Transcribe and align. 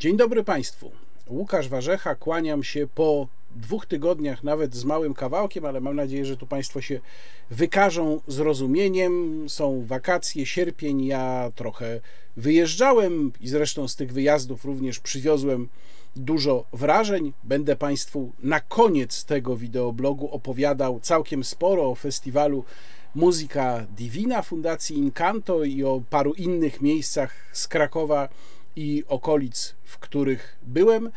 Dzień 0.00 0.16
dobry 0.16 0.44
Państwu. 0.44 0.90
Łukasz 1.28 1.68
Warzecha, 1.68 2.14
kłaniam 2.14 2.64
się 2.64 2.86
po 2.94 3.28
dwóch 3.56 3.86
tygodniach, 3.86 4.44
nawet 4.44 4.74
z 4.74 4.84
małym 4.84 5.14
kawałkiem, 5.14 5.64
ale 5.64 5.80
mam 5.80 5.96
nadzieję, 5.96 6.24
że 6.24 6.36
tu 6.36 6.46
Państwo 6.46 6.80
się 6.80 7.00
wykażą 7.50 8.20
zrozumieniem. 8.26 9.44
Są 9.48 9.84
wakacje, 9.86 10.46
sierpień, 10.46 11.04
ja 11.04 11.50
trochę 11.54 12.00
wyjeżdżałem 12.36 13.32
i 13.40 13.48
zresztą 13.48 13.88
z 13.88 13.96
tych 13.96 14.12
wyjazdów 14.12 14.64
również 14.64 15.00
przywiozłem 15.00 15.68
dużo 16.16 16.64
wrażeń. 16.72 17.32
Będę 17.44 17.76
Państwu 17.76 18.32
na 18.42 18.60
koniec 18.60 19.24
tego 19.24 19.56
wideoblogu 19.56 20.28
opowiadał 20.30 21.00
całkiem 21.00 21.44
sporo 21.44 21.90
o 21.90 21.94
festiwalu 21.94 22.64
Muzyka 23.14 23.86
Divina 23.96 24.42
Fundacji 24.42 24.96
Incanto 24.96 25.64
i 25.64 25.84
o 25.84 26.02
paru 26.10 26.32
innych 26.34 26.80
miejscach 26.80 27.34
z 27.52 27.68
Krakowa 27.68 28.28
i 28.76 29.04
okolic, 29.08 29.74
w 29.84 29.98
których 29.98 30.58
byłem. 30.62 31.10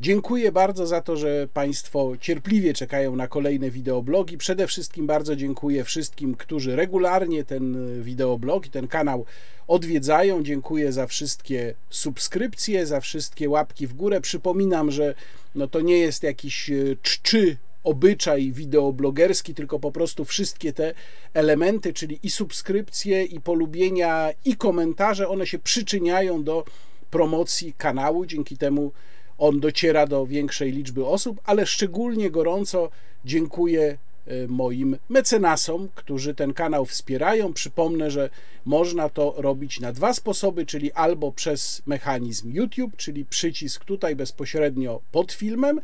Dziękuję 0.00 0.52
bardzo 0.52 0.86
za 0.86 1.00
to, 1.00 1.16
że 1.16 1.48
Państwo 1.52 2.12
cierpliwie 2.20 2.74
czekają 2.74 3.16
na 3.16 3.28
kolejne 3.28 3.70
wideoblogi. 3.70 4.38
Przede 4.38 4.66
wszystkim 4.66 5.06
bardzo 5.06 5.36
dziękuję 5.36 5.84
wszystkim, 5.84 6.34
którzy 6.34 6.76
regularnie 6.76 7.44
ten 7.44 7.76
wideoblog 8.02 8.66
i 8.66 8.70
ten 8.70 8.88
kanał 8.88 9.24
odwiedzają. 9.66 10.42
Dziękuję 10.42 10.92
za 10.92 11.06
wszystkie 11.06 11.74
subskrypcje, 11.90 12.86
za 12.86 13.00
wszystkie 13.00 13.48
łapki 13.48 13.86
w 13.86 13.94
górę. 13.94 14.20
Przypominam, 14.20 14.90
że 14.90 15.14
no 15.54 15.66
to 15.66 15.80
nie 15.80 15.98
jest 15.98 16.22
jakiś 16.22 16.70
czczy 17.02 17.56
obyczaj 17.84 18.52
wideoblogerski, 18.52 19.54
tylko 19.54 19.78
po 19.78 19.92
prostu 19.92 20.24
wszystkie 20.24 20.72
te 20.72 20.94
elementy, 21.34 21.92
czyli 21.92 22.18
i 22.22 22.30
subskrypcje, 22.30 23.24
i 23.24 23.40
polubienia, 23.40 24.30
i 24.44 24.56
komentarze, 24.56 25.28
one 25.28 25.46
się 25.46 25.58
przyczyniają 25.58 26.44
do 26.44 26.64
promocji 27.10 27.74
kanału. 27.78 28.26
Dzięki 28.26 28.56
temu 28.56 28.92
on 29.38 29.60
dociera 29.60 30.06
do 30.06 30.26
większej 30.26 30.72
liczby 30.72 31.06
osób, 31.06 31.40
ale 31.44 31.66
szczególnie 31.66 32.30
gorąco 32.30 32.90
dziękuję 33.24 33.98
e, 34.26 34.46
moim 34.48 34.96
mecenasom, 35.08 35.88
którzy 35.94 36.34
ten 36.34 36.52
kanał 36.52 36.86
wspierają. 36.86 37.52
Przypomnę, 37.52 38.10
że 38.10 38.30
można 38.64 39.08
to 39.08 39.34
robić 39.36 39.80
na 39.80 39.92
dwa 39.92 40.14
sposoby, 40.14 40.66
czyli 40.66 40.92
albo 40.92 41.32
przez 41.32 41.82
mechanizm 41.86 42.52
YouTube, 42.52 42.96
czyli 42.96 43.24
przycisk 43.24 43.84
tutaj 43.84 44.16
bezpośrednio 44.16 45.00
pod 45.12 45.32
filmem, 45.32 45.80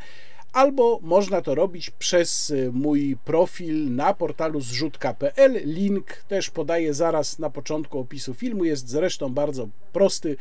albo 0.53 0.99
można 1.03 1.43
to 1.43 1.55
robić 1.55 1.91
przez 1.91 2.51
y, 2.51 2.71
mój 2.73 3.17
profil 3.25 3.95
na 3.95 4.15
portalu 4.15 4.61
zrzutka.pl. 4.61 5.61
Link 5.65 6.17
też 6.29 6.51
podaję 6.51 6.95
zaraz 6.95 7.39
na 7.39 7.51
początku 7.51 7.99
opisu 7.99 8.35
filmu. 8.35 8.65
Jest 8.65 8.89
zresztą 8.89 9.29
bardzo 9.29 9.69
prosty. 9.93 10.37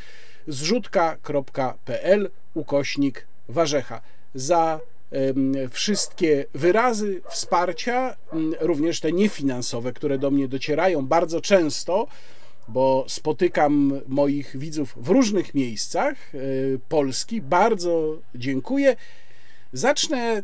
zrzutka.pl 0.48 2.30
ukośnik 2.54 3.28
warzecha. 3.50 4.02
Za 4.34 4.80
wszystkie 5.72 6.46
wyrazy 6.54 7.22
wsparcia, 7.30 8.16
również 8.60 9.00
te 9.00 9.12
niefinansowe, 9.12 9.94
które 9.94 10.18
do 10.18 10.32
mnie 10.32 10.48
docierają 10.48 11.08
bardzo 11.08 11.42
często, 11.42 12.08
bo 12.68 13.06
spotykam 13.08 14.02
moich 14.08 14.58
widzów 14.58 14.94
w 14.98 15.10
różnych 15.10 15.54
miejscach 15.54 16.36
y, 16.36 16.80
Polski. 16.90 17.42
Bardzo 17.42 18.18
dziękuję. 18.36 18.96
Zacznę 19.74 20.44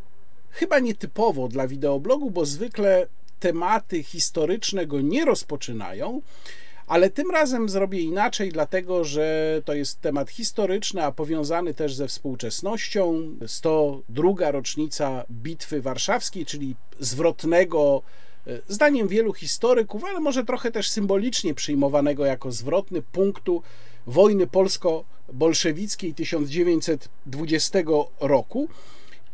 chyba 0.49 0.79
nietypowo 0.79 1.47
dla 1.47 1.67
wideoblogu, 1.67 2.31
bo 2.31 2.45
zwykle 2.45 3.07
tematy 3.39 4.03
historyczne 4.03 4.87
go 4.87 5.01
nie 5.01 5.25
rozpoczynają, 5.25 6.21
ale 6.87 7.09
tym 7.09 7.31
razem 7.31 7.69
zrobię 7.69 8.01
inaczej, 8.01 8.51
dlatego 8.51 9.03
że 9.03 9.61
to 9.65 9.73
jest 9.73 10.01
temat 10.01 10.29
historyczny, 10.29 11.03
a 11.03 11.11
powiązany 11.11 11.73
też 11.73 11.95
ze 11.95 12.07
współczesnością. 12.07 13.31
102. 13.47 14.51
rocznica 14.51 15.25
Bitwy 15.31 15.81
Warszawskiej, 15.81 16.45
czyli 16.45 16.75
zwrotnego, 16.99 18.01
e, 18.47 18.59
zdaniem 18.67 19.07
wielu 19.07 19.33
historyków, 19.33 20.03
ale 20.03 20.19
może 20.19 20.43
trochę 20.43 20.71
też 20.71 20.89
symbolicznie 20.89 21.53
przyjmowanego 21.53 22.25
jako 22.25 22.51
zwrotny 22.51 23.01
punktu 23.01 23.61
wojny 24.07 24.47
polsko-bolszewickiej 24.47 26.13
1920 26.13 27.79
roku. 28.19 28.67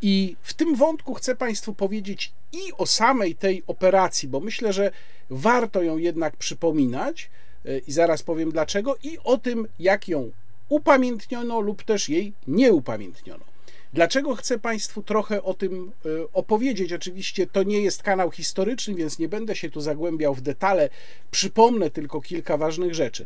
I 0.01 0.35
w 0.41 0.53
tym 0.53 0.75
wątku 0.75 1.13
chcę 1.13 1.35
Państwu 1.35 1.73
powiedzieć 1.73 2.31
i 2.51 2.73
o 2.77 2.85
samej 2.85 3.35
tej 3.35 3.63
operacji, 3.67 4.29
bo 4.29 4.39
myślę, 4.39 4.73
że 4.73 4.91
warto 5.29 5.83
ją 5.83 5.97
jednak 5.97 6.37
przypominać, 6.37 7.29
e, 7.65 7.77
i 7.77 7.91
zaraz 7.91 8.23
powiem 8.23 8.51
dlaczego, 8.51 8.95
i 9.03 9.17
o 9.23 9.37
tym, 9.37 9.67
jak 9.79 10.07
ją 10.07 10.31
upamiętniono 10.69 11.59
lub 11.59 11.83
też 11.83 12.09
jej 12.09 12.33
nie 12.47 12.73
upamiętniono. 12.73 13.43
Dlaczego 13.93 14.35
chcę 14.35 14.59
Państwu 14.59 15.03
trochę 15.03 15.43
o 15.43 15.53
tym 15.53 15.91
e, 16.05 16.09
opowiedzieć? 16.33 16.93
Oczywiście 16.93 17.47
to 17.47 17.63
nie 17.63 17.81
jest 17.81 18.03
kanał 18.03 18.31
historyczny, 18.31 18.95
więc 18.95 19.19
nie 19.19 19.29
będę 19.29 19.55
się 19.55 19.69
tu 19.69 19.81
zagłębiał 19.81 20.33
w 20.33 20.41
detale. 20.41 20.89
Przypomnę 21.31 21.89
tylko 21.89 22.21
kilka 22.21 22.57
ważnych 22.57 22.95
rzeczy. 22.95 23.25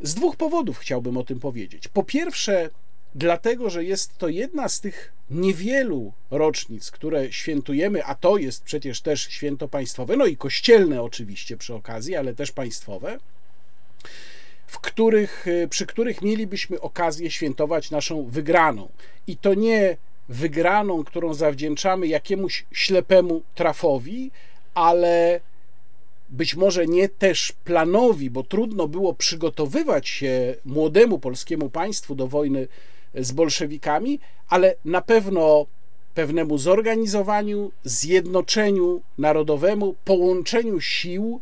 Z 0.00 0.14
dwóch 0.14 0.36
powodów 0.36 0.78
chciałbym 0.78 1.16
o 1.16 1.24
tym 1.24 1.40
powiedzieć. 1.40 1.88
Po 1.88 2.04
pierwsze, 2.04 2.70
dlatego 3.16 3.70
że 3.70 3.84
jest 3.84 4.18
to 4.18 4.28
jedna 4.28 4.68
z 4.68 4.80
tych 4.80 5.12
niewielu 5.30 6.12
rocznic, 6.30 6.90
które 6.90 7.32
świętujemy, 7.32 8.04
a 8.04 8.14
to 8.14 8.36
jest 8.36 8.64
przecież 8.64 9.00
też 9.00 9.22
święto 9.22 9.68
państwowe, 9.68 10.16
no 10.16 10.26
i 10.26 10.36
kościelne 10.36 11.02
oczywiście 11.02 11.56
przy 11.56 11.74
okazji, 11.74 12.16
ale 12.16 12.34
też 12.34 12.52
państwowe, 12.52 13.18
w 14.66 14.78
których, 14.78 15.46
przy 15.70 15.86
których 15.86 16.22
mielibyśmy 16.22 16.80
okazję 16.80 17.30
świętować 17.30 17.90
naszą 17.90 18.24
wygraną. 18.24 18.88
I 19.26 19.36
to 19.36 19.54
nie 19.54 19.96
wygraną, 20.28 21.04
którą 21.04 21.34
zawdzięczamy 21.34 22.06
jakiemuś 22.06 22.64
ślepemu 22.72 23.42
trafowi, 23.54 24.30
ale 24.74 25.40
być 26.28 26.54
może 26.54 26.86
nie 26.86 27.08
też 27.08 27.52
planowi, 27.64 28.30
bo 28.30 28.42
trudno 28.42 28.88
było 28.88 29.14
przygotowywać 29.14 30.08
się 30.08 30.54
młodemu 30.64 31.18
polskiemu 31.18 31.70
państwu 31.70 32.14
do 32.14 32.26
wojny 32.26 32.68
z 33.16 33.32
bolszewikami, 33.32 34.20
ale 34.48 34.74
na 34.84 35.02
pewno 35.02 35.66
pewnemu 36.14 36.58
zorganizowaniu, 36.58 37.72
zjednoczeniu 37.84 39.00
narodowemu, 39.18 39.94
połączeniu 40.04 40.80
sił 40.80 41.40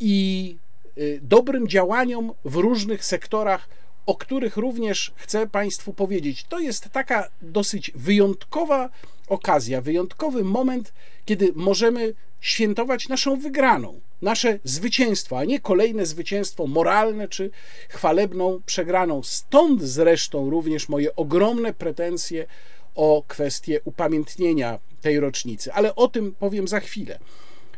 i 0.00 0.56
y, 0.98 1.20
dobrym 1.22 1.68
działaniom 1.68 2.32
w 2.44 2.56
różnych 2.56 3.04
sektorach, 3.04 3.68
o 4.06 4.14
których 4.14 4.56
również 4.56 5.12
chcę 5.16 5.46
Państwu 5.46 5.92
powiedzieć. 5.92 6.44
To 6.44 6.58
jest 6.58 6.88
taka 6.90 7.28
dosyć 7.42 7.90
wyjątkowa 7.94 8.90
okazja, 9.28 9.80
wyjątkowy 9.80 10.44
moment, 10.44 10.92
kiedy 11.24 11.52
możemy 11.54 12.14
świętować 12.40 13.08
naszą 13.08 13.40
wygraną, 13.40 14.00
nasze 14.22 14.58
zwycięstwo, 14.64 15.38
a 15.38 15.44
nie 15.44 15.60
kolejne 15.60 16.06
zwycięstwo 16.06 16.66
moralne 16.66 17.28
czy 17.28 17.50
chwalebną 17.88 18.60
przegraną. 18.66 19.22
Stąd 19.22 19.82
zresztą 19.82 20.50
również 20.50 20.88
moje 20.88 21.16
ogromne 21.16 21.74
pretensje 21.74 22.46
o 22.94 23.22
kwestię 23.28 23.80
upamiętnienia 23.84 24.78
tej 25.00 25.20
rocznicy, 25.20 25.72
ale 25.72 25.94
o 25.94 26.08
tym 26.08 26.34
powiem 26.34 26.68
za 26.68 26.80
chwilę. 26.80 27.18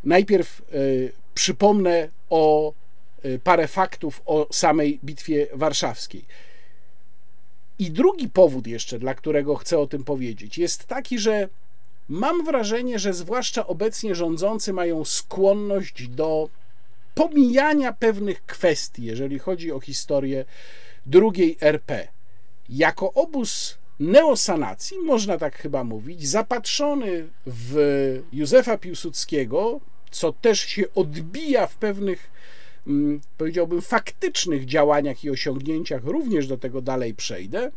Najpierw 0.04 0.62
y, 0.74 1.12
przypomnę 1.34 2.08
o 2.30 2.72
parę 3.44 3.68
faktów 3.68 4.22
o 4.26 4.46
samej 4.52 5.00
Bitwie 5.04 5.46
Warszawskiej. 5.54 6.24
I 7.78 7.90
drugi 7.90 8.28
powód 8.28 8.66
jeszcze, 8.66 8.98
dla 8.98 9.14
którego 9.14 9.56
chcę 9.56 9.78
o 9.78 9.86
tym 9.86 10.04
powiedzieć, 10.04 10.58
jest 10.58 10.86
taki, 10.86 11.18
że 11.18 11.48
Mam 12.08 12.44
wrażenie, 12.44 12.98
że 12.98 13.12
zwłaszcza 13.12 13.66
obecnie 13.66 14.14
rządzący 14.14 14.72
mają 14.72 15.04
skłonność 15.04 16.08
do 16.08 16.48
pomijania 17.14 17.92
pewnych 17.92 18.46
kwestii, 18.46 19.04
jeżeli 19.04 19.38
chodzi 19.38 19.72
o 19.72 19.80
historię 19.80 20.44
drugiej 21.06 21.56
RP. 21.60 22.08
Jako 22.68 23.12
obóz 23.12 23.78
neosanacji, 24.00 24.98
można 24.98 25.38
tak 25.38 25.56
chyba 25.56 25.84
mówić, 25.84 26.28
zapatrzony 26.28 27.28
w 27.46 28.22
Józefa 28.32 28.78
Piłsudskiego, 28.78 29.80
co 30.10 30.32
też 30.32 30.60
się 30.60 30.94
odbija 30.94 31.66
w 31.66 31.76
pewnych, 31.76 32.30
powiedziałbym, 33.36 33.82
faktycznych 33.82 34.64
działaniach 34.64 35.24
i 35.24 35.30
osiągnięciach, 35.30 36.04
również 36.04 36.46
do 36.46 36.58
tego 36.58 36.80
dalej 36.80 37.14
przejdę. 37.14 37.70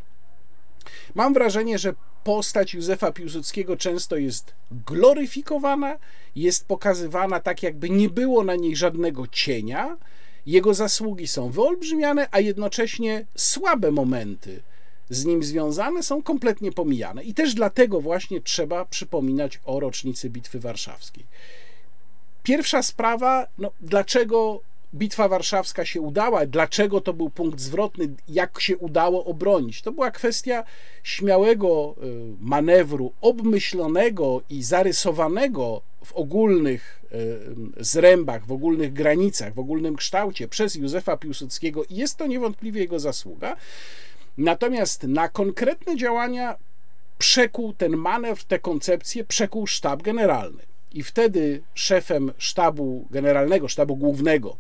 Mam 1.16 1.34
wrażenie, 1.34 1.78
że 1.78 1.94
postać 2.24 2.74
Józefa 2.74 3.12
Piłsudskiego 3.12 3.78
często 3.78 4.18
jest 4.18 4.54
gloryfikowana, 4.72 5.98
jest 6.36 6.68
pokazywana 6.68 7.40
tak, 7.40 7.64
jakby 7.64 7.90
nie 7.90 8.10
było 8.10 8.44
na 8.44 8.56
niej 8.56 8.76
żadnego 8.76 9.28
cienia. 9.28 9.98
Jego 10.46 10.74
zasługi 10.74 11.28
są 11.28 11.50
wyolbrzymiane, 11.50 12.28
a 12.32 12.40
jednocześnie 12.40 13.26
słabe 13.36 13.92
momenty 13.92 14.62
z 15.10 15.26
nim 15.26 15.44
związane 15.44 16.04
są 16.04 16.24
kompletnie 16.24 16.72
pomijane. 16.72 17.24
I 17.24 17.34
też 17.34 17.54
dlatego 17.54 18.02
właśnie 18.02 18.42
trzeba 18.42 18.86
przypominać 18.86 19.60
o 19.66 19.80
rocznicy 19.80 20.30
Bitwy 20.30 20.60
Warszawskiej. 20.60 21.26
Pierwsza 22.44 22.84
sprawa, 22.84 23.48
no, 23.58 23.72
dlaczego 23.82 24.62
Bitwa 24.94 25.28
Warszawska 25.28 25.86
się 25.86 26.02
udała, 26.02 26.46
dlaczego 26.46 27.02
to 27.02 27.14
był 27.14 27.30
punkt 27.30 27.60
zwrotny, 27.60 28.10
jak 28.28 28.62
się 28.62 28.78
udało 28.78 29.26
obronić. 29.26 29.82
To 29.82 29.92
była 29.92 30.12
kwestia 30.12 30.64
śmiałego 31.04 31.96
y, 32.04 32.36
manewru, 32.40 33.14
obmyślonego 33.22 34.42
i 34.50 34.64
zarysowanego 34.64 35.82
w 36.06 36.14
ogólnych 36.14 37.02
y, 37.80 37.84
zrębach, 37.84 38.46
w 38.46 38.52
ogólnych 38.52 38.94
granicach, 38.94 39.54
w 39.54 39.60
ogólnym 39.60 39.96
kształcie 39.96 40.48
przez 40.48 40.76
Józefa 40.76 41.18
Piłsudskiego 41.18 41.84
i 41.84 41.96
jest 41.96 42.18
to 42.18 42.28
niewątpliwie 42.28 42.82
jego 42.82 43.00
zasługa. 43.00 43.56
Natomiast 44.38 45.04
na 45.04 45.30
konkretne 45.30 45.98
działania 45.98 46.56
przekuł 47.18 47.74
ten 47.74 47.98
manewr, 47.98 48.44
tę 48.44 48.60
koncepcję, 48.60 49.24
przekuł 49.24 49.68
sztab 49.68 50.02
generalny. 50.02 50.64
I 50.94 51.04
wtedy 51.04 51.62
szefem 51.74 52.32
sztabu 52.38 53.08
generalnego, 53.12 53.68
sztabu 53.68 53.96
głównego 53.96 54.58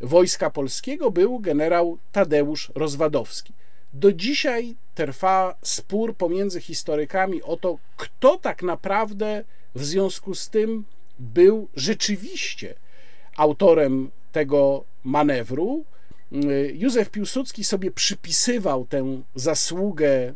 Wojska 0.00 0.50
Polskiego 0.50 1.10
był 1.10 1.38
generał 1.38 1.98
Tadeusz 2.12 2.72
Rozwadowski. 2.74 3.52
Do 3.92 4.12
dzisiaj 4.12 4.76
trwa 4.94 5.54
spór 5.62 6.16
pomiędzy 6.16 6.60
historykami 6.60 7.42
o 7.42 7.56
to, 7.56 7.78
kto 7.96 8.38
tak 8.38 8.62
naprawdę 8.62 9.44
w 9.74 9.84
związku 9.84 10.34
z 10.34 10.50
tym 10.50 10.84
był 11.18 11.68
rzeczywiście 11.74 12.74
autorem 13.36 14.10
tego 14.32 14.84
manewru. 15.04 15.84
Józef 16.72 17.10
Piłsudski 17.10 17.64
sobie 17.64 17.90
przypisywał 17.90 18.86
tę 18.86 19.22
zasługę 19.34 20.34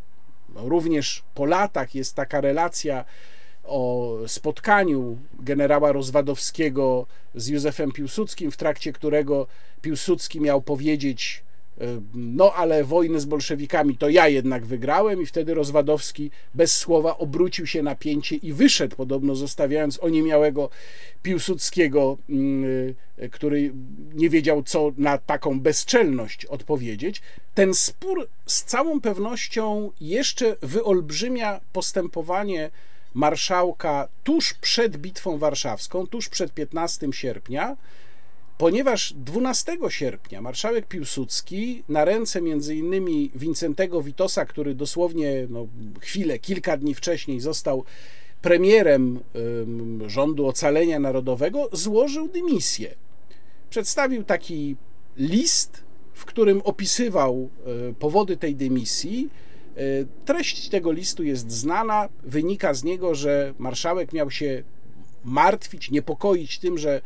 również 0.55 1.23
po 1.35 1.45
latach. 1.45 1.95
Jest 1.95 2.15
taka 2.15 2.41
relacja 2.41 3.05
o 3.71 4.17
spotkaniu 4.27 5.19
generała 5.41 5.93
Rozwadowskiego 5.93 7.07
z 7.35 7.49
Józefem 7.49 7.93
Piłsudskim, 7.93 8.51
w 8.51 8.57
trakcie 8.57 8.93
którego 8.93 9.47
Piłsudski 9.83 10.41
miał 10.41 10.63
powiedzieć: 10.63 11.43
e, 11.81 11.85
No, 12.15 12.53
ale 12.55 12.85
wojnę 12.85 13.21
z 13.21 13.25
bolszewikami 13.25 13.97
to 13.97 14.09
ja 14.09 14.29
jednak 14.29 14.67
wygrałem, 14.67 15.23
i 15.23 15.27
wtedy 15.27 15.55
Rozwadowski 15.55 16.31
bez 16.55 16.77
słowa 16.77 17.19
obrócił 17.19 17.67
się 17.67 17.83
na 17.83 17.95
pięcie 17.95 18.37
i 18.37 18.53
wyszedł, 18.53 18.97
podobno 18.97 19.35
zostawiając 19.35 20.03
oniemiałego 20.03 20.71
Piłsudskiego, 21.23 22.19
mm, 22.31 22.95
e, 23.19 23.29
który 23.29 23.73
nie 24.15 24.31
wiedział, 24.31 24.63
co 24.63 24.93
na 24.99 25.19
taką 25.19 25.61
bezczelność 25.61 26.47
odpowiedzieć. 26.47 27.23
Ten 27.55 27.75
spór 27.75 28.29
z 28.47 28.65
całą 28.65 29.01
pewnością 29.01 29.91
jeszcze 30.01 30.57
wyolbrzymia 30.63 31.61
postępowanie 31.73 32.71
marszałka 33.15 34.09
tuż 34.25 34.55
przed 34.55 34.97
Bitwą 34.97 35.39
Warszawską, 35.39 36.07
tuż 36.07 36.29
przed 36.29 36.53
15 36.53 37.09
sierpnia, 37.13 37.77
ponieważ 38.59 39.13
12 39.13 39.79
sierpnia 39.89 40.43
marszałek 40.43 40.87
Piłsudski 40.87 41.83
na 41.89 42.05
ręce 42.05 42.43
między 42.43 42.75
innymi 42.75 43.31
Wincentego 43.35 44.03
Witosa, 44.03 44.45
który 44.45 44.75
dosłownie 44.75 45.47
no, 45.51 45.67
chwilę, 46.01 46.39
kilka 46.39 46.77
dni 46.77 46.95
wcześniej 46.95 47.41
został 47.41 47.85
premierem 48.43 49.21
rządu 50.07 50.47
ocalenia 50.47 50.99
narodowego, 50.99 51.69
złożył 51.73 52.29
dymisję. 52.29 52.95
Przedstawił 53.71 54.25
taki 54.25 54.77
list, 55.17 55.83
w 56.15 56.25
którym 56.25 56.63
opisywał 56.65 57.49
e, 57.91 57.95
powody 57.95 58.37
tej 58.37 58.57
dymisji 58.57 59.29
treść 60.25 60.69
tego 60.69 60.93
listu 60.93 61.25
jest 61.25 61.51
znana. 61.51 62.09
Wynika 62.23 62.75
z 62.75 62.85
niego, 62.85 63.15
że 63.15 63.55
marszałek 63.59 64.13
miał 64.13 64.31
się 64.31 64.63
martwić, 65.25 65.91
niepokoić 65.91 66.59
tym, 66.59 66.79
że 66.79 67.01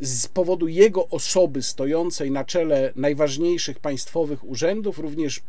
z 0.00 0.28
powodu 0.28 0.68
jego 0.68 1.08
osoby 1.08 1.62
stojącej 1.62 2.30
na 2.30 2.44
czele 2.44 2.92
najważniejszych 2.96 3.78
państwowych 3.78 4.44
urzędów, 4.44 4.98
również 4.98 5.42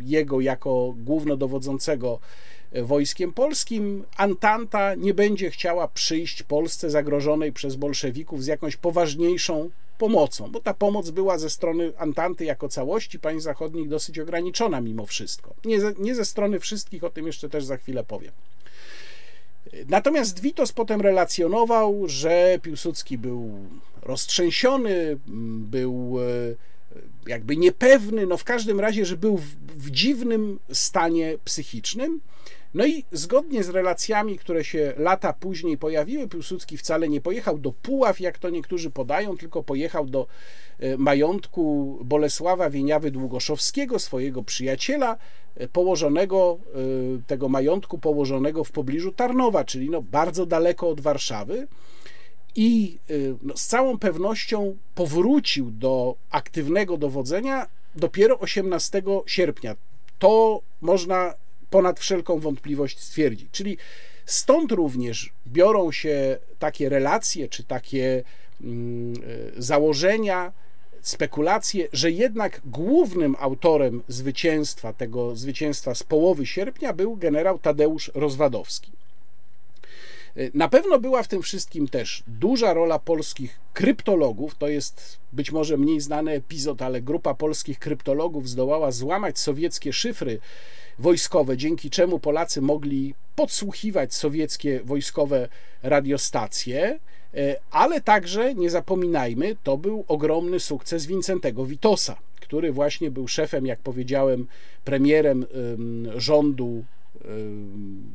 jego 0.00 0.40
jako 0.40 0.94
głównodowodzącego 0.96 2.18
e, 2.18 2.57
wojskiem 2.72 3.32
polskim, 3.32 4.04
Antanta 4.16 4.94
nie 4.94 5.14
będzie 5.14 5.50
chciała 5.50 5.88
przyjść 5.88 6.42
Polsce 6.42 6.90
zagrożonej 6.90 7.52
przez 7.52 7.76
bolszewików 7.76 8.44
z 8.44 8.46
jakąś 8.46 8.76
poważniejszą 8.76 9.70
pomocą, 9.98 10.50
bo 10.50 10.60
ta 10.60 10.74
pomoc 10.74 11.10
była 11.10 11.38
ze 11.38 11.50
strony 11.50 11.92
Antanty 11.98 12.44
jako 12.44 12.68
całości 12.68 13.18
państw 13.18 13.44
zachodnich 13.44 13.88
dosyć 13.88 14.18
ograniczona 14.18 14.80
mimo 14.80 15.06
wszystko. 15.06 15.54
Nie 15.64 15.80
ze, 15.80 15.92
nie 15.98 16.14
ze 16.14 16.24
strony 16.24 16.60
wszystkich, 16.60 17.04
o 17.04 17.10
tym 17.10 17.26
jeszcze 17.26 17.48
też 17.48 17.64
za 17.64 17.76
chwilę 17.76 18.04
powiem. 18.04 18.32
Natomiast 19.88 20.40
Witos 20.40 20.72
potem 20.72 21.00
relacjonował, 21.00 22.02
że 22.06 22.58
Piłsudski 22.62 23.18
był 23.18 23.50
roztrzęsiony, 24.02 25.18
był 25.58 26.16
e, 26.20 27.30
jakby 27.30 27.56
niepewny, 27.56 28.26
no 28.26 28.36
w 28.36 28.44
każdym 28.44 28.80
razie, 28.80 29.06
że 29.06 29.16
był 29.16 29.36
w, 29.36 29.46
w 29.78 29.90
dziwnym 29.90 30.58
stanie 30.72 31.38
psychicznym. 31.44 32.20
No 32.74 32.86
i 32.86 33.04
zgodnie 33.12 33.64
z 33.64 33.68
relacjami, 33.68 34.38
które 34.38 34.64
się 34.64 34.92
lata 34.96 35.32
później 35.32 35.78
pojawiły, 35.78 36.28
Piłsudski 36.28 36.76
wcale 36.76 37.08
nie 37.08 37.20
pojechał 37.20 37.58
do 37.58 37.72
Puław, 37.72 38.20
jak 38.20 38.38
to 38.38 38.50
niektórzy 38.50 38.90
podają, 38.90 39.36
tylko 39.36 39.62
pojechał 39.62 40.06
do 40.06 40.26
e, 40.78 40.96
majątku 40.96 41.98
Bolesława 42.04 42.70
Wieniawy 42.70 43.10
Długoszowskiego, 43.10 43.98
swojego 43.98 44.42
przyjaciela, 44.42 45.16
e, 45.56 45.68
położonego, 45.68 46.58
e, 47.18 47.22
tego 47.26 47.48
majątku 47.48 47.98
położonego 47.98 48.64
w 48.64 48.70
pobliżu 48.70 49.12
Tarnowa, 49.12 49.64
czyli 49.64 49.90
no 49.90 50.02
bardzo 50.02 50.46
daleko 50.46 50.88
od 50.88 51.00
Warszawy. 51.00 51.66
I 52.56 52.98
no, 53.42 53.56
z 53.56 53.66
całą 53.66 53.98
pewnością 53.98 54.76
powrócił 54.94 55.70
do 55.70 56.14
aktywnego 56.30 56.96
dowodzenia 56.96 57.66
dopiero 57.94 58.38
18 58.38 59.02
sierpnia. 59.26 59.76
To 60.18 60.60
można 60.80 61.34
ponad 61.70 62.00
wszelką 62.00 62.38
wątpliwość 62.38 63.00
stwierdzić. 63.00 63.48
Czyli 63.52 63.78
stąd 64.26 64.72
również 64.72 65.32
biorą 65.46 65.92
się 65.92 66.38
takie 66.58 66.88
relacje, 66.88 67.48
czy 67.48 67.64
takie 67.64 68.24
mm, 68.60 69.14
założenia, 69.56 70.52
spekulacje, 71.02 71.88
że 71.92 72.10
jednak 72.10 72.60
głównym 72.64 73.36
autorem 73.38 74.02
zwycięstwa, 74.08 74.92
tego 74.92 75.36
zwycięstwa 75.36 75.94
z 75.94 76.02
połowy 76.02 76.46
sierpnia 76.46 76.92
był 76.92 77.16
generał 77.16 77.58
Tadeusz 77.58 78.10
Rozwadowski. 78.14 78.92
Na 80.54 80.68
pewno 80.68 80.98
była 80.98 81.22
w 81.22 81.28
tym 81.28 81.42
wszystkim 81.42 81.88
też 81.88 82.22
duża 82.26 82.74
rola 82.74 82.98
polskich 82.98 83.60
kryptologów. 83.72 84.54
To 84.54 84.68
jest 84.68 85.18
być 85.32 85.52
może 85.52 85.76
mniej 85.76 86.00
znany 86.00 86.32
epizod, 86.32 86.82
ale 86.82 87.02
grupa 87.02 87.34
polskich 87.34 87.78
kryptologów 87.78 88.48
zdołała 88.48 88.92
złamać 88.92 89.38
sowieckie 89.38 89.92
szyfry 89.92 90.40
wojskowe, 90.98 91.56
dzięki 91.56 91.90
czemu 91.90 92.18
Polacy 92.18 92.60
mogli 92.60 93.14
podsłuchiwać 93.36 94.14
sowieckie 94.14 94.80
wojskowe 94.84 95.48
radiostacje, 95.82 96.98
e, 97.34 97.56
ale 97.70 98.00
także 98.00 98.54
nie 98.54 98.70
zapominajmy, 98.70 99.56
to 99.62 99.76
był 99.76 100.04
ogromny 100.08 100.60
sukces 100.60 101.06
Wincentego 101.06 101.66
Witosa, 101.66 102.16
który 102.40 102.72
właśnie 102.72 103.10
był 103.10 103.28
szefem, 103.28 103.66
jak 103.66 103.78
powiedziałem, 103.78 104.46
premierem 104.84 105.46
rządu 106.16 106.84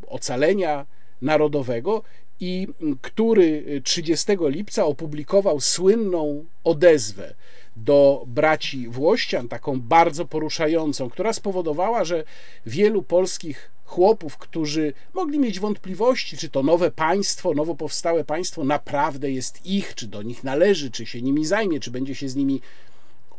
ocalenia 0.07 0.85
narodowego 1.21 2.03
i 2.39 2.67
który 3.01 3.81
30 3.83 4.27
lipca 4.41 4.85
opublikował 4.85 5.59
słynną 5.59 6.45
odezwę 6.63 7.33
do 7.75 8.24
braci 8.27 8.89
Włościan, 8.89 9.48
taką 9.48 9.82
bardzo 9.82 10.25
poruszającą, 10.25 11.10
która 11.10 11.34
spowodowała, 11.34 12.03
że 12.03 12.24
wielu 12.65 13.03
polskich 13.03 13.72
chłopów, 13.86 14.38
którzy 14.38 14.94
mogli 15.13 15.39
mieć 15.39 15.60
wątpliwości, 15.60 16.38
czy 16.38 16.50
to 16.50 16.63
nowe 16.63 16.92
państwo, 16.92 17.53
nowo 17.53 17.75
powstałe 17.75 18.24
państwo 18.24 18.63
naprawdę 18.63 19.32
jest 19.32 19.65
ich, 19.65 19.96
czy 19.96 20.08
do 20.08 20.22
nich 20.22 20.44
należy, 20.44 20.92
czy 20.92 21.06
się 21.06 21.22
nimi 21.22 21.46
zajmie, 21.46 21.80
czy 21.80 21.92
będzie 21.92 22.15
się 22.15 22.30
z 22.30 22.36
nimi 22.36 22.62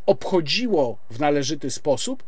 obchodziło 0.07 0.99
w 1.11 1.21
należyty 1.21 1.71
sposób, 1.71 2.25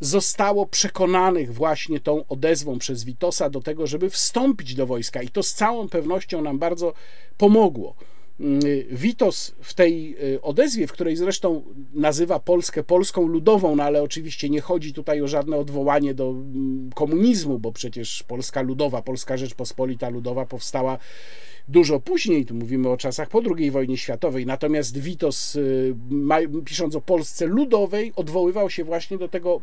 zostało 0.00 0.66
przekonanych 0.66 1.54
właśnie 1.54 2.00
tą 2.00 2.26
odezwą 2.28 2.78
przez 2.78 3.04
Witosa 3.04 3.50
do 3.50 3.60
tego, 3.60 3.86
żeby 3.86 4.10
wstąpić 4.10 4.74
do 4.74 4.86
wojska 4.86 5.22
i 5.22 5.28
to 5.28 5.42
z 5.42 5.54
całą 5.54 5.88
pewnością 5.88 6.42
nam 6.42 6.58
bardzo 6.58 6.92
pomogło. 7.38 7.94
Mm, 8.40 8.60
Witos 8.90 9.54
w 9.60 9.74
tej 9.74 10.16
y, 10.34 10.42
odezwie, 10.42 10.86
w 10.86 10.92
której 10.92 11.16
zresztą 11.16 11.62
nazywa 11.94 12.38
Polskę 12.38 12.82
Polską 12.82 13.26
Ludową, 13.26 13.76
no 13.76 13.82
ale 13.82 14.02
oczywiście 14.02 14.50
nie 14.50 14.60
chodzi 14.60 14.92
tutaj 14.92 15.22
o 15.22 15.28
żadne 15.28 15.56
odwołanie 15.56 16.14
do 16.14 16.30
mm, 16.30 16.90
komunizmu, 16.94 17.58
bo 17.58 17.72
przecież 17.72 18.22
Polska 18.22 18.62
Ludowa, 18.62 19.02
Polska 19.02 19.36
Rzeczpospolita 19.36 20.08
Ludowa 20.08 20.46
powstała 20.46 20.98
dużo 21.68 22.00
później, 22.00 22.46
tu 22.46 22.54
mówimy 22.54 22.88
o 22.88 22.96
czasach 22.96 23.28
po 23.28 23.42
II 23.56 23.70
wojnie 23.70 23.96
światowej, 23.96 24.46
natomiast 24.46 24.98
Witos 24.98 25.56
y, 25.56 25.94
pisząc 26.64 26.96
o 26.96 27.00
Polsce 27.00 27.46
Ludowej 27.46 28.12
odwoływał 28.16 28.70
się 28.70 28.84
właśnie 28.84 29.18
do 29.18 29.28
tego 29.28 29.60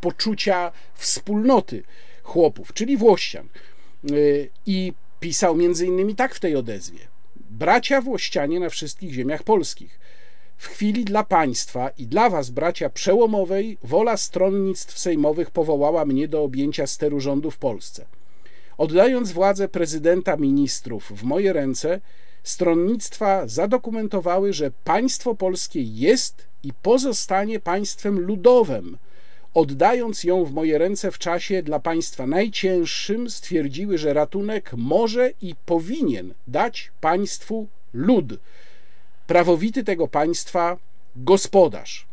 poczucia 0.00 0.72
wspólnoty 0.94 1.82
chłopów, 2.22 2.72
czyli 2.72 2.96
Włościan. 2.96 3.48
Y, 4.10 4.50
I 4.66 4.92
pisał 5.20 5.56
między 5.56 5.86
innymi 5.86 6.14
tak 6.14 6.34
w 6.34 6.40
tej 6.40 6.56
odezwie. 6.56 7.17
Bracia 7.50 8.00
Włościanie 8.00 8.60
na 8.60 8.68
wszystkich 8.68 9.12
ziemiach 9.12 9.42
polskich. 9.42 10.00
w 10.56 10.66
chwili 10.66 11.04
dla 11.04 11.24
państwa 11.24 11.88
i 11.88 12.06
dla 12.06 12.30
was, 12.30 12.50
bracia, 12.50 12.90
przełomowej, 12.90 13.78
wola 13.82 14.16
stronnictw 14.16 14.98
sejmowych 14.98 15.50
powołała 15.50 16.04
mnie 16.04 16.28
do 16.28 16.42
objęcia 16.42 16.86
steru 16.86 17.20
rządu 17.20 17.50
w 17.50 17.58
Polsce. 17.58 18.06
Oddając 18.78 19.32
władzę 19.32 19.68
prezydenta 19.68 20.36
ministrów 20.36 21.12
w 21.16 21.22
moje 21.22 21.52
ręce, 21.52 22.00
stronnictwa 22.42 23.46
zadokumentowały, 23.46 24.52
że 24.52 24.70
państwo 24.84 25.34
polskie 25.34 25.82
jest 25.82 26.46
i 26.62 26.72
pozostanie 26.72 27.60
państwem 27.60 28.20
ludowym. 28.20 28.98
Oddając 29.54 30.24
ją 30.24 30.44
w 30.44 30.52
moje 30.52 30.78
ręce 30.78 31.10
w 31.10 31.18
czasie 31.18 31.62
dla 31.62 31.80
państwa. 31.80 32.26
Najcięższym, 32.26 33.30
stwierdziły, 33.30 33.98
że 33.98 34.12
ratunek 34.12 34.70
może 34.76 35.30
i 35.42 35.54
powinien 35.66 36.34
dać 36.46 36.92
państwu 37.00 37.68
lud, 37.94 38.26
prawowity 39.26 39.84
tego 39.84 40.08
państwa 40.08 40.76
gospodarz. 41.16 42.08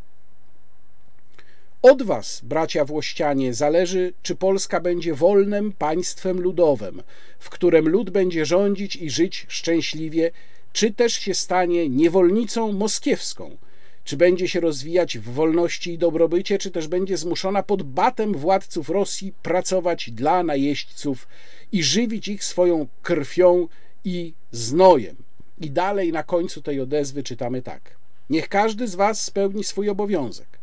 Od 1.82 2.04
was, 2.04 2.42
bracia 2.44 2.86
włościanie, 2.86 3.54
zależy, 3.54 4.13
czy 4.22 4.36
Polska 4.36 4.80
będzie 4.80 5.13
wolnym 5.13 5.72
państwem 5.72 6.42
ludowym, 6.42 7.04
w 7.39 7.50
którym 7.50 7.89
lud 7.89 8.10
będzie 8.10 8.46
rządzić 8.46 8.96
i 8.96 9.10
żyć 9.10 9.46
szczęśliwie, 9.50 10.32
czy 10.74 10.94
też 10.94 11.13
się 11.13 11.34
stanie 11.34 11.89
niewolnicą 11.89 12.72
moskiewską, 12.72 13.58
czy 14.06 14.18
będzie 14.18 14.48
się 14.48 14.60
rozwijać 14.60 15.18
w 15.18 15.24
wolności 15.24 15.94
i 15.94 15.98
dobrobycie, 15.98 16.58
czy 16.58 16.72
też 16.72 16.88
będzie 16.88 17.18
zmuszona 17.18 17.64
pod 17.64 17.84
batem 17.84 18.34
władców 18.34 18.90
Rosji 18.90 19.34
pracować 19.44 20.12
dla 20.12 20.44
najeźdźców 20.44 21.28
i 21.72 21.84
żywić 21.84 22.28
ich 22.28 22.44
swoją 22.44 22.88
krwią 23.02 23.68
i 24.04 24.34
znojem. 24.52 25.16
I 25.62 25.72
dalej 25.72 26.12
na 26.12 26.24
końcu 26.24 26.62
tej 26.62 26.82
odezwy 26.82 27.24
czytamy 27.24 27.62
tak. 27.62 27.96
Niech 28.30 28.50
każdy 28.50 28.88
z 28.88 28.96
was 28.96 29.22
spełni 29.22 29.64
swój 29.64 29.90
obowiązek. 29.90 30.60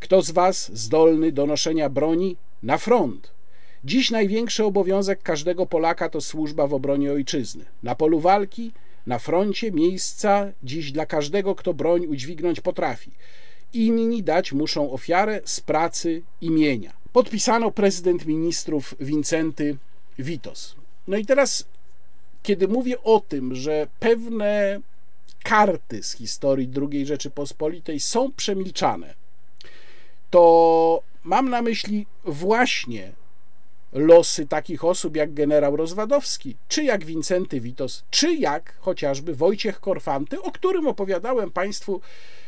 Kto 0.00 0.22
z 0.22 0.30
was 0.30 0.70
zdolny 0.74 1.32
do 1.32 1.46
noszenia 1.46 1.88
broni 1.88 2.36
na 2.62 2.78
front? 2.78 3.30
Dziś 3.84 4.10
największy 4.10 4.64
obowiązek 4.64 5.22
każdego 5.22 5.66
Polaka 5.66 6.08
to 6.08 6.20
służba 6.20 6.66
w 6.66 6.74
obronie 6.74 7.12
ojczyzny. 7.12 7.64
Na 7.82 7.94
polu 7.94 8.20
walki, 8.20 8.72
na 9.06 9.18
froncie 9.18 9.72
miejsca 9.72 10.52
dziś 10.62 10.92
dla 10.92 11.06
każdego, 11.06 11.54
kto 11.54 11.74
broń 11.74 12.06
udźwignąć 12.06 12.60
potrafi. 12.60 13.10
Inni 13.72 14.22
dać 14.22 14.52
muszą 14.52 14.92
ofiarę 14.92 15.40
z 15.44 15.60
pracy 15.60 16.22
imienia. 16.40 16.92
Podpisano 17.12 17.70
prezydent 17.70 18.26
ministrów 18.26 18.94
Wincenty 19.00 19.76
Witos. 20.18 20.76
No 21.08 21.16
i 21.16 21.26
teraz, 21.26 21.64
kiedy 22.42 22.68
mówię 22.68 23.02
o 23.02 23.20
tym, 23.20 23.54
że 23.54 23.86
pewne 24.00 24.80
karty 25.42 26.02
z 26.02 26.12
historii 26.12 26.70
II 26.92 27.06
Rzeczypospolitej 27.06 28.00
są 28.00 28.32
przemilczane, 28.32 29.14
to 30.30 31.02
mam 31.24 31.50
na 31.50 31.62
myśli 31.62 32.06
właśnie 32.24 33.12
losy 33.96 34.46
takich 34.46 34.84
osób 34.84 35.16
jak 35.16 35.34
generał 35.34 35.76
Rozwadowski, 35.76 36.56
czy 36.68 36.84
jak 36.84 37.04
Wincenty 37.04 37.60
Witos, 37.60 38.04
czy 38.10 38.34
jak 38.34 38.76
chociażby 38.78 39.34
Wojciech 39.34 39.80
Korfanty, 39.80 40.42
o 40.42 40.52
którym 40.52 40.86
opowiadałem 40.86 41.50
Państwu 41.50 42.00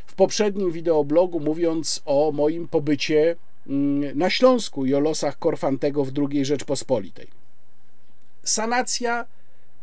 w 0.07 0.15
poprzednim 0.15 0.73
wideoblogu, 0.73 1.41
mówiąc 1.41 2.03
o 2.05 2.33
moim 2.33 2.69
pobycie 2.69 3.37
mm, 3.67 4.19
na 4.19 4.31
Śląsku 4.31 4.87
i 4.87 4.95
o 4.95 5.01
losach 5.01 5.39
Korfantego 5.39 6.05
w 6.05 6.13
II 6.31 6.45
Rzeczpospolitej. 6.45 7.29
Sanacja 8.45 9.25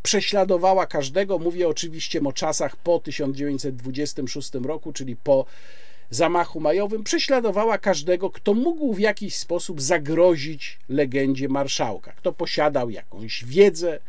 prześladowała 0.04 0.86
każdego, 0.86 1.40
mówię 1.40 1.68
oczywiście 1.68 2.22
o 2.26 2.34
czasach 2.34 2.76
po 2.76 3.00
1926 3.00 4.54
roku, 4.54 4.94
czyli 4.94 5.16
po 5.16 5.46
zamachu 6.10 6.60
majowym 6.60 7.04
prześladowała 7.04 7.78
każdego, 7.78 8.30
kto 8.30 8.54
mógł 8.54 8.94
w 8.94 9.00
jakiś 9.00 9.36
sposób 9.36 9.82
zagrozić 9.82 10.80
legendzie 10.90 11.50
marszałka, 11.50 12.12
kto 12.12 12.34
posiadał 12.34 12.90
jakąś 12.90 13.46
wiedzę 13.46 14.00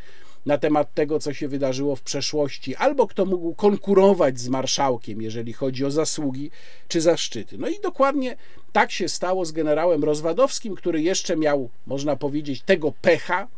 na 0.47 0.59
temat 0.59 0.95
tego, 0.95 1.19
co 1.19 1.35
się 1.35 1.49
wydarzyło 1.49 1.97
w 1.97 2.03
przeszłości, 2.03 2.77
albo 2.77 3.07
kto 3.07 3.25
mógł 3.25 3.55
konkurować 3.55 4.41
z 4.41 4.49
marszałkiem, 4.49 5.23
jeżeli 5.23 5.53
chodzi 5.53 5.85
o 5.85 5.91
zasługi 5.91 6.51
czy 6.89 7.01
zaszczyty. 7.01 7.59
No 7.59 7.69
i 7.69 7.81
dokładnie 7.81 8.37
tak 8.73 8.93
się 8.93 9.09
stało 9.09 9.45
z 9.45 9.53
generałem 9.53 10.05
Rozwadowskim, 10.05 10.75
który 10.75 11.03
jeszcze 11.03 11.37
miał, 11.37 11.71
można 11.87 12.17
powiedzieć, 12.17 12.63
tego 12.63 12.93
pecha, 13.03 13.49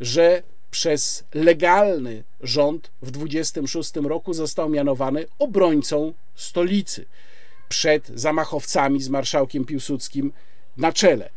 że 0.00 0.42
przez 0.70 1.24
legalny 1.34 2.22
rząd 2.40 2.90
w 3.02 3.10
26 3.10 3.96
roku 3.96 4.34
został 4.34 4.68
mianowany 4.68 5.26
obrońcą 5.38 6.12
stolicy 6.34 7.06
przed 7.70 8.08
zamachowcami 8.14 9.02
z 9.02 9.08
marszałkiem 9.08 9.64
Piłsudskim 9.64 10.32
na 10.76 10.92
czele. 10.92 11.30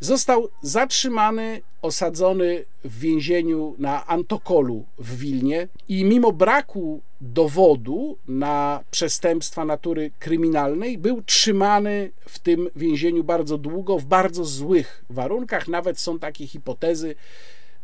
Został 0.00 0.48
zatrzymany, 0.62 1.60
osadzony 1.82 2.64
w 2.84 2.98
więzieniu 2.98 3.74
na 3.78 4.06
Antokolu 4.06 4.84
w 4.98 5.16
Wilnie 5.16 5.68
i 5.88 6.04
mimo 6.04 6.32
braku 6.32 7.00
dowodu 7.20 8.18
na 8.28 8.84
przestępstwa 8.90 9.64
natury 9.64 10.10
kryminalnej 10.18 10.98
był 10.98 11.22
trzymany 11.22 12.10
w 12.28 12.38
tym 12.38 12.68
więzieniu 12.76 13.24
bardzo 13.24 13.58
długo, 13.58 13.98
w 13.98 14.04
bardzo 14.04 14.44
złych 14.44 15.04
warunkach. 15.10 15.68
Nawet 15.68 16.00
są 16.00 16.18
takie 16.18 16.46
hipotezy, 16.46 17.14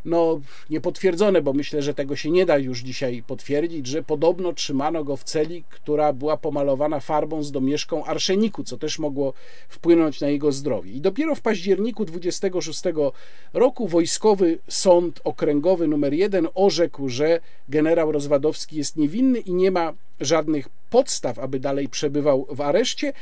no, 0.04 0.40
niepotwierdzone, 0.70 1.42
bo 1.42 1.52
myślę, 1.52 1.82
że 1.82 1.94
tego 1.94 2.16
się 2.16 2.30
nie 2.30 2.46
da 2.46 2.58
już 2.58 2.80
dzisiaj 2.80 3.22
potwierdzić, 3.26 3.86
że 3.86 4.02
podobno 4.02 4.52
trzymano 4.52 5.04
go 5.04 5.16
w 5.16 5.24
celi, 5.24 5.64
która 5.70 6.12
była 6.12 6.36
pomalowana 6.36 7.00
farbą 7.00 7.42
z 7.42 7.52
domieszką 7.52 8.04
arszeniku, 8.04 8.64
co 8.64 8.78
też 8.78 8.98
mogło 8.98 9.32
wpłynąć 9.68 10.20
na 10.20 10.28
jego 10.28 10.52
zdrowie. 10.52 10.92
I 10.92 11.00
dopiero 11.00 11.34
w 11.34 11.40
październiku 11.40 12.04
26 12.04 12.82
roku 13.52 13.88
wojskowy 13.88 14.58
sąd 14.68 15.20
okręgowy 15.24 15.88
numer 15.88 16.14
1 16.14 16.48
orzekł, 16.54 17.08
że 17.08 17.40
generał 17.68 18.12
Rozwadowski 18.12 18.76
jest 18.76 18.96
niewinny 18.96 19.38
i 19.38 19.54
nie 19.54 19.70
ma 19.70 19.92
żadnych 20.20 20.68
podstaw, 20.90 21.38
aby 21.38 21.60
dalej 21.60 21.88
przebywał 21.88 22.46
w 22.50 22.60
areszcie, 22.60 23.12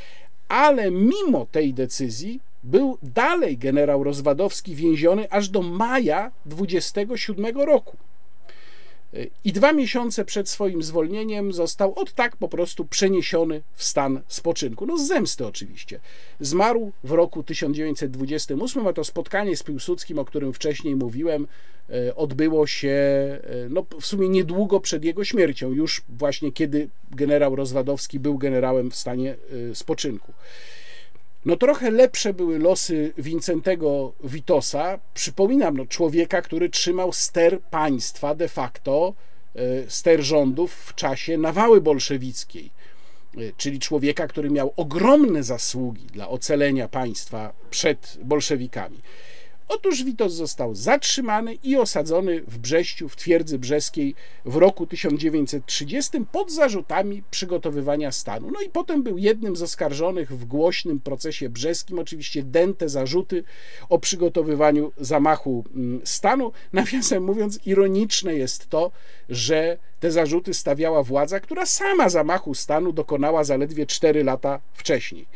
ale 0.48 0.90
mimo 0.90 1.46
tej 1.52 1.74
decyzji 1.74 2.40
był 2.66 2.98
dalej 3.02 3.58
generał 3.58 4.04
Rozwadowski 4.04 4.74
więziony 4.74 5.30
aż 5.30 5.48
do 5.48 5.62
maja 5.62 6.30
27 6.46 7.60
roku. 7.60 7.96
I 9.44 9.52
dwa 9.52 9.72
miesiące 9.72 10.24
przed 10.24 10.48
swoim 10.48 10.82
zwolnieniem 10.82 11.52
został 11.52 11.94
od 11.94 12.12
tak 12.12 12.36
po 12.36 12.48
prostu 12.48 12.84
przeniesiony 12.84 13.62
w 13.74 13.84
stan 13.84 14.20
spoczynku. 14.28 14.86
No 14.86 14.98
z 14.98 15.06
zemsty 15.06 15.46
oczywiście. 15.46 16.00
Zmarł 16.40 16.92
w 17.04 17.12
roku 17.12 17.42
1928, 17.42 18.86
a 18.86 18.92
to 18.92 19.04
spotkanie 19.04 19.56
z 19.56 19.62
Piłsudskim, 19.62 20.18
o 20.18 20.24
którym 20.24 20.52
wcześniej 20.52 20.96
mówiłem, 20.96 21.46
e, 21.90 22.16
odbyło 22.16 22.66
się 22.66 22.88
e, 22.88 23.40
no, 23.70 23.86
w 24.00 24.06
sumie 24.06 24.28
niedługo 24.28 24.80
przed 24.80 25.04
jego 25.04 25.24
śmiercią, 25.24 25.72
już 25.72 26.02
właśnie 26.08 26.52
kiedy 26.52 26.88
generał 27.10 27.56
Rozwadowski 27.56 28.20
był 28.20 28.38
generałem 28.38 28.90
w 28.90 28.96
stanie 28.96 29.36
e, 29.70 29.74
spoczynku. 29.74 30.32
No 31.46 31.56
trochę 31.56 31.90
lepsze 31.90 32.34
były 32.34 32.58
losy 32.58 33.12
Wincentego 33.18 34.12
Witosa. 34.24 34.98
Przypominam, 35.14 35.76
no, 35.76 35.86
człowieka, 35.86 36.42
który 36.42 36.68
trzymał 36.68 37.12
ster 37.12 37.60
państwa 37.60 38.34
de 38.34 38.48
facto, 38.48 39.14
e, 39.54 39.60
ster 39.90 40.22
rządów 40.22 40.72
w 40.72 40.94
czasie 40.94 41.38
nawały 41.38 41.80
bolszewickiej, 41.80 42.70
e, 43.36 43.40
czyli 43.56 43.78
człowieka, 43.78 44.28
który 44.28 44.50
miał 44.50 44.72
ogromne 44.76 45.42
zasługi 45.42 46.06
dla 46.06 46.28
ocalenia 46.28 46.88
państwa 46.88 47.52
przed 47.70 48.18
bolszewikami. 48.22 49.00
Otóż 49.68 50.04
Witos 50.04 50.32
został 50.32 50.74
zatrzymany 50.74 51.54
i 51.54 51.76
osadzony 51.76 52.40
w 52.40 52.58
Brześciu, 52.58 53.08
w 53.08 53.16
twierdzy 53.16 53.58
brzeskiej 53.58 54.14
w 54.44 54.56
roku 54.56 54.86
1930 54.86 56.10
pod 56.32 56.52
zarzutami 56.52 57.22
przygotowywania 57.30 58.12
stanu. 58.12 58.50
No 58.50 58.60
i 58.60 58.70
potem 58.70 59.02
był 59.02 59.18
jednym 59.18 59.56
z 59.56 59.62
oskarżonych 59.62 60.32
w 60.32 60.44
głośnym 60.44 61.00
procesie 61.00 61.48
brzeskim, 61.48 61.98
oczywiście 61.98 62.42
dęte 62.42 62.88
zarzuty 62.88 63.44
o 63.88 63.98
przygotowywaniu 63.98 64.92
zamachu 64.96 65.64
mm, 65.74 66.00
stanu. 66.04 66.52
Nawiasem 66.72 67.24
mówiąc, 67.24 67.60
ironiczne 67.66 68.34
jest 68.34 68.68
to, 68.68 68.90
że 69.28 69.78
te 70.00 70.10
zarzuty 70.10 70.54
stawiała 70.54 71.02
władza, 71.02 71.40
która 71.40 71.66
sama 71.66 72.08
zamachu 72.08 72.54
stanu 72.54 72.92
dokonała 72.92 73.44
zaledwie 73.44 73.86
4 73.86 74.24
lata 74.24 74.60
wcześniej. 74.74 75.26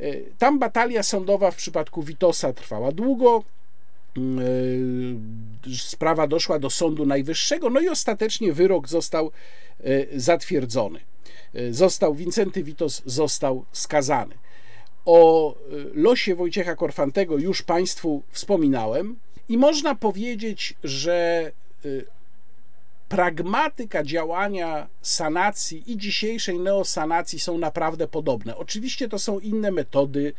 E, 0.00 0.14
tam 0.38 0.58
batalia 0.58 1.02
sądowa 1.02 1.50
w 1.50 1.56
przypadku 1.56 2.02
Witosa 2.02 2.52
trwała 2.52 2.92
długo. 2.92 3.44
E, 4.16 4.20
sprawa 5.76 6.26
doszła 6.26 6.58
do 6.58 6.70
Sądu 6.70 7.06
Najwyższego, 7.06 7.70
no 7.70 7.80
i 7.80 7.88
ostatecznie 7.88 8.52
wyrok 8.52 8.88
został 8.88 9.30
e, 9.84 10.20
zatwierdzony. 10.20 11.00
Został, 11.70 12.14
Wincenty 12.14 12.62
Witos 12.64 13.02
został 13.06 13.64
skazany. 13.72 14.34
O 15.04 15.54
losie 15.94 16.34
Wojciecha 16.34 16.76
Korfantego 16.76 17.38
już 17.38 17.62
Państwu 17.62 18.22
wspominałem 18.30 19.16
i 19.48 19.58
można 19.58 19.94
powiedzieć, 19.94 20.74
że 20.84 21.52
pragmatyka 23.10 24.02
działania 24.04 24.88
sanacji 25.02 25.92
i 25.92 25.96
dzisiejszej 25.96 26.58
neosanacji 26.58 27.40
są 27.40 27.58
naprawdę 27.58 28.08
podobne. 28.08 28.56
Oczywiście 28.56 29.08
to 29.08 29.18
są 29.18 29.38
inne 29.38 29.70
metody. 29.70 30.32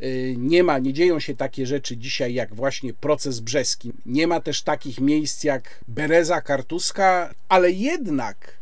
Y, 0.00 0.34
nie 0.38 0.62
ma, 0.62 0.78
nie 0.78 0.92
dzieją 0.92 1.20
się 1.20 1.36
takie 1.36 1.66
rzeczy 1.66 1.96
dzisiaj 1.96 2.34
jak 2.34 2.54
właśnie 2.54 2.94
proces 2.94 3.40
brzeski. 3.40 3.92
Nie 4.06 4.26
ma 4.26 4.40
też 4.40 4.62
takich 4.62 5.00
miejsc 5.00 5.44
jak 5.44 5.84
Bereza 5.88 6.40
Kartuska, 6.40 7.34
ale 7.48 7.70
jednak 7.70 8.58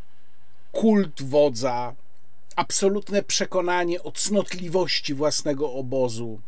kult 0.71 1.23
wodza, 1.23 1.95
absolutne 2.55 3.23
przekonanie 3.23 4.03
o 4.03 4.11
cnotliwości 4.11 5.13
własnego 5.13 5.73
obozu, 5.73 6.39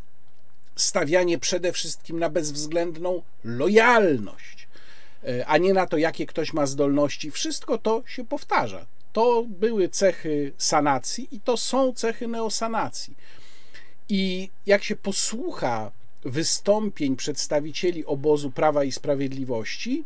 stawianie 0.75 1.39
przede 1.39 1.73
wszystkim 1.73 2.19
na 2.19 2.29
bezwzględną 2.29 3.21
lojalność, 3.43 4.66
a 5.45 5.57
nie 5.57 5.73
na 5.73 5.87
to, 5.87 5.97
jakie 5.97 6.25
ktoś 6.25 6.53
ma 6.53 6.65
zdolności. 6.65 7.31
Wszystko 7.31 7.77
to 7.77 8.03
się 8.07 8.25
powtarza. 8.25 8.85
To 9.13 9.45
były 9.47 9.89
cechy 9.89 10.53
sanacji 10.57 11.27
i 11.31 11.39
to 11.39 11.57
są 11.57 11.93
cechy 11.93 12.27
neosanacji. 12.27 13.15
I 14.09 14.49
jak 14.65 14.83
się 14.83 14.95
posłucha 14.95 15.91
wystąpień 16.25 17.15
przedstawicieli 17.15 18.05
obozu 18.05 18.51
Prawa 18.51 18.83
i 18.83 18.91
Sprawiedliwości, 18.91 20.03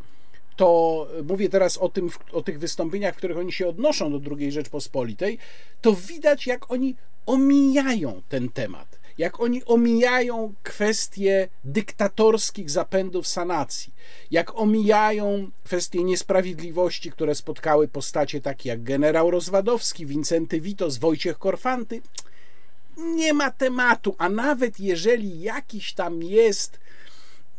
to 0.56 1.08
mówię 1.24 1.50
teraz 1.50 1.78
o, 1.78 1.90
tym, 1.90 2.10
o 2.32 2.42
tych 2.42 2.60
wystąpieniach, 2.60 3.14
w 3.14 3.18
których 3.18 3.38
oni 3.38 3.52
się 3.52 3.68
odnoszą 3.68 4.20
do 4.20 4.36
II 4.36 4.52
Rzeczpospolitej, 4.52 5.38
to 5.82 5.94
widać, 5.94 6.48
jak 6.48 6.72
oni 6.72 6.96
omijają 7.26 8.22
ten 8.30 8.50
temat, 8.50 9.00
jak 9.18 9.40
oni 9.40 9.66
omijają 9.66 10.54
kwestie 10.64 11.48
dyktatorskich 11.64 12.70
zapędów 12.70 13.28
sanacji, 13.28 13.94
jak 14.32 14.60
omijają 14.60 15.52
kwestie 15.64 16.04
niesprawiedliwości, 16.04 17.12
które 17.12 17.36
spotkały 17.36 17.88
postacie 17.88 18.42
takie 18.42 18.70
jak 18.70 18.84
generał 18.84 19.32
Rozwadowski, 19.32 20.06
Wincenty 20.06 20.62
Witos, 20.62 20.98
Wojciech 20.98 21.38
Korfanty. 21.38 22.02
Nie 22.98 23.34
ma 23.34 23.52
tematu, 23.52 24.16
a 24.18 24.30
nawet 24.30 24.80
jeżeli 24.80 25.42
jakiś 25.42 25.94
tam 25.94 26.24
jest 26.24 26.80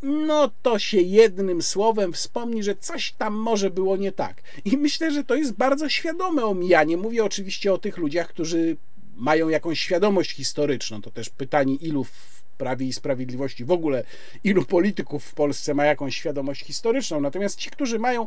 no 0.03 0.51
to 0.63 0.79
się 0.79 1.01
jednym 1.01 1.63
słowem 1.63 2.13
wspomni, 2.13 2.63
że 2.63 2.77
coś 2.77 3.13
tam 3.13 3.35
może 3.35 3.71
było 3.71 3.97
nie 3.97 4.13
tak. 4.13 4.43
I 4.65 4.77
myślę, 4.77 5.11
że 5.11 5.25
to 5.25 5.35
jest 5.35 5.53
bardzo 5.53 5.89
świadome 5.89 6.45
omijanie. 6.45 6.97
Mówię 6.97 7.25
oczywiście 7.25 7.73
o 7.73 7.79
tych 7.79 7.97
ludziach, 7.97 8.29
którzy 8.29 8.77
mają 9.23 9.49
jakąś 9.49 9.81
świadomość 9.81 10.31
historyczną. 10.31 11.03
To 11.03 11.11
też 11.11 11.31
pytanie, 11.31 11.75
ilu 11.75 12.05
w 12.05 12.43
Prawie 12.59 12.87
i 12.87 12.93
Sprawiedliwości, 12.93 13.65
w 13.65 13.71
ogóle 13.71 14.05
ilu 14.45 14.65
polityków 14.65 15.25
w 15.25 15.35
Polsce 15.35 15.75
ma 15.75 15.85
jakąś 15.85 16.17
świadomość 16.17 16.65
historyczną. 16.65 17.21
Natomiast 17.21 17.59
ci, 17.59 17.71
którzy 17.71 17.99
mają, 17.99 18.27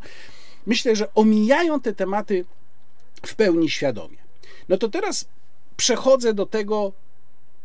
myślę, 0.66 0.96
że 0.96 1.14
omijają 1.14 1.82
te 1.82 1.94
tematy 1.94 2.46
w 3.26 3.36
pełni 3.36 3.70
świadomie. 3.70 4.18
No 4.70 4.78
to 4.78 4.90
teraz 4.90 5.26
przechodzę 5.78 6.34
do 6.34 6.46
tego, 6.46 6.92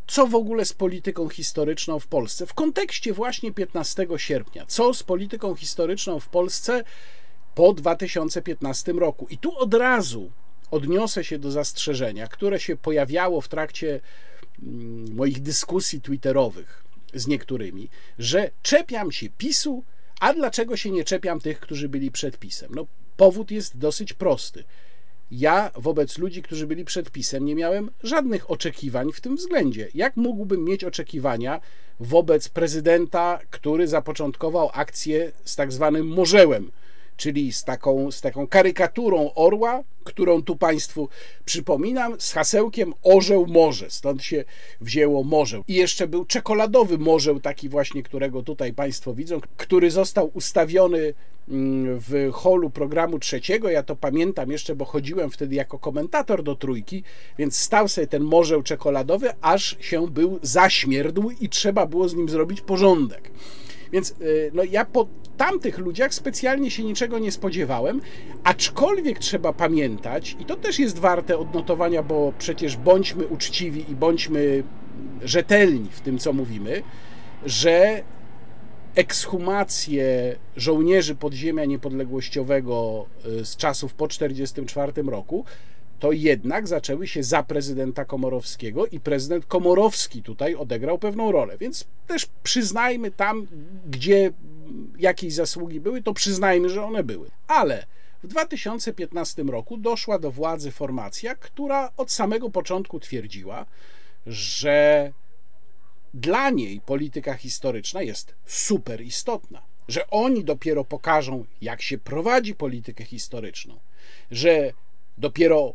co 0.06 0.26
w 0.26 0.34
ogóle 0.34 0.64
z 0.64 0.72
polityką 0.72 1.28
historyczną 1.28 1.98
w 1.98 2.06
Polsce 2.06 2.46
w 2.46 2.54
kontekście 2.54 3.12
właśnie 3.12 3.52
15 3.52 4.06
sierpnia. 4.16 4.66
Co 4.66 4.94
z 4.94 5.02
polityką 5.02 5.54
historyczną 5.54 6.20
w 6.20 6.28
Polsce 6.28 6.84
po 7.54 7.72
2015 7.72 8.92
roku. 8.92 9.26
I 9.30 9.38
tu 9.38 9.58
od 9.58 9.74
razu 9.74 10.30
odniosę 10.70 11.24
się 11.24 11.38
do 11.38 11.50
zastrzeżenia, 11.50 12.28
które 12.28 12.60
się 12.60 12.76
pojawiało 12.76 13.40
w 13.40 13.48
trakcie 13.48 14.00
mm, 14.62 15.14
moich 15.14 15.42
dyskusji 15.42 16.00
twitterowych 16.00 16.84
z 17.14 17.26
niektórymi, 17.26 17.88
że 18.18 18.50
czepiam 18.62 19.12
się 19.12 19.28
PiSu, 19.38 19.84
a 20.20 20.34
dlaczego 20.34 20.76
się 20.76 20.90
nie 20.90 21.04
czepiam 21.04 21.40
tych, 21.40 21.60
którzy 21.60 21.88
byli 21.88 22.10
przed 22.10 22.38
PiSem? 22.38 22.70
No, 22.74 22.86
powód 23.16 23.50
jest 23.50 23.78
dosyć 23.78 24.12
prosty. 24.12 24.64
Ja 25.30 25.70
wobec 25.76 26.18
ludzi, 26.18 26.42
którzy 26.42 26.66
byli 26.66 26.84
przed 26.84 27.10
PiSem, 27.10 27.44
nie 27.44 27.54
miałem 27.54 27.90
żadnych 28.02 28.50
oczekiwań 28.50 29.12
w 29.12 29.20
tym 29.20 29.36
względzie. 29.36 29.88
Jak 29.94 30.16
mógłbym 30.16 30.64
mieć 30.64 30.84
oczekiwania 30.84 31.60
wobec 32.00 32.48
prezydenta, 32.48 33.38
który 33.50 33.88
zapoczątkował 33.88 34.70
akcję 34.72 35.32
z 35.44 35.56
tak 35.56 35.72
zwanym 35.72 36.06
morzełem, 36.06 36.70
czyli 37.20 37.52
z 37.52 37.64
taką, 37.64 38.10
z 38.10 38.20
taką 38.20 38.46
karykaturą 38.46 39.30
orła, 39.34 39.82
którą 40.04 40.42
tu 40.42 40.56
Państwu 40.56 41.08
przypominam, 41.44 42.20
z 42.20 42.32
hasełkiem 42.32 42.94
orzeł 43.02 43.46
morze. 43.46 43.90
Stąd 43.90 44.22
się 44.22 44.44
wzięło 44.80 45.24
morzeł. 45.24 45.64
I 45.68 45.74
jeszcze 45.74 46.08
był 46.08 46.24
czekoladowy 46.24 46.98
morzeł, 46.98 47.40
taki 47.40 47.68
właśnie, 47.68 48.02
którego 48.02 48.42
tutaj 48.42 48.72
Państwo 48.72 49.14
widzą, 49.14 49.40
który 49.56 49.90
został 49.90 50.30
ustawiony 50.34 51.14
mm, 51.48 52.00
w 52.08 52.30
holu 52.32 52.70
programu 52.70 53.18
trzeciego. 53.18 53.70
Ja 53.70 53.82
to 53.82 53.96
pamiętam 53.96 54.50
jeszcze, 54.50 54.76
bo 54.76 54.84
chodziłem 54.84 55.30
wtedy 55.30 55.54
jako 55.54 55.78
komentator 55.78 56.42
do 56.42 56.54
trójki, 56.54 57.02
więc 57.38 57.56
stał 57.56 57.88
sobie 57.88 58.06
ten 58.06 58.22
morzeł 58.22 58.62
czekoladowy, 58.62 59.28
aż 59.40 59.76
się 59.80 60.08
był 60.08 60.38
zaśmierdł 60.42 61.30
i 61.40 61.48
trzeba 61.48 61.86
było 61.86 62.08
z 62.08 62.14
nim 62.14 62.28
zrobić 62.28 62.60
porządek. 62.60 63.30
Więc 63.92 64.14
y, 64.20 64.50
no, 64.54 64.64
ja 64.64 64.84
po 64.84 65.08
tamtych 65.36 65.78
ludziach 65.78 66.14
specjalnie 66.14 66.70
się 66.70 66.84
niczego 66.84 67.18
nie 67.18 67.32
spodziewałem, 67.32 68.00
aczkolwiek 68.44 69.18
trzeba 69.18 69.52
pamiętać, 69.52 70.36
i 70.40 70.44
to 70.44 70.56
też 70.56 70.78
jest 70.78 70.98
warte 70.98 71.38
odnotowania, 71.38 72.02
bo 72.02 72.32
przecież 72.38 72.76
bądźmy 72.76 73.26
uczciwi 73.26 73.90
i 73.90 73.94
bądźmy 73.94 74.62
rzetelni 75.22 75.88
w 75.90 76.00
tym, 76.00 76.18
co 76.18 76.32
mówimy, 76.32 76.82
że 77.46 78.02
ekshumacje 78.94 80.36
żołnierzy 80.56 81.14
podziemia 81.14 81.64
niepodległościowego 81.64 83.06
y, 83.26 83.44
z 83.44 83.56
czasów 83.56 83.94
po 83.94 84.08
1944 84.08 85.10
roku 85.10 85.44
to 86.00 86.12
jednak 86.12 86.68
zaczęły 86.68 87.06
się 87.06 87.22
za 87.22 87.42
prezydenta 87.42 88.04
Komorowskiego 88.04 88.86
i 88.86 89.00
prezydent 89.00 89.46
Komorowski 89.46 90.22
tutaj 90.22 90.54
odegrał 90.54 90.98
pewną 90.98 91.32
rolę. 91.32 91.58
Więc 91.58 91.86
też 92.06 92.26
przyznajmy 92.42 93.10
tam, 93.10 93.46
gdzie 93.86 94.32
jakieś 94.98 95.34
zasługi 95.34 95.80
były, 95.80 96.02
to 96.02 96.14
przyznajmy, 96.14 96.68
że 96.68 96.84
one 96.84 97.04
były. 97.04 97.30
Ale 97.48 97.86
w 98.22 98.26
2015 98.26 99.42
roku 99.42 99.76
doszła 99.76 100.18
do 100.18 100.30
władzy 100.30 100.70
formacja, 100.70 101.34
która 101.34 101.90
od 101.96 102.12
samego 102.12 102.50
początku 102.50 103.00
twierdziła, 103.00 103.66
że 104.26 105.12
dla 106.14 106.50
niej 106.50 106.80
polityka 106.80 107.34
historyczna 107.34 108.02
jest 108.02 108.34
super 108.46 109.00
istotna, 109.00 109.62
że 109.88 110.10
oni 110.10 110.44
dopiero 110.44 110.84
pokażą, 110.84 111.44
jak 111.60 111.82
się 111.82 111.98
prowadzi 111.98 112.54
politykę 112.54 113.04
historyczną, 113.04 113.80
że 114.30 114.72
dopiero 115.18 115.74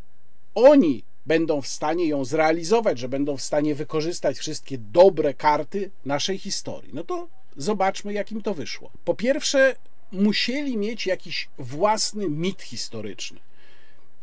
oni 0.56 1.04
będą 1.26 1.62
w 1.62 1.68
stanie 1.68 2.08
ją 2.08 2.26
zrealizować, 2.26 3.00
że 3.00 3.10
będą 3.10 3.38
w 3.38 3.42
stanie 3.42 3.76
wykorzystać 3.76 4.38
wszystkie 4.38 4.78
dobre 4.78 5.34
karty 5.34 5.92
naszej 6.06 6.38
historii. 6.38 6.92
No 6.94 7.04
to 7.04 7.28
zobaczmy, 7.58 8.14
jak 8.14 8.32
im 8.32 8.42
to 8.42 8.54
wyszło. 8.54 8.92
Po 9.06 9.14
pierwsze, 9.14 9.76
musieli 10.12 10.78
mieć 10.78 11.08
jakiś 11.08 11.50
własny 11.58 12.30
mit 12.30 12.62
historyczny. 12.62 13.40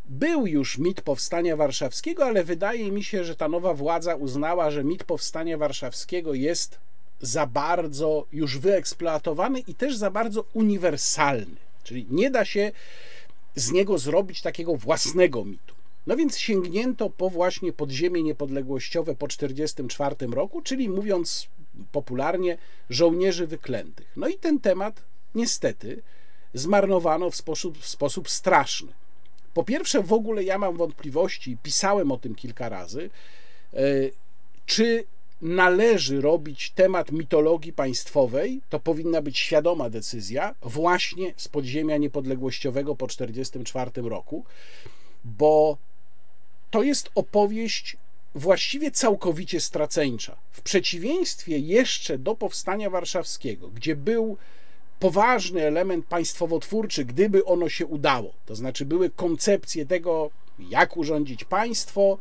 Był 0.04 0.46
już 0.46 0.78
mit 0.78 1.00
powstania 1.00 1.56
warszawskiego, 1.56 2.24
ale 2.24 2.44
wydaje 2.44 2.92
mi 2.92 3.04
się, 3.04 3.24
że 3.24 3.36
ta 3.36 3.48
nowa 3.48 3.74
władza 3.74 4.14
uznała, 4.14 4.70
że 4.70 4.84
mit 4.84 5.04
powstania 5.04 5.58
warszawskiego 5.58 6.34
jest 6.34 6.78
za 7.20 7.46
bardzo 7.46 8.26
już 8.32 8.58
wyeksploatowany 8.58 9.60
i 9.60 9.74
też 9.74 9.96
za 9.96 10.10
bardzo 10.10 10.44
uniwersalny. 10.52 11.56
Czyli 11.84 12.06
nie 12.10 12.30
da 12.30 12.44
się 12.44 12.72
z 13.54 13.72
niego 13.72 13.98
zrobić 13.98 14.42
takiego 14.42 14.76
własnego 14.76 15.44
mitu. 15.44 15.71
No 16.06 16.16
więc 16.16 16.38
sięgnięto 16.38 17.10
po 17.10 17.30
właśnie 17.30 17.72
podziemie 17.72 18.22
niepodległościowe 18.22 19.14
po 19.14 19.28
1944 19.28 20.34
roku, 20.34 20.62
czyli 20.62 20.88
mówiąc 20.88 21.48
popularnie, 21.92 22.58
żołnierzy 22.90 23.46
wyklętych. 23.46 24.12
No 24.16 24.28
i 24.28 24.34
ten 24.34 24.60
temat 24.60 25.04
niestety 25.34 26.02
zmarnowano 26.54 27.30
w 27.30 27.36
sposób, 27.36 27.78
w 27.78 27.88
sposób 27.88 28.30
straszny. 28.30 28.92
Po 29.54 29.64
pierwsze, 29.64 30.02
w 30.02 30.12
ogóle 30.12 30.44
ja 30.44 30.58
mam 30.58 30.76
wątpliwości, 30.76 31.56
pisałem 31.62 32.12
o 32.12 32.18
tym 32.18 32.34
kilka 32.34 32.68
razy, 32.68 33.10
e, 33.74 33.78
czy 34.66 35.04
należy 35.42 36.20
robić 36.20 36.70
temat 36.70 37.12
mitologii 37.12 37.72
państwowej, 37.72 38.60
to 38.68 38.80
powinna 38.80 39.22
być 39.22 39.38
świadoma 39.38 39.90
decyzja, 39.90 40.54
właśnie 40.62 41.34
z 41.36 41.48
podziemia 41.48 41.96
niepodległościowego 41.96 42.96
po 42.96 43.06
1944 43.06 44.08
roku, 44.08 44.44
bo 45.24 45.78
to 46.72 46.82
jest 46.82 47.10
opowieść 47.14 47.96
właściwie 48.34 48.90
całkowicie 48.90 49.60
straceńcza. 49.60 50.36
W 50.52 50.60
przeciwieństwie 50.60 51.58
jeszcze 51.58 52.18
do 52.18 52.34
powstania 52.34 52.90
warszawskiego, 52.90 53.68
gdzie 53.68 53.96
był 53.96 54.36
poważny 54.98 55.62
element 55.62 56.06
państwowotwórczy, 56.06 57.04
gdyby 57.04 57.44
ono 57.44 57.68
się 57.68 57.86
udało, 57.86 58.32
to 58.46 58.54
znaczy 58.54 58.84
były 58.84 59.10
koncepcje 59.10 59.86
tego, 59.86 60.30
jak 60.58 60.96
urządzić 60.96 61.44
państwo, 61.44 62.18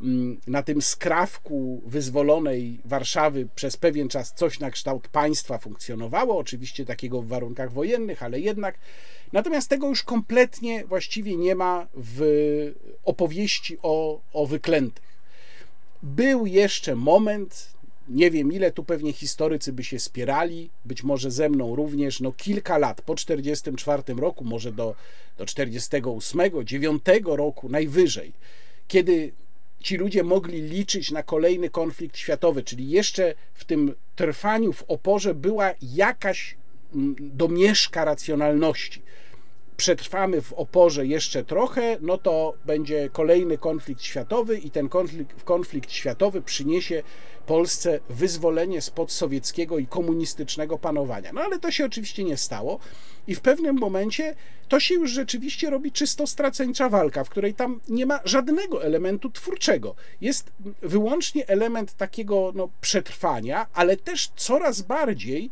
mm, 0.00 0.40
na 0.46 0.62
tym 0.62 0.82
skrawku 0.82 1.82
wyzwolonej 1.86 2.80
Warszawy 2.84 3.48
przez 3.54 3.76
pewien 3.76 4.08
czas 4.08 4.32
coś 4.32 4.60
na 4.60 4.70
kształt 4.70 5.08
państwa 5.08 5.58
funkcjonowało, 5.58 6.38
oczywiście 6.38 6.84
takiego 6.84 7.22
w 7.22 7.28
warunkach 7.28 7.72
wojennych, 7.72 8.22
ale 8.22 8.40
jednak. 8.40 8.78
Natomiast 9.32 9.68
tego 9.68 9.88
już 9.88 10.02
kompletnie 10.02 10.84
właściwie 10.84 11.36
nie 11.36 11.54
ma 11.54 11.86
w 11.94 12.22
opowieści 13.04 13.78
o, 13.82 14.20
o 14.32 14.46
wyklętych. 14.46 15.10
Był 16.02 16.46
jeszcze 16.46 16.96
moment, 16.96 17.72
nie 18.08 18.30
wiem 18.30 18.52
ile 18.52 18.72
tu 18.72 18.84
pewnie 18.84 19.12
historycy 19.12 19.72
by 19.72 19.84
się 19.84 19.98
spierali, 19.98 20.70
być 20.84 21.02
może 21.02 21.30
ze 21.30 21.48
mną 21.48 21.76
również, 21.76 22.20
no 22.20 22.32
kilka 22.32 22.78
lat 22.78 23.02
po 23.02 23.14
1944 23.14 24.20
roku, 24.20 24.44
może 24.44 24.72
do, 24.72 24.94
do 25.38 25.46
48, 25.46 26.40
9 26.64 27.02
roku 27.24 27.68
najwyżej, 27.68 28.32
kiedy 28.88 29.32
ci 29.80 29.96
ludzie 29.96 30.22
mogli 30.22 30.62
liczyć 30.62 31.10
na 31.10 31.22
kolejny 31.22 31.70
konflikt 31.70 32.16
światowy, 32.16 32.62
czyli 32.62 32.90
jeszcze 32.90 33.34
w 33.54 33.64
tym 33.64 33.94
trwaniu 34.16 34.72
w 34.72 34.82
oporze 34.82 35.34
była 35.34 35.74
jakaś 35.82 36.56
domieszka 37.20 38.04
racjonalności 38.04 39.02
przetrwamy 39.76 40.42
w 40.42 40.52
oporze 40.52 41.06
jeszcze 41.06 41.44
trochę, 41.44 41.98
no 42.00 42.18
to 42.18 42.54
będzie 42.64 43.10
kolejny 43.12 43.58
konflikt 43.58 44.02
światowy 44.02 44.58
i 44.58 44.70
ten 44.70 44.88
konflikt, 44.88 45.44
konflikt 45.44 45.92
światowy 45.92 46.42
przyniesie 46.42 47.02
Polsce 47.46 48.00
wyzwolenie 48.08 48.80
spod 48.80 49.12
sowieckiego 49.12 49.78
i 49.78 49.86
komunistycznego 49.86 50.78
panowania. 50.78 51.32
No 51.32 51.40
ale 51.40 51.58
to 51.58 51.70
się 51.70 51.84
oczywiście 51.84 52.24
nie 52.24 52.36
stało 52.36 52.78
i 53.26 53.34
w 53.34 53.40
pewnym 53.40 53.76
momencie 53.78 54.34
to 54.68 54.80
się 54.80 54.94
już 54.94 55.10
rzeczywiście 55.10 55.70
robi 55.70 55.92
czysto 55.92 56.26
straceńcza 56.26 56.88
walka, 56.88 57.24
w 57.24 57.28
której 57.28 57.54
tam 57.54 57.80
nie 57.88 58.06
ma 58.06 58.20
żadnego 58.24 58.84
elementu 58.84 59.30
twórczego. 59.30 59.94
Jest 60.20 60.52
wyłącznie 60.82 61.48
element 61.48 61.94
takiego 61.94 62.52
no, 62.54 62.68
przetrwania, 62.80 63.66
ale 63.74 63.96
też 63.96 64.28
coraz 64.36 64.82
bardziej 64.82 65.50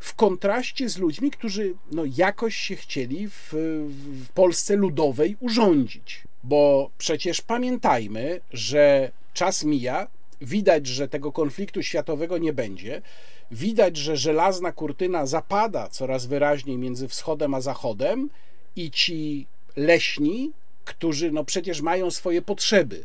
w 0.00 0.14
kontraście 0.14 0.88
z 0.88 0.98
ludźmi, 0.98 1.30
którzy 1.30 1.74
no, 1.92 2.02
jakoś 2.16 2.56
się 2.56 2.76
chcieli 2.76 3.28
w, 3.28 3.48
w 3.52 4.28
Polsce 4.28 4.76
ludowej 4.76 5.36
urządzić. 5.40 6.22
Bo 6.44 6.90
przecież 6.98 7.40
pamiętajmy, 7.40 8.40
że 8.52 9.12
czas 9.34 9.64
mija, 9.64 10.06
widać, 10.40 10.86
że 10.86 11.08
tego 11.08 11.32
konfliktu 11.32 11.82
światowego 11.82 12.38
nie 12.38 12.52
będzie, 12.52 13.02
widać, 13.50 13.96
że 13.96 14.16
żelazna 14.16 14.72
kurtyna 14.72 15.26
zapada 15.26 15.88
coraz 15.88 16.26
wyraźniej 16.26 16.78
między 16.78 17.08
wschodem 17.08 17.54
a 17.54 17.60
zachodem 17.60 18.30
i 18.76 18.90
ci 18.90 19.46
leśni, 19.76 20.52
którzy 20.84 21.30
no 21.32 21.44
przecież 21.44 21.80
mają 21.80 22.10
swoje 22.10 22.42
potrzeby, 22.42 23.04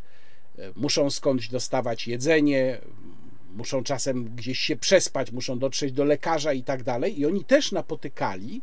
muszą 0.76 1.10
skądś 1.10 1.48
dostawać 1.48 2.08
jedzenie, 2.08 2.78
muszą 3.56 3.84
czasem 3.84 4.36
gdzieś 4.36 4.60
się 4.60 4.76
przespać, 4.76 5.32
muszą 5.32 5.60
dotrzeć 5.60 5.92
do 5.92 6.06
lekarza 6.06 6.54
i 6.54 6.64
tak 6.64 6.84
dalej. 6.84 7.20
I 7.20 7.26
oni 7.26 7.46
też 7.46 7.72
napotykali 7.72 8.62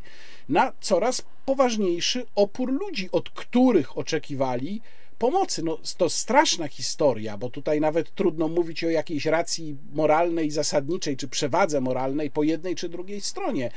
na 0.49 0.73
coraz 0.81 1.25
poważniejszy 1.45 2.25
opór 2.35 2.71
ludzi, 2.71 3.09
od 3.11 3.29
których 3.29 3.97
oczekiwali 3.97 4.81
pomocy. 5.17 5.63
No, 5.63 5.79
to 5.97 6.09
straszna 6.09 6.67
historia, 6.67 7.37
bo 7.37 7.49
tutaj 7.49 7.81
nawet 7.81 8.15
trudno 8.15 8.47
mówić 8.47 8.83
o 8.83 8.89
jakiejś 8.89 9.25
racji 9.25 9.75
moralnej, 9.93 10.51
zasadniczej, 10.51 11.17
czy 11.17 11.27
przewadze 11.27 11.81
moralnej 11.81 12.31
po 12.31 12.43
jednej 12.43 12.75
czy 12.75 12.89
drugiej 12.89 13.21
stronie. 13.21 13.71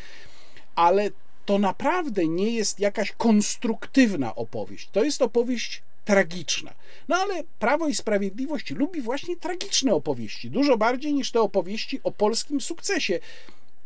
Ale 0.74 1.10
to 1.44 1.58
naprawdę 1.58 2.26
nie 2.28 2.50
jest 2.50 2.80
jakaś 2.80 3.12
konstruktywna 3.12 4.34
opowieść. 4.34 4.88
To 4.92 5.04
jest 5.04 5.22
opowieść 5.22 5.82
tragiczna. 6.06 6.74
No 7.08 7.16
ale 7.16 7.44
Prawo 7.58 7.88
i 7.88 7.94
Sprawiedliwość 7.94 8.70
lubi 8.70 9.00
właśnie 9.02 9.36
tragiczne 9.36 9.94
opowieści, 9.94 10.50
dużo 10.50 10.76
bardziej 10.76 11.14
niż 11.14 11.32
te 11.32 11.40
opowieści 11.40 12.00
o 12.04 12.12
polskim 12.12 12.60
sukcesie. 12.60 13.18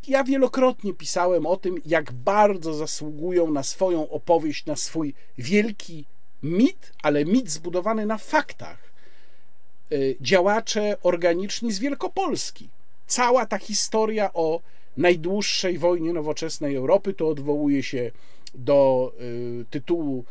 Ja 0.09 0.25
wielokrotnie 0.25 0.95
pisałem 0.95 1.47
o 1.47 1.57
tym, 1.57 1.75
jak 1.87 2.13
bardzo 2.13 2.75
zasługują 2.75 3.51
na 3.51 3.63
swoją 3.63 4.11
opowieść, 4.11 4.67
na 4.67 4.77
swój 4.77 5.15
wielki 5.39 6.05
mit, 6.43 6.93
ale 7.03 7.25
mit 7.25 7.51
zbudowany 7.51 8.07
na 8.07 8.19
faktach. 8.19 8.91
Y, 9.93 10.17
działacze 10.21 10.97
organiczni 11.03 11.73
z 11.73 11.79
Wielkopolski. 11.79 12.69
Cała 13.07 13.47
ta 13.47 13.59
historia 13.59 14.33
o 14.33 14.61
najdłuższej 14.97 15.79
wojnie 15.79 16.13
nowoczesnej 16.13 16.75
Europy 16.77 17.15
to 17.15 17.29
odwołuje 17.29 17.83
się 17.83 18.11
do 18.55 19.13
y, 19.21 19.65
tytułu 19.71 20.25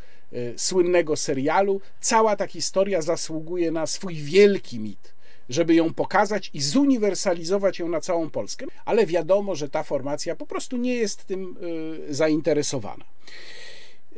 słynnego 0.58 1.16
serialu, 1.16 1.82
cała 2.02 2.36
ta 2.36 2.48
historia 2.48 3.02
zasługuje 3.02 3.72
na 3.72 3.88
swój 3.88 4.16
wielki 4.16 4.80
mit, 4.80 5.14
żeby 5.50 5.76
ją 5.76 5.94
pokazać 5.94 6.50
i 6.54 6.62
zuniwersalizować 6.62 7.80
ją 7.80 7.90
na 7.90 8.02
całą 8.02 8.30
Polskę, 8.30 8.66
ale 8.86 9.06
wiadomo, 9.06 9.56
że 9.56 9.70
ta 9.70 9.84
formacja 9.84 10.36
po 10.36 10.46
prostu 10.46 10.78
nie 10.78 10.96
jest 10.96 11.26
tym 11.26 11.56
y, 12.10 12.14
zainteresowana. 12.14 13.06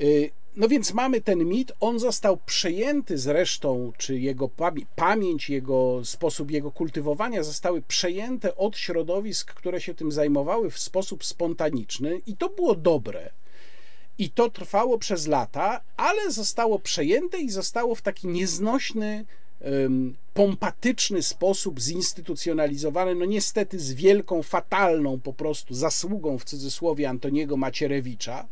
Y, 0.01 0.31
no 0.55 0.67
więc 0.67 0.93
mamy 0.93 1.21
ten 1.21 1.45
mit, 1.45 1.71
on 1.79 1.99
został 1.99 2.37
przejęty 2.37 3.17
zresztą, 3.17 3.91
czy 3.97 4.19
jego 4.19 4.49
pamięć, 4.95 5.49
jego 5.49 6.05
sposób 6.05 6.51
jego 6.51 6.71
kultywowania 6.71 7.43
zostały 7.43 7.81
przejęte 7.81 8.55
od 8.55 8.77
środowisk, 8.77 9.53
które 9.53 9.81
się 9.81 9.93
tym 9.93 10.11
zajmowały 10.11 10.69
w 10.71 10.79
sposób 10.79 11.25
spontaniczny. 11.25 12.21
I 12.25 12.37
to 12.37 12.49
było 12.49 12.75
dobre 12.75 13.31
i 14.17 14.29
to 14.29 14.49
trwało 14.49 14.97
przez 14.97 15.27
lata, 15.27 15.81
ale 15.97 16.31
zostało 16.31 16.79
przejęte 16.79 17.39
i 17.39 17.49
zostało 17.49 17.95
w 17.95 18.01
taki 18.01 18.27
nieznośny, 18.27 19.25
pompatyczny 20.33 21.23
sposób 21.23 21.79
zinstytucjonalizowane, 21.79 23.15
no 23.15 23.25
niestety 23.25 23.79
z 23.79 23.93
wielką, 23.93 24.43
fatalną 24.43 25.19
po 25.19 25.33
prostu 25.33 25.73
zasługą 25.73 26.37
w 26.37 26.43
cudzysłowie 26.43 27.09
Antoniego 27.09 27.57
Macierewicza, 27.57 28.47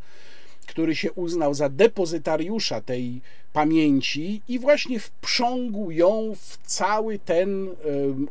który 0.69 0.95
się 0.95 1.11
uznał 1.11 1.53
za 1.53 1.69
depozytariusza 1.69 2.81
tej 2.81 3.21
pamięci 3.53 4.41
i 4.47 4.59
właśnie 4.59 4.99
wprzągł 4.99 5.91
ją 5.91 6.33
w 6.35 6.57
cały 6.63 7.19
ten 7.19 7.69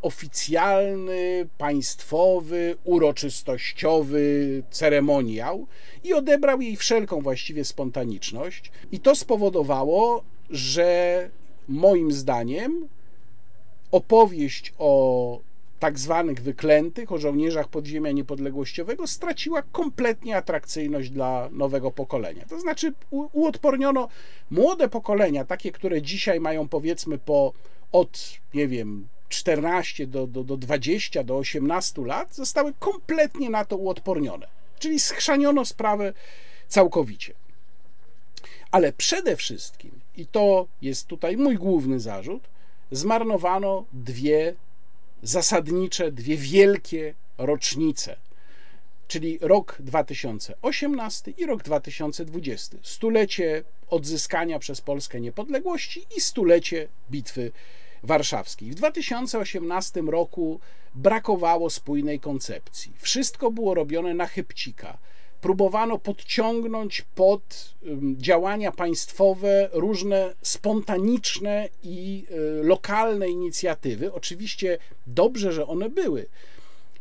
oficjalny, 0.03 1.49
państwowy, 1.59 2.77
uroczystościowy 2.85 4.63
ceremoniał 4.71 5.67
i 6.05 6.15
odebrał 6.15 6.61
jej 6.61 6.77
wszelką 6.77 7.21
właściwie 7.21 7.65
spontaniczność. 7.65 8.71
I 8.93 9.01
to 9.01 9.15
spowodowało, 9.15 10.23
że 10.51 11.31
moim 11.69 12.13
zdaniem 12.13 12.89
opowieść 13.91 14.75
o 14.79 15.41
tak 15.79 15.99
zwanych 15.99 16.43
wyklętych, 16.43 17.13
o 17.13 17.19
żołnierzach 17.19 17.69
podziemia 17.69 18.13
niepodległościowego, 18.13 19.07
straciła 19.07 19.63
kompletnie 19.63 20.37
atrakcyjność 20.37 21.11
dla 21.11 21.49
nowego 21.53 21.91
pokolenia. 21.91 22.45
To 22.49 22.61
znaczy, 22.61 22.93
uodporniono 23.11 24.09
młode 24.51 24.89
pokolenia, 24.89 25.45
takie, 25.45 25.73
które 25.73 26.03
dzisiaj 26.03 26.41
mają 26.41 26.69
powiedzmy 26.69 27.19
po 27.19 27.53
od, 27.93 28.39
nie 28.55 28.69
wiem, 28.69 29.09
14 29.29 30.07
do, 30.07 30.27
do, 30.27 30.45
do 30.45 30.57
20, 30.57 31.25
do 31.25 31.37
18 31.37 32.03
lat, 32.03 32.35
zostały 32.35 32.73
kompletnie 32.79 33.51
na 33.51 33.65
to 33.65 33.77
uodpornione. 33.77 34.47
Czyli 34.79 35.01
schrzaniono 35.01 35.65
sprawę 35.65 36.13
całkowicie. 36.69 37.35
Ale 38.71 38.93
przede 38.93 39.37
wszystkim, 39.37 39.91
i 40.17 40.27
to 40.27 40.67
jest 40.83 41.07
tutaj 41.07 41.37
mój 41.37 41.57
główny 41.57 42.01
zarzut, 42.01 42.49
zmarnowano 42.91 43.85
dwie 43.93 44.55
zasadnicze, 45.23 46.13
dwie 46.13 46.37
wielkie 46.37 47.15
rocznice, 47.39 48.17
czyli 49.09 49.39
rok 49.41 49.77
2018 49.81 51.31
i 51.31 51.47
rok 51.47 51.63
2020. 51.63 52.77
Stulecie 52.83 53.65
odzyskania 53.91 54.59
przez 54.59 54.81
Polskę 54.81 55.21
niepodległości 55.21 56.07
i 56.17 56.21
stulecie 56.21 56.89
bitwy 57.11 57.53
warszawskiej. 58.03 58.71
W 58.71 58.75
2018 58.75 60.01
roku 60.01 60.61
brakowało 60.95 61.71
spójnej 61.71 62.21
koncepcji. 62.21 62.93
Wszystko 62.99 63.51
było 63.51 63.75
robione 63.75 64.15
na 64.15 64.27
chybcika 64.27 64.99
próbowano 65.41 65.99
podciągnąć 65.99 67.05
pod 67.15 67.75
działania 68.17 68.73
państwowe 68.73 69.69
różne 69.73 70.35
spontaniczne 70.43 71.69
i 71.83 72.27
y, 72.31 72.65
lokalne 72.65 73.29
inicjatywy. 73.29 74.13
Oczywiście 74.13 74.79
dobrze, 75.07 75.53
że 75.53 75.67
one 75.67 75.91
były 75.91 76.27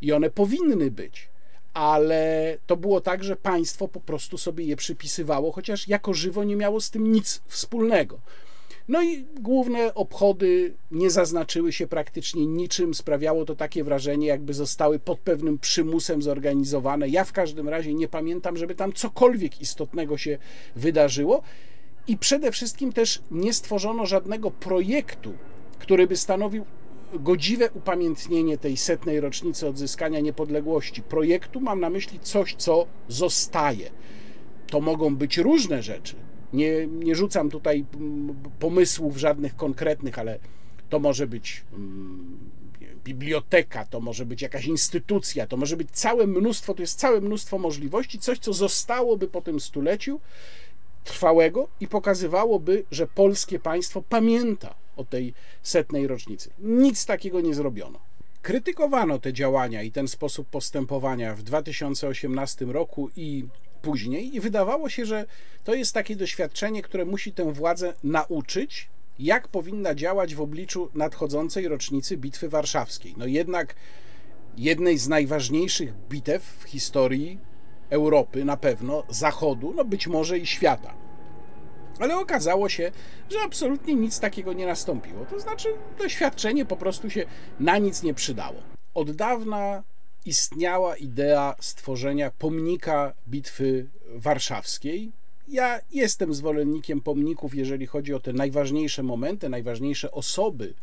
i 0.01 0.11
one 0.11 0.29
powinny 0.29 0.91
być, 0.91 1.29
ale 1.73 2.57
to 2.67 2.77
było 2.77 3.01
tak, 3.01 3.23
że 3.23 3.35
państwo 3.35 3.87
po 3.87 3.99
prostu 3.99 4.37
sobie 4.37 4.65
je 4.65 4.75
przypisywało, 4.75 5.51
chociaż 5.51 5.87
jako 5.87 6.13
żywo 6.13 6.43
nie 6.43 6.55
miało 6.55 6.81
z 6.81 6.89
tym 6.89 7.11
nic 7.11 7.41
wspólnego. 7.47 8.19
No 8.87 9.03
i 9.03 9.25
główne 9.39 9.93
obchody 9.93 10.73
nie 10.91 11.09
zaznaczyły 11.09 11.71
się 11.71 11.87
praktycznie 11.87 12.45
niczym. 12.45 12.93
Sprawiało 12.93 13.45
to 13.45 13.55
takie 13.55 13.83
wrażenie, 13.83 14.27
jakby 14.27 14.53
zostały 14.53 14.99
pod 14.99 15.19
pewnym 15.19 15.59
przymusem 15.59 16.21
zorganizowane. 16.21 17.09
Ja 17.09 17.23
w 17.23 17.33
każdym 17.33 17.69
razie 17.69 17.93
nie 17.93 18.07
pamiętam, 18.07 18.57
żeby 18.57 18.75
tam 18.75 18.93
cokolwiek 18.93 19.61
istotnego 19.61 20.17
się 20.17 20.37
wydarzyło. 20.75 21.41
I 22.07 22.17
przede 22.17 22.51
wszystkim 22.51 22.93
też 22.93 23.21
nie 23.31 23.53
stworzono 23.53 24.05
żadnego 24.05 24.51
projektu 24.51 25.33
który 25.79 26.07
by 26.07 26.17
stanowił 26.17 26.65
godziwe 27.13 27.69
upamiętnienie 27.71 28.57
tej 28.57 28.77
setnej 28.77 29.19
rocznicy 29.19 29.67
odzyskania 29.67 30.19
niepodległości. 30.19 31.01
Projektu 31.01 31.59
mam 31.59 31.79
na 31.79 31.89
myśli 31.89 32.19
coś, 32.19 32.55
co 32.55 32.87
zostaje. 33.07 33.89
To 34.67 34.81
mogą 34.81 35.15
być 35.15 35.37
różne 35.37 35.83
rzeczy. 35.83 36.15
Nie, 36.53 36.87
nie 36.87 37.15
rzucam 37.15 37.49
tutaj 37.49 37.85
pomysłów 38.59 39.17
żadnych 39.17 39.55
konkretnych, 39.55 40.19
ale 40.19 40.39
to 40.89 40.99
może 40.99 41.27
być 41.27 41.63
mm, 41.73 42.37
biblioteka, 43.03 43.85
to 43.85 43.99
może 43.99 44.25
być 44.25 44.41
jakaś 44.41 44.65
instytucja, 44.65 45.47
to 45.47 45.57
może 45.57 45.77
być 45.77 45.91
całe 45.91 46.27
mnóstwo, 46.27 46.73
to 46.73 46.81
jest 46.81 46.99
całe 46.99 47.21
mnóstwo 47.21 47.57
możliwości, 47.57 48.19
coś, 48.19 48.39
co 48.39 48.53
zostałoby 48.53 49.27
po 49.27 49.41
tym 49.41 49.59
stuleciu 49.59 50.19
trwałego 51.03 51.67
i 51.79 51.87
pokazywałoby, 51.87 52.83
że 52.91 53.07
polskie 53.07 53.59
państwo 53.59 54.01
pamięta 54.01 54.75
o 54.97 55.03
tej 55.03 55.33
setnej 55.63 56.07
rocznicy. 56.07 56.49
Nic 56.59 57.05
takiego 57.05 57.41
nie 57.41 57.53
zrobiono. 57.53 57.99
Krytykowano 58.41 59.19
te 59.19 59.33
działania 59.33 59.83
i 59.83 59.91
ten 59.91 60.07
sposób 60.07 60.47
postępowania 60.47 61.35
w 61.35 61.43
2018 61.43 62.65
roku 62.65 63.09
i 63.15 63.45
później, 63.77 64.35
i 64.35 64.39
wydawało 64.39 64.89
się, 64.89 65.05
że 65.05 65.25
to 65.63 65.73
jest 65.73 65.93
takie 65.93 66.15
doświadczenie, 66.15 66.81
które 66.81 67.05
musi 67.05 67.33
tę 67.33 67.53
władzę 67.53 67.93
nauczyć, 68.03 68.89
jak 69.19 69.47
powinna 69.47 69.95
działać 69.95 70.35
w 70.35 70.41
obliczu 70.41 70.89
nadchodzącej 70.93 71.67
rocznicy 71.67 72.17
Bitwy 72.17 72.49
Warszawskiej. 72.49 73.13
No 73.17 73.25
jednak 73.25 73.75
jednej 74.57 74.97
z 74.97 75.07
najważniejszych 75.07 75.93
bitew 76.09 76.43
w 76.43 76.63
historii 76.63 77.39
Europy, 77.89 78.45
na 78.45 78.57
pewno 78.57 79.03
Zachodu, 79.09 79.73
no 79.75 79.85
być 79.85 80.07
może 80.07 80.37
i 80.37 80.45
świata. 80.45 80.93
Ale 81.99 82.17
okazało 82.17 82.69
się, 82.69 82.91
że 83.29 83.37
absolutnie 83.45 83.95
nic 83.95 84.19
takiego 84.19 84.53
nie 84.53 84.65
nastąpiło. 84.65 85.25
To 85.25 85.39
znaczy, 85.39 85.69
doświadczenie 85.97 86.65
po 86.65 86.77
prostu 86.77 87.09
się 87.09 87.25
na 87.59 87.77
nic 87.77 88.03
nie 88.03 88.13
przydało. 88.13 88.61
Od 88.93 89.11
dawna 89.11 89.83
istniała 90.27 90.97
idea 90.97 91.55
stworzenia 91.59 92.31
pomnika 92.31 93.13
Bitwy 93.27 93.89
Warszawskiej. 94.15 95.11
Ja 95.47 95.79
jestem 95.91 96.33
zwolennikiem 96.33 97.01
pomników, 97.01 97.55
jeżeli 97.55 97.85
chodzi 97.85 98.13
o 98.13 98.19
te 98.19 98.33
najważniejsze 98.33 99.03
momenty, 99.03 99.49
najważniejsze 99.49 100.11
osoby 100.11 100.65
e, 100.65 100.73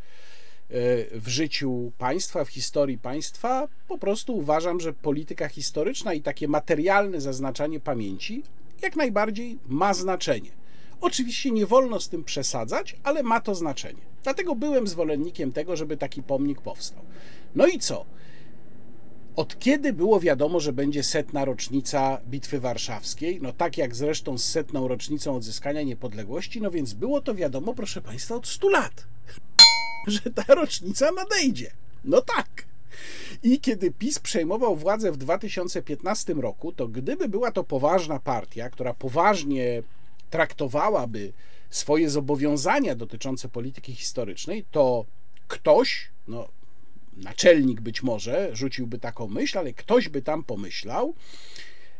w 1.20 1.28
życiu 1.28 1.92
państwa, 1.98 2.44
w 2.44 2.48
historii 2.48 2.98
państwa. 2.98 3.68
Po 3.88 3.98
prostu 3.98 4.36
uważam, 4.36 4.80
że 4.80 4.92
polityka 4.92 5.48
historyczna 5.48 6.14
i 6.14 6.22
takie 6.22 6.48
materialne 6.48 7.20
zaznaczanie 7.20 7.80
pamięci 7.80 8.42
jak 8.82 8.96
najbardziej 8.96 9.58
ma 9.68 9.94
znaczenie. 9.94 10.50
Oczywiście 11.00 11.50
nie 11.50 11.66
wolno 11.66 12.00
z 12.00 12.08
tym 12.08 12.24
przesadzać, 12.24 12.96
ale 13.02 13.22
ma 13.22 13.40
to 13.40 13.54
znaczenie. 13.54 14.02
Dlatego 14.22 14.54
byłem 14.54 14.86
zwolennikiem 14.86 15.52
tego, 15.52 15.76
żeby 15.76 15.96
taki 15.96 16.22
pomnik 16.22 16.60
powstał. 16.60 17.04
No 17.54 17.66
i 17.66 17.78
co? 17.78 18.04
Od 19.36 19.58
kiedy 19.58 19.92
było 19.92 20.20
wiadomo, 20.20 20.60
że 20.60 20.72
będzie 20.72 21.02
setna 21.02 21.44
rocznica 21.44 22.20
Bitwy 22.26 22.60
Warszawskiej? 22.60 23.38
No 23.42 23.52
tak 23.52 23.78
jak 23.78 23.94
zresztą 23.94 24.38
z 24.38 24.44
setną 24.44 24.88
rocznicą 24.88 25.36
odzyskania 25.36 25.82
niepodległości, 25.82 26.60
no 26.60 26.70
więc 26.70 26.92
było 26.92 27.20
to 27.20 27.34
wiadomo, 27.34 27.74
proszę 27.74 28.02
Państwa, 28.02 28.34
od 28.34 28.46
100 28.46 28.68
lat, 28.68 29.06
że 30.06 30.20
ta 30.20 30.54
rocznica 30.54 31.10
nadejdzie. 31.12 31.70
No 32.04 32.20
tak. 32.20 32.64
I 33.42 33.60
kiedy 33.60 33.90
PiS 33.90 34.18
przejmował 34.18 34.76
władzę 34.76 35.12
w 35.12 35.16
2015 35.16 36.34
roku, 36.34 36.72
to 36.72 36.88
gdyby 36.88 37.28
była 37.28 37.52
to 37.52 37.64
poważna 37.64 38.18
partia, 38.18 38.70
która 38.70 38.94
poważnie 38.94 39.82
traktowałaby 40.30 41.32
swoje 41.70 42.10
zobowiązania 42.10 42.94
dotyczące 42.94 43.48
polityki 43.48 43.94
historycznej, 43.94 44.64
to 44.70 45.04
ktoś, 45.48 46.10
no, 46.28 46.48
naczelnik 47.16 47.80
być 47.80 48.02
może 48.02 48.56
rzuciłby 48.56 48.98
taką 48.98 49.28
myśl, 49.28 49.58
ale 49.58 49.72
ktoś 49.72 50.08
by 50.08 50.22
tam 50.22 50.44
pomyślał, 50.44 51.14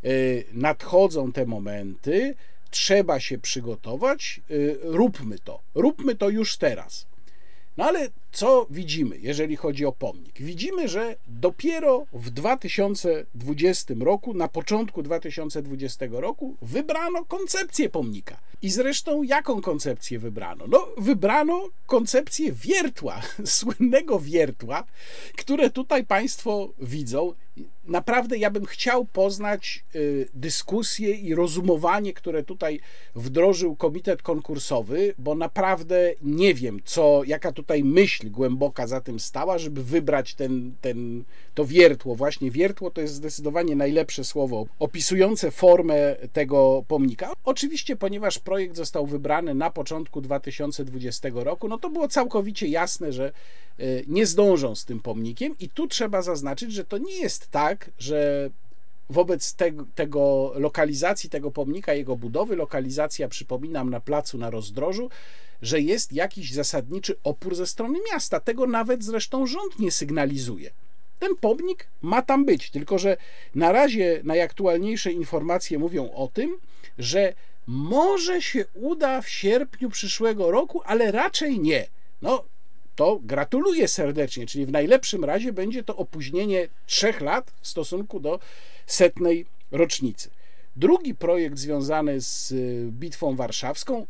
y, 0.05 0.44
nadchodzą 0.53 1.33
te 1.33 1.46
momenty, 1.46 2.35
trzeba 2.70 3.20
się 3.20 3.38
przygotować, 3.38 4.40
y, 4.50 4.79
róbmy 4.83 5.38
to, 5.38 5.61
róbmy 5.74 6.14
to 6.14 6.31
już 6.31 6.57
teraz. 6.57 7.07
No 7.77 7.85
ale 7.85 8.09
co 8.35 8.66
widzimy, 8.70 9.18
jeżeli 9.18 9.57
chodzi 9.57 9.87
o 9.87 9.92
pomnik? 9.92 10.42
Widzimy, 10.42 10.88
że 10.88 11.16
dopiero 11.29 12.07
w 12.12 12.31
2020 12.31 13.94
roku, 14.01 14.35
na 14.35 14.49
początku 14.49 15.03
2020 15.03 16.07
roku, 16.11 16.57
wybrano 16.62 17.25
koncepcję 17.25 17.88
pomnika. 17.88 18.37
I 18.64 18.70
zresztą 18.70 19.23
jaką 19.23 19.61
koncepcję 19.61 20.18
wybrano? 20.18 20.64
No, 20.68 20.88
wybrano 20.99 21.68
koncepcję 21.87 22.53
wiertła, 22.53 23.20
słynnego 23.44 24.20
wiertła, 24.20 24.85
które 25.37 25.70
tutaj 25.70 26.05
Państwo 26.05 26.73
widzą. 26.79 27.35
Naprawdę 27.85 28.38
ja 28.38 28.51
bym 28.51 28.66
chciał 28.66 29.05
poznać 29.05 29.85
y, 29.94 30.29
dyskusję 30.35 31.11
i 31.11 31.35
rozumowanie, 31.35 32.12
które 32.12 32.42
tutaj 32.42 32.81
wdrożył 33.14 33.77
komitet 33.77 34.23
konkursowy, 34.23 35.14
bo 35.18 35.35
naprawdę 35.35 36.14
nie 36.23 36.55
wiem, 36.55 36.81
co, 36.85 37.23
jaka 37.27 37.53
tutaj 37.53 37.85
myśl 37.85 38.24
głęboka 38.31 38.87
za 38.87 39.01
tym 39.01 39.21
stała, 39.21 39.59
żeby 39.59 39.85
wybrać 39.85 40.35
ten, 40.35 40.75
ten, 40.81 41.25
to 41.55 41.65
wiertło. 41.65 42.15
Właśnie 42.15 42.51
wiertło 42.51 42.91
to 42.91 43.01
jest 43.01 43.15
zdecydowanie 43.15 43.77
najlepsze 43.77 44.25
słowo 44.25 44.67
opisujące 44.79 45.51
formę 45.51 46.17
tego 46.33 46.85
pomnika. 46.89 47.33
Oczywiście, 47.45 47.97
ponieważ 47.97 48.39
projekt 48.39 48.77
został 48.77 49.07
wybrany 49.07 49.55
na 49.55 49.71
początku 49.71 50.21
2020 50.21 51.29
roku, 51.35 51.69
no 51.69 51.79
to 51.79 51.91
było 51.91 52.09
całkowicie 52.09 52.67
jasne, 52.69 53.13
że 53.13 53.33
e, 53.79 53.85
nie 54.07 54.27
zdążą 54.27 54.75
z 54.75 54.85
tym 54.85 55.01
pomnikiem 55.01 55.55
i 55.61 55.69
tu 55.69 55.87
trzeba 55.87 56.23
zaznaczyć, 56.23 56.73
że 56.73 56.85
to 56.85 56.99
nie 56.99 57.17
jest 57.21 57.51
tak, 57.51 57.91
że 57.99 58.51
wobec 59.11 59.55
tego, 59.95 60.53
lokalizacji 60.57 61.31
tego 61.31 61.51
pomnika, 61.51 61.95
jego 61.95 62.17
budowy, 62.17 62.57
lokalizacja, 62.57 63.29
przypominam, 63.29 63.91
na 63.91 64.01
placu 64.01 64.39
na 64.39 64.51
rozdrożu, 64.51 65.11
że 65.64 65.81
jest 65.81 66.12
jakiś 66.12 66.53
zasadniczy 66.53 67.16
opór 67.24 67.55
ze 67.55 67.66
strony 67.66 67.98
miasta. 68.12 68.40
Tego 68.40 68.66
nawet 68.66 69.05
zresztą 69.05 69.46
rząd 69.46 69.79
nie 69.79 69.90
sygnalizuje. 69.90 70.70
Ten 71.18 71.37
pomnik 71.37 71.87
ma 72.03 72.22
tam 72.22 72.44
być, 72.44 72.70
tylko 72.70 72.98
że 72.98 73.16
na 73.55 73.72
razie 73.72 74.20
najaktualniejsze 74.24 75.12
informacje 75.12 75.79
mówią 75.79 76.11
o 76.12 76.29
tym, 76.29 76.57
że 76.98 77.35
może 77.66 78.42
się 78.42 78.64
uda 78.74 79.22
w 79.22 79.29
sierpniu 79.29 79.90
przyszłego 79.90 80.50
roku, 80.50 80.83
ale 80.85 81.12
raczej 81.12 81.61
nie. 81.61 81.87
No, 82.22 82.44
to 82.96 83.20
gratuluję 83.22 83.88
serdecznie, 83.88 84.46
czyli 84.46 84.66
w 84.66 84.72
najlepszym 84.72 85.24
razie 85.24 85.53
będzie 85.53 85.83
to 85.83 85.96
opóźnienie 85.96 86.68
trzech 86.87 87.20
lat 87.20 87.53
w 87.61 87.68
stosunku 87.68 88.20
do 88.20 88.38
setnej 88.87 89.46
rocznicy. 89.70 90.31
Drugi 90.77 91.14
projekt 91.14 91.59
związany 91.59 92.20
z 92.20 92.53
y, 92.53 92.88
Bitwą 92.92 93.37
Warszawską, 93.37 94.07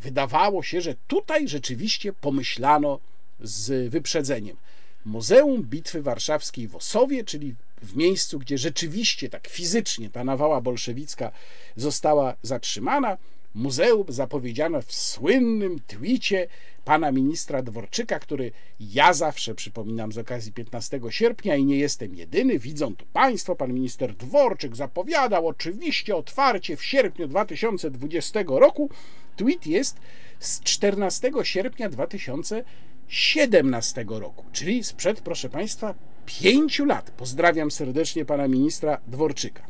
wydawało 0.00 0.62
się, 0.62 0.80
że 0.80 0.94
tutaj 1.06 1.48
rzeczywiście 1.48 2.12
pomyślano 2.12 3.00
z 3.40 3.90
wyprzedzeniem. 3.90 4.56
Muzeum 5.04 5.62
Bitwy 5.62 6.02
Warszawskiej 6.02 6.68
w 6.68 6.76
Osowie, 6.76 7.24
czyli 7.24 7.54
w 7.82 7.96
miejscu, 7.96 8.38
gdzie 8.38 8.58
rzeczywiście 8.58 9.28
tak 9.28 9.48
fizycznie 9.48 10.10
ta 10.10 10.24
nawała 10.24 10.60
bolszewicka 10.60 11.32
została 11.76 12.34
zatrzymana, 12.42 13.18
muzeum 13.56 14.04
zapowiedziano 14.08 14.82
w 14.82 14.92
słynnym 14.92 15.76
twicie 15.86 16.46
pana 16.84 17.12
ministra 17.12 17.62
Dworczyka, 17.62 18.18
który 18.18 18.52
ja 18.80 19.12
zawsze 19.12 19.54
przypominam 19.54 20.12
z 20.12 20.18
okazji 20.18 20.52
15 20.52 21.00
sierpnia 21.10 21.56
i 21.56 21.64
nie 21.64 21.78
jestem 21.78 22.14
jedyny, 22.14 22.58
widzą 22.58 22.96
to 22.96 23.04
państwo, 23.12 23.56
pan 23.56 23.72
minister 23.72 24.14
Dworczyk 24.14 24.76
zapowiadał 24.76 25.48
oczywiście 25.48 26.16
otwarcie 26.16 26.76
w 26.76 26.84
sierpniu 26.84 27.28
2020 27.28 28.40
roku. 28.46 28.90
Tweet 29.36 29.66
jest 29.66 29.96
z 30.40 30.60
14 30.60 31.30
sierpnia 31.42 31.88
2017 31.88 34.04
roku, 34.08 34.44
czyli 34.52 34.84
sprzed, 34.84 35.20
proszę 35.20 35.48
państwa, 35.48 35.94
pięciu 36.26 36.84
lat. 36.84 37.10
Pozdrawiam 37.10 37.70
serdecznie 37.70 38.24
pana 38.24 38.48
ministra 38.48 39.00
Dworczyka. 39.06 39.66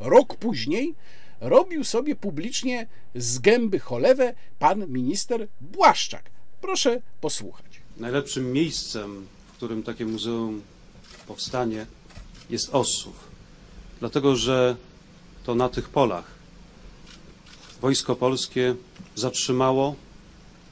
Rok 0.00 0.36
później 0.36 0.94
robił 1.40 1.84
sobie 1.84 2.16
publicznie 2.16 2.86
z 3.14 3.38
gęby 3.38 3.78
cholewę 3.78 4.34
pan 4.58 4.88
minister 4.88 5.48
Błaszczak. 5.60 6.30
Proszę 6.60 7.02
posłuchać. 7.20 7.80
Najlepszym 7.96 8.52
miejscem, 8.52 9.26
w 9.48 9.52
którym 9.52 9.82
takie 9.82 10.06
muzeum 10.06 10.62
powstanie, 11.26 11.86
jest 12.50 12.74
Ossów. 12.74 13.28
Dlatego, 14.00 14.36
że 14.36 14.76
to 15.44 15.54
na 15.54 15.68
tych 15.68 15.88
polach 15.88 16.24
wojsko 17.80 18.16
polskie 18.16 18.74
zatrzymało, 19.14 19.94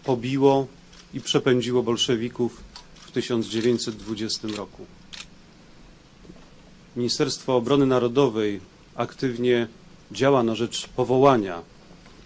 pobiło 0.05 0.67
i 1.15 1.21
przepędziło 1.21 1.83
bolszewików 1.83 2.63
w 2.95 3.11
1920 3.11 4.49
roku. 4.49 4.87
Ministerstwo 6.97 7.57
Obrony 7.57 7.87
Narodowej 7.87 8.61
aktywnie 8.95 9.69
działa 10.13 10.43
na 10.43 10.55
rzecz 10.55 10.89
powołania 10.89 11.63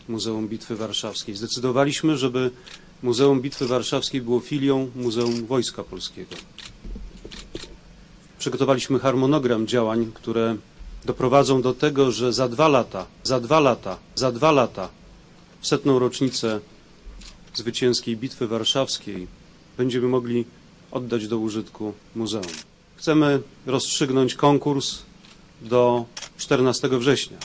Muzeum 0.08 0.48
Bitwy 0.48 0.76
Warszawskiej. 0.76 1.36
Zdecydowaliśmy, 1.36 2.16
żeby 2.16 2.50
Muzeum 3.02 3.40
Bitwy 3.40 3.66
Warszawskiej 3.66 4.20
było 4.20 4.40
filią 4.40 4.90
Muzeum 4.96 5.46
Wojska 5.46 5.84
Polskiego. 5.84 6.36
Przygotowaliśmy 8.38 8.98
harmonogram 8.98 9.66
działań, 9.66 10.12
które 10.14 10.56
doprowadzą 11.04 11.62
do 11.62 11.74
tego, 11.74 12.12
że 12.12 12.32
za 12.32 12.48
dwa 12.48 12.68
lata, 12.68 13.06
za 13.22 13.40
dwa 13.40 13.60
lata, 13.60 13.98
za 14.14 14.32
dwa 14.32 14.52
lata, 14.52 14.88
w 15.60 15.66
setną 15.66 15.98
rocznicę 15.98 16.60
zwycięskiej 17.54 18.16
Bitwy 18.16 18.46
Warszawskiej, 18.46 19.26
będziemy 19.78 20.08
mogli 20.08 20.44
oddać 20.90 21.28
do 21.28 21.38
użytku 21.38 21.92
muzeum. 22.14 22.52
Chcemy 22.96 23.42
rozstrzygnąć 23.66 24.34
konkurs 24.34 24.98
do 25.62 26.04
14 26.38 26.88
września, 26.88 27.38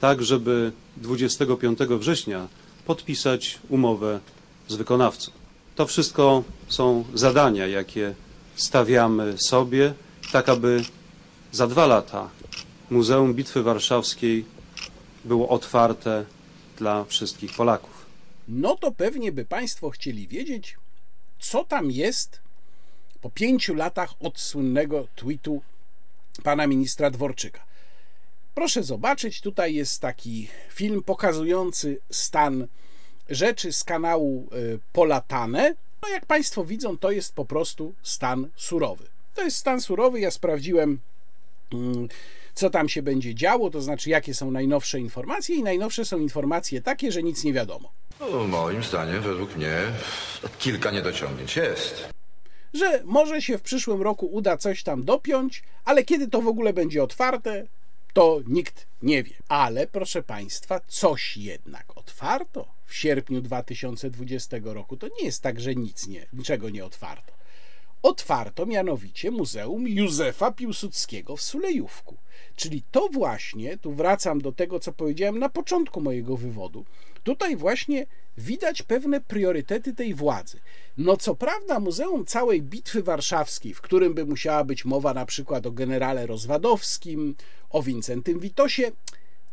tak 0.00 0.22
żeby 0.22 0.72
25 0.96 1.78
września 1.78 2.48
podpisać 2.86 3.58
umowę 3.68 4.20
z 4.68 4.74
wykonawcą. 4.74 5.30
To 5.74 5.86
wszystko 5.86 6.44
są 6.68 7.04
zadania, 7.14 7.66
jakie 7.66 8.14
stawiamy 8.56 9.38
sobie, 9.38 9.94
tak 10.32 10.48
aby 10.48 10.84
za 11.52 11.66
dwa 11.66 11.86
lata 11.86 12.30
Muzeum 12.90 13.34
Bitwy 13.34 13.62
Warszawskiej 13.62 14.44
było 15.24 15.48
otwarte 15.48 16.24
dla 16.76 17.04
wszystkich 17.04 17.52
Polaków. 17.54 18.06
No 18.48 18.76
to 18.76 18.92
pewnie 18.92 19.32
by 19.32 19.44
Państwo 19.44 19.90
chcieli 19.90 20.28
wiedzieć, 20.28 20.76
co 21.38 21.64
tam 21.64 21.90
jest 21.90 22.40
po 23.20 23.30
pięciu 23.30 23.74
latach 23.74 24.14
od 24.20 24.40
słynnego 24.40 25.06
tweetu 25.16 25.62
pana 26.42 26.66
ministra 26.66 27.10
Dworczyka. 27.10 27.69
Proszę 28.54 28.82
zobaczyć, 28.82 29.40
tutaj 29.40 29.74
jest 29.74 30.00
taki 30.00 30.48
film 30.70 31.02
pokazujący 31.02 32.00
stan 32.10 32.66
rzeczy 33.30 33.72
z 33.72 33.84
kanału 33.84 34.48
y, 34.52 34.78
Polatane. 34.92 35.74
No 36.02 36.08
jak 36.08 36.26
Państwo 36.26 36.64
widzą, 36.64 36.98
to 36.98 37.10
jest 37.10 37.34
po 37.34 37.44
prostu 37.44 37.94
stan 38.02 38.48
surowy. 38.56 39.04
To 39.34 39.42
jest 39.42 39.56
stan 39.56 39.80
surowy. 39.80 40.20
Ja 40.20 40.30
sprawdziłem, 40.30 40.98
mm, 41.72 42.08
co 42.54 42.70
tam 42.70 42.88
się 42.88 43.02
będzie 43.02 43.34
działo, 43.34 43.70
to 43.70 43.82
znaczy 43.82 44.10
jakie 44.10 44.34
są 44.34 44.50
najnowsze 44.50 45.00
informacje, 45.00 45.56
i 45.56 45.62
najnowsze 45.62 46.04
są 46.04 46.18
informacje 46.18 46.82
takie, 46.82 47.12
że 47.12 47.22
nic 47.22 47.44
nie 47.44 47.52
wiadomo. 47.52 47.92
No, 48.20 48.46
moim 48.46 48.82
zdaniem, 48.82 49.22
według 49.22 49.56
mnie, 49.56 49.76
kilka 50.58 50.90
niedociągnięć 50.90 51.56
jest. 51.56 52.08
Że 52.74 53.02
może 53.04 53.42
się 53.42 53.58
w 53.58 53.62
przyszłym 53.62 54.02
roku 54.02 54.26
uda 54.26 54.56
coś 54.56 54.82
tam 54.82 55.04
dopiąć, 55.04 55.62
ale 55.84 56.04
kiedy 56.04 56.28
to 56.28 56.42
w 56.42 56.48
ogóle 56.48 56.72
będzie 56.72 57.02
otwarte, 57.02 57.66
to 58.12 58.40
nikt 58.46 58.86
nie 59.02 59.22
wie. 59.22 59.34
Ale 59.48 59.86
proszę 59.86 60.22
Państwa, 60.22 60.80
coś 60.86 61.36
jednak 61.36 61.96
otwarto 61.96 62.68
w 62.84 62.94
sierpniu 62.94 63.40
2020 63.40 64.56
roku. 64.64 64.96
To 64.96 65.08
nie 65.08 65.24
jest 65.24 65.42
tak, 65.42 65.60
że 65.60 65.74
nic 65.74 66.06
nie, 66.06 66.26
niczego 66.32 66.70
nie 66.70 66.84
otwarto. 66.84 67.32
Otwarto 68.02 68.66
mianowicie 68.66 69.30
Muzeum 69.30 69.88
Józefa 69.88 70.52
Piłsudskiego 70.52 71.36
w 71.36 71.42
Sulejówku. 71.42 72.16
Czyli 72.56 72.82
to 72.90 73.08
właśnie, 73.12 73.78
tu 73.78 73.92
wracam 73.92 74.40
do 74.40 74.52
tego, 74.52 74.80
co 74.80 74.92
powiedziałem 74.92 75.38
na 75.38 75.48
początku 75.48 76.00
mojego 76.00 76.36
wywodu, 76.36 76.84
tutaj 77.24 77.56
właśnie 77.56 78.06
widać 78.38 78.82
pewne 78.82 79.20
priorytety 79.20 79.94
tej 79.94 80.14
władzy. 80.14 80.60
No 80.98 81.16
co 81.16 81.34
prawda 81.34 81.80
Muzeum 81.80 82.26
całej 82.26 82.62
Bitwy 82.62 83.02
Warszawskiej, 83.02 83.74
w 83.74 83.80
którym 83.80 84.14
by 84.14 84.24
musiała 84.24 84.64
być 84.64 84.84
mowa 84.84 85.14
na 85.14 85.26
przykład 85.26 85.66
o 85.66 85.70
generale 85.70 86.26
Rozwadowskim, 86.26 87.34
o 87.70 87.82
Wincentym 87.82 88.40
Witosie, 88.40 88.92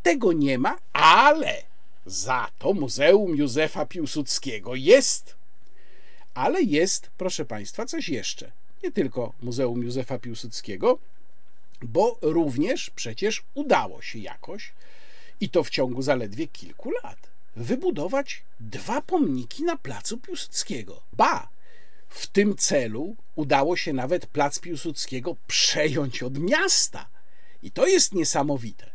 tego 0.02 0.32
nie 0.32 0.58
ma, 0.58 0.78
ale 0.92 1.62
za 2.06 2.50
to 2.58 2.72
Muzeum 2.72 3.36
Józefa 3.36 3.86
Piłsudskiego 3.86 4.74
jest. 4.74 5.36
Ale 6.34 6.62
jest, 6.62 7.10
proszę 7.18 7.44
Państwa, 7.44 7.86
coś 7.86 8.08
jeszcze. 8.08 8.52
Nie 8.84 8.92
tylko 8.92 9.32
Muzeum 9.42 9.82
Józefa 9.82 10.18
Piłsudskiego, 10.18 10.98
bo 11.82 12.18
również 12.22 12.90
przecież 12.90 13.44
udało 13.54 14.02
się 14.02 14.18
jakoś, 14.18 14.72
i 15.40 15.48
to 15.48 15.64
w 15.64 15.70
ciągu 15.70 16.02
zaledwie 16.02 16.48
kilku 16.48 16.90
lat, 16.90 17.18
wybudować 17.58 18.42
dwa 18.60 19.02
pomniki 19.02 19.64
na 19.64 19.76
placu 19.76 20.18
Piłsudskiego. 20.18 21.02
Ba! 21.12 21.48
W 22.08 22.26
tym 22.26 22.56
celu 22.56 23.16
udało 23.36 23.76
się 23.76 23.92
nawet 23.92 24.26
plac 24.26 24.60
Piłsudskiego 24.60 25.36
przejąć 25.46 26.22
od 26.22 26.38
miasta. 26.38 27.08
I 27.62 27.70
to 27.70 27.86
jest 27.86 28.14
niesamowite. 28.14 28.90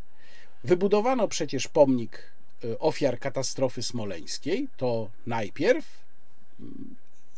Wybudowano 0.63 1.27
przecież 1.27 1.67
pomnik 1.67 2.31
y, 2.63 2.79
ofiar 2.79 3.19
katastrofy 3.19 3.83
smoleńskiej, 3.83 4.67
to 4.77 5.09
najpierw. 5.27 5.85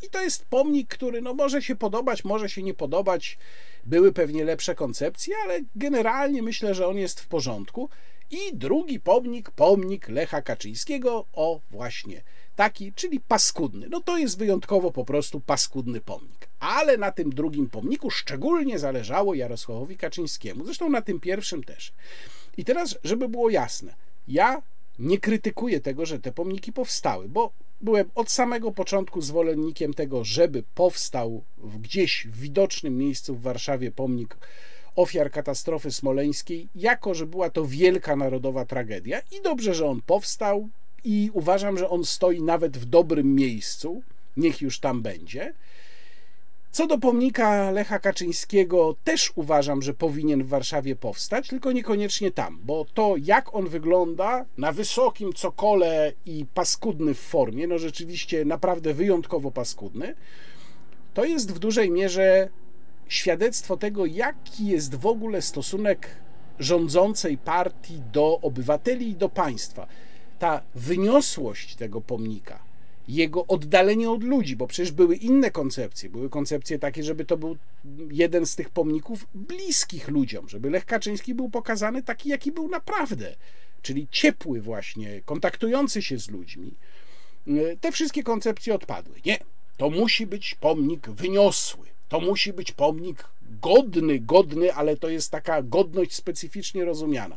I 0.02 0.08
to 0.10 0.22
jest 0.22 0.44
pomnik, 0.44 0.88
który 0.88 1.22
no, 1.22 1.34
może 1.34 1.62
się 1.62 1.76
podobać, 1.76 2.24
może 2.24 2.48
się 2.48 2.62
nie 2.62 2.74
podobać. 2.74 3.38
Były 3.86 4.12
pewnie 4.12 4.44
lepsze 4.44 4.74
koncepcje, 4.74 5.34
ale 5.44 5.60
generalnie 5.76 6.42
myślę, 6.42 6.74
że 6.74 6.86
on 6.86 6.98
jest 6.98 7.20
w 7.20 7.26
porządku. 7.26 7.88
I 8.30 8.56
drugi 8.56 9.00
pomnik, 9.00 9.50
pomnik 9.50 10.08
Lecha 10.08 10.42
Kaczyńskiego, 10.42 11.26
o 11.32 11.60
właśnie 11.70 12.22
taki, 12.56 12.92
czyli 12.92 13.20
paskudny. 13.20 13.88
No 13.90 14.00
to 14.00 14.18
jest 14.18 14.38
wyjątkowo 14.38 14.92
po 14.92 15.04
prostu 15.04 15.40
paskudny 15.40 16.00
pomnik. 16.00 16.48
Ale 16.60 16.96
na 16.96 17.12
tym 17.12 17.30
drugim 17.30 17.70
pomniku 17.70 18.10
szczególnie 18.10 18.78
zależało 18.78 19.34
Jarosławowi 19.34 19.96
Kaczyńskiemu, 19.96 20.64
zresztą 20.64 20.88
na 20.88 21.02
tym 21.02 21.20
pierwszym 21.20 21.64
też. 21.64 21.92
I 22.56 22.64
teraz, 22.64 22.98
żeby 23.04 23.28
było 23.28 23.50
jasne, 23.50 23.94
ja 24.28 24.62
nie 24.98 25.18
krytykuję 25.18 25.80
tego, 25.80 26.06
że 26.06 26.18
te 26.18 26.32
pomniki 26.32 26.72
powstały, 26.72 27.28
bo 27.28 27.52
byłem 27.80 28.10
od 28.14 28.30
samego 28.30 28.72
początku 28.72 29.20
zwolennikiem 29.20 29.94
tego, 29.94 30.24
żeby 30.24 30.62
powstał 30.74 31.42
gdzieś 31.80 32.26
w 32.26 32.40
widocznym 32.40 32.98
miejscu 32.98 33.36
w 33.36 33.42
Warszawie 33.42 33.90
pomnik 33.90 34.36
ofiar 34.96 35.30
katastrofy 35.30 35.90
smoleńskiej, 35.90 36.68
jako 36.74 37.14
że 37.14 37.26
była 37.26 37.50
to 37.50 37.64
wielka 37.64 38.16
narodowa 38.16 38.64
tragedia. 38.64 39.20
I 39.38 39.42
dobrze, 39.42 39.74
że 39.74 39.86
on 39.86 40.00
powstał, 40.06 40.68
i 41.06 41.30
uważam, 41.32 41.78
że 41.78 41.88
on 41.88 42.04
stoi 42.04 42.42
nawet 42.42 42.76
w 42.76 42.84
dobrym 42.84 43.34
miejscu. 43.34 44.02
Niech 44.36 44.62
już 44.62 44.78
tam 44.78 45.02
będzie. 45.02 45.54
Co 46.70 46.86
do 46.86 46.98
pomnika 46.98 47.70
Lecha 47.70 47.98
Kaczyńskiego, 47.98 48.96
też 49.04 49.32
uważam, 49.34 49.82
że 49.82 49.94
powinien 49.94 50.44
w 50.44 50.48
Warszawie 50.48 50.96
powstać, 50.96 51.48
tylko 51.48 51.72
niekoniecznie 51.72 52.30
tam, 52.30 52.60
bo 52.64 52.86
to, 52.94 53.14
jak 53.18 53.54
on 53.54 53.68
wygląda 53.68 54.44
na 54.58 54.72
wysokim 54.72 55.32
cokole 55.32 56.12
i 56.26 56.46
paskudny 56.54 57.14
w 57.14 57.20
formie, 57.20 57.66
no 57.66 57.78
rzeczywiście 57.78 58.44
naprawdę 58.44 58.94
wyjątkowo 58.94 59.50
paskudny, 59.50 60.14
to 61.14 61.24
jest 61.24 61.52
w 61.52 61.58
dużej 61.58 61.90
mierze 61.90 62.48
świadectwo 63.08 63.76
tego, 63.76 64.06
jaki 64.06 64.66
jest 64.66 64.94
w 64.94 65.06
ogóle 65.06 65.42
stosunek 65.42 66.08
rządzącej 66.58 67.38
partii 67.38 68.00
do 68.12 68.40
obywateli 68.40 69.08
i 69.08 69.16
do 69.16 69.28
państwa. 69.28 69.86
Ta 70.38 70.62
wyniosłość 70.74 71.74
tego 71.74 72.00
pomnika, 72.00 72.58
jego 73.08 73.46
oddalenie 73.46 74.10
od 74.10 74.24
ludzi, 74.24 74.56
bo 74.56 74.66
przecież 74.66 74.92
były 74.92 75.16
inne 75.16 75.50
koncepcje. 75.50 76.10
Były 76.10 76.30
koncepcje 76.30 76.78
takie, 76.78 77.02
żeby 77.02 77.24
to 77.24 77.36
był 77.36 77.56
jeden 78.10 78.46
z 78.46 78.56
tych 78.56 78.70
pomników 78.70 79.26
bliskich 79.34 80.08
ludziom, 80.08 80.48
żeby 80.48 80.70
Lech 80.70 80.84
Kaczyński 80.84 81.34
był 81.34 81.50
pokazany 81.50 82.02
taki, 82.02 82.28
jaki 82.28 82.52
był 82.52 82.68
naprawdę, 82.68 83.36
czyli 83.82 84.08
ciepły 84.10 84.60
właśnie, 84.60 85.20
kontaktujący 85.24 86.02
się 86.02 86.18
z 86.18 86.30
ludźmi. 86.30 86.74
Te 87.80 87.92
wszystkie 87.92 88.22
koncepcje 88.22 88.74
odpadły. 88.74 89.14
Nie, 89.26 89.38
to 89.76 89.90
musi 89.90 90.26
być 90.26 90.54
pomnik 90.54 91.10
wyniosły. 91.10 91.95
To 92.08 92.20
musi 92.20 92.52
być 92.52 92.72
pomnik 92.72 93.24
godny, 93.62 94.20
godny, 94.20 94.74
ale 94.74 94.96
to 94.96 95.08
jest 95.08 95.30
taka 95.30 95.62
godność 95.62 96.14
specyficznie 96.14 96.84
rozumiana. 96.84 97.36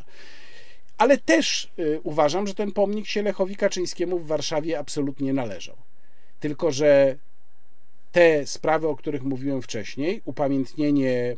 Ale 0.97 1.17
też 1.17 1.69
y, 1.79 1.99
uważam, 2.03 2.47
że 2.47 2.53
ten 2.53 2.71
pomnik 2.71 3.07
się 3.07 3.21
Lechowi 3.21 3.55
Kaczyńskiemu 3.55 4.19
w 4.19 4.27
Warszawie 4.27 4.79
absolutnie 4.79 5.33
należał. 5.33 5.75
Tylko, 6.39 6.71
że 6.71 7.15
te 8.11 8.47
sprawy, 8.47 8.87
o 8.87 8.95
których 8.95 9.23
mówiłem 9.23 9.61
wcześniej, 9.61 10.21
upamiętnienie 10.25 11.35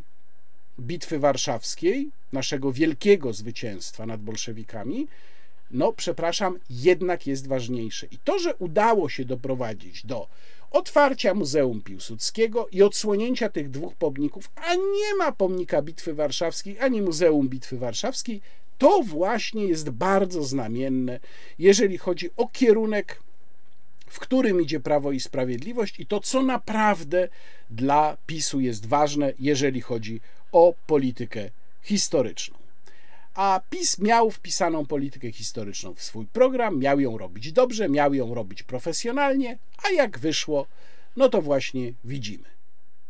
Bitwy 0.79 1.19
Warszawskiej, 1.19 2.09
naszego 2.33 2.71
wielkiego 2.71 3.33
zwycięstwa 3.33 4.05
nad 4.05 4.21
bolszewikami, 4.21 5.07
no 5.71 5.93
przepraszam, 5.93 6.59
jednak 6.69 7.27
jest 7.27 7.47
ważniejsze. 7.47 8.07
I 8.11 8.17
to, 8.17 8.39
że 8.39 8.55
udało 8.55 9.09
się 9.09 9.25
doprowadzić 9.25 10.05
do 10.05 10.27
otwarcia 10.71 11.33
Muzeum 11.33 11.81
Piłsudskiego 11.81 12.67
i 12.71 12.81
odsłonięcia 12.81 13.49
tych 13.49 13.69
dwóch 13.69 13.95
pomników, 13.95 14.51
a 14.55 14.75
nie 14.75 15.15
ma 15.17 15.31
pomnika 15.31 15.81
Bitwy 15.81 16.13
Warszawskiej 16.13 16.79
ani 16.79 17.01
Muzeum 17.01 17.49
Bitwy 17.49 17.77
Warszawskiej, 17.77 18.41
to 18.77 19.03
właśnie 19.03 19.65
jest 19.65 19.89
bardzo 19.89 20.43
znamienne, 20.43 21.19
jeżeli 21.59 21.97
chodzi 21.97 22.29
o 22.37 22.47
kierunek, 22.47 23.21
w 24.07 24.19
którym 24.19 24.61
idzie 24.61 24.79
Prawo 24.79 25.11
i 25.11 25.19
Sprawiedliwość 25.19 25.99
i 25.99 26.05
to, 26.05 26.19
co 26.19 26.41
naprawdę 26.41 27.27
dla 27.69 28.17
PiSu 28.27 28.59
jest 28.59 28.85
ważne, 28.85 29.33
jeżeli 29.39 29.81
chodzi 29.81 30.21
o 30.51 30.73
politykę 30.87 31.49
historyczną. 31.81 32.60
A 33.41 33.61
PiS 33.69 33.99
miał 33.99 34.31
wpisaną 34.31 34.85
politykę 34.85 35.31
historyczną 35.31 35.93
w 35.93 36.03
swój 36.03 36.27
program, 36.27 36.79
miał 36.79 36.99
ją 36.99 37.17
robić 37.17 37.51
dobrze, 37.51 37.89
miał 37.89 38.13
ją 38.13 38.33
robić 38.33 38.63
profesjonalnie, 38.63 39.57
a 39.83 39.89
jak 39.89 40.19
wyszło, 40.19 40.67
no 41.15 41.29
to 41.29 41.41
właśnie 41.41 41.93
widzimy. 42.03 42.43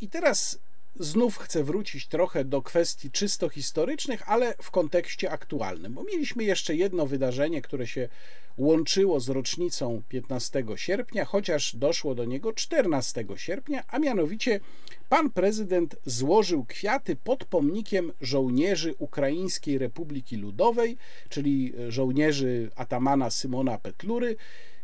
I 0.00 0.08
teraz 0.08 0.58
znów 0.96 1.38
chcę 1.38 1.64
wrócić 1.64 2.06
trochę 2.06 2.44
do 2.44 2.62
kwestii 2.62 3.10
czysto 3.10 3.48
historycznych, 3.48 4.30
ale 4.30 4.54
w 4.62 4.70
kontekście 4.70 5.30
aktualnym, 5.30 5.94
bo 5.94 6.04
mieliśmy 6.04 6.44
jeszcze 6.44 6.74
jedno 6.74 7.06
wydarzenie, 7.06 7.62
które 7.62 7.86
się 7.86 8.08
łączyło 8.56 9.20
z 9.20 9.28
rocznicą 9.28 10.02
15 10.08 10.64
sierpnia, 10.76 11.24
chociaż 11.24 11.76
doszło 11.76 12.14
do 12.14 12.24
niego 12.24 12.52
14 12.52 13.24
sierpnia, 13.36 13.84
a 13.88 13.98
mianowicie 13.98 14.60
pan 15.08 15.30
prezydent 15.30 15.96
złożył 16.06 16.64
kwiaty 16.64 17.16
pod 17.16 17.44
pomnikiem 17.44 18.12
żołnierzy 18.20 18.94
Ukraińskiej 18.98 19.78
Republiki 19.78 20.36
Ludowej, 20.36 20.96
czyli 21.28 21.72
żołnierzy 21.88 22.70
atamana 22.76 23.30
Symona 23.30 23.78
Petlury, 23.78 24.36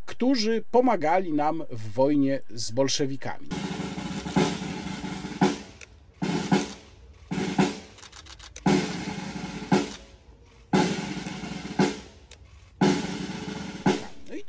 którzy 0.07 0.65
pomagali 0.71 1.33
nam 1.33 1.65
w 1.71 1.93
wojnie 1.93 2.41
z 2.51 2.71
bolszewikami. 2.71 3.49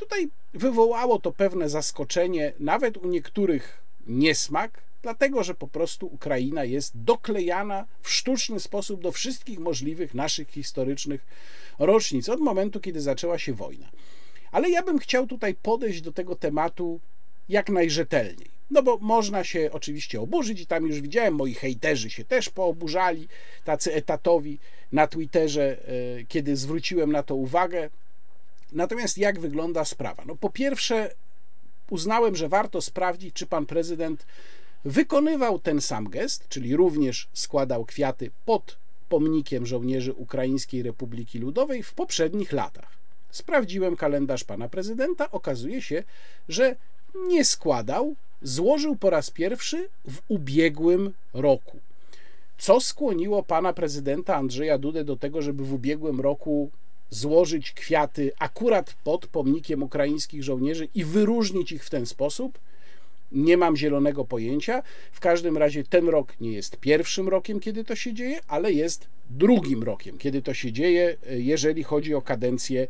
Tutaj 0.10 0.28
wywołało 0.54 1.20
to 1.20 1.32
pewne 1.32 1.70
zaskoczenie, 1.70 2.54
nawet 2.60 2.98
u 2.98 3.08
niektórych 3.08 3.82
niesmak, 4.08 4.82
dlatego 5.02 5.44
że 5.44 5.56
po 5.56 5.68
prostu 5.68 6.08
Ukraina 6.08 6.64
jest 6.64 6.92
doklejana 7.04 7.86
w 8.02 8.10
sztuczny 8.10 8.60
sposób 8.60 9.02
do 9.02 9.12
wszystkich 9.12 9.60
możliwych 9.60 10.14
naszych 10.14 10.50
historycznych 10.50 11.26
rocznic 11.80 12.30
od 12.30 12.40
momentu, 12.40 12.80
kiedy 12.80 13.02
zaczęła 13.02 13.40
się 13.40 13.54
wojna. 13.54 13.90
Ale 14.52 14.70
ja 14.70 14.84
bym 14.84 15.00
chciał 15.00 15.28
tutaj 15.28 15.56
podejść 15.56 16.02
do 16.02 16.12
tego 16.12 16.36
tematu 16.36 17.00
jak 17.50 17.70
najrzetelniej. 17.70 18.48
No 18.72 18.84
bo 18.84 18.98
można 18.98 19.44
się 19.44 19.70
oczywiście 19.74 20.22
oburzyć 20.22 20.62
i 20.62 20.66
tam 20.66 20.88
już 20.88 21.02
widziałem, 21.02 21.36
moi 21.36 21.54
hejterzy 21.54 22.10
się 22.10 22.26
też 22.26 22.50
pooburzali, 22.50 23.28
tacy 23.66 23.94
etatowi 23.94 24.60
na 24.92 25.08
Twitterze, 25.08 25.78
e, 25.88 26.26
kiedy 26.26 26.56
zwróciłem 26.56 27.12
na 27.12 27.24
to 27.24 27.36
uwagę. 27.36 27.90
Natomiast 28.74 29.18
jak 29.18 29.40
wygląda 29.40 29.86
sprawa? 29.86 30.24
No 30.26 30.36
po 30.36 30.50
pierwsze, 30.50 31.14
uznałem, 31.90 32.36
że 32.36 32.50
warto 32.50 32.82
sprawdzić, 32.82 33.34
czy 33.34 33.46
pan 33.46 33.66
prezydent 33.66 34.26
wykonywał 34.86 35.60
ten 35.60 35.82
sam 35.82 36.10
gest, 36.10 36.48
czyli 36.50 36.76
również 36.76 37.28
składał 37.34 37.86
kwiaty 37.86 38.32
pod 38.46 38.78
pomnikiem 39.10 39.66
żołnierzy 39.66 40.14
Ukraińskiej 40.14 40.84
Republiki 40.84 41.40
Ludowej 41.40 41.84
w 41.84 41.94
poprzednich 41.94 42.52
latach. 42.52 43.00
Sprawdziłem 43.32 43.96
kalendarz 43.96 44.44
pana 44.44 44.70
prezydenta, 44.70 45.32
okazuje 45.32 45.82
się, 45.82 46.04
że 46.50 46.76
nie 47.28 47.46
składał, 47.46 48.16
złożył 48.42 48.96
po 48.96 49.10
raz 49.10 49.32
pierwszy 49.32 49.90
w 50.08 50.18
ubiegłym 50.28 51.14
roku. 51.34 51.80
Co 52.58 52.82
skłoniło 52.82 53.44
pana 53.44 53.74
prezydenta 53.74 54.36
Andrzeja 54.36 54.78
Dudę 54.78 55.04
do 55.04 55.16
tego, 55.16 55.42
żeby 55.42 55.64
w 55.64 55.74
ubiegłym 55.74 56.22
roku 56.22 56.70
złożyć 57.10 57.72
kwiaty 57.72 58.32
akurat 58.40 58.96
pod 59.04 59.28
pomnikiem 59.28 59.84
ukraińskich 59.84 60.44
żołnierzy 60.44 60.88
i 60.96 61.04
wyróżnić 61.04 61.72
ich 61.72 61.86
w 61.86 61.90
ten 61.90 62.06
sposób? 62.06 62.60
Nie 63.32 63.58
mam 63.58 63.76
zielonego 63.76 64.26
pojęcia. 64.26 64.84
W 65.12 65.20
każdym 65.20 65.58
razie 65.58 65.84
ten 65.84 66.10
rok 66.10 66.34
nie 66.42 66.52
jest 66.52 66.78
pierwszym 66.78 67.30
rokiem, 67.30 67.60
kiedy 67.60 67.84
to 67.84 67.96
się 67.96 68.14
dzieje, 68.14 68.40
ale 68.48 68.74
jest 68.74 69.08
drugim 69.30 69.84
rokiem, 69.84 70.18
kiedy 70.18 70.42
to 70.42 70.54
się 70.54 70.72
dzieje, 70.72 71.18
jeżeli 71.30 71.84
chodzi 71.84 72.16
o 72.16 72.22
kadencję 72.22 72.88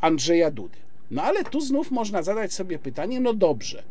Andrzeja 0.00 0.50
Dudy. 0.50 0.78
No 1.10 1.22
ale 1.22 1.44
tu 1.44 1.60
znów 1.60 1.90
można 1.90 2.22
zadać 2.22 2.52
sobie 2.52 2.78
pytanie: 2.78 3.20
no 3.20 3.34
dobrze, 3.34 3.82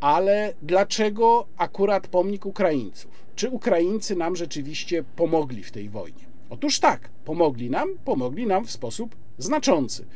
ale 0.00 0.54
dlaczego 0.62 1.46
akurat 1.56 2.08
pomnik 2.08 2.46
Ukraińców? 2.46 3.26
Czy 3.36 3.50
Ukraińcy 3.50 4.16
nam 4.16 4.36
rzeczywiście 4.36 5.04
pomogli 5.16 5.62
w 5.62 5.72
tej 5.72 5.88
wojnie? 5.88 6.26
Otóż 6.50 6.80
tak, 6.80 7.08
pomogli 7.24 7.70
nam, 7.70 7.88
pomogli 8.04 8.46
nam 8.46 8.66
w 8.66 8.70
sposób 8.70 9.16
znaczący. 9.38 10.06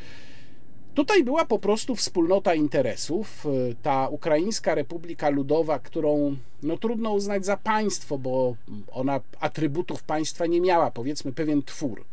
Tutaj 0.94 1.24
była 1.24 1.44
po 1.44 1.58
prostu 1.58 1.96
wspólnota 1.96 2.54
interesów. 2.54 3.46
Ta 3.82 4.08
Ukraińska 4.08 4.74
Republika 4.74 5.28
Ludowa, 5.28 5.78
którą 5.78 6.36
no, 6.62 6.78
trudno 6.78 7.12
uznać 7.12 7.44
za 7.44 7.56
państwo, 7.56 8.18
bo 8.18 8.56
ona 8.92 9.20
atrybutów 9.40 10.02
państwa 10.02 10.46
nie 10.46 10.60
miała, 10.60 10.90
powiedzmy 10.90 11.32
pewien 11.32 11.62
twór. 11.62 12.04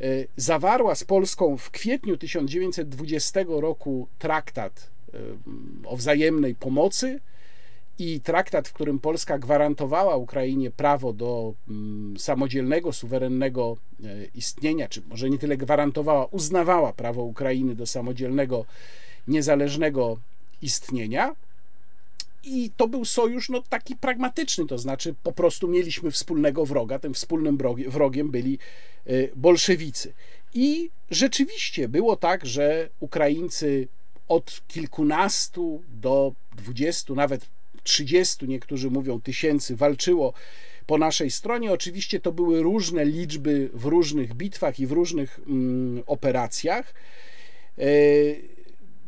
E, 0.00 0.04
zawarła 0.36 0.94
z 0.94 1.04
Polską 1.04 1.56
w 1.56 1.70
kwietniu 1.70 2.16
1920 2.16 3.44
roku 3.48 4.08
traktat 4.18 4.90
e, 5.14 5.18
o 5.86 5.96
wzajemnej 5.96 6.54
pomocy 6.54 7.20
i 7.98 8.20
traktat, 8.20 8.68
w 8.68 8.72
którym 8.72 8.98
Polska 8.98 9.38
gwarantowała 9.38 10.16
Ukrainie 10.16 10.70
prawo 10.70 11.12
do 11.12 11.54
mm, 11.68 12.18
samodzielnego, 12.18 12.92
suwerennego 12.92 13.76
e, 14.04 14.06
istnienia, 14.34 14.88
czy 14.88 15.02
może 15.08 15.30
nie 15.30 15.38
tyle 15.38 15.56
gwarantowała, 15.56 16.26
uznawała 16.26 16.92
prawo 16.92 17.22
Ukrainy 17.22 17.74
do 17.74 17.86
samodzielnego, 17.86 18.64
niezależnego 19.28 20.18
istnienia. 20.62 21.36
I 22.44 22.70
to 22.76 22.88
był 22.88 23.04
sojusz 23.04 23.48
no, 23.48 23.62
taki 23.68 23.96
pragmatyczny, 23.96 24.66
to 24.66 24.78
znaczy 24.78 25.14
po 25.22 25.32
prostu 25.32 25.68
mieliśmy 25.68 26.10
wspólnego 26.10 26.66
wroga. 26.66 26.98
Tym 26.98 27.14
wspólnym 27.14 27.58
wrogiem 27.88 28.30
byli 28.30 28.58
e, 29.06 29.12
bolszewicy. 29.36 30.12
I 30.54 30.90
rzeczywiście 31.10 31.88
było 31.88 32.16
tak, 32.16 32.46
że 32.46 32.88
Ukraińcy 33.00 33.88
od 34.28 34.62
kilkunastu 34.68 35.82
do 35.88 36.32
dwudziestu, 36.56 37.14
nawet 37.14 37.48
30, 37.86 38.48
niektórzy 38.48 38.90
mówią 38.90 39.20
tysięcy, 39.20 39.76
walczyło 39.76 40.32
po 40.86 40.98
naszej 40.98 41.30
stronie. 41.30 41.72
Oczywiście 41.72 42.20
to 42.20 42.32
były 42.32 42.62
różne 42.62 43.04
liczby 43.04 43.70
w 43.74 43.84
różnych 43.84 44.34
bitwach 44.34 44.80
i 44.80 44.86
w 44.86 44.92
różnych 44.92 45.40
mm, 45.46 46.02
operacjach. 46.06 46.94
E, 47.78 47.84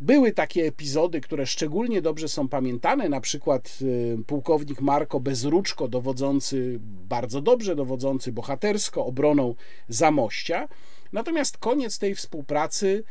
były 0.01 0.33
takie 0.33 0.67
epizody, 0.67 1.21
które 1.21 1.47
szczególnie 1.47 2.03
dobrze 2.03 2.29
są 2.29 2.49
pamiętane, 2.49 3.09
na 3.09 3.21
przykład 3.21 3.79
e, 4.19 4.25
pułkownik 4.25 4.81
Marko 4.81 5.21
Bezruczko, 5.21 5.89
dowodzący 5.89 6.79
bardzo 7.09 7.41
dobrze, 7.41 7.77
dowodzący 7.77 8.33
bohatersko 8.33 9.07
obroną 9.07 9.55
Zamościa. 9.89 10.69
Natomiast 11.13 11.59
koniec 11.59 11.99
tej 11.99 12.15
współpracy 12.15 13.05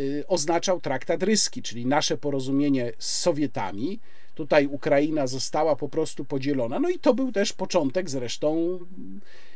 e, 0.00 0.26
oznaczał 0.26 0.80
traktat 0.80 1.22
ryski, 1.22 1.62
czyli 1.62 1.86
nasze 1.86 2.16
porozumienie 2.16 2.92
z 2.98 3.18
Sowietami, 3.18 4.00
Tutaj 4.34 4.66
Ukraina 4.66 5.26
została 5.26 5.76
po 5.76 5.88
prostu 5.88 6.24
podzielona. 6.24 6.80
No 6.80 6.90
i 6.90 6.98
to 6.98 7.14
był 7.14 7.32
też 7.32 7.52
początek 7.52 8.10
zresztą 8.10 8.78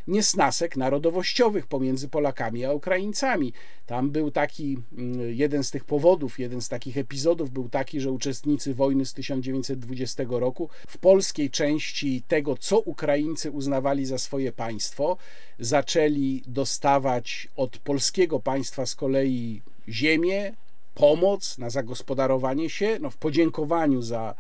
niesnasek 0.08 0.76
narodowościowych 0.76 1.66
pomiędzy 1.66 2.08
Polakami 2.08 2.64
a 2.64 2.72
Ukraińcami. 2.72 3.52
Tam 3.86 4.10
był 4.10 4.30
taki 4.30 4.78
mm, 4.98 5.34
jeden 5.34 5.64
z 5.64 5.70
tych 5.70 5.84
powodów, 5.84 6.38
jeden 6.38 6.62
z 6.62 6.68
takich 6.68 6.98
epizodów 6.98 7.50
był 7.50 7.68
taki, 7.68 8.00
że 8.00 8.10
uczestnicy 8.10 8.74
wojny 8.74 9.06
z 9.06 9.14
1920 9.14 10.24
roku 10.28 10.68
w 10.88 10.98
polskiej 10.98 11.50
części 11.50 12.22
tego, 12.28 12.56
co 12.56 12.78
Ukraińcy 12.80 13.50
uznawali 13.50 14.06
za 14.06 14.18
swoje 14.18 14.52
państwo, 14.52 15.16
zaczęli 15.58 16.42
dostawać 16.46 17.48
od 17.56 17.78
polskiego 17.78 18.40
państwa 18.40 18.86
z 18.86 18.94
kolei 18.94 19.62
ziemię, 19.88 20.54
pomoc 20.94 21.58
na 21.58 21.70
zagospodarowanie 21.70 22.70
się, 22.70 22.98
no 23.00 23.10
w 23.10 23.16
podziękowaniu 23.16 24.02
za 24.02 24.34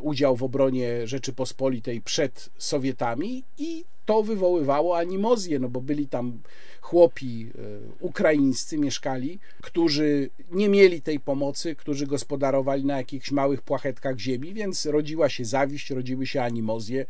udział 0.00 0.36
w 0.36 0.42
obronie 0.42 1.06
Rzeczypospolitej 1.06 2.00
przed 2.00 2.50
Sowietami 2.58 3.44
i 3.58 3.84
to 4.06 4.22
wywoływało 4.22 4.98
animozję, 4.98 5.58
no 5.58 5.68
bo 5.68 5.80
byli 5.80 6.08
tam 6.08 6.40
chłopi 6.80 7.50
e, 7.54 7.60
ukraińscy, 8.00 8.78
mieszkali, 8.78 9.38
którzy 9.62 10.30
nie 10.50 10.68
mieli 10.68 11.02
tej 11.02 11.20
pomocy, 11.20 11.74
którzy 11.74 12.06
gospodarowali 12.06 12.84
na 12.84 12.96
jakichś 12.96 13.30
małych 13.30 13.62
płachetkach 13.62 14.18
ziemi, 14.18 14.54
więc 14.54 14.86
rodziła 14.86 15.28
się 15.28 15.44
zawiść, 15.44 15.90
rodziły 15.90 16.26
się 16.26 16.42
animozje. 16.42 17.06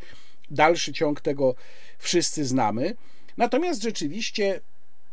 Dalszy 0.50 0.92
ciąg 0.92 1.20
tego 1.20 1.54
wszyscy 1.98 2.44
znamy. 2.44 2.94
Natomiast 3.36 3.82
rzeczywiście 3.82 4.60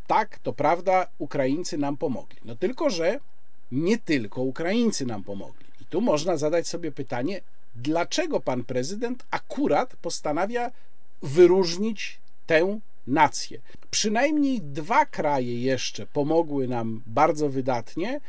tak, 0.07 0.39
to 0.39 0.53
prawda, 0.53 1.07
Ukraińcy 1.17 1.77
nam 1.77 1.97
pomogli. 1.97 2.37
No 2.45 2.55
tylko, 2.55 2.89
że 2.89 3.19
nie 3.71 3.97
tylko 3.97 4.41
Ukraińcy 4.41 5.05
nam 5.05 5.23
pomogli 5.23 5.66
tu 5.89 6.01
można 6.01 6.37
zadać 6.37 6.67
sobie 6.67 6.91
pytanie, 6.91 7.41
dlaczego 7.75 8.39
pan 8.39 8.63
prezydent 8.63 9.25
akurat 9.31 9.95
postanawia 9.95 10.71
wyróżnić 11.21 12.19
tę 12.45 12.79
nację. 13.07 13.59
Przynajmniej 13.91 14.61
dwa 14.61 15.05
kraje 15.05 15.61
jeszcze 15.61 16.05
pomogły 16.05 16.67
nam 16.67 17.01
bardzo 17.07 17.49
wydatnie, 17.49 18.19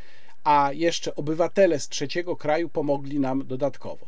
a 0.43 0.69
jeszcze 0.73 1.15
obywatele 1.15 1.79
z 1.79 1.89
trzeciego 1.89 2.35
kraju 2.35 2.69
pomogli 2.69 3.19
nam 3.19 3.47
dodatkowo. 3.47 4.05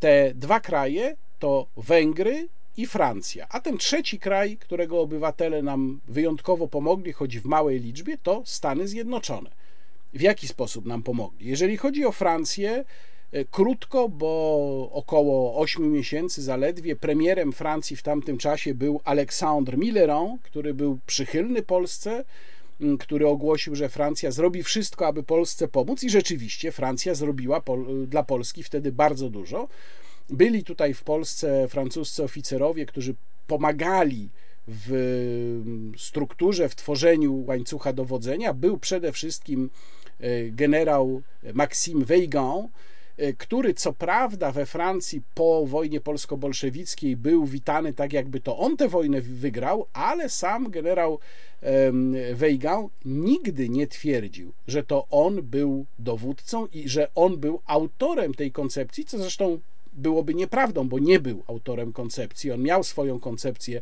Te 0.00 0.34
dwa 0.34 0.60
kraje 0.60 1.16
to 1.38 1.66
Węgry 1.76 2.48
i 2.76 2.86
Francja. 2.86 3.46
A 3.50 3.60
ten 3.60 3.78
trzeci 3.78 4.18
kraj, 4.18 4.56
którego 4.56 5.00
obywatele 5.00 5.62
nam 5.62 6.00
wyjątkowo 6.08 6.68
pomogli, 6.68 7.12
choć 7.12 7.38
w 7.38 7.44
małej 7.44 7.80
liczbie, 7.80 8.18
to 8.18 8.42
Stany 8.44 8.88
Zjednoczone. 8.88 9.50
W 10.14 10.20
jaki 10.20 10.48
sposób 10.48 10.86
nam 10.86 11.02
pomogli? 11.02 11.46
Jeżeli 11.48 11.76
chodzi 11.76 12.04
o 12.04 12.12
Francję, 12.12 12.84
e, 13.32 13.44
krótko, 13.44 14.08
bo 14.08 14.90
około 14.92 15.60
8 15.60 15.92
miesięcy 15.92 16.42
zaledwie 16.42 16.96
premierem 16.96 17.52
Francji 17.52 17.96
w 17.96 18.02
tamtym 18.02 18.38
czasie 18.38 18.74
był 18.74 19.00
Alexandre 19.04 19.76
Millerand, 19.76 20.42
który 20.42 20.74
był 20.74 20.98
przychylny 21.06 21.62
Polsce, 21.62 22.24
który 22.98 23.28
ogłosił, 23.28 23.74
że 23.74 23.88
Francja 23.88 24.30
zrobi 24.30 24.62
wszystko, 24.62 25.06
aby 25.06 25.22
Polsce 25.22 25.68
pomóc, 25.68 26.02
i 26.02 26.10
rzeczywiście 26.10 26.72
Francja 26.72 27.14
zrobiła 27.14 27.62
dla 28.06 28.22
Polski 28.22 28.62
wtedy 28.62 28.92
bardzo 28.92 29.30
dużo. 29.30 29.68
Byli 30.30 30.64
tutaj 30.64 30.94
w 30.94 31.02
Polsce 31.02 31.68
francuscy 31.68 32.24
oficerowie, 32.24 32.86
którzy 32.86 33.14
pomagali 33.46 34.28
w 34.68 35.92
strukturze, 35.98 36.68
w 36.68 36.74
tworzeniu 36.74 37.44
łańcucha 37.46 37.92
dowodzenia. 37.92 38.54
Był 38.54 38.78
przede 38.78 39.12
wszystkim 39.12 39.70
generał 40.50 41.22
Maxime 41.54 42.04
Weygand, 42.04 42.70
e, 43.16 43.32
który 43.32 43.74
co 43.74 43.92
prawda 43.92 44.52
we 44.52 44.66
Francji 44.66 45.22
po 45.34 45.66
wojnie 45.66 46.00
polsko-bolszewickiej 46.00 47.16
był 47.16 47.46
witany 47.46 47.92
tak, 47.92 48.12
jakby 48.12 48.40
to 48.40 48.58
on 48.58 48.76
tę 48.76 48.88
wojnę 48.88 49.20
wygrał, 49.20 49.86
ale 49.92 50.28
sam 50.28 50.70
generał 50.70 51.18
Weygand 52.34 52.92
nigdy 53.04 53.68
nie 53.68 53.86
twierdził, 53.86 54.52
że 54.66 54.82
to 54.82 55.06
on 55.10 55.42
był 55.42 55.86
dowódcą 55.98 56.66
i 56.66 56.88
że 56.88 57.08
on 57.14 57.36
był 57.36 57.60
autorem 57.66 58.34
tej 58.34 58.52
koncepcji, 58.52 59.04
co 59.04 59.18
zresztą 59.18 59.58
byłoby 59.92 60.34
nieprawdą, 60.34 60.88
bo 60.88 60.98
nie 60.98 61.20
był 61.20 61.42
autorem 61.46 61.92
koncepcji. 61.92 62.52
On 62.52 62.62
miał 62.62 62.84
swoją 62.84 63.20
koncepcję 63.20 63.80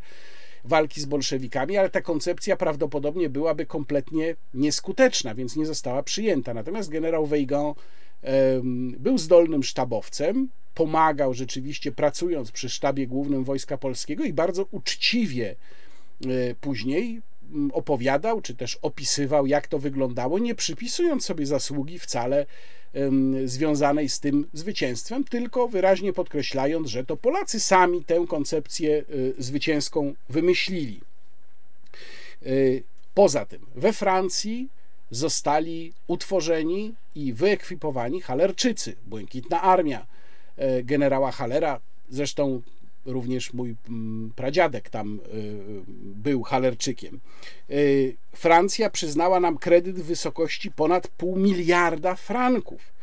walki 0.69 1.01
z 1.01 1.05
bolszewikami, 1.05 1.77
ale 1.77 1.91
ta 1.91 2.01
koncepcja 2.01 2.57
prawdopodobnie 2.57 3.29
byłaby 3.29 3.66
kompletnie 3.66 4.37
nieskuteczna, 4.55 5.35
więc 5.35 5.57
nie 5.57 5.66
została 5.66 6.03
przyjęta. 6.03 6.55
Natomiast 6.55 6.91
generał 6.91 7.27
Weygand 7.27 7.79
był 8.99 9.19
zdolnym 9.19 9.62
sztabowcem, 9.62 10.49
pomagał 10.75 11.35
rzeczywiście 11.35 11.93
pracując 11.93 12.53
przy 12.53 12.69
sztabie 12.69 13.07
głównym 13.07 13.45
Wojska 13.45 13.79
Polskiego 13.79 14.25
i 14.25 14.33
bardzo 14.33 14.66
uczciwie 14.71 15.57
e, 16.27 16.55
później 16.55 17.23
opowiadał, 17.73 18.41
czy 18.41 18.55
też 18.55 18.79
opisywał, 18.83 19.47
jak 19.47 19.66
to 19.66 19.79
wyglądało, 19.79 20.39
nie 20.39 20.55
przypisując 20.55 21.25
sobie 21.25 21.47
zasługi 21.47 21.99
wcale 21.99 22.47
związanej 23.45 24.09
z 24.09 24.20
tym 24.20 24.47
zwycięstwem, 24.53 25.24
tylko 25.24 25.68
wyraźnie 25.68 26.12
podkreślając, 26.12 26.89
że 26.89 27.05
to 27.05 27.16
Polacy 27.16 27.61
sami 27.61 28.05
tę 28.05 28.24
koncepcję 28.28 29.05
y, 29.11 29.34
zwycięską 29.39 30.14
wymyślili. 30.28 31.01
Y, 32.47 32.82
poza 33.14 33.47
tym, 33.47 33.66
we 33.74 33.93
Francji 33.93 34.68
zostali 35.11 35.93
utworzeni 36.07 36.95
i 37.14 37.32
wyekwipowani 37.32 38.20
Halerczycy, 38.20 38.97
błękitna 39.07 39.62
armia 39.62 40.07
e, 40.57 40.82
generała 40.82 41.32
Halera. 41.32 41.80
Zresztą 42.11 42.62
również 43.12 43.52
mój 43.52 43.76
mm, 43.88 44.32
pradziadek 44.36 44.90
tam 44.90 45.20
y, 45.20 45.36
y, 45.36 45.82
był 46.14 46.42
halerczykiem. 46.42 47.20
Y, 47.70 48.16
Francja 48.34 48.90
przyznała 48.90 49.40
nam 49.40 49.59
kredyt 49.59 50.00
w 50.00 50.04
wysokości 50.04 50.70
ponad 50.70 51.09
pół 51.09 51.36
miliarda 51.36 52.14
franków. 52.14 52.98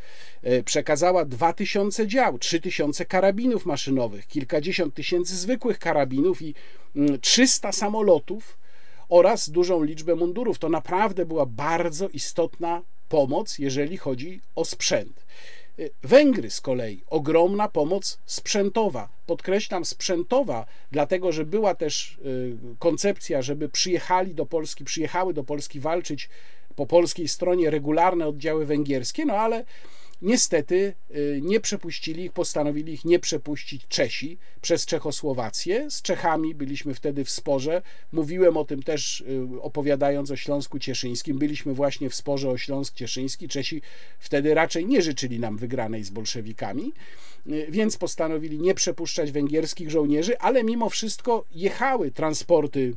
Przekazała 0.64 1.24
2000 1.24 2.06
dział, 2.06 2.38
3000 2.38 3.04
karabinów 3.04 3.66
maszynowych, 3.66 4.26
kilkadziesiąt 4.26 4.94
tysięcy 4.94 5.36
zwykłych 5.36 5.78
karabinów 5.78 6.42
i 6.42 6.54
300 7.20 7.68
mm, 7.68 7.72
samolotów 7.72 8.58
oraz 9.08 9.50
dużą 9.50 9.82
liczbę 9.82 10.14
mundurów. 10.14 10.58
To 10.58 10.68
naprawdę 10.68 11.26
była 11.26 11.46
bardzo 11.46 12.08
istotna 12.08 12.82
pomoc, 13.08 13.58
jeżeli 13.58 13.96
chodzi 13.96 14.40
o 14.54 14.64
sprzęt. 14.64 15.26
Węgry 16.02 16.50
z 16.50 16.60
kolei 16.60 17.02
ogromna 17.06 17.68
pomoc 17.68 18.18
sprzętowa. 18.26 19.08
Podkreślam 19.26 19.84
sprzętowa, 19.84 20.66
dlatego 20.90 21.32
że 21.32 21.44
była 21.44 21.74
też 21.74 22.18
y, 22.26 22.56
koncepcja, 22.78 23.42
żeby 23.42 23.68
przyjechali 23.68 24.34
do 24.34 24.46
Polski, 24.46 24.84
przyjechały 24.84 25.34
do 25.34 25.44
Polski 25.44 25.80
walczyć 25.80 26.28
po 26.76 26.86
polskiej 26.86 27.28
stronie 27.28 27.70
regularne 27.70 28.26
oddziały 28.26 28.66
węgierskie, 28.66 29.24
no 29.24 29.34
ale 29.34 29.64
Niestety 30.22 30.94
y, 31.16 31.40
nie 31.42 31.60
przepuścili 31.60 32.24
ich, 32.24 32.32
postanowili 32.32 32.92
ich 32.92 33.04
nie 33.04 33.18
przepuścić 33.18 33.88
Czesi 33.88 34.38
przez 34.60 34.86
Czechosłowację. 34.86 35.90
Z 35.90 36.02
Czechami 36.02 36.54
byliśmy 36.54 36.94
wtedy 36.94 37.24
w 37.24 37.30
sporze. 37.30 37.82
Mówiłem 38.12 38.56
o 38.56 38.64
tym 38.64 38.82
też 38.82 39.20
y, 39.20 39.62
opowiadając 39.62 40.30
o 40.30 40.36
Śląsku 40.36 40.78
Cieszyńskim. 40.78 41.38
Byliśmy 41.38 41.74
właśnie 41.74 42.10
w 42.10 42.14
sporze 42.14 42.50
o 42.50 42.58
Śląsk 42.58 42.94
Cieszyński. 42.94 43.48
Czesi 43.48 43.82
wtedy 44.18 44.54
raczej 44.54 44.86
nie 44.86 45.02
życzyli 45.02 45.40
nam 45.40 45.56
wygranej 45.56 46.04
z 46.04 46.10
bolszewikami, 46.10 46.92
y, 47.46 47.66
więc 47.70 47.96
postanowili 47.96 48.60
nie 48.60 48.74
przepuszczać 48.74 49.32
węgierskich 49.32 49.90
żołnierzy, 49.90 50.38
ale 50.38 50.64
mimo 50.64 50.90
wszystko 50.90 51.44
jechały 51.54 52.10
transporty 52.10 52.94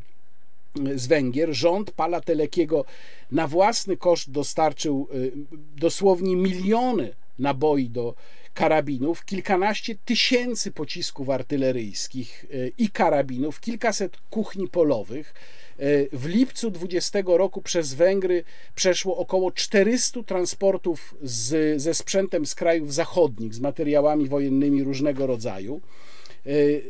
z 0.96 1.08
Węgier. 1.08 1.54
Rząd 1.54 1.92
Pala 1.92 2.22
Telekiego 2.22 2.86
na 3.32 3.48
własny 3.48 3.98
koszt 3.98 4.32
dostarczył 4.32 5.08
y, 5.14 5.32
dosłownie 5.76 6.36
miliony 6.36 7.16
naboi 7.40 7.90
do 7.90 8.16
karabinów, 8.54 9.26
kilkanaście 9.26 9.96
tysięcy 10.06 10.72
pocisków 10.72 11.30
artyleryjskich 11.30 12.46
y, 12.54 12.72
i 12.78 12.90
karabinów, 12.90 13.60
kilkaset 13.60 14.18
kuchni 14.30 14.68
polowych. 14.68 15.34
Y, 15.80 16.10
w 16.14 16.26
lipcu 16.26 16.72
20 16.72 17.20
roku 17.26 17.62
przez 17.62 17.94
Węgry 17.94 18.44
przeszło 18.76 19.18
około 19.18 19.52
400 19.52 20.24
transportów 20.24 21.16
z, 21.22 21.82
ze 21.82 21.94
sprzętem 21.94 22.46
z 22.46 22.56
krajów 22.56 22.94
zachodnich, 22.94 23.54
z 23.54 23.60
materiałami 23.60 24.28
wojennymi 24.28 24.84
różnego 24.84 25.28
rodzaju. 25.28 25.82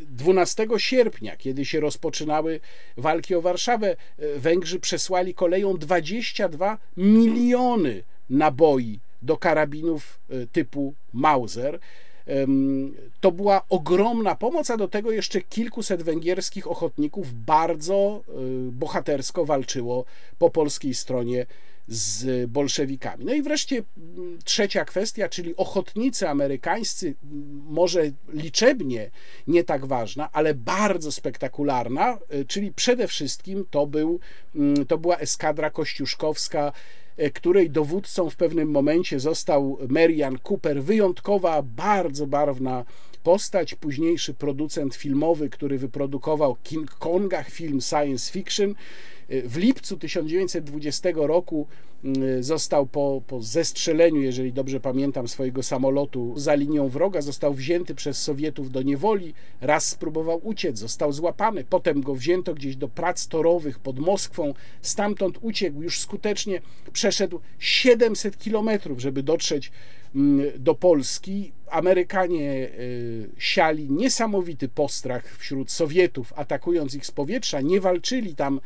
12 0.01 0.67
sierpnia, 0.77 1.37
kiedy 1.37 1.65
się 1.65 1.79
rozpoczynały 1.79 2.59
walki 2.97 3.35
o 3.35 3.41
Warszawę, 3.41 3.95
e, 4.17 4.39
Węgrzy 4.39 4.79
przesłali 4.79 5.33
koleją 5.33 5.77
22 5.77 6.77
miliony 6.97 8.03
naboi 8.29 8.99
do 9.21 9.37
karabinów 9.37 10.19
e, 10.29 10.47
typu 10.47 10.93
Mauser. 11.13 11.79
To 13.21 13.31
była 13.31 13.61
ogromna 13.69 14.35
pomoc, 14.35 14.69
a 14.69 14.77
do 14.77 14.87
tego 14.87 15.11
jeszcze 15.11 15.41
kilkuset 15.41 16.01
węgierskich 16.03 16.71
ochotników 16.71 17.33
bardzo 17.45 18.23
e, 18.27 18.31
bohatersko 18.71 19.45
walczyło 19.45 20.05
po 20.39 20.49
polskiej 20.49 20.93
stronie 20.93 21.45
z 21.89 22.51
bolszewikami. 22.51 23.25
No 23.25 23.33
i 23.33 23.41
wreszcie 23.41 23.83
trzecia 24.43 24.85
kwestia, 24.85 25.29
czyli 25.29 25.55
ochotnicy 25.55 26.29
amerykańscy, 26.29 27.15
może 27.69 28.11
liczebnie 28.33 29.11
nie 29.47 29.63
tak 29.63 29.85
ważna, 29.85 30.29
ale 30.31 30.53
bardzo 30.53 31.11
spektakularna, 31.11 32.19
y, 32.33 32.45
czyli 32.45 32.71
przede 32.73 33.07
wszystkim 33.07 33.65
to, 33.69 33.87
był, 33.87 34.19
to 34.87 34.97
była 34.97 35.17
eskadra 35.17 35.69
kościuszkowska, 35.69 36.71
y, 37.19 37.31
której 37.31 37.69
dowódcą 37.69 38.29
w 38.29 38.35
pewnym 38.35 38.71
momencie 38.71 39.19
został 39.19 39.77
Marian 39.87 40.37
Cooper, 40.49 40.83
wyjątkowa, 40.83 41.61
bardzo 41.61 42.27
barwna 42.27 42.85
postać, 43.23 43.75
późniejszy 43.75 44.33
producent 44.33 44.95
filmowy, 44.95 45.49
który 45.49 45.77
wyprodukował 45.77 46.55
King 46.63 46.91
Kongach 46.91 47.49
film 47.49 47.81
science 47.81 48.31
fiction. 48.31 48.75
W 49.29 49.57
lipcu 49.57 49.97
1920 49.97 51.09
roku 51.15 51.67
mm, 52.03 52.43
został 52.43 52.85
po, 52.85 53.21
po 53.27 53.41
zestrzeleniu, 53.41 54.21
jeżeli 54.21 54.53
dobrze 54.53 54.79
pamiętam, 54.79 55.27
swojego 55.27 55.63
samolotu 55.63 56.33
za 56.37 56.55
linią 56.55 56.89
wroga, 56.89 57.21
został 57.21 57.53
wzięty 57.53 57.95
przez 57.95 58.21
Sowietów 58.21 58.71
do 58.71 58.81
niewoli. 58.81 59.33
Raz 59.61 59.87
spróbował 59.87 60.39
uciec, 60.43 60.77
został 60.77 61.13
złapany, 61.13 61.65
potem 61.69 62.01
go 62.01 62.15
wzięto 62.15 62.53
gdzieś 62.53 62.75
do 62.75 62.87
prac 62.87 63.27
torowych 63.27 63.79
pod 63.79 63.99
Moskwą. 63.99 64.53
Stamtąd 64.81 65.37
uciekł, 65.41 65.81
już 65.81 65.99
skutecznie 65.99 66.61
przeszedł 66.93 67.39
700 67.59 68.37
kilometrów, 68.37 68.99
żeby 68.99 69.23
dotrzeć 69.23 69.71
do 70.59 70.75
Polski. 70.75 71.51
Amerykanie 71.69 72.69
y, 72.79 73.29
siali 73.37 73.91
niesamowity 73.91 74.69
postrach 74.69 75.37
wśród 75.37 75.71
Sowietów, 75.71 76.33
atakując 76.35 76.95
ich 76.95 77.05
z 77.05 77.11
powietrza, 77.11 77.61
nie 77.61 77.81
walczyli 77.81 78.35
tam 78.35 78.61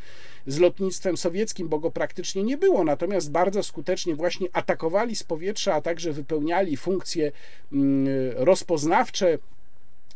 z 0.46 0.58
lotnictwem 0.58 1.16
sowieckim, 1.16 1.68
bo 1.68 1.78
go 1.78 1.90
praktycznie 1.90 2.42
nie 2.42 2.56
było, 2.56 2.84
natomiast 2.84 3.30
bardzo 3.30 3.62
skutecznie 3.62 4.14
właśnie 4.14 4.48
atakowali 4.52 5.16
z 5.16 5.22
powietrza, 5.22 5.74
a 5.74 5.80
także 5.80 6.12
wypełniali 6.12 6.76
funkcje 6.76 7.32
mm, 7.72 8.06
rozpoznawcze, 8.36 9.38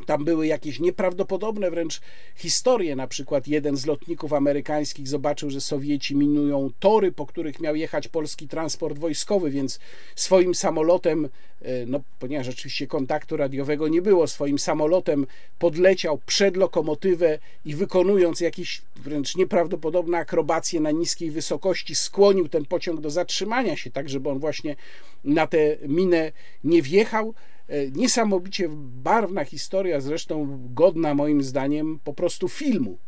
tam 0.07 0.25
były 0.25 0.47
jakieś 0.47 0.81
nieprawdopodobne 0.81 1.71
wręcz 1.71 2.01
historie. 2.37 2.97
Na 2.97 3.07
przykład 3.07 3.49
jeden 3.49 3.77
z 3.77 3.87
lotników 3.87 4.33
amerykańskich 4.33 5.09
zobaczył, 5.09 5.51
że 5.51 5.61
Sowieci 5.61 6.17
minują 6.17 6.71
tory, 6.79 7.13
po 7.13 7.27
których 7.27 7.61
miał 7.61 7.77
jechać 7.77 8.09
polski 8.09 8.49
transport 8.49 8.99
wojskowy, 8.99 9.51
więc 9.51 9.81
swoim 10.17 10.55
samolotem 10.55 11.29
e, 11.63 11.87
no, 11.87 12.01
ponieważ 12.19 12.49
oczywiście 12.49 12.87
kontaktu 12.87 13.37
radiowego 13.37 13.89
nie 13.89 14.03
było, 14.03 14.27
swoim 14.27 14.59
samolotem 14.59 15.27
podleciał 15.59 16.19
przed 16.27 16.57
lokomotywę 16.57 17.39
i 17.65 17.75
wykonując 17.75 18.41
jakieś 18.41 18.83
wręcz 18.97 19.37
nieprawdopodobne 19.37 20.19
akrobacje 20.19 20.81
na 20.81 20.91
niskiej 20.91 21.31
wysokości, 21.31 21.95
skłonił 21.95 22.49
ten 22.49 22.65
pociąg 22.65 23.01
do 23.01 23.11
zatrzymania 23.11 23.77
się, 23.77 23.91
tak 23.91 24.09
żeby 24.09 24.29
on 24.29 24.39
właśnie 24.39 24.77
na 25.25 25.47
tę 25.47 25.77
minę 25.89 26.33
nie 26.65 26.83
wjechał. 26.83 27.35
E, 27.69 27.91
niesamowicie 27.91 28.69
barwna 29.03 29.45
historia, 29.45 30.01
zresztą 30.01 30.59
godna 30.75 31.15
moim 31.15 31.43
zdaniem 31.43 31.99
po 32.05 32.15
prostu 32.15 32.49
filmu. 32.49 32.99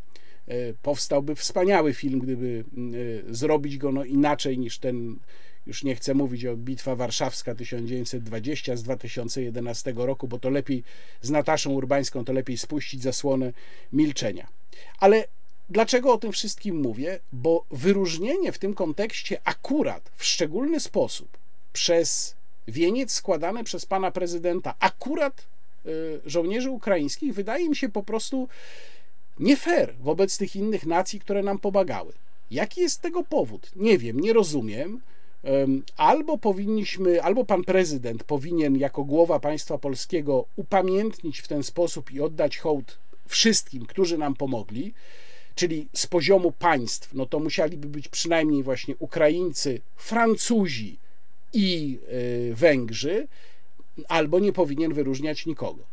E, 0.48 0.54
powstałby 0.82 1.34
wspaniały 1.34 1.94
film, 1.94 2.20
gdyby 2.20 2.64
e, 3.28 3.34
zrobić 3.34 3.78
go 3.78 3.92
no 3.92 4.04
inaczej 4.04 4.58
niż 4.58 4.78
ten, 4.78 5.18
już 5.66 5.84
nie 5.84 5.94
chcę 5.94 6.14
mówić 6.14 6.46
o 6.46 6.56
Bitwa 6.56 6.96
Warszawska 6.96 7.54
1920 7.54 8.76
z 8.76 8.82
2011 8.82 9.92
roku, 9.96 10.28
bo 10.28 10.38
to 10.38 10.50
lepiej 10.50 10.82
z 11.22 11.30
Nataszą 11.30 11.70
Urbańską, 11.70 12.24
to 12.24 12.32
lepiej 12.32 12.58
spuścić 12.58 13.02
zasłonę 13.02 13.52
milczenia. 13.92 14.48
Ale 14.98 15.24
Dlaczego 15.70 16.12
o 16.12 16.18
tym 16.18 16.32
wszystkim 16.32 16.80
mówię? 16.80 17.20
Bo 17.32 17.64
wyróżnienie 17.70 18.52
w 18.52 18.58
tym 18.58 18.74
kontekście 18.74 19.40
akurat 19.44 20.10
w 20.16 20.24
szczególny 20.24 20.80
sposób 20.80 21.38
przez 21.72 22.36
wieniec 22.70 23.12
składany 23.12 23.64
przez 23.64 23.86
pana 23.86 24.10
prezydenta 24.10 24.74
akurat 24.80 25.46
y, 25.86 26.20
żołnierzy 26.26 26.70
ukraińskich 26.70 27.34
wydaje 27.34 27.68
mi 27.68 27.76
się 27.76 27.88
po 27.88 28.02
prostu 28.02 28.48
nie 29.38 29.56
fair 29.56 29.94
wobec 30.00 30.38
tych 30.38 30.56
innych 30.56 30.86
nacji, 30.86 31.20
które 31.20 31.42
nam 31.42 31.58
pomagały. 31.58 32.12
Jaki 32.50 32.80
jest 32.80 33.00
tego 33.00 33.22
powód? 33.22 33.70
Nie 33.76 33.98
wiem, 33.98 34.20
nie 34.20 34.32
rozumiem. 34.32 35.00
Albo 35.96 36.38
powinniśmy, 36.38 37.22
albo 37.22 37.44
pan 37.44 37.64
prezydent 37.64 38.24
powinien 38.24 38.76
jako 38.76 39.04
głowa 39.04 39.40
państwa 39.40 39.78
polskiego 39.78 40.44
upamiętnić 40.56 41.38
w 41.38 41.48
ten 41.48 41.62
sposób 41.62 42.12
i 42.12 42.20
oddać 42.20 42.58
hołd 42.58 42.98
wszystkim, 43.26 43.86
którzy 43.86 44.18
nam 44.18 44.34
pomogli, 44.34 44.94
czyli 45.54 45.88
z 45.92 46.06
poziomu 46.06 46.52
państw, 46.52 47.14
no 47.14 47.26
to 47.26 47.40
musieliby 47.40 47.88
być 47.88 48.08
przynajmniej 48.08 48.62
właśnie 48.62 48.94
Ukraińcy, 48.98 49.80
Francuzi, 49.96 50.98
i 51.52 51.98
y, 52.50 52.54
Węgrzy, 52.54 53.28
albo 54.08 54.38
nie 54.38 54.52
powinien 54.52 54.94
wyróżniać 54.94 55.46
nikogo. 55.46 55.84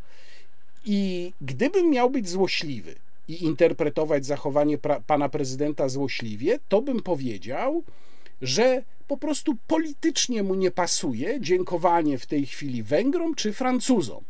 I 0.86 1.32
gdybym 1.41 1.89
miał 1.89 2.10
być 2.10 2.30
złośliwy 2.30 2.95
i 3.28 3.43
interpretować 3.43 4.26
zachowanie 4.26 4.78
pra, 4.78 4.99
pana 4.99 5.30
prezydenta 5.30 5.89
złośliwie, 5.89 6.60
to 6.70 6.82
bym 6.82 6.99
powiedział, 7.03 7.84
że 8.41 8.84
po 9.08 9.18
prostu 9.18 9.55
politycznie 9.68 10.43
mu 10.43 10.55
nie 10.55 10.72
pasuje 10.72 11.41
dziękowanie 11.41 12.18
w 12.18 12.26
tej 12.26 12.45
chwili 12.45 12.84
Węgrom 12.84 13.36
czy 13.36 13.53
Francuzom. 13.53 14.24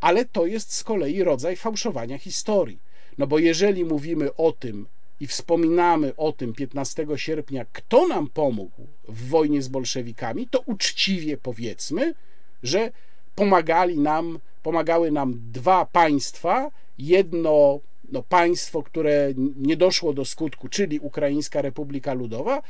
Ale 0.00 0.24
to 0.24 0.46
jest 0.46 0.74
z 0.74 0.84
kolei 0.84 1.22
rodzaj 1.22 1.56
fałszowania 1.56 2.18
historii. 2.18 2.78
No 3.18 3.26
bo 3.26 3.38
jeżeli 3.38 3.84
mówimy 3.84 4.34
o 4.34 4.52
tym, 4.52 4.86
i 5.20 5.26
wspominamy 5.26 6.16
o 6.16 6.32
tym 6.32 6.52
15 6.52 7.06
sierpnia, 7.16 7.64
kto 7.72 8.08
nam 8.08 8.28
pomógł 8.28 8.86
w 9.08 9.28
wojnie 9.28 9.62
z 9.62 9.68
bolszewikami, 9.68 10.48
to 10.48 10.60
uczciwie 10.60 11.36
powiedzmy, 11.36 12.14
że 12.62 12.90
pomagali 13.34 13.98
nam, 13.98 14.38
pomagały 14.62 15.10
nam 15.10 15.40
dwa 15.52 15.84
państwa, 15.84 16.70
jedno 16.98 17.80
no, 18.12 18.22
państwo, 18.22 18.82
które 18.82 19.32
nie 19.56 19.76
doszło 19.76 20.12
do 20.12 20.24
skutku, 20.24 20.68
czyli 20.68 21.00
Ukraińska 21.00 21.62
Republika 21.62 22.14
Ludowa 22.14 22.62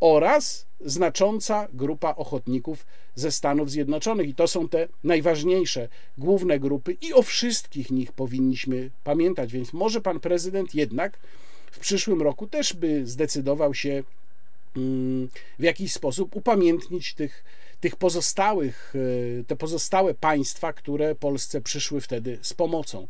oraz 0.00 0.66
znacząca 0.80 1.68
grupa 1.72 2.14
ochotników 2.14 2.86
ze 3.14 3.32
Stanów 3.32 3.70
Zjednoczonych. 3.70 4.28
I 4.28 4.34
to 4.34 4.48
są 4.48 4.68
te 4.68 4.88
najważniejsze, 5.04 5.88
główne 6.18 6.58
grupy, 6.60 6.96
i 7.00 7.12
o 7.12 7.22
wszystkich 7.22 7.90
nich 7.90 8.12
powinniśmy 8.12 8.90
pamiętać. 9.04 9.52
Więc 9.52 9.72
może 9.72 10.00
pan 10.00 10.20
prezydent 10.20 10.74
jednak 10.74 11.18
w 11.72 11.78
przyszłym 11.78 12.22
roku 12.22 12.46
też 12.46 12.74
by 12.74 13.06
zdecydował 13.06 13.74
się 13.74 14.02
mm, 14.76 15.28
w 15.58 15.62
jakiś 15.62 15.92
sposób 15.92 16.36
upamiętnić 16.36 17.14
tych, 17.14 17.44
tych 17.80 17.96
pozostałych, 17.96 18.94
e, 19.40 19.44
te 19.44 19.56
pozostałe 19.56 20.14
państwa, 20.14 20.72
które 20.72 21.14
Polsce 21.14 21.60
przyszły 21.60 22.00
wtedy 22.00 22.38
z 22.42 22.54
pomocą. 22.54 23.06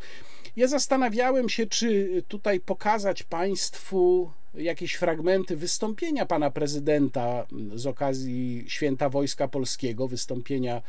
Ja 0.57 0.69
zastanawiałem 0.69 1.49
się, 1.49 1.67
czy 1.67 2.23
tutaj 2.29 2.61
pokazać 2.61 3.23
Państwu 3.23 4.31
jakieś 4.55 4.95
fragmenty 4.95 5.57
wystąpienia 5.57 6.27
pana 6.27 6.51
prezydenta 6.51 7.47
z 7.75 7.87
okazji 7.87 8.65
Święta 8.69 9.09
Wojska 9.09 9.49
Polskiego, 9.49 10.09
wystąpienia 10.09 10.83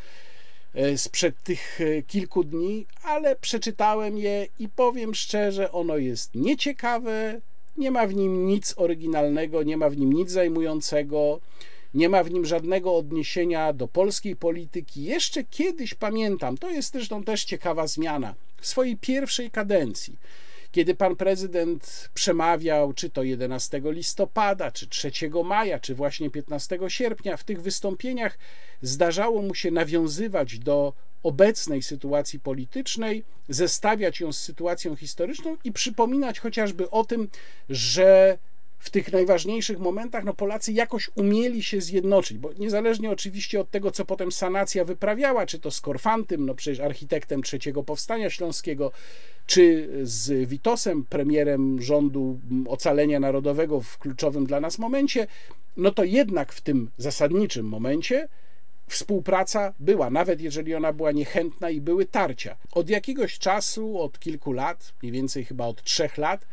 e, 0.73 0.97
sprzed 0.97 1.43
tych 1.43 1.81
e, 1.81 2.01
kilku 2.01 2.43
dni, 2.43 2.85
ale 3.03 3.35
przeczytałem 3.35 4.17
je 4.17 4.47
i 4.59 4.69
powiem 4.69 5.15
szczerze, 5.15 5.71
ono 5.71 5.97
jest 5.97 6.35
nieciekawe, 6.35 7.41
nie 7.77 7.91
ma 7.91 8.07
w 8.07 8.15
nim 8.15 8.47
nic 8.47 8.73
oryginalnego, 8.77 9.63
nie 9.63 9.77
ma 9.77 9.89
w 9.89 9.97
nim 9.97 10.13
nic 10.13 10.31
zajmującego, 10.31 11.39
nie 11.93 12.09
ma 12.09 12.23
w 12.23 12.31
nim 12.31 12.45
żadnego 12.45 12.95
odniesienia 12.95 13.73
do 13.73 13.87
polskiej 13.87 14.35
polityki. 14.35 15.03
Jeszcze 15.03 15.43
kiedyś 15.43 15.93
pamiętam, 15.93 16.57
to 16.57 16.69
jest 16.69 16.93
zresztą 16.93 17.23
też 17.23 17.43
ciekawa 17.43 17.87
zmiana, 17.87 18.35
w 18.57 18.67
swojej 18.67 18.97
pierwszej 18.97 19.51
kadencji, 19.51 20.17
kiedy 20.73 20.95
pan 20.95 21.15
prezydent 21.15 22.09
przemawiał, 22.13 22.93
czy 22.93 23.09
to 23.09 23.23
11 23.23 23.81
listopada, 23.85 24.71
czy 24.71 24.87
3 24.87 25.11
maja, 25.43 25.79
czy 25.79 25.95
właśnie 25.95 26.29
15 26.29 26.79
sierpnia, 26.87 27.37
w 27.37 27.43
tych 27.43 27.61
wystąpieniach 27.61 28.37
zdarzało 28.81 29.41
mu 29.41 29.55
się 29.55 29.71
nawiązywać 29.71 30.59
do 30.59 30.93
obecnej 31.23 31.83
sytuacji 31.83 32.39
politycznej, 32.39 33.23
zestawiać 33.49 34.19
ją 34.19 34.33
z 34.33 34.39
sytuacją 34.39 34.95
historyczną 34.95 35.57
i 35.63 35.71
przypominać 35.71 36.39
chociażby 36.39 36.89
o 36.89 37.03
tym, 37.03 37.29
że 37.69 38.37
w 38.83 38.89
tych 38.89 39.13
najważniejszych 39.13 39.79
momentach 39.79 40.23
no 40.23 40.33
Polacy 40.33 40.73
jakoś 40.73 41.11
umieli 41.15 41.63
się 41.63 41.81
zjednoczyć, 41.81 42.37
bo 42.37 42.53
niezależnie 42.53 43.11
oczywiście 43.11 43.59
od 43.59 43.71
tego, 43.71 43.91
co 43.91 44.05
potem 44.05 44.31
sanacja 44.31 44.85
wyprawiała, 44.85 45.45
czy 45.45 45.59
to 45.59 45.71
z 45.71 45.81
Korfantym, 45.81 46.45
no 46.45 46.55
przecież 46.55 46.79
architektem 46.79 47.43
trzeciego 47.43 47.83
powstania 47.83 48.29
śląskiego, 48.29 48.91
czy 49.45 49.89
z 50.03 50.49
Witosem, 50.49 51.05
premierem 51.05 51.81
rządu 51.81 52.39
ocalenia 52.67 53.19
narodowego 53.19 53.81
w 53.81 53.97
kluczowym 53.97 54.45
dla 54.45 54.59
nas 54.59 54.79
momencie, 54.79 55.27
no 55.77 55.91
to 55.91 56.03
jednak 56.03 56.53
w 56.53 56.61
tym 56.61 56.91
zasadniczym 56.97 57.65
momencie 57.65 58.27
współpraca 58.87 59.73
była, 59.79 60.09
nawet 60.09 60.41
jeżeli 60.41 60.75
ona 60.75 60.93
była 60.93 61.11
niechętna 61.11 61.69
i 61.69 61.81
były 61.81 62.05
tarcia. 62.05 62.55
Od 62.71 62.89
jakiegoś 62.89 63.39
czasu, 63.39 63.99
od 63.99 64.19
kilku 64.19 64.51
lat, 64.51 64.93
mniej 65.01 65.11
więcej 65.11 65.45
chyba 65.45 65.65
od 65.65 65.83
trzech 65.83 66.17
lat, 66.17 66.45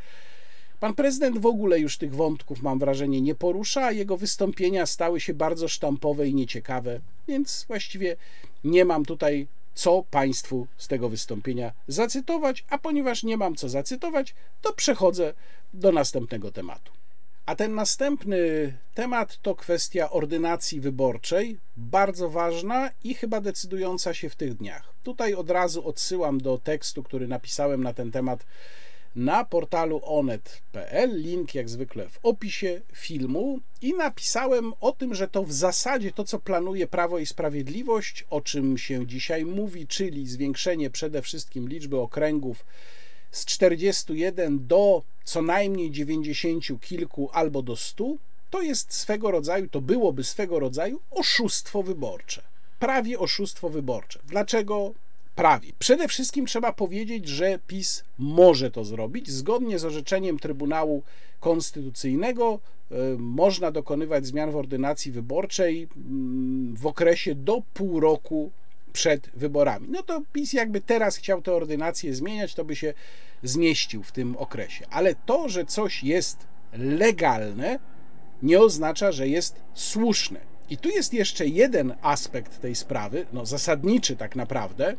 Pan 0.80 0.94
prezydent 0.94 1.38
w 1.38 1.46
ogóle 1.46 1.78
już 1.78 1.98
tych 1.98 2.14
wątków, 2.14 2.62
mam 2.62 2.78
wrażenie, 2.78 3.20
nie 3.20 3.34
porusza, 3.34 3.84
a 3.84 3.92
jego 3.92 4.16
wystąpienia 4.16 4.86
stały 4.86 5.20
się 5.20 5.34
bardzo 5.34 5.68
sztampowe 5.68 6.28
i 6.28 6.34
nieciekawe, 6.34 7.00
więc 7.28 7.64
właściwie 7.68 8.16
nie 8.64 8.84
mam 8.84 9.04
tutaj 9.04 9.46
co 9.74 10.04
Państwu 10.10 10.66
z 10.76 10.88
tego 10.88 11.08
wystąpienia 11.08 11.72
zacytować, 11.88 12.64
a 12.70 12.78
ponieważ 12.78 13.22
nie 13.22 13.36
mam 13.36 13.56
co 13.56 13.68
zacytować, 13.68 14.34
to 14.62 14.72
przechodzę 14.72 15.34
do 15.74 15.92
następnego 15.92 16.52
tematu. 16.52 16.92
A 17.46 17.56
ten 17.56 17.74
następny 17.74 18.38
temat 18.94 19.38
to 19.42 19.54
kwestia 19.54 20.10
ordynacji 20.10 20.80
wyborczej, 20.80 21.58
bardzo 21.76 22.30
ważna 22.30 22.90
i 23.04 23.14
chyba 23.14 23.40
decydująca 23.40 24.14
się 24.14 24.30
w 24.30 24.36
tych 24.36 24.54
dniach. 24.54 24.94
Tutaj 25.02 25.34
od 25.34 25.50
razu 25.50 25.88
odsyłam 25.88 26.40
do 26.40 26.58
tekstu, 26.58 27.02
który 27.02 27.28
napisałem 27.28 27.82
na 27.82 27.94
ten 27.94 28.10
temat 28.10 28.44
na 29.16 29.44
portalu 29.44 30.00
onet.pl, 30.04 31.22
link 31.22 31.54
jak 31.54 31.68
zwykle 31.68 32.08
w 32.08 32.18
opisie 32.22 32.80
filmu 32.92 33.60
i 33.82 33.94
napisałem 33.94 34.72
o 34.80 34.92
tym, 34.92 35.14
że 35.14 35.28
to 35.28 35.42
w 35.44 35.52
zasadzie 35.52 36.12
to, 36.12 36.24
co 36.24 36.38
planuje 36.38 36.86
Prawo 36.86 37.18
i 37.18 37.26
Sprawiedliwość, 37.26 38.24
o 38.30 38.40
czym 38.40 38.78
się 38.78 39.06
dzisiaj 39.06 39.44
mówi, 39.44 39.86
czyli 39.86 40.26
zwiększenie 40.26 40.90
przede 40.90 41.22
wszystkim 41.22 41.68
liczby 41.68 41.96
okręgów 41.98 42.64
z 43.30 43.44
41 43.44 44.66
do 44.66 45.02
co 45.24 45.42
najmniej 45.42 45.90
90 45.90 46.80
kilku 46.80 47.30
albo 47.32 47.62
do 47.62 47.76
100, 47.76 48.14
to 48.50 48.62
jest 48.62 48.94
swego 48.94 49.30
rodzaju, 49.30 49.68
to 49.68 49.80
byłoby 49.80 50.24
swego 50.24 50.58
rodzaju 50.58 51.00
oszustwo 51.10 51.82
wyborcze. 51.82 52.42
Prawie 52.78 53.18
oszustwo 53.18 53.68
wyborcze. 53.68 54.20
Dlaczego 54.26 54.94
prawie? 55.40 55.72
Przede 55.78 56.08
wszystkim 56.08 56.46
trzeba 56.46 56.72
powiedzieć, 56.72 57.28
że 57.28 57.58
PiS 57.66 58.04
może 58.18 58.70
to 58.70 58.84
zrobić. 58.84 59.30
Zgodnie 59.30 59.78
z 59.78 59.84
orzeczeniem 59.84 60.38
Trybunału 60.38 61.02
Konstytucyjnego 61.40 62.60
e, 62.90 62.94
można 63.18 63.70
dokonywać 63.70 64.26
zmian 64.26 64.50
w 64.50 64.56
ordynacji 64.56 65.12
wyborczej 65.12 65.88
mm, 65.96 66.76
w 66.76 66.86
okresie 66.86 67.34
do 67.34 67.62
pół 67.74 68.00
roku 68.00 68.50
przed 68.92 69.30
wyborami. 69.34 69.88
No 69.90 70.02
to 70.02 70.22
PiS 70.32 70.52
jakby 70.52 70.80
teraz 70.80 71.16
chciał 71.16 71.42
tę 71.42 71.52
ordynację 71.52 72.14
zmieniać, 72.14 72.54
to 72.54 72.64
by 72.64 72.76
się 72.76 72.94
zmieścił 73.42 74.02
w 74.02 74.12
tym 74.12 74.36
okresie. 74.36 74.86
Ale 74.90 75.14
to, 75.14 75.48
że 75.48 75.64
coś 75.64 76.04
jest 76.04 76.46
legalne, 76.72 77.78
nie 78.42 78.60
oznacza, 78.60 79.12
że 79.12 79.28
jest 79.28 79.60
słuszne. 79.74 80.40
I 80.70 80.76
tu 80.76 80.88
jest 80.88 81.14
jeszcze 81.14 81.46
jeden 81.46 81.94
aspekt 82.02 82.60
tej 82.60 82.74
sprawy, 82.74 83.26
no 83.32 83.46
zasadniczy 83.46 84.16
tak 84.16 84.36
naprawdę, 84.36 84.96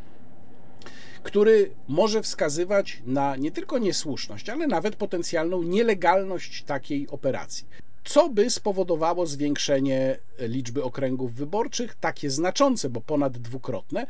który 1.24 1.72
może 1.88 2.22
wskazywać 2.22 3.02
na 3.06 3.36
nie 3.36 3.52
tylko 3.52 3.78
niesłuszność, 3.78 4.50
ale 4.50 4.68
nawet 4.68 4.96
potencjalną 4.96 5.64
nielegalność 5.64 6.64
takiej 6.64 7.10
operacji. 7.10 7.68
Co 8.04 8.30
by 8.30 8.50
spowodowało 8.50 9.26
zwiększenie 9.26 10.18
liczby 10.40 10.84
okręgów 10.84 11.34
wyborczych, 11.34 11.96
takie 11.96 12.30
znaczące, 12.30 12.90
bo 12.90 13.02
ponad 13.02 13.38
dwukrotne, 13.38 14.08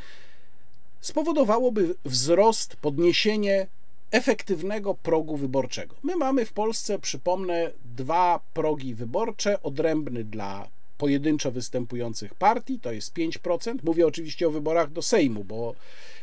spowodowałoby 1.01 1.95
wzrost, 2.05 2.75
podniesienie 2.75 3.67
efektywnego 4.11 4.93
progu 4.93 5.37
wyborczego. 5.37 5.95
My 6.03 6.15
mamy 6.15 6.45
w 6.45 6.53
Polsce, 6.53 6.99
przypomnę, 6.99 7.71
dwa 7.85 8.39
progi 8.53 8.95
wyborcze, 8.95 9.63
odrębny 9.63 10.23
dla 10.23 10.67
pojedynczo 11.01 11.51
występujących 11.51 12.35
partii, 12.35 12.79
to 12.79 12.91
jest 12.91 13.13
5%. 13.13 13.75
Mówię 13.83 14.07
oczywiście 14.07 14.47
o 14.47 14.51
wyborach 14.51 14.91
do 14.91 15.01
Sejmu, 15.01 15.43
bo 15.43 15.75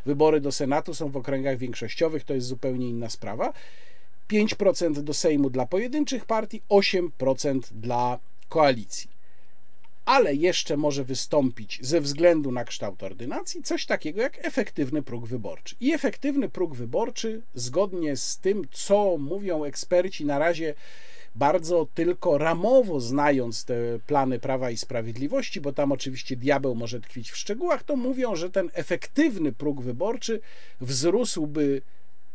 wybory 0.06 0.40
do 0.40 0.52
Senatu 0.52 0.94
są 0.94 1.08
w 1.08 1.16
okręgach 1.16 1.58
większościowych, 1.58 2.24
to 2.24 2.34
jest 2.34 2.46
zupełnie 2.46 2.88
inna 2.88 3.10
sprawa. 3.10 3.52
5% 4.30 4.92
do 5.02 5.14
Sejmu 5.14 5.50
dla 5.50 5.66
pojedynczych 5.66 6.24
partii, 6.24 6.62
8% 6.70 7.60
dla 7.72 8.18
koalicji. 8.48 9.10
Ale 10.04 10.34
jeszcze 10.34 10.76
może 10.76 11.04
wystąpić 11.04 11.78
ze 11.82 12.00
względu 12.00 12.52
na 12.52 12.64
kształt 12.64 13.02
ordynacji 13.02 13.62
coś 13.62 13.86
takiego 13.86 14.22
jak 14.22 14.46
efektywny 14.46 15.02
próg 15.02 15.26
wyborczy. 15.26 15.76
I 15.80 15.92
efektywny 15.92 16.48
próg 16.48 16.74
wyborczy, 16.74 17.42
zgodnie 17.54 18.16
z 18.16 18.38
tym, 18.38 18.64
co 18.72 19.16
mówią 19.18 19.64
eksperci 19.64 20.24
na 20.24 20.38
razie 20.38 20.74
bardzo 21.38 21.86
tylko 21.94 22.38
ramowo 22.38 23.00
znając 23.00 23.64
te 23.64 23.74
plany 24.06 24.38
Prawa 24.38 24.70
i 24.70 24.76
Sprawiedliwości, 24.76 25.60
bo 25.60 25.72
tam 25.72 25.92
oczywiście 25.92 26.36
diabeł 26.36 26.74
może 26.74 27.00
tkwić 27.00 27.30
w 27.30 27.36
szczegółach, 27.36 27.82
to 27.82 27.96
mówią, 27.96 28.36
że 28.36 28.50
ten 28.50 28.70
efektywny 28.74 29.52
próg 29.52 29.80
wyborczy 29.80 30.40
wzrósłby 30.80 31.82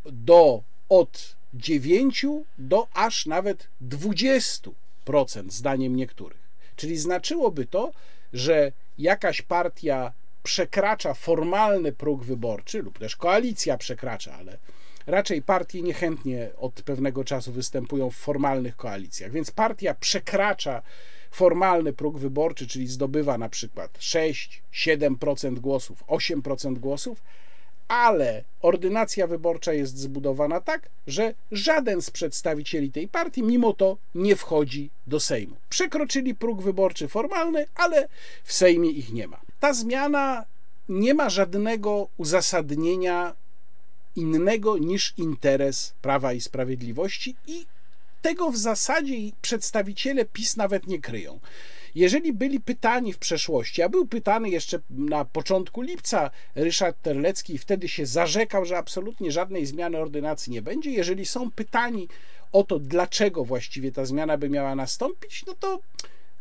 do 0.06 0.64
od 0.90 1.36
9 1.54 2.26
do 2.58 2.88
aż 2.94 3.26
nawet 3.26 3.68
20% 3.90 4.72
zdaniem 5.48 5.96
niektórych. 5.96 6.44
Czyli 6.76 6.98
znaczyłoby 6.98 7.66
to, 7.66 7.92
że 8.34 8.72
jakaś 8.98 9.42
partia 9.42 10.14
przekracza 10.44 11.14
formalny 11.14 11.92
próg 11.92 12.24
wyborczy, 12.24 12.82
lub 12.82 13.00
też 13.00 13.16
koalicja 13.16 13.78
przekracza, 13.78 14.34
ale 14.34 14.58
raczej 15.08 15.42
partie 15.42 15.82
niechętnie 15.82 16.50
od 16.58 16.82
pewnego 16.82 17.24
czasu 17.24 17.52
występują 17.52 18.10
w 18.10 18.16
formalnych 18.16 18.76
koalicjach, 18.76 19.32
więc 19.32 19.52
partia 19.52 19.94
przekracza 19.94 20.82
formalny 21.32 21.94
próg 21.94 22.18
wyborczy, 22.18 22.68
czyli 22.68 22.88
zdobywa 22.88 23.38
na 23.38 23.50
przykład 23.50 23.98
6-7% 24.00 25.60
głosów, 25.60 26.04
8% 26.08 26.78
głosów, 26.78 27.24
ale 27.88 28.44
ordynacja 28.62 29.28
wyborcza 29.28 29.74
jest 29.74 29.98
zbudowana 29.98 30.62
tak, 30.62 30.90
że 31.08 31.34
żaden 31.52 32.02
z 32.02 32.12
przedstawicieli 32.12 32.92
tej 32.92 33.08
partii 33.08 33.44
mimo 33.44 33.74
to 33.74 33.98
nie 34.16 34.36
wchodzi 34.36 34.90
do 35.08 35.20
Sejmu. 35.20 35.56
Przekroczyli 35.70 36.36
próg 36.36 36.62
wyborczy 36.62 37.08
formalny, 37.08 37.66
ale 37.76 38.08
w 38.44 38.54
Sejmie 38.54 38.90
ich 38.90 39.14
nie 39.14 39.28
ma. 39.28 39.40
Ta 39.60 39.74
zmiana 39.74 40.46
nie 40.90 41.14
ma 41.14 41.30
żadnego 41.30 42.08
uzasadnienia 42.18 43.36
innego 44.16 44.78
niż 44.78 45.14
interes 45.18 45.94
Prawa 46.02 46.34
i 46.34 46.42
Sprawiedliwości 46.42 47.36
i 47.48 47.66
tego 48.22 48.52
w 48.52 48.58
zasadzie 48.58 49.16
przedstawiciele 49.42 50.26
PiS 50.26 50.58
nawet 50.58 50.88
nie 50.88 51.02
kryją. 51.02 51.40
Jeżeli 51.96 52.34
byli 52.34 52.60
pytani 52.60 53.14
w 53.14 53.18
przeszłości, 53.18 53.82
a 53.82 53.90
był 53.90 54.08
pytany 54.08 54.50
jeszcze 54.50 54.80
na 54.90 55.26
początku 55.26 55.82
lipca 55.82 56.32
Ryszard 56.56 57.02
Terlecki 57.02 57.54
i 57.54 57.58
wtedy 57.58 57.88
się 57.88 58.06
zarzekał, 58.06 58.66
że 58.66 58.78
absolutnie 58.78 59.32
żadnej 59.32 59.66
zmiany 59.66 59.98
ordynacji 59.98 60.54
nie 60.54 60.62
będzie, 60.62 60.92
jeżeli 60.92 61.26
są 61.26 61.52
pytani 61.52 62.08
o 62.52 62.64
to, 62.64 62.80
dlaczego 62.80 63.46
właściwie 63.46 63.92
ta 63.92 64.06
zmiana 64.06 64.38
by 64.38 64.50
miała 64.50 64.76
nastąpić, 64.76 65.46
no 65.48 65.54
to 65.60 65.80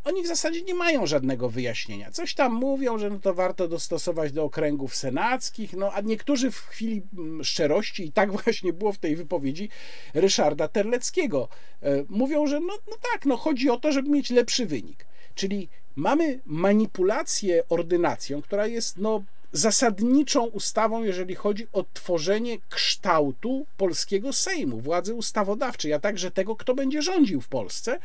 oni 0.05 0.23
w 0.23 0.27
zasadzie 0.27 0.63
nie 0.63 0.75
mają 0.75 1.07
żadnego 1.07 1.49
wyjaśnienia. 1.49 2.11
Coś 2.11 2.35
tam 2.35 2.53
mówią, 2.53 2.99
że 2.99 3.11
no 3.11 3.19
to 3.19 3.35
warto 3.35 3.69
dostosować 3.69 4.33
do 4.33 4.45
okręgów 4.45 4.97
senackich, 4.97 5.73
no 5.73 5.93
a 5.93 6.01
niektórzy 6.01 6.51
w 6.51 6.59
chwili 6.59 7.03
mm, 7.19 7.45
szczerości, 7.45 8.07
i 8.07 8.13
tak 8.13 8.33
właśnie 8.43 8.73
było 8.73 8.93
w 8.93 8.99
tej 8.99 9.17
wypowiedzi 9.17 9.69
Ryszarda 10.15 10.69
Terleckiego, 10.69 11.49
e, 11.83 12.05
mówią, 12.09 12.47
że 12.47 12.61
no, 12.61 12.73
no 12.91 12.97
tak, 13.13 13.27
no 13.27 13.37
chodzi 13.37 13.71
o 13.71 13.77
to, 13.77 13.93
żeby 13.93 14.11
mieć 14.11 14.31
lepszy 14.31 14.67
wynik. 14.67 15.07
Czyli 15.35 15.69
mamy 15.97 16.41
manipulację 16.47 17.63
ordynacją, 17.69 18.43
która 18.43 18.67
jest 18.67 18.99
no, 18.99 19.23
zasadniczą 19.53 20.45
ustawą, 20.45 21.03
jeżeli 21.03 21.35
chodzi 21.35 21.67
o 21.73 21.85
tworzenie 21.93 22.59
kształtu 22.69 23.67
polskiego 23.77 24.33
Sejmu, 24.33 24.81
władzy 24.81 25.15
ustawodawczej, 25.15 25.93
a 25.93 25.99
także 25.99 26.31
tego, 26.31 26.57
kto 26.57 26.75
będzie 26.75 27.03
rządził 27.03 27.41
w 27.41 27.49
Polsce. 27.49 27.99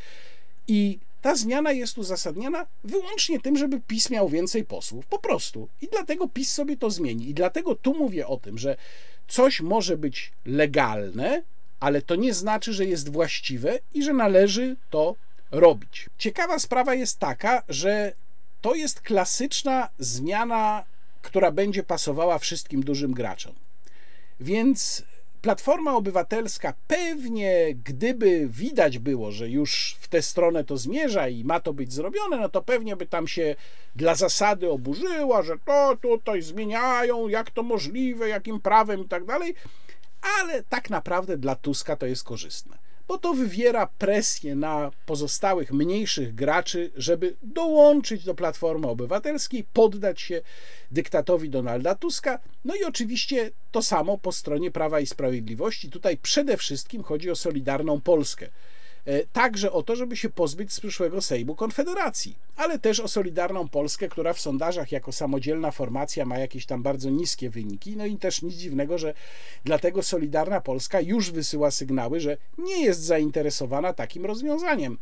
I 0.68 1.00
ta 1.28 1.36
zmiana 1.36 1.72
jest 1.72 1.98
uzasadniana 1.98 2.66
wyłącznie 2.84 3.40
tym, 3.40 3.58
żeby 3.58 3.80
PiS 3.88 4.10
miał 4.10 4.30
więcej 4.30 4.64
posłów. 4.64 5.06
Po 5.06 5.20
prostu. 5.20 5.68
I 5.82 5.88
dlatego 5.88 6.28
PiS 6.28 6.54
sobie 6.54 6.78
to 6.78 6.90
zmieni. 6.90 7.30
I 7.30 7.34
dlatego 7.34 7.76
tu 7.76 7.94
mówię 7.94 8.28
o 8.28 8.38
tym, 8.38 8.58
że 8.58 8.78
coś 9.28 9.62
może 9.62 9.98
być 9.98 10.32
legalne, 10.46 11.44
ale 11.80 12.02
to 12.02 12.16
nie 12.16 12.34
znaczy, 12.34 12.74
że 12.74 12.86
jest 12.86 13.10
właściwe 13.10 13.80
i 13.94 14.04
że 14.04 14.14
należy 14.14 14.76
to 14.90 15.16
robić. 15.52 16.10
Ciekawa 16.18 16.60
sprawa 16.60 16.94
jest 16.96 17.20
taka, 17.20 17.64
że 17.70 18.14
to 18.62 18.76
jest 18.76 19.02
klasyczna 19.02 19.90
zmiana, 20.00 20.84
która 21.22 21.52
będzie 21.52 21.84
pasowała 21.84 22.40
wszystkim 22.40 22.84
dużym 22.84 23.14
graczom. 23.14 23.54
Więc 24.40 25.04
Platforma 25.42 25.96
Obywatelska 25.96 26.74
pewnie, 26.88 27.76
gdyby 27.84 28.48
widać 28.50 29.00
było, 29.00 29.32
że 29.32 29.50
już 29.50 29.98
w 30.00 30.08
tę 30.08 30.22
stronę 30.22 30.64
to 30.64 30.78
zmierza 30.78 31.28
i 31.28 31.44
ma 31.44 31.60
to 31.60 31.74
być 31.74 31.94
zrobione, 31.94 32.38
no 32.38 32.50
to 32.50 32.62
pewnie 32.62 32.96
by 32.96 33.06
tam 33.06 33.28
się 33.28 33.56
dla 33.96 34.16
zasady 34.16 34.70
oburzyła, 34.70 35.42
że 35.42 35.54
to 35.66 35.98
tutaj 36.02 36.42
zmieniają, 36.42 37.28
jak 37.28 37.52
to 37.52 37.64
możliwe, 37.64 38.30
jakim 38.30 38.62
prawem 38.62 39.02
i 39.02 39.08
tak 39.08 39.26
dalej, 39.26 39.56
ale 40.40 40.64
tak 40.64 40.90
naprawdę 40.90 41.38
dla 41.38 41.56
Tuska 41.56 41.96
to 41.96 42.06
jest 42.06 42.24
korzystne 42.24 42.87
bo 43.08 43.18
to 43.18 43.34
wywiera 43.34 43.88
presję 43.98 44.56
na 44.56 44.92
pozostałych 45.06 45.72
mniejszych 45.72 46.36
graczy, 46.36 46.92
żeby 46.96 47.36
dołączyć 47.44 48.24
do 48.24 48.36
Platformy 48.36 48.88
Obywatelskiej, 48.88 49.66
poddać 49.74 50.22
się 50.22 50.42
dyktatowi 50.92 51.50
Donalda 51.50 51.96
Tuska. 51.96 52.40
No 52.66 52.76
i 52.76 52.84
oczywiście 52.84 53.52
to 53.72 53.82
samo 53.82 54.18
po 54.18 54.32
stronie 54.32 54.72
Prawa 54.72 55.00
i 55.00 55.06
Sprawiedliwości. 55.06 55.90
Tutaj 55.90 56.18
przede 56.18 56.58
wszystkim 56.58 57.04
chodzi 57.04 57.32
o 57.32 57.36
Solidarną 57.36 58.02
Polskę. 58.02 58.50
E, 59.08 59.24
także 59.24 59.72
o 59.72 59.84
to, 59.84 59.96
żeby 59.96 60.18
się 60.18 60.30
pozbyć 60.30 60.74
z 60.74 60.80
przyszłego 60.80 61.22
Sejmu 61.22 61.56
Konfederacji, 61.56 62.36
ale 62.56 62.80
też 62.80 63.00
o 63.00 63.08
Solidarną 63.08 63.68
Polskę, 63.68 64.10
która 64.10 64.34
w 64.34 64.40
sondażach 64.40 64.92
jako 64.92 65.12
samodzielna 65.12 65.72
formacja 65.72 66.26
ma 66.26 66.38
jakieś 66.38 66.66
tam 66.66 66.84
bardzo 66.84 67.10
niskie 67.10 67.50
wyniki. 67.50 67.98
No 67.98 68.06
i 68.06 68.18
też 68.18 68.42
nic 68.42 68.54
dziwnego, 68.56 68.98
że 68.98 69.14
dlatego 69.66 70.04
Solidarna 70.04 70.62
Polska 70.62 71.02
już 71.02 71.32
wysyła 71.32 71.72
sygnały, 71.72 72.20
że 72.20 72.38
nie 72.58 72.84
jest 72.84 73.02
zainteresowana 73.02 73.94
takim 73.94 74.26
rozwiązaniem. 74.26 74.98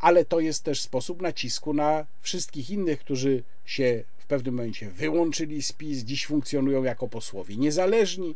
Ale 0.00 0.24
to 0.24 0.40
jest 0.40 0.62
też 0.64 0.80
sposób 0.80 1.22
nacisku 1.22 1.74
na 1.74 2.06
wszystkich 2.20 2.70
innych, 2.70 3.00
którzy 3.00 3.42
się 3.66 4.04
w 4.18 4.26
pewnym 4.26 4.54
momencie 4.54 4.90
wyłączyli 4.90 5.62
z 5.62 5.72
PiS, 5.72 5.98
dziś 5.98 6.26
funkcjonują 6.26 6.82
jako 6.82 7.08
posłowie 7.08 7.56
niezależni 7.56 8.34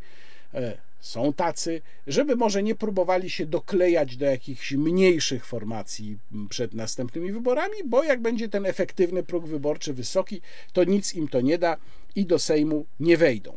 e, 0.54 0.76
są 1.04 1.32
tacy, 1.32 1.80
żeby 2.06 2.36
może 2.36 2.62
nie 2.62 2.74
próbowali 2.74 3.30
się 3.30 3.46
doklejać 3.46 4.16
do 4.16 4.24
jakichś 4.24 4.72
mniejszych 4.72 5.46
formacji 5.46 6.18
przed 6.48 6.74
następnymi 6.74 7.32
wyborami, 7.32 7.74
bo 7.84 8.04
jak 8.04 8.20
będzie 8.22 8.48
ten 8.48 8.66
efektywny 8.66 9.22
próg 9.22 9.46
wyborczy 9.46 9.94
wysoki, 9.94 10.40
to 10.72 10.84
nic 10.84 11.14
im 11.14 11.28
to 11.28 11.40
nie 11.40 11.58
da 11.58 11.76
i 12.16 12.26
do 12.26 12.38
Sejmu 12.38 12.86
nie 13.00 13.16
wejdą. 13.16 13.56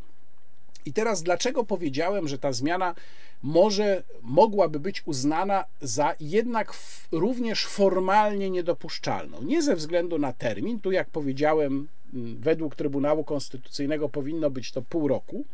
I 0.86 0.94
teraz 0.94 1.24
dlaczego 1.24 1.64
powiedziałem, 1.64 2.28
że 2.28 2.38
ta 2.38 2.54
zmiana 2.54 2.96
może 3.44 4.04
mogłaby 4.22 4.80
być 4.80 5.04
uznana 5.06 5.66
za 5.82 6.16
jednak 6.20 6.74
również 7.12 7.66
formalnie 7.66 8.50
niedopuszczalną? 8.50 9.44
Nie 9.44 9.62
ze 9.62 9.76
względu 9.76 10.20
na 10.20 10.34
termin, 10.34 10.80
tu 10.80 10.92
jak 10.92 11.10
powiedziałem, 11.10 11.88
według 12.40 12.76
Trybunału 12.76 13.24
Konstytucyjnego 13.24 14.10
powinno 14.10 14.50
być 14.50 14.72
to 14.72 14.82
pół 14.82 15.08
roku 15.08 15.46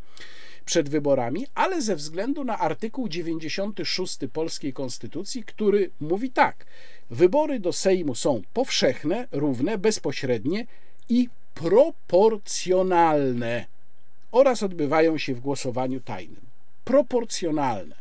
przed 0.66 0.90
wyborami, 0.90 1.48
ale 1.56 1.82
ze 1.82 1.96
względu 1.96 2.44
na 2.44 2.60
artykuł 2.60 3.10
96 3.10 4.18
polskiej 4.34 4.74
konstytucji, 4.74 5.44
który 5.44 5.92
mówi 6.00 6.30
tak: 6.30 6.66
wybory 7.10 7.60
do 7.60 7.74
Sejmu 7.74 8.16
są 8.16 8.42
powszechne, 8.54 9.28
równe, 9.32 9.78
bezpośrednie 9.78 10.66
i 11.10 11.30
proporcjonalne 11.54 13.66
oraz 14.32 14.64
odbywają 14.64 15.18
się 15.18 15.36
w 15.36 15.40
głosowaniu 15.40 16.00
tajnym. 16.00 16.42
Proporcjonalne. 16.84 17.96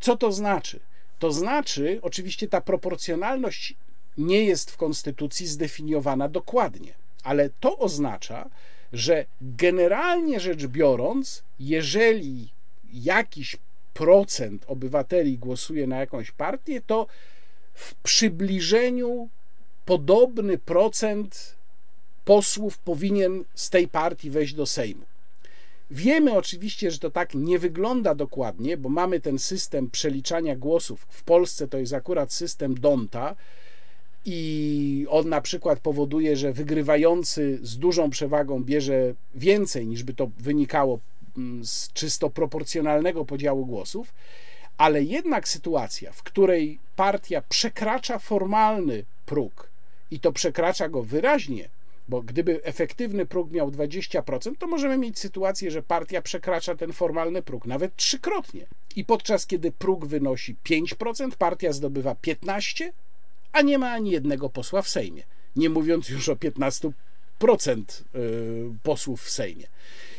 Co 0.00 0.16
to 0.16 0.32
znaczy? 0.32 0.80
To 1.18 1.32
znaczy, 1.32 1.98
oczywiście 2.02 2.48
ta 2.48 2.60
proporcjonalność 2.60 3.74
nie 4.18 4.44
jest 4.44 4.70
w 4.70 4.76
konstytucji 4.76 5.46
zdefiniowana 5.46 6.28
dokładnie, 6.28 6.94
ale 7.24 7.50
to 7.60 7.78
oznacza, 7.78 8.50
że 8.92 9.26
generalnie 9.40 10.40
rzecz 10.40 10.66
biorąc, 10.66 11.42
jeżeli 11.60 12.48
jakiś 12.92 13.56
procent 13.94 14.64
obywateli 14.66 15.38
głosuje 15.38 15.86
na 15.86 15.96
jakąś 15.96 16.30
partię, 16.30 16.80
to 16.86 17.06
w 17.74 17.94
przybliżeniu 17.94 19.28
podobny 19.84 20.58
procent 20.58 21.56
posłów 22.24 22.78
powinien 22.78 23.44
z 23.54 23.70
tej 23.70 23.88
partii 23.88 24.30
wejść 24.30 24.54
do 24.54 24.66
Sejmu. 24.66 25.04
Wiemy 25.90 26.32
oczywiście, 26.32 26.90
że 26.90 26.98
to 26.98 27.10
tak 27.10 27.34
nie 27.34 27.58
wygląda 27.58 28.14
dokładnie, 28.14 28.76
bo 28.76 28.88
mamy 28.88 29.20
ten 29.20 29.38
system 29.38 29.90
przeliczania 29.90 30.56
głosów. 30.56 31.06
W 31.08 31.22
Polsce 31.22 31.68
to 31.68 31.78
jest 31.78 31.92
akurat 31.92 32.32
system 32.32 32.74
Donta 32.74 33.36
i 34.24 35.06
on 35.10 35.28
na 35.28 35.40
przykład 35.40 35.80
powoduje, 35.80 36.36
że 36.36 36.52
wygrywający 36.52 37.58
z 37.62 37.78
dużą 37.78 38.10
przewagą 38.10 38.64
bierze 38.64 39.14
więcej 39.34 39.86
niż 39.86 40.02
by 40.02 40.14
to 40.14 40.30
wynikało 40.38 40.98
mm, 41.36 41.64
z 41.64 41.92
czysto 41.92 42.30
proporcjonalnego 42.30 43.24
podziału 43.24 43.66
głosów, 43.66 44.12
ale 44.78 45.02
jednak 45.02 45.48
sytuacja, 45.48 46.12
w 46.12 46.22
której 46.22 46.78
partia 46.96 47.42
przekracza 47.48 48.18
formalny 48.18 49.04
próg 49.26 49.70
i 50.10 50.20
to 50.20 50.32
przekracza 50.32 50.88
go 50.88 51.02
wyraźnie, 51.02 51.68
bo 52.08 52.22
gdyby 52.22 52.64
efektywny 52.64 53.26
próg 53.26 53.50
miał 53.50 53.70
20%, 53.70 54.52
to 54.58 54.66
możemy 54.66 54.98
mieć 54.98 55.18
sytuację, 55.18 55.70
że 55.70 55.82
partia 55.82 56.22
przekracza 56.22 56.74
ten 56.74 56.92
formalny 56.92 57.42
próg 57.42 57.66
nawet 57.66 57.96
trzykrotnie. 57.96 58.66
I 58.96 59.04
podczas 59.04 59.46
kiedy 59.46 59.72
próg 59.72 60.06
wynosi 60.06 60.56
5%, 60.64 61.30
partia 61.38 61.72
zdobywa 61.72 62.14
15%, 62.14 62.90
a 63.52 63.62
nie 63.62 63.78
ma 63.78 63.90
ani 63.90 64.10
jednego 64.10 64.50
posła 64.50 64.82
w 64.82 64.88
Sejmie. 64.88 65.22
Nie 65.56 65.70
mówiąc 65.70 66.08
już 66.08 66.28
o 66.28 66.34
15% 66.34 66.92
y, 68.14 68.74
posłów 68.82 69.22
w 69.22 69.30
Sejmie. 69.30 69.66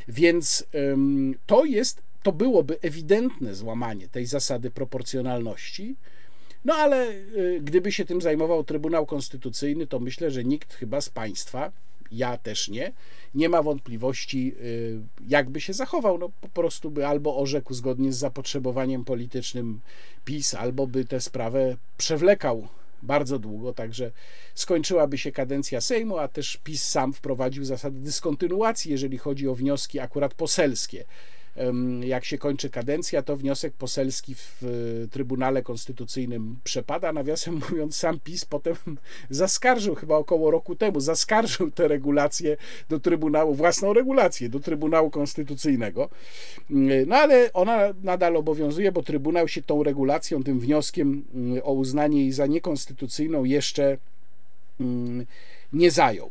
Więc 0.08 0.66
to 1.46 1.66
jest, 1.66 2.02
to 2.24 2.32
byłoby 2.32 2.80
ewidentne 2.82 3.56
złamanie 3.56 4.08
tej 4.08 4.26
zasady 4.26 4.72
proporcjonalności. 4.72 5.96
No 6.66 6.74
ale 6.74 7.10
y, 7.10 7.60
gdyby 7.64 7.92
się 7.92 8.06
tym 8.06 8.22
zajmował 8.22 8.64
Trybunał 8.64 9.06
Konstytucyjny, 9.06 9.88
to 9.88 10.00
myślę, 10.00 10.32
że 10.32 10.44
nikt 10.44 10.74
chyba 10.74 11.02
z 11.02 11.10
państwa, 11.10 11.72
ja 12.12 12.38
też 12.38 12.70
nie, 12.70 12.94
nie 13.36 13.50
ma 13.50 13.64
wątpliwości, 13.64 14.56
y, 14.62 15.00
jakby 15.28 15.62
się 15.62 15.74
zachował. 15.74 16.18
No 16.18 16.30
po 16.42 16.50
prostu 16.50 16.92
by 16.92 17.08
albo 17.08 17.38
orzekł 17.38 17.74
zgodnie 17.74 18.14
z 18.14 18.18
zapotrzebowaniem 18.18 19.06
politycznym 19.06 19.80
PiS, 20.26 20.54
albo 20.54 20.88
by 20.88 21.06
tę 21.06 21.22
sprawę 21.22 21.78
przewlekał 21.98 22.68
bardzo 23.04 23.40
długo, 23.40 23.74
także 23.74 24.12
skończyłaby 24.56 25.18
się 25.18 25.32
kadencja 25.32 25.82
Sejmu, 25.82 26.18
a 26.18 26.28
też 26.28 26.58
PiS 26.64 26.84
sam 26.84 27.14
wprowadził 27.14 27.66
zasady 27.66 28.00
dyskontynuacji, 28.00 28.92
jeżeli 28.92 29.18
chodzi 29.18 29.48
o 29.48 29.56
wnioski 29.56 30.00
akurat 30.00 30.34
poselskie 30.34 31.06
jak 32.02 32.26
się 32.26 32.38
kończy 32.38 32.70
kadencja, 32.70 33.22
to 33.22 33.38
wniosek 33.38 33.74
poselski 33.74 34.36
w 34.36 34.62
Trybunale 35.12 35.64
Konstytucyjnym 35.64 36.60
przepada. 36.64 37.14
Nawiasem 37.14 37.54
mówiąc, 37.70 37.96
sam 37.96 38.20
PiS 38.20 38.46
potem 38.46 38.76
zaskarżył, 39.30 39.96
chyba 39.96 40.18
około 40.18 40.52
roku 40.52 40.76
temu, 40.76 41.00
zaskarżył 41.00 41.72
te 41.72 41.88
regulacje 41.88 42.58
do 42.90 43.00
Trybunału, 43.00 43.56
własną 43.56 43.94
regulację 43.94 44.50
do 44.50 44.60
Trybunału 44.60 45.10
Konstytucyjnego. 45.10 46.10
No 47.08 47.16
ale 47.16 47.54
ona 47.54 47.80
nadal 48.04 48.38
obowiązuje, 48.38 48.92
bo 48.92 49.04
Trybunał 49.04 49.48
się 49.48 49.62
tą 49.62 49.84
regulacją, 49.84 50.44
tym 50.44 50.60
wnioskiem 50.60 51.24
mm, 51.34 51.62
o 51.64 51.74
uznanie 51.74 52.22
jej 52.22 52.32
za 52.32 52.46
niekonstytucyjną 52.46 53.44
jeszcze 53.44 53.98
mm, 54.80 55.26
nie 55.74 55.92
zajął. 55.92 56.30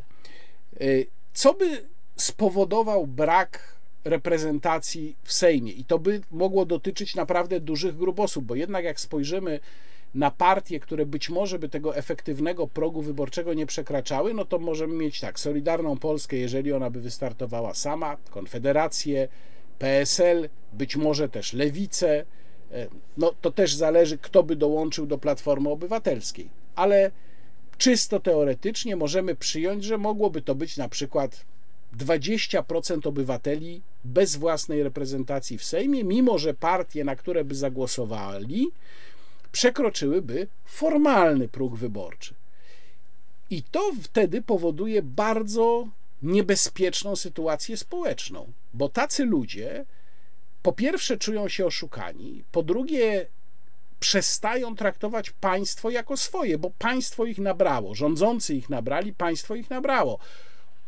E, 0.80 0.84
co 1.32 1.54
by 1.54 1.84
spowodował 2.16 3.06
brak 3.06 3.79
reprezentacji 4.04 5.16
w 5.22 5.32
Sejmie. 5.32 5.72
I 5.72 5.84
to 5.84 5.98
by 5.98 6.20
mogło 6.30 6.66
dotyczyć 6.66 7.14
naprawdę 7.14 7.60
dużych 7.60 7.96
grup 7.96 8.20
osób, 8.20 8.44
bo 8.44 8.54
jednak 8.54 8.84
jak 8.84 9.00
spojrzymy 9.00 9.60
na 10.14 10.30
partie, 10.30 10.80
które 10.80 11.06
być 11.06 11.30
może 11.30 11.58
by 11.58 11.68
tego 11.68 11.96
efektywnego 11.96 12.66
progu 12.66 13.02
wyborczego 13.02 13.54
nie 13.54 13.66
przekraczały, 13.66 14.34
no 14.34 14.44
to 14.44 14.58
możemy 14.58 14.94
mieć 14.94 15.20
tak, 15.20 15.40
Solidarną 15.40 15.96
Polskę, 15.96 16.36
jeżeli 16.36 16.72
ona 16.72 16.90
by 16.90 17.00
wystartowała 17.00 17.74
sama, 17.74 18.16
Konfederację, 18.30 19.28
PSL, 19.78 20.48
być 20.72 20.96
może 20.96 21.28
też 21.28 21.52
Lewicę, 21.52 22.24
e, 22.72 22.86
no 23.16 23.34
to 23.40 23.50
też 23.50 23.74
zależy, 23.74 24.18
kto 24.18 24.42
by 24.42 24.56
dołączył 24.56 25.06
do 25.06 25.18
Platformy 25.18 25.68
Obywatelskiej. 25.68 26.48
Ale 26.76 27.10
czysto 27.78 28.20
teoretycznie 28.20 28.96
możemy 28.96 29.34
przyjąć, 29.34 29.84
że 29.84 29.98
mogłoby 29.98 30.42
to 30.42 30.54
być 30.54 30.76
na 30.76 30.88
przykład 30.88 31.44
20% 31.98 33.06
obywateli 33.06 33.82
bez 34.04 34.36
własnej 34.36 34.82
reprezentacji 34.82 35.58
w 35.58 35.64
Sejmie, 35.64 36.04
mimo 36.04 36.38
że 36.38 36.54
partie, 36.54 37.04
na 37.04 37.16
które 37.16 37.44
by 37.44 37.54
zagłosowali, 37.54 38.70
przekroczyłyby 39.52 40.46
formalny 40.64 41.48
próg 41.48 41.76
wyborczy. 41.76 42.34
I 43.50 43.62
to 43.62 43.92
wtedy 44.02 44.42
powoduje 44.42 45.02
bardzo 45.02 45.88
niebezpieczną 46.22 47.16
sytuację 47.16 47.76
społeczną, 47.76 48.52
bo 48.74 48.88
tacy 48.88 49.24
ludzie 49.24 49.84
po 50.62 50.72
pierwsze 50.72 51.16
czują 51.16 51.48
się 51.48 51.66
oszukani, 51.66 52.44
po 52.52 52.62
drugie 52.62 53.26
przestają 54.00 54.76
traktować 54.76 55.30
państwo 55.30 55.90
jako 55.90 56.16
swoje, 56.16 56.58
bo 56.58 56.70
państwo 56.70 57.24
ich 57.24 57.38
nabrało, 57.38 57.94
rządzący 57.94 58.54
ich 58.54 58.70
nabrali, 58.70 59.12
państwo 59.12 59.54
ich 59.54 59.70
nabrało 59.70 60.18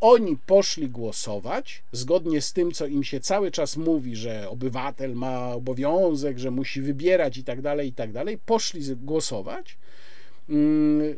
oni 0.03 0.37
poszli 0.37 0.89
głosować 0.89 1.83
zgodnie 1.93 2.43
z 2.43 2.53
tym, 2.53 2.73
co 2.73 2.87
im 2.87 3.05
się 3.05 3.21
cały 3.21 3.51
czas 3.51 3.77
mówi, 3.77 4.17
że 4.17 4.49
obywatel 4.51 5.15
ma 5.15 5.55
obowiązek, 5.55 6.39
że 6.39 6.51
musi 6.51 6.81
wybierać 6.81 7.37
i 7.37 7.45
tak 7.45 7.63
dalej, 7.63 7.89
i 7.89 7.93
tak 7.93 8.13
dalej. 8.13 8.39
Poszli 8.47 8.97
głosować. 8.97 9.79
Mm, 10.49 11.15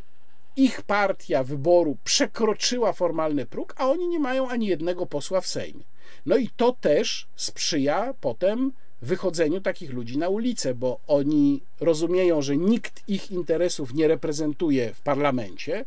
ich 0.56 0.82
partia 0.82 1.44
wyboru 1.44 1.96
przekroczyła 2.04 2.92
formalny 2.92 3.46
próg, 3.46 3.74
a 3.76 3.90
oni 3.90 4.08
nie 4.08 4.18
mają 4.18 4.48
ani 4.48 4.66
jednego 4.66 5.06
posła 5.06 5.40
w 5.40 5.46
Sejmie. 5.46 5.84
No 6.26 6.36
i 6.36 6.48
to 6.56 6.76
też 6.80 7.26
sprzyja 7.36 8.14
potem 8.20 8.72
wychodzeniu 9.02 9.60
takich 9.60 9.92
ludzi 9.92 10.18
na 10.18 10.28
ulicę, 10.28 10.74
bo 10.74 11.00
oni 11.06 11.62
rozumieją, 11.80 12.42
że 12.42 12.56
nikt 12.56 13.08
ich 13.08 13.30
interesów 13.30 13.94
nie 13.94 14.08
reprezentuje 14.08 14.94
w 14.94 15.00
parlamencie 15.00 15.84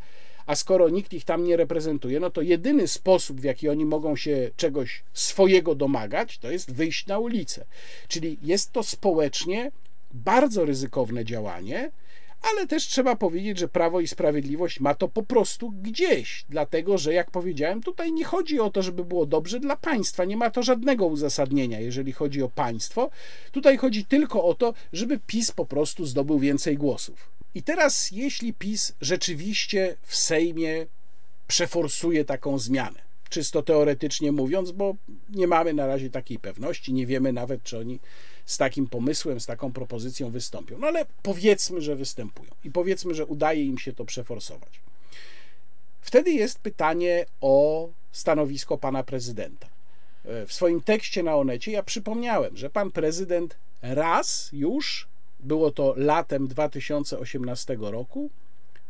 a 0.48 0.56
skoro 0.56 0.89
nikt 0.89 1.14
ich 1.14 1.26
tam 1.26 1.43
nie 1.43 1.58
reprezentuje, 1.58 2.20
no 2.20 2.30
to 2.30 2.41
jedyny 2.41 2.88
sposób, 2.88 3.41
w 3.41 3.43
jaki 3.43 3.70
oni 3.70 3.86
mogą 3.86 4.16
się 4.16 4.52
czegoś 4.58 5.04
swojego 5.14 5.76
domagać, 5.76 6.38
to 6.38 6.52
jest 6.52 6.74
wyjść 6.74 7.08
na 7.08 7.20
ulicę. 7.20 7.66
Czyli 8.08 8.38
jest 8.41 8.72
to 8.72 8.84
społecznie 8.84 9.72
bardzo 10.14 10.66
ryzykowne 10.66 11.26
działanie, 11.26 11.91
ale 12.41 12.68
też 12.68 12.88
trzeba 12.88 13.16
powiedzieć, 13.16 13.60
że 13.60 13.68
Prawo 13.68 14.00
i 14.00 14.08
Sprawiedliwość 14.08 14.80
ma 14.80 14.95
to 14.95 15.08
po 15.08 15.24
prostu 15.24 15.72
gdzieś, 15.72 16.45
dlatego 16.50 16.98
że, 16.98 17.14
jak 17.14 17.32
powiedziałem, 17.32 17.84
tutaj 17.84 18.14
nie 18.14 18.26
chodzi 18.26 18.60
o 18.60 18.70
to, 18.70 18.82
żeby 18.82 19.06
było 19.06 19.26
dobrze 19.26 19.60
dla 19.60 19.76
państwa, 19.76 20.26
nie 20.26 20.38
ma 20.38 20.50
to 20.50 20.64
żadnego 20.64 21.06
uzasadnienia, 21.06 21.80
jeżeli 21.80 22.12
chodzi 22.12 22.43
o 22.43 22.50
państwo. 22.50 23.10
Tutaj 23.52 23.78
chodzi 23.78 24.06
tylko 24.06 24.43
o 24.43 24.54
to, 24.54 24.74
żeby 24.93 25.20
PiS 25.28 25.52
po 25.52 25.66
prostu 25.66 26.06
zdobył 26.06 26.39
więcej 26.39 26.78
głosów. 26.78 27.36
I 27.58 27.64
teraz, 27.64 28.12
jeśli 28.12 28.53
PiS 28.53 28.93
rzeczywiście 29.01 29.95
w 30.03 30.16
Sejmie 30.16 30.86
przeforsuje 31.47 32.26
taką 32.26 32.60
zmianę, 32.60 33.01
czysto 33.30 33.64
teoretycznie 33.64 34.32
mówiąc, 34.32 34.72
bo 34.72 34.95
nie 35.30 35.47
mamy 35.47 35.74
na 35.74 35.88
razie 35.88 36.10
takiej 36.10 36.39
pewności, 36.39 36.93
nie 36.93 37.05
wiemy 37.05 37.34
nawet, 37.34 37.64
czy 37.64 37.78
oni 37.78 37.99
z 38.45 38.58
takim 38.58 38.88
pomysłem, 38.88 39.39
z 39.39 39.45
taką 39.45 39.72
propozycją 39.72 40.30
wystąpią. 40.30 40.78
No 40.78 40.88
ale 40.88 41.05
powiedzmy, 41.24 41.82
że 41.82 41.95
występują 41.95 42.51
i 42.64 42.72
powiedzmy, 42.72 43.16
że 43.16 43.26
udaje 43.26 43.66
im 43.66 43.78
się 43.78 43.93
to 43.93 44.05
przeforsować. 44.05 44.80
Wtedy 46.01 46.32
jest 46.32 46.60
pytanie 46.60 47.26
o 47.41 47.89
stanowisko 48.12 48.78
pana 48.78 49.03
prezydenta. 49.03 49.68
W 50.24 50.53
swoim 50.53 50.82
tekście 50.82 51.24
na 51.24 51.36
Onecie 51.36 51.72
ja 51.72 51.84
przypomniałem, 51.84 52.58
że 52.58 52.70
pan 52.70 52.91
prezydent 52.91 53.58
raz 53.82 54.49
już 54.53 55.08
było 55.39 55.71
to 55.71 55.93
latem 55.97 56.47
2018 56.47 57.77
roku, 57.79 58.29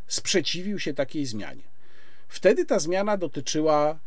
sprzeciwił 0.06 0.78
się 0.78 0.94
takiej 0.94 1.26
zmianie. 1.26 1.62
Wtedy 2.28 2.64
ta 2.64 2.78
zmiana 2.78 3.16
dotyczyła 3.16 3.98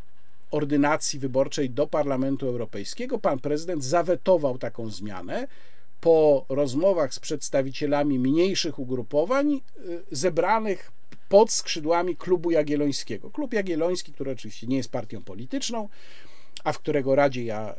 ordynacji 0.52 1.20
wyborczej 1.20 1.70
do 1.70 1.88
Parlamentu 1.88 2.48
Europejskiego. 2.48 3.20
Pan 3.20 3.40
prezydent 3.40 3.84
zawetował 3.84 4.58
taką 4.58 4.90
zmianę 4.90 5.48
po 6.02 6.46
rozmowach 6.50 7.14
z 7.14 7.20
przedstawicielami 7.20 8.20
mniejszych 8.20 8.80
ugrupowań 8.80 9.54
y, 9.54 9.62
zebranych 10.12 10.92
pod 11.30 11.52
skrzydłami 11.52 12.16
Klubu 12.16 12.52
Jagiellońskiego. 12.52 13.30
Klub 13.30 13.54
Jagielloński, 13.54 14.14
który 14.14 14.32
oczywiście 14.32 14.68
nie 14.68 14.78
jest 14.78 14.92
partią 14.92 15.24
polityczną, 15.24 15.90
a 16.64 16.72
w 16.72 16.80
którego 16.80 17.16
radzie 17.16 17.44
ja 17.44 17.76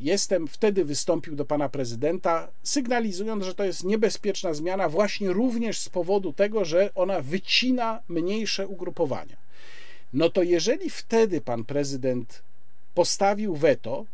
jestem, 0.00 0.48
wtedy 0.48 0.84
wystąpił 0.84 1.36
do 1.36 1.44
pana 1.44 1.68
prezydenta, 1.68 2.48
sygnalizując, 2.62 3.44
że 3.44 3.54
to 3.54 3.64
jest 3.64 3.84
niebezpieczna 3.84 4.54
zmiana, 4.54 4.88
właśnie 4.88 5.32
również 5.32 5.78
z 5.78 5.88
powodu 5.88 6.32
tego, 6.32 6.64
że 6.64 6.94
ona 6.94 7.20
wycina 7.20 8.02
mniejsze 8.08 8.68
ugrupowania. 8.68 9.36
No 10.12 10.30
to 10.30 10.42
jeżeli 10.42 10.90
wtedy 10.90 11.40
pan 11.40 11.64
prezydent 11.64 12.42
postawił 12.94 13.56
weto, 13.56 14.04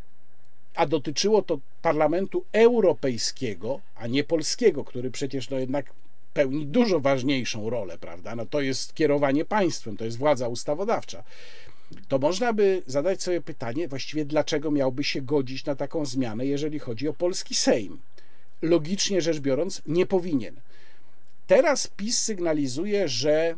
a 0.75 0.87
dotyczyło 0.87 1.43
to 1.43 1.59
Parlamentu 1.83 2.45
Europejskiego, 2.53 3.81
a 3.95 4.07
nie 4.07 4.25
polskiego, 4.25 4.85
który 4.85 5.11
przecież 5.11 5.51
no 5.51 5.59
jednak 5.59 5.93
pełni 6.33 6.67
dużo 6.67 7.01
ważniejszą 7.01 7.71
rolę, 7.71 7.99
prawda? 7.99 8.37
No 8.37 8.47
to 8.47 8.61
jest 8.61 8.95
kierowanie 8.95 9.45
państwem, 9.45 9.97
to 9.97 10.05
jest 10.05 10.19
władza 10.19 10.49
ustawodawcza. 10.49 11.25
To 12.09 12.19
można 12.19 12.53
by 12.53 12.83
zadać 12.87 13.23
sobie 13.23 13.41
pytanie, 13.41 13.89
właściwie 13.89 14.25
dlaczego 14.25 14.71
miałby 14.71 15.05
się 15.05 15.23
godzić 15.23 15.65
na 15.65 15.75
taką 15.75 16.07
zmianę, 16.07 16.47
jeżeli 16.47 16.79
chodzi 16.79 17.09
o 17.09 17.13
polski 17.13 17.55
Sejm? 17.55 17.99
Logicznie 18.63 19.21
rzecz 19.21 19.41
biorąc, 19.41 19.83
nie 19.87 20.07
powinien. 20.07 20.61
Teraz 21.47 21.87
PiS 21.87 22.19
sygnalizuje, 22.19 23.09
że 23.09 23.55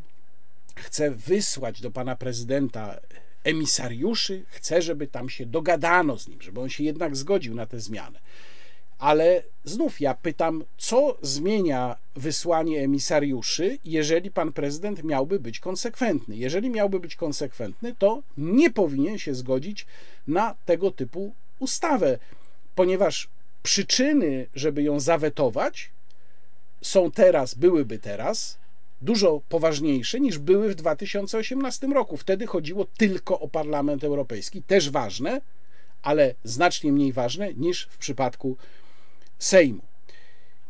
chce 0.76 1.10
wysłać 1.10 1.80
do 1.80 1.90
pana 1.90 2.16
prezydenta 2.16 3.00
emisariuszy, 3.44 4.44
chce, 4.48 4.82
żeby 4.82 5.06
tam 5.06 5.28
się 5.28 5.46
dogadano 5.46 6.18
z 6.18 6.28
nim, 6.28 6.42
żeby 6.42 6.60
on 6.60 6.68
się 6.68 6.84
jednak 6.84 7.16
zgodził 7.16 7.54
na 7.54 7.66
tę 7.66 7.80
zmianę. 7.80 8.18
Ale 8.99 9.42
znów 9.64 10.01
ja 10.01 10.14
pytam, 10.14 10.64
co 10.78 11.16
zmienia 11.22 11.97
wysłanie 12.14 12.80
emisariuszy, 12.80 13.78
jeżeli 13.84 14.30
pan 14.30 14.53
prezydent 14.53 15.05
miałby 15.05 15.40
być 15.40 15.61
konsekwentny? 15.61 16.36
Jeżeli 16.36 16.70
miałby 16.70 17.01
być 17.01 17.16
konsekwentny, 17.16 17.94
to 17.99 18.22
nie 18.36 18.70
powinien 18.70 19.18
się 19.18 19.34
zgodzić 19.34 19.86
na 20.26 20.55
tego 20.64 20.90
typu 20.90 21.32
ustawę, 21.59 22.18
ponieważ 22.74 23.28
przyczyny, 23.62 24.47
żeby 24.55 24.82
ją 24.82 25.01
zawetować, 25.01 25.90
są 26.82 27.11
teraz, 27.11 27.55
byłyby 27.55 27.99
teraz 27.99 28.59
dużo 29.01 29.40
poważniejsze 29.49 30.20
niż 30.20 30.38
były 30.38 30.68
w 30.70 30.74
2018 30.74 31.86
roku. 31.86 32.16
Wtedy 32.16 32.47
chodziło 32.47 32.86
tylko 32.97 33.40
o 33.40 33.49
Parlament 33.49 34.05
Europejski, 34.05 34.62
też 34.62 34.90
ważne, 34.90 35.40
ale 36.03 36.34
znacznie 36.44 36.92
mniej 36.92 37.12
ważne 37.12 37.55
niż 37.55 37.88
w 37.90 37.99
przypadku 37.99 38.57
Sejmu. 39.39 39.82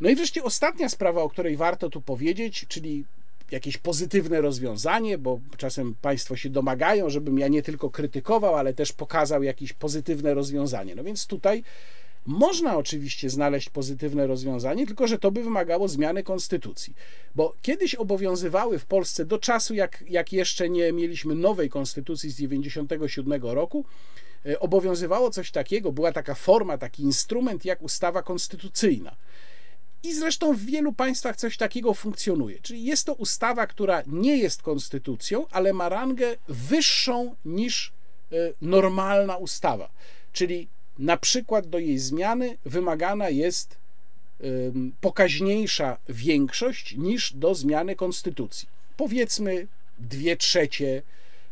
No 0.01 0.09
i 0.09 0.17
wreszcie 0.17 0.43
ostatnia 0.43 0.89
sprawa, 0.89 1.23
o 1.23 1.29
której 1.29 1.57
warto 1.57 1.91
tu 1.91 2.01
powiedzieć, 2.01 2.67
czyli 2.69 3.05
jakieś 3.51 3.79
pozytywne 3.79 4.41
rozwiązanie, 4.41 5.19
bo 5.19 5.41
czasem 5.57 5.95
Państwo 6.03 6.37
się 6.37 6.51
domagają, 6.51 7.11
żebym 7.11 7.39
ja 7.39 7.49
nie 7.49 7.62
tylko 7.62 7.91
krytykował, 7.91 8.55
ale 8.55 8.75
też 8.75 8.93
pokazał 8.93 9.43
jakieś 9.43 9.73
pozytywne 9.73 10.35
rozwiązanie. 10.35 10.95
No 10.95 11.05
więc 11.05 11.27
tutaj 11.27 11.62
można 12.27 12.77
oczywiście 12.77 13.31
znaleźć 13.31 13.71
pozytywne 13.71 14.27
rozwiązanie, 14.27 14.87
tylko 14.87 15.07
że 15.07 15.19
to 15.19 15.31
by 15.31 15.43
wymagało 15.43 15.89
zmiany 15.89 16.23
konstytucji. 16.23 16.95
Bo 17.35 17.55
kiedyś 17.62 17.95
obowiązywały 17.95 18.79
w 18.79 18.87
Polsce 18.87 19.25
do 19.25 19.39
czasu, 19.39 19.75
jak, 19.75 20.05
jak 20.09 20.33
jeszcze 20.33 20.69
nie 20.69 20.93
mieliśmy 20.93 21.35
nowej 21.35 21.71
konstytucji 21.71 22.31
z 22.31 22.37
1997 22.37 23.43
roku, 23.43 23.85
obowiązywało 24.61 25.30
coś 25.30 25.51
takiego, 25.51 25.92
była 25.92 26.12
taka 26.12 26.34
forma, 26.34 26.78
taki 26.78 27.03
instrument 27.03 27.64
jak 27.64 27.82
ustawa 27.82 28.22
konstytucyjna. 28.22 29.16
I 30.03 30.14
zresztą 30.14 30.55
w 30.55 30.61
wielu 30.61 30.92
państwach 30.92 31.36
coś 31.36 31.57
takiego 31.57 31.94
funkcjonuje. 31.94 32.59
Czyli 32.62 32.84
jest 32.84 33.07
to 33.07 33.14
ustawa, 33.14 33.66
która 33.66 34.03
nie 34.07 34.36
jest 34.36 34.62
konstytucją, 34.62 35.47
ale 35.51 35.72
ma 35.72 35.88
rangę 35.88 36.36
wyższą 36.49 37.34
niż 37.44 37.92
e, 38.32 38.36
normalna 38.62 39.36
ustawa. 39.36 39.90
Czyli 40.32 40.68
na 40.99 41.16
przykład 41.16 41.66
do 41.66 41.78
jej 41.78 41.99
zmiany 41.99 42.59
wymagana 42.64 43.28
jest 43.28 43.78
pokaźniejsza 45.01 45.99
większość 46.09 46.97
niż 46.97 47.32
do 47.32 47.55
zmiany 47.55 47.97
konstytucji. 47.97 48.68
Powiedzmy 48.97 49.66
dwie 49.99 50.36
trzecie 50.36 51.03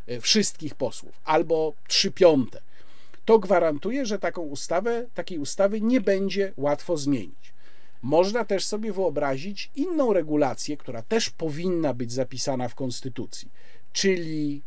e, 0.06 0.20
wszystkich 0.20 0.74
posłów 0.74 1.20
albo 1.24 1.72
trzy 1.88 2.10
piąte. 2.10 2.60
To 3.24 3.38
gwarantuje, 3.38 4.06
że 4.06 4.18
taką 4.18 4.42
ustawę, 4.42 5.06
takiej 5.14 5.38
ustawy 5.38 5.80
nie 5.80 6.00
będzie 6.00 6.52
łatwo 6.56 6.96
zmienić. 6.96 7.54
Można 8.02 8.44
też 8.44 8.66
sobie 8.66 8.92
wyobrazić 8.92 9.70
inną 9.76 10.12
regulację, 10.12 10.76
która 10.76 11.02
też 11.02 11.30
powinna 11.30 11.94
być 11.94 12.12
zapisana 12.12 12.68
w 12.68 12.74
Konstytucji, 12.74 13.48
czyli 13.92 14.62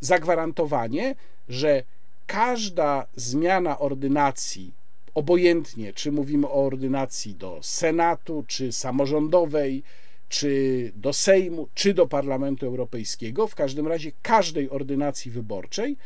zagwarantowanie, 0.00 1.14
że 1.48 1.82
każda 2.26 3.06
zmiana 3.16 3.78
ordynacji, 3.78 4.72
obojętnie 5.14 5.92
czy 5.92 6.12
mówimy 6.12 6.46
o 6.46 6.66
ordynacji 6.66 7.34
do 7.34 7.58
Senatu, 7.62 8.44
czy 8.46 8.72
samorządowej, 8.72 9.82
czy 10.28 10.92
do 10.96 11.12
Sejmu, 11.12 11.68
czy 11.74 11.94
do 11.94 12.06
Parlamentu 12.06 12.66
Europejskiego, 12.66 13.46
w 13.46 13.54
każdym 13.54 13.86
razie 13.86 14.12
każdej 14.22 14.70
ordynacji 14.70 15.30
wyborczej, 15.30 15.96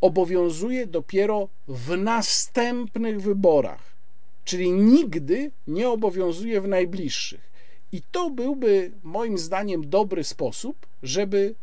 obowiązuje 0.00 0.86
dopiero 0.86 1.48
w 1.68 1.96
następnych 1.96 3.22
wyborach, 3.22 3.92
czyli 4.44 4.70
nigdy 4.70 5.50
nie 5.66 5.88
obowiązuje 5.88 6.60
w 6.60 6.68
najbliższych. 6.68 7.50
I 7.92 8.02
to 8.12 8.30
byłby 8.30 8.92
moim 9.02 9.38
zdaniem 9.38 9.90
dobry 9.90 10.24
sposób, 10.24 10.86
żeby 11.02 11.54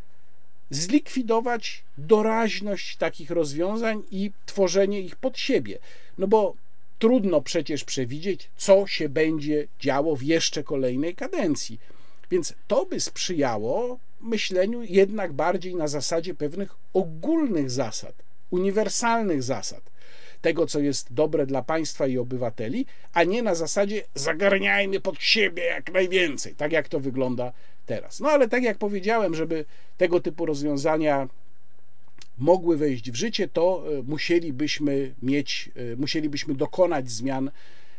zlikwidować 0.69 1.83
doraźność 1.97 2.97
takich 2.97 3.31
rozwiązań 3.31 4.03
i 4.11 4.31
tworzenie 4.45 5.01
ich 5.01 5.15
pod 5.15 5.38
siebie. 5.38 5.79
No 6.17 6.27
bo 6.27 6.53
trudno 6.99 7.41
przecież 7.41 7.83
przewidzieć, 7.83 8.49
co 8.57 8.88
się 8.88 9.09
będzie 9.09 9.67
działo 9.79 10.15
w 10.15 10.23
jeszcze 10.23 10.63
kolejnej 10.63 11.15
kadencji. 11.15 11.79
Więc 12.31 12.53
to 12.67 12.85
by 12.85 12.99
sprzyjało 12.99 13.99
myśleniu 14.21 14.83
jednak 14.83 15.33
bardziej 15.33 15.75
na 15.75 15.88
zasadzie 15.88 16.35
pewnych 16.35 16.75
ogólnych 16.93 17.71
zasad, 17.71 18.13
uniwersalnych 18.51 19.43
zasad 19.43 19.97
tego, 20.41 20.67
co 20.67 20.79
jest 20.79 21.13
dobre 21.13 21.45
dla 21.45 21.61
państwa 21.61 22.07
i 22.07 22.17
obywateli, 22.17 22.85
a 23.13 23.23
nie 23.23 23.43
na 23.43 23.55
zasadzie 23.55 24.03
zagarniajmy 24.15 24.99
pod 24.99 25.21
siebie 25.21 25.63
jak 25.63 25.93
najwięcej, 25.93 26.55
tak 26.55 26.71
jak 26.71 26.89
to 26.89 26.99
wygląda 26.99 27.53
teraz. 27.85 28.19
No 28.19 28.29
ale 28.29 28.47
tak 28.47 28.63
jak 28.63 28.77
powiedziałem, 28.77 29.35
żeby 29.35 29.65
tego 29.97 30.19
typu 30.19 30.45
rozwiązania 30.45 31.27
mogły 32.37 32.77
wejść 32.77 33.11
w 33.11 33.15
życie, 33.15 33.47
to 33.47 33.83
e, 33.99 34.03
musielibyśmy 34.03 35.13
mieć, 35.21 35.69
e, 35.75 35.95
musielibyśmy 35.95 36.55
dokonać 36.55 37.11
zmian 37.11 37.51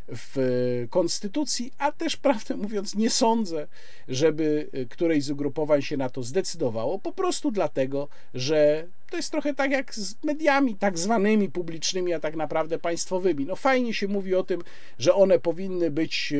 w 0.09 0.86
konstytucji, 0.90 1.72
a 1.78 1.92
też 1.92 2.16
prawdę 2.26 2.57
mówiąc 2.57 2.94
nie 2.94 3.11
sądzę, 3.11 3.68
żeby 4.09 4.68
e, 4.72 4.84
któreś 4.84 5.24
z 5.24 5.30
ugrupowań 5.30 5.82
się 5.82 5.96
na 5.96 6.11
to 6.11 6.22
zdecydowało, 6.22 6.99
po 6.99 7.12
prostu 7.12 7.51
dlatego, 7.51 8.09
że 8.34 8.86
to 9.11 9.16
jest 9.16 9.30
trochę 9.30 9.54
tak 9.54 9.70
jak 9.70 9.94
z 9.94 10.24
mediami 10.24 10.76
tak 10.76 10.98
zwanymi 10.98 11.48
publicznymi, 11.50 12.12
a 12.12 12.20
tak 12.20 12.36
naprawdę 12.36 12.78
państwowymi. 12.78 13.46
No 13.46 13.56
fajnie 13.56 13.94
się 13.94 14.09
mówi 14.09 14.34
o 14.34 14.42
tym, 14.42 14.62
że 14.98 15.14
one 15.14 15.38
powinny 15.38 15.90
być 15.90 16.32
e, 16.32 16.38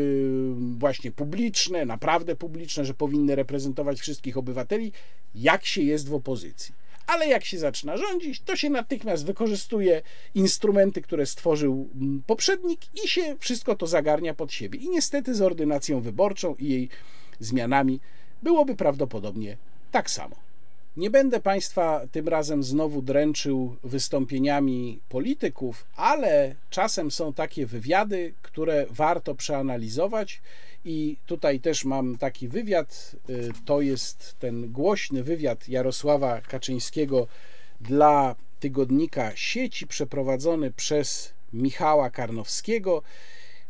właśnie 0.78 1.12
publiczne, 1.12 1.84
naprawdę 1.84 2.36
publiczne, 2.36 2.84
że 2.84 2.94
powinny 2.94 3.34
reprezentować 3.34 4.00
wszystkich 4.00 4.36
obywateli, 4.36 4.92
jak 5.34 5.66
się 5.66 5.82
jest 5.82 6.08
w 6.08 6.14
opozycji 6.14 6.74
ale 7.08 7.28
jak 7.28 7.44
się 7.44 7.58
zaczyna 7.58 7.96
rządzić, 7.96 8.40
to 8.40 8.56
się 8.56 8.70
natychmiast 8.70 9.26
wykorzystuje 9.26 10.02
instrumenty, 10.34 11.02
które 11.02 11.26
stworzył 11.26 11.90
mm, 11.94 12.22
poprzednik 12.26 12.80
i 13.04 13.08
się 13.08 13.36
wszystko 13.38 13.76
to 13.76 13.86
zagarnia 13.86 14.34
pod 14.34 14.52
siebie. 14.52 14.78
I 14.78 14.88
niestety 14.88 15.34
z 15.34 15.42
ordynacją 15.42 16.00
wyborczą 16.00 16.54
i 16.54 16.68
jej 16.68 16.88
zmianami 17.40 18.00
byłoby 18.42 18.76
prawdopodobnie 18.76 19.56
tak 19.92 20.10
samo. 20.10 20.47
Nie 20.99 21.11
będę 21.11 21.40
Państwa 21.40 22.01
tym 22.12 22.28
razem 22.28 22.62
znowu 22.62 23.03
dręczył 23.03 23.76
wystąpieniami 23.84 25.01
polityków, 25.09 25.84
ale 25.96 26.55
czasem 26.70 27.11
są 27.11 27.32
takie 27.32 27.66
wywiady, 27.66 28.34
które 28.42 28.86
warto 28.90 29.34
przeanalizować. 29.34 30.40
I 30.84 31.16
tutaj 31.26 31.61
też 31.61 31.84
mam 31.84 32.16
taki 32.16 32.49
wywiad. 32.49 33.16
Y, 33.30 33.51
to 33.64 33.80
jest 33.80 34.36
ten 34.38 34.72
głośny 34.72 35.22
wywiad 35.22 35.68
Jarosława 35.68 36.40
Kaczyńskiego 36.40 37.26
dla 37.80 38.36
tygodnika 38.61 39.32
sieci, 39.34 39.86
przeprowadzony 39.86 40.70
przez 40.70 41.32
Michała 41.53 42.11
Karnowskiego. 42.11 43.03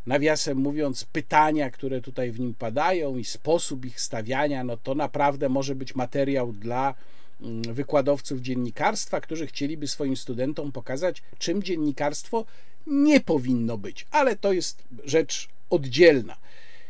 Nawiasem 0.07 0.59
mówiąc, 0.59 1.05
pytania, 1.05 1.71
które 1.71 2.01
tutaj 2.01 2.33
w 2.33 2.41
nim 2.41 2.55
padają 2.55 3.17
i 3.17 3.25
sposób 3.25 3.85
ich 3.85 4.01
stawiania, 4.01 4.65
no 4.65 4.77
to 4.77 4.95
naprawdę 4.95 5.49
może 5.49 5.75
być 5.75 5.95
materiał 5.95 6.53
dla 6.53 6.95
wykładowców 7.73 8.41
dziennikarstwa, 8.41 9.21
którzy 9.21 9.47
chcieliby 9.47 9.89
swoim 9.89 10.17
studentom 10.17 10.73
pokazać, 10.73 11.23
czym 11.39 11.63
dziennikarstwo 11.63 12.45
nie 12.87 13.21
powinno 13.21 13.79
być, 13.79 14.07
ale 14.11 14.37
to 14.37 14.53
jest 14.53 14.83
rzecz 15.05 15.49
oddzielna. 15.71 16.37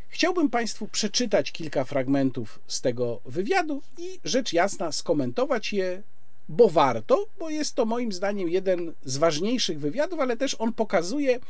Chciałbym 0.09 0.51
Państwu 0.51 0.89
przeczytać 0.89 1.53
kilka 1.53 1.85
fragmentów 1.85 2.61
z 2.67 2.81
tego 2.81 3.21
wywiadu 3.25 3.83
i 3.99 4.21
rzecz 4.25 4.53
jasna 4.53 4.93
skomentować 4.93 5.73
je 5.73 6.03
bo 6.49 6.69
warto, 6.69 7.27
bo 7.39 7.51
jest 7.51 7.75
to 7.75 7.85
moim 7.85 8.13
zdaniem 8.13 8.49
jeden 8.49 8.93
z 9.05 9.17
ważniejszych 9.17 9.81
wywiadów, 9.81 10.21
ale 10.21 10.37
też 10.37 10.57
on 10.59 10.73
pokazuje, 10.73 11.41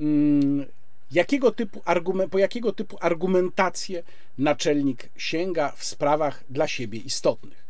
mm, 0.00 0.66
jakiego 1.12 1.52
typu 1.52 1.82
argument, 1.84 2.32
po 2.32 2.38
jakiego 2.38 2.72
typu 2.72 2.96
argumentację 3.00 4.02
naczelnik 4.38 5.08
sięga 5.16 5.72
w 5.76 5.84
sprawach 5.84 6.44
dla 6.50 6.68
siebie 6.68 6.98
istotnych. 6.98 7.65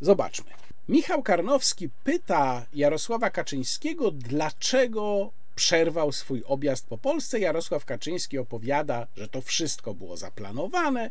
Zobaczmy. 0.00 0.50
Michał 0.88 1.22
Karnowski 1.22 1.88
pyta 2.04 2.66
Jarosława 2.72 3.30
Kaczyńskiego, 3.30 4.10
dlaczego 4.10 5.32
przerwał 5.54 6.12
swój 6.12 6.42
objazd 6.46 6.86
po 6.86 6.98
Polsce. 6.98 7.40
Jarosław 7.40 7.84
Kaczyński 7.84 8.38
opowiada, 8.38 9.06
że 9.16 9.28
to 9.28 9.40
wszystko 9.40 9.94
było 9.94 10.16
zaplanowane, 10.16 11.10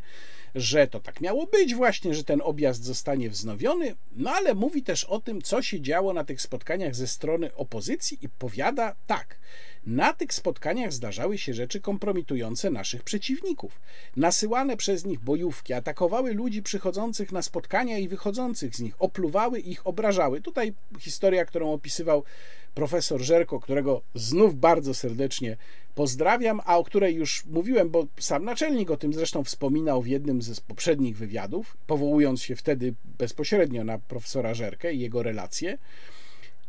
że 0.55 0.87
to 0.87 0.99
tak 0.99 1.21
miało 1.21 1.45
być 1.45 1.75
właśnie, 1.75 2.13
że 2.13 2.23
ten 2.23 2.41
objazd 2.43 2.83
zostanie 2.83 3.29
wznowiony, 3.29 3.95
no 4.15 4.31
ale 4.31 4.53
mówi 4.53 4.83
też 4.83 5.03
o 5.03 5.19
tym, 5.19 5.41
co 5.41 5.61
się 5.61 5.81
działo 5.81 6.13
na 6.13 6.23
tych 6.23 6.41
spotkaniach 6.41 6.95
ze 6.95 7.07
strony 7.07 7.55
opozycji 7.55 8.17
i 8.21 8.29
powiada 8.29 8.95
tak. 9.07 9.37
Na 9.87 10.13
tych 10.13 10.33
spotkaniach 10.33 10.93
zdarzały 10.93 11.37
się 11.37 11.53
rzeczy 11.53 11.81
kompromitujące 11.81 12.69
naszych 12.69 13.03
przeciwników. 13.03 13.79
Nasyłane 14.15 14.77
przez 14.77 15.05
nich 15.05 15.19
bojówki 15.19 15.73
atakowały 15.73 16.33
ludzi 16.33 16.63
przychodzących 16.63 17.31
na 17.31 17.41
spotkania 17.41 17.97
i 17.97 18.07
wychodzących 18.07 18.75
z 18.75 18.79
nich, 18.79 18.95
opluwały 18.99 19.59
ich, 19.59 19.87
obrażały. 19.87 20.41
Tutaj 20.41 20.73
historia, 20.99 21.45
którą 21.45 21.73
opisywał 21.73 22.23
profesor 22.75 23.21
Żerko, 23.21 23.59
którego 23.59 24.01
znów 24.15 24.59
bardzo 24.59 24.93
serdecznie 24.93 25.57
pozdrawiam, 25.95 26.61
a 26.65 26.77
o 26.77 26.83
której 26.83 27.15
już 27.15 27.45
mówiłem, 27.45 27.89
bo 27.89 28.07
sam 28.19 28.45
naczelnik 28.45 28.91
o 28.91 28.97
tym 28.97 29.13
zresztą 29.13 29.43
wspominał 29.43 30.01
w 30.01 30.07
jednym 30.07 30.41
z 30.41 30.61
poprzednich 30.61 31.17
wywiadów, 31.17 31.77
powołując 31.87 32.41
się 32.41 32.55
wtedy 32.55 32.93
bezpośrednio 33.17 33.83
na 33.83 33.99
profesora 33.99 34.53
Żerkę 34.53 34.93
i 34.93 34.99
jego 34.99 35.23
relacje. 35.23 35.77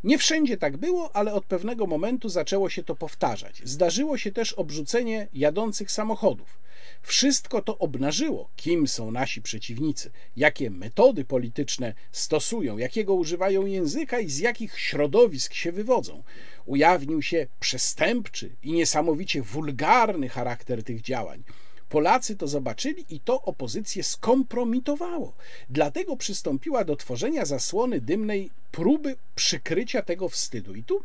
Nie 0.04 0.18
wszędzie 0.18 0.56
tak 0.56 0.76
było, 0.76 1.16
ale 1.16 1.32
od 1.32 1.44
pewnego 1.44 1.86
momentu 1.86 2.28
zaczęło 2.28 2.70
się 2.70 2.82
to 2.82 2.94
powtarzać. 2.94 3.62
Zdarzyło 3.64 4.18
się 4.18 4.32
też 4.32 4.52
obrzucenie 4.52 5.28
jadących 5.32 5.92
samochodów. 5.92 6.58
Wszystko 7.02 7.62
to 7.62 7.78
obnażyło, 7.78 8.50
kim 8.56 8.88
są 8.88 9.10
nasi 9.10 9.42
przeciwnicy, 9.42 10.10
jakie 10.36 10.70
metody 10.70 11.24
polityczne 11.24 11.94
stosują, 12.12 12.78
jakiego 12.78 13.14
używają 13.14 13.66
języka 13.66 14.20
i 14.20 14.30
z 14.30 14.38
jakich 14.38 14.78
środowisk 14.78 15.54
się 15.54 15.72
wywodzą. 15.72 16.22
Ujawnił 16.66 17.22
się 17.22 17.46
przestępczy 17.60 18.56
i 18.62 18.72
niesamowicie 18.72 19.42
wulgarny 19.42 20.28
charakter 20.28 20.84
tych 20.84 21.00
działań. 21.00 21.42
Polacy 21.88 22.36
to 22.36 22.48
zobaczyli 22.48 23.04
i 23.10 23.20
to 23.20 23.42
opozycję 23.42 24.02
skompromitowało. 24.02 25.32
Dlatego 25.70 26.16
przystąpiła 26.16 26.84
do 26.84 26.96
tworzenia 26.96 27.44
zasłony 27.44 28.00
dymnej 28.00 28.50
próby 28.70 29.16
przykrycia 29.34 30.02
tego 30.02 30.28
wstydu. 30.28 30.74
I 30.74 30.82
tu 30.82 31.02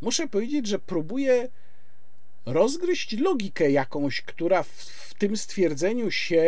muszę 0.00 0.28
powiedzieć, 0.28 0.66
że 0.66 0.78
próbuje 0.78 1.48
rozgryźć 2.46 3.12
logikę 3.12 3.70
jakąś, 3.70 4.20
która 4.20 4.62
w, 4.62 4.68
w 4.68 5.14
tym 5.14 5.36
stwierdzeniu 5.36 6.10
się 6.10 6.44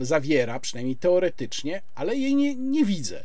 zawiera, 0.00 0.60
przynajmniej 0.60 0.96
teoretycznie, 0.96 1.82
ale 1.94 2.16
jej 2.16 2.34
nie, 2.34 2.54
nie 2.54 2.84
widzę. 2.84 3.24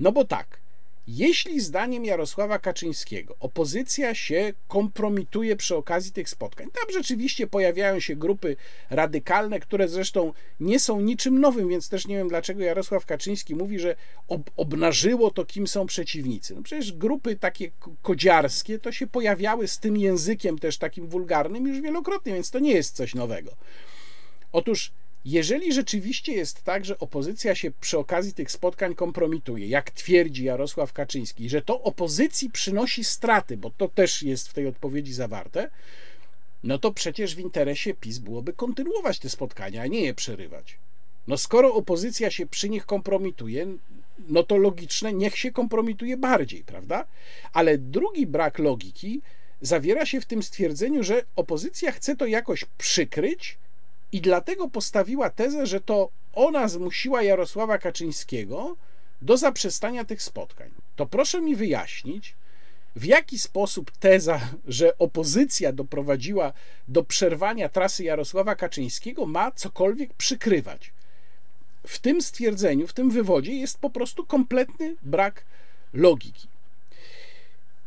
No 0.00 0.12
bo 0.12 0.24
tak, 0.24 0.61
jeśli 1.06 1.60
zdaniem 1.60 2.04
Jarosława 2.04 2.58
Kaczyńskiego 2.58 3.36
opozycja 3.40 4.14
się 4.14 4.52
kompromituje 4.68 5.56
przy 5.56 5.76
okazji 5.76 6.12
tych 6.12 6.28
spotkań, 6.28 6.66
tam 6.66 6.92
rzeczywiście 6.92 7.46
pojawiają 7.46 8.00
się 8.00 8.16
grupy 8.16 8.56
radykalne, 8.90 9.60
które 9.60 9.88
zresztą 9.88 10.32
nie 10.60 10.80
są 10.80 11.00
niczym 11.00 11.40
nowym, 11.40 11.68
więc 11.68 11.88
też 11.88 12.06
nie 12.06 12.16
wiem, 12.16 12.28
dlaczego 12.28 12.62
Jarosław 12.62 13.06
Kaczyński 13.06 13.54
mówi, 13.54 13.78
że 13.78 13.96
ob 14.28 14.50
obnażyło 14.56 15.30
to, 15.30 15.44
kim 15.44 15.66
są 15.66 15.86
przeciwnicy. 15.86 16.54
No 16.54 16.62
przecież 16.62 16.92
grupy 16.92 17.36
takie 17.36 17.70
kodziarskie 18.02 18.78
to 18.78 18.92
się 18.92 19.06
pojawiały 19.06 19.68
z 19.68 19.78
tym 19.78 19.96
językiem 19.96 20.58
też 20.58 20.78
takim 20.78 21.08
wulgarnym 21.08 21.66
już 21.66 21.80
wielokrotnie, 21.80 22.34
więc 22.34 22.50
to 22.50 22.58
nie 22.58 22.72
jest 22.72 22.96
coś 22.96 23.14
nowego. 23.14 23.56
Otóż 24.52 24.92
jeżeli 25.24 25.72
rzeczywiście 25.72 26.32
jest 26.32 26.62
tak, 26.62 26.84
że 26.84 26.98
opozycja 26.98 27.54
się 27.54 27.70
przy 27.70 27.98
okazji 27.98 28.34
tych 28.34 28.50
spotkań 28.50 28.94
kompromituje, 28.94 29.66
jak 29.66 29.90
twierdzi 29.90 30.44
Jarosław 30.44 30.92
Kaczyński, 30.92 31.48
że 31.48 31.62
to 31.62 31.82
opozycji 31.82 32.50
przynosi 32.50 33.04
straty, 33.04 33.56
bo 33.56 33.70
to 33.70 33.88
też 33.88 34.22
jest 34.22 34.48
w 34.48 34.52
tej 34.52 34.66
odpowiedzi 34.66 35.12
zawarte, 35.12 35.70
no 36.62 36.78
to 36.78 36.92
przecież 36.92 37.34
w 37.34 37.38
interesie 37.38 37.94
PiS 37.94 38.18
byłoby 38.18 38.52
kontynuować 38.52 39.18
te 39.18 39.28
spotkania, 39.28 39.82
a 39.82 39.86
nie 39.86 40.00
je 40.00 40.14
przerywać. 40.14 40.78
No 41.26 41.36
skoro 41.36 41.74
opozycja 41.74 42.30
się 42.30 42.46
przy 42.46 42.68
nich 42.68 42.86
kompromituje, 42.86 43.66
no 44.28 44.42
to 44.42 44.56
logiczne, 44.56 45.12
niech 45.12 45.38
się 45.38 45.52
kompromituje 45.52 46.16
bardziej, 46.16 46.64
prawda? 46.64 47.04
Ale 47.52 47.78
drugi 47.78 48.26
brak 48.26 48.58
logiki 48.58 49.20
zawiera 49.60 50.06
się 50.06 50.20
w 50.20 50.26
tym 50.26 50.42
stwierdzeniu, 50.42 51.02
że 51.02 51.22
opozycja 51.36 51.92
chce 51.92 52.16
to 52.16 52.26
jakoś 52.26 52.64
przykryć, 52.78 53.58
i 54.12 54.20
dlatego 54.20 54.68
postawiła 54.68 55.30
tezę, 55.30 55.66
że 55.66 55.80
to 55.80 56.10
ona 56.34 56.68
zmusiła 56.68 57.22
Jarosława 57.22 57.78
Kaczyńskiego 57.78 58.76
do 59.22 59.36
zaprzestania 59.36 60.04
tych 60.04 60.22
spotkań. 60.22 60.70
To 60.96 61.06
proszę 61.06 61.40
mi 61.40 61.56
wyjaśnić, 61.56 62.34
w 62.96 63.04
jaki 63.04 63.38
sposób 63.38 63.90
teza, 63.90 64.40
że 64.66 64.98
opozycja 64.98 65.72
doprowadziła 65.72 66.52
do 66.88 67.04
przerwania 67.04 67.68
trasy 67.68 68.04
Jarosława 68.04 68.54
Kaczyńskiego, 68.54 69.26
ma 69.26 69.50
cokolwiek 69.50 70.14
przykrywać. 70.14 70.92
W 71.86 71.98
tym 71.98 72.22
stwierdzeniu, 72.22 72.86
w 72.86 72.92
tym 72.92 73.10
wywodzie 73.10 73.54
jest 73.54 73.78
po 73.78 73.90
prostu 73.90 74.26
kompletny 74.26 74.96
brak 75.02 75.44
logiki. 75.92 76.51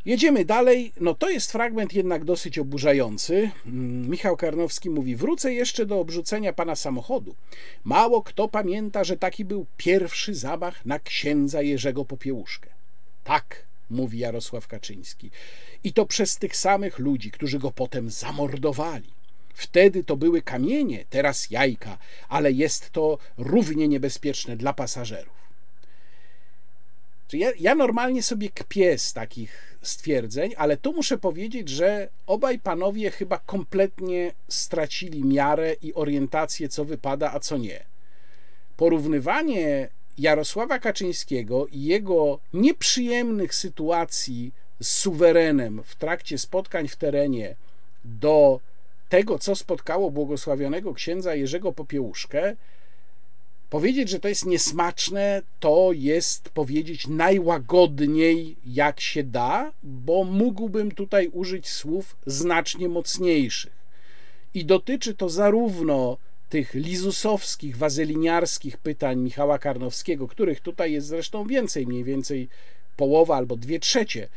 Jedziemy 0.06 0.46
dalej. 0.46 0.94
No 1.00 1.14
to 1.14 1.30
jest 1.30 1.52
fragment 1.52 1.94
jednak 1.94 2.24
dosyć 2.24 2.60
oburzający. 2.60 3.52
Mm, 3.66 4.10
Michał 4.10 4.38
Karnowski 4.38 4.90
mówi: 4.90 5.16
Wrócę 5.16 5.54
jeszcze 5.54 5.86
do 5.86 6.00
obrzucenia 6.00 6.54
pana 6.54 6.76
samochodu. 6.76 7.36
Mało 7.84 8.22
kto 8.22 8.48
pamięta, 8.48 9.04
że 9.04 9.18
taki 9.18 9.46
był 9.46 9.66
pierwszy 9.78 10.36
zamach 10.36 10.86
na 10.86 11.00
księdza 11.00 11.62
Jerzego 11.62 12.06
Popiełuszkę. 12.06 12.70
Tak, 13.24 13.66
mówi 13.90 14.20
Jarosław 14.20 14.68
Kaczyński. 14.68 15.32
I 15.84 15.94
to 15.94 16.06
przez 16.06 16.38
tych 16.38 16.56
samych 16.56 17.00
ludzi, 17.00 17.32
którzy 17.32 17.60
go 17.60 17.72
potem 17.72 18.10
zamordowali. 18.10 19.16
Wtedy 19.54 20.04
to 20.04 20.18
były 20.18 20.42
kamienie, 20.42 21.06
teraz 21.10 21.52
jajka, 21.52 21.98
ale 22.30 22.52
jest 22.52 22.90
to 22.90 23.18
równie 23.38 23.88
niebezpieczne 23.88 24.58
dla 24.58 24.74
pasażerów. 24.74 25.45
Ja, 27.34 27.52
ja 27.60 27.76
normalnie 27.76 28.24
sobie 28.24 28.50
kpię 28.50 28.98
z 28.98 29.14
takich 29.14 29.78
stwierdzeń, 29.82 30.54
ale 30.58 30.78
tu 30.78 30.94
muszę 30.94 31.18
powiedzieć, 31.18 31.70
że 31.70 32.10
obaj 32.28 32.60
panowie 32.60 33.12
chyba 33.12 33.38
kompletnie 33.38 34.32
stracili 34.48 35.26
miarę 35.26 35.74
i 35.82 35.94
orientację, 35.94 36.70
co 36.70 36.86
wypada, 36.86 37.32
a 37.34 37.40
co 37.40 37.58
nie. 37.58 37.86
Porównywanie 38.78 39.90
Jarosława 40.18 40.80
Kaczyńskiego 40.80 41.68
i 41.68 41.84
jego 41.84 42.40
nieprzyjemnych 42.54 43.56
sytuacji 43.56 44.54
z 44.80 44.88
suwerenem 44.88 45.82
w 45.86 45.96
trakcie 45.96 46.38
spotkań 46.38 46.88
w 46.88 46.96
terenie 46.96 47.56
do 48.06 48.60
tego, 49.10 49.40
co 49.40 49.56
spotkało 49.56 50.12
błogosławionego 50.12 50.94
księdza 50.94 51.36
Jerzego 51.36 51.72
Popiełuszkę, 51.74 52.56
Powiedzieć, 53.76 54.10
że 54.10 54.20
to 54.20 54.28
jest 54.28 54.46
niesmaczne, 54.46 55.42
to 55.60 55.90
jest 55.94 56.50
powiedzieć 56.50 57.08
najłagodniej, 57.08 58.56
jak 58.66 59.00
się 59.00 59.24
da, 59.24 59.72
bo 59.84 60.24
mógłbym 60.24 60.92
tutaj 60.92 61.28
użyć 61.28 61.70
słów 61.70 62.16
znacznie 62.26 62.90
mocniejszych. 62.90 63.74
I 64.54 64.66
dotyczy 64.66 65.16
to 65.16 65.30
zarówno 65.30 66.18
tych 66.50 66.74
lizusowskich, 66.74 67.78
wazeliniarskich 67.78 68.78
pytań 68.78 69.20
Michała 69.20 69.60
Karnowskiego, 69.60 70.28
których 70.28 70.62
tutaj 70.62 70.92
jest 70.92 71.08
zresztą 71.08 71.48
więcej, 71.48 71.88
mniej 71.88 72.04
więcej 72.04 72.48
połowa 72.98 73.36
albo 73.36 73.56
dwie 73.56 73.80
trzecie. 73.80 74.30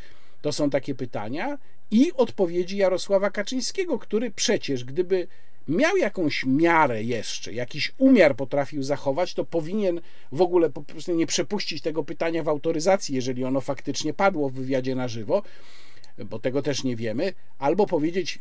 To 0.42 0.52
są 0.52 0.70
takie 0.70 0.94
pytania, 0.94 1.58
i 1.90 2.12
odpowiedzi 2.12 2.76
Jarosława 2.76 3.30
Kaczyńskiego, 3.30 3.98
który 3.98 4.30
przecież, 4.30 4.84
gdyby 4.84 5.28
miał 5.68 5.96
jakąś 5.96 6.44
miarę 6.46 7.02
jeszcze, 7.02 7.52
jakiś 7.52 7.92
umiar 7.98 8.36
potrafił 8.36 8.82
zachować, 8.82 9.34
to 9.34 9.44
powinien 9.44 10.00
w 10.32 10.42
ogóle 10.42 10.70
po 10.70 10.82
prostu 10.82 11.14
nie 11.14 11.26
przepuścić 11.26 11.82
tego 11.82 12.04
pytania 12.04 12.42
w 12.42 12.48
autoryzacji, 12.48 13.14
jeżeli 13.14 13.44
ono 13.44 13.60
faktycznie 13.60 14.14
padło 14.14 14.48
w 14.48 14.52
wywiadzie 14.52 14.94
na 14.94 15.08
żywo, 15.08 15.42
bo 16.24 16.38
tego 16.38 16.62
też 16.62 16.84
nie 16.84 16.96
wiemy, 16.96 17.32
albo 17.58 17.86
powiedzieć 17.86 18.38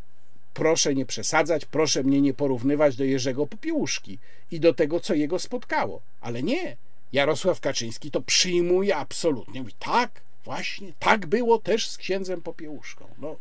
proszę 0.53 0.95
nie 0.95 1.05
przesadzać, 1.05 1.65
proszę 1.65 2.03
mnie 2.03 2.21
nie 2.21 2.33
porównywać 2.33 2.95
do 2.95 3.03
Jerzego 3.03 3.47
Popiełuszki 3.47 4.19
i 4.51 4.59
do 4.59 4.73
tego, 4.73 4.99
co 4.99 5.13
jego 5.13 5.39
spotkało. 5.39 6.01
Ale 6.21 6.43
nie. 6.43 6.77
Jarosław 7.13 7.59
Kaczyński 7.59 8.11
to 8.11 8.21
przyjmuje 8.21 8.95
absolutnie. 8.95 9.61
Mówi, 9.61 9.73
tak, 9.79 10.21
właśnie, 10.43 10.93
tak 10.99 11.25
było 11.25 11.59
też 11.59 11.89
z 11.89 11.97
księdzem 11.97 12.41
Popiełuszką. 12.41 13.05
No, 13.17 13.35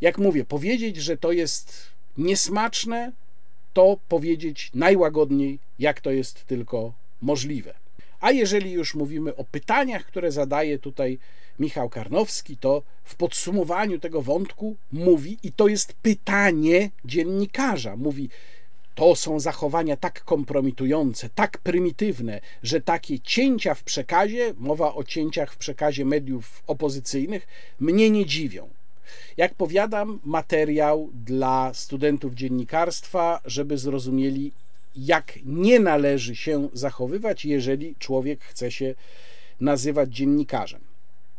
jak 0.00 0.18
mówię, 0.18 0.44
powiedzieć, 0.44 0.96
że 0.96 1.16
to 1.16 1.32
jest 1.32 1.90
niesmaczne, 2.18 3.12
to 3.72 3.96
powiedzieć 4.08 4.70
najłagodniej, 4.74 5.58
jak 5.78 6.00
to 6.00 6.10
jest 6.10 6.44
tylko 6.44 6.92
możliwe. 7.22 7.74
A 8.20 8.30
jeżeli 8.30 8.72
już 8.72 8.94
mówimy 8.94 9.36
o 9.36 9.44
pytaniach, 9.44 10.04
które 10.04 10.32
zadaje 10.32 10.78
tutaj 10.78 11.18
Michał 11.58 11.88
Karnowski, 11.88 12.56
to 12.56 12.82
w 13.04 13.14
podsumowaniu 13.14 13.98
tego 13.98 14.22
wątku 14.22 14.76
mówi, 14.92 15.38
i 15.42 15.52
to 15.52 15.68
jest 15.68 15.92
pytanie 15.92 16.90
dziennikarza, 17.04 17.96
mówi, 17.96 18.28
to 18.94 19.16
są 19.16 19.40
zachowania 19.40 19.96
tak 19.96 20.24
kompromitujące, 20.24 21.28
tak 21.34 21.58
prymitywne, 21.58 22.40
że 22.62 22.80
takie 22.80 23.20
cięcia 23.20 23.74
w 23.74 23.82
przekazie, 23.82 24.54
mowa 24.56 24.94
o 24.94 25.04
cięciach 25.04 25.52
w 25.52 25.56
przekazie 25.56 26.04
mediów 26.04 26.62
opozycyjnych, 26.66 27.46
mnie 27.80 28.10
nie 28.10 28.26
dziwią. 28.26 28.68
Jak 29.36 29.54
powiadam, 29.54 30.20
materiał 30.24 31.10
dla 31.14 31.74
studentów 31.74 32.34
dziennikarstwa, 32.34 33.40
żeby 33.44 33.78
zrozumieli, 33.78 34.52
jak 34.96 35.38
nie 35.44 35.80
należy 35.80 36.36
się 36.36 36.68
zachowywać, 36.72 37.44
jeżeli 37.44 37.94
człowiek 37.98 38.44
chce 38.44 38.70
się 38.70 38.94
nazywać 39.60 40.14
dziennikarzem. 40.14 40.80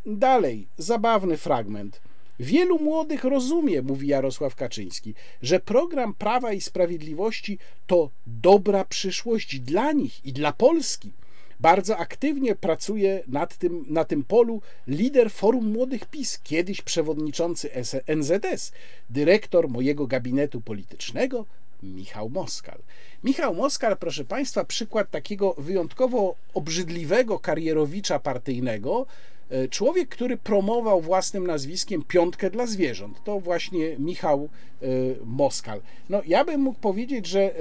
Dalej, 0.06 0.68
zabawny 0.78 1.38
fragment. 1.38 2.02
Wielu 2.40 2.80
młodych 2.80 3.24
rozumie, 3.24 3.82
mówi 3.82 4.08
Jarosław 4.08 4.56
Kaczyński, 4.56 5.14
że 5.42 5.60
program 5.60 6.14
Prawa 6.14 6.54
i 6.54 6.62
Sprawiedliwości 6.62 7.58
to 7.88 8.10
dobra 8.28 8.86
przyszłość 8.86 9.60
dla 9.60 9.92
nich 9.92 10.26
i 10.26 10.34
dla 10.34 10.54
Polski. 10.54 11.12
Bardzo 11.60 11.98
aktywnie 11.98 12.56
pracuje 12.56 13.24
nad 13.28 13.58
tym, 13.58 13.86
na 13.90 14.06
tym 14.06 14.24
polu 14.24 14.62
lider 14.88 15.32
Forum 15.32 15.72
Młodych 15.72 16.06
PiS, 16.06 16.40
kiedyś 16.44 16.82
przewodniczący 16.82 17.70
NZS, 18.16 18.72
dyrektor 19.10 19.70
mojego 19.70 20.08
gabinetu 20.08 20.62
politycznego, 20.62 21.46
Michał 21.84 22.30
Moskal. 22.30 22.80
Michał 23.24 23.56
Moskal, 23.56 23.98
proszę 23.98 24.26
Państwa, 24.26 24.64
przykład 24.64 25.12
takiego 25.12 25.56
wyjątkowo 25.58 26.36
obrzydliwego 26.54 27.40
karierowicza 27.40 28.20
partyjnego, 28.20 29.06
E, 29.06 29.39
człowiek, 29.70 30.10
który 30.10 30.38
promował 30.38 31.02
własnym 31.02 31.48
nazwiskiem 31.48 32.04
piątkę 32.04 32.50
dla 32.50 32.66
zwierząt, 32.68 33.24
to 33.24 33.40
właśnie 33.40 33.96
Michał 34.00 34.50
e, 34.82 34.86
Moskal. 35.26 35.82
No, 36.10 36.22
ja 36.28 36.46
bym 36.46 36.62
mógł 36.62 36.80
powiedzieć, 36.80 37.28
że 37.28 37.54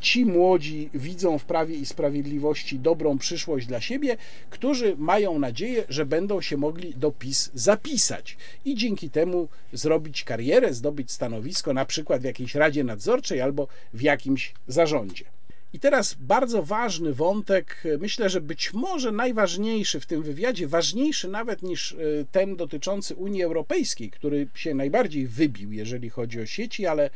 ci 0.00 0.24
młodzi 0.24 0.90
widzą 0.94 1.38
w 1.38 1.44
Prawie 1.44 1.74
i 1.74 1.86
Sprawiedliwości 1.86 2.78
dobrą 2.78 3.18
przyszłość 3.18 3.66
dla 3.66 3.80
siebie, 3.80 4.16
którzy 4.50 4.96
mają 4.98 5.38
nadzieję, 5.38 5.84
że 5.88 6.06
będą 6.06 6.40
się 6.40 6.56
mogli 6.56 6.94
do 6.94 7.12
PiS 7.12 7.50
zapisać 7.54 8.36
i 8.64 8.74
dzięki 8.74 9.10
temu 9.10 9.48
zrobić 9.72 10.24
karierę, 10.24 10.74
zdobyć 10.74 11.12
stanowisko 11.12 11.72
na 11.72 11.84
przykład 11.84 12.20
w 12.20 12.24
jakiejś 12.24 12.54
Radzie 12.54 12.84
Nadzorczej 12.84 13.40
albo 13.40 13.68
w 13.92 14.02
jakimś 14.02 14.54
zarządzie. 14.66 15.37
I 15.72 15.78
teraz 15.80 16.14
bardzo 16.14 16.62
ważny 16.62 17.12
wątek, 17.14 17.82
myślę, 18.00 18.30
że 18.30 18.40
być 18.40 18.72
może 18.72 19.12
najważniejszy 19.12 20.00
w 20.00 20.06
tym 20.06 20.22
wywiadzie, 20.22 20.68
ważniejszy 20.68 21.28
nawet 21.28 21.62
niż 21.62 21.92
e, 21.92 21.96
ten 22.32 22.56
dotyczący 22.56 23.14
Unii 23.14 23.42
Europejskiej, 23.42 24.10
który 24.10 24.48
się 24.54 24.74
najbardziej 24.74 25.26
wybił, 25.26 25.72
jeżeli 25.72 26.10
chodzi 26.10 26.40
o 26.40 26.46
sieci, 26.46 26.86
ale 26.86 27.10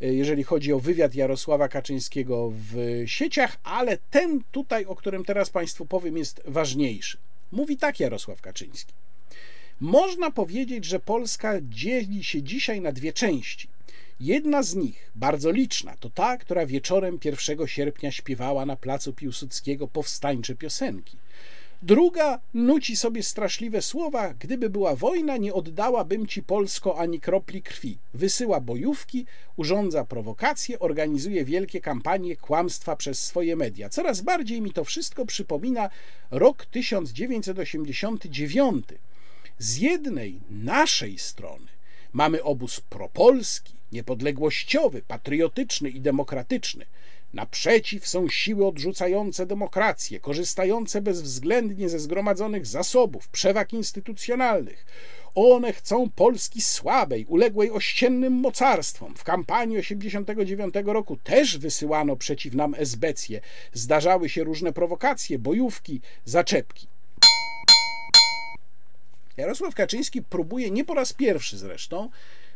e, 0.00 0.14
jeżeli 0.14 0.42
chodzi 0.44 0.72
o 0.72 0.80
wywiad 0.80 1.14
Jarosława 1.14 1.68
Kaczyńskiego 1.68 2.52
w 2.54 3.02
sieciach, 3.06 3.56
ale 3.64 3.98
ten 4.10 4.40
tutaj, 4.50 4.86
o 4.86 4.96
którym 4.96 5.24
teraz 5.24 5.50
Państwu 5.50 5.86
powiem, 5.86 6.16
jest 6.16 6.42
ważniejszy. 6.44 7.18
Mówi 7.52 7.76
tak 7.76 8.00
Jarosław 8.00 8.40
Kaczyński. 8.40 8.92
Można 9.80 10.30
powiedzieć, 10.30 10.84
że 10.84 11.00
Polska 11.00 11.54
dzieli 11.62 12.24
się 12.24 12.42
dzisiaj 12.42 12.80
na 12.80 12.92
dwie 12.92 13.12
części. 13.12 13.68
Jedna 14.20 14.62
z 14.62 14.74
nich, 14.74 15.10
bardzo 15.14 15.50
liczna, 15.50 15.96
to 16.00 16.10
ta, 16.10 16.36
która 16.36 16.66
wieczorem 16.66 17.18
1 17.24 17.66
sierpnia 17.66 18.12
śpiewała 18.12 18.66
na 18.66 18.76
placu 18.76 19.12
Piłsudskiego 19.12 19.88
powstańcze 19.88 20.54
piosenki. 20.54 21.16
Druga 21.82 22.40
nuci 22.54 22.96
sobie 22.96 23.22
straszliwe 23.22 23.82
słowa: 23.82 24.34
Gdyby 24.34 24.70
była 24.70 24.96
wojna, 24.96 25.36
nie 25.36 25.54
oddałabym 25.54 26.26
ci 26.26 26.42
Polsko 26.42 26.98
ani 26.98 27.20
kropli 27.20 27.62
krwi. 27.62 27.98
Wysyła 28.14 28.60
bojówki, 28.60 29.26
urządza 29.56 30.04
prowokacje, 30.04 30.78
organizuje 30.78 31.44
wielkie 31.44 31.80
kampanie 31.80 32.36
kłamstwa 32.36 32.96
przez 32.96 33.22
swoje 33.22 33.56
media. 33.56 33.88
Coraz 33.88 34.20
bardziej 34.20 34.60
mi 34.60 34.72
to 34.72 34.84
wszystko 34.84 35.26
przypomina 35.26 35.90
rok 36.30 36.66
1989. 36.66 38.86
Z 39.58 39.76
jednej, 39.76 40.40
naszej 40.50 41.18
strony, 41.18 41.66
mamy 42.12 42.42
obóz 42.42 42.80
propolski, 42.80 43.79
niepodległościowy, 43.92 45.02
patriotyczny 45.08 45.90
i 45.90 46.00
demokratyczny. 46.00 46.86
Naprzeciw 47.34 48.08
są 48.08 48.28
siły 48.28 48.66
odrzucające 48.66 49.46
demokrację, 49.46 50.20
korzystające 50.20 51.00
bezwzględnie 51.00 51.88
ze 51.88 51.98
zgromadzonych 51.98 52.66
zasobów, 52.66 53.28
przewag 53.28 53.72
instytucjonalnych. 53.72 54.86
One 55.34 55.72
chcą 55.72 56.10
Polski 56.10 56.62
słabej, 56.62 57.24
uległej 57.24 57.70
ościennym 57.70 58.32
mocarstwom. 58.32 59.14
W 59.16 59.24
kampanii 59.24 59.78
89 59.78 60.74
roku 60.84 61.16
też 61.16 61.58
wysyłano 61.58 62.16
przeciw 62.16 62.54
nam 62.54 62.74
esbecje. 62.74 63.40
Zdarzały 63.72 64.28
się 64.28 64.44
różne 64.44 64.72
prowokacje, 64.72 65.38
bojówki, 65.38 66.00
zaczepki. 66.24 66.86
Jarosław 69.36 69.74
Kaczyński 69.74 70.22
próbuje 70.22 70.70
nie 70.70 70.84
po 70.84 70.94
raz 70.94 71.12
pierwszy 71.12 71.58
zresztą 71.58 72.10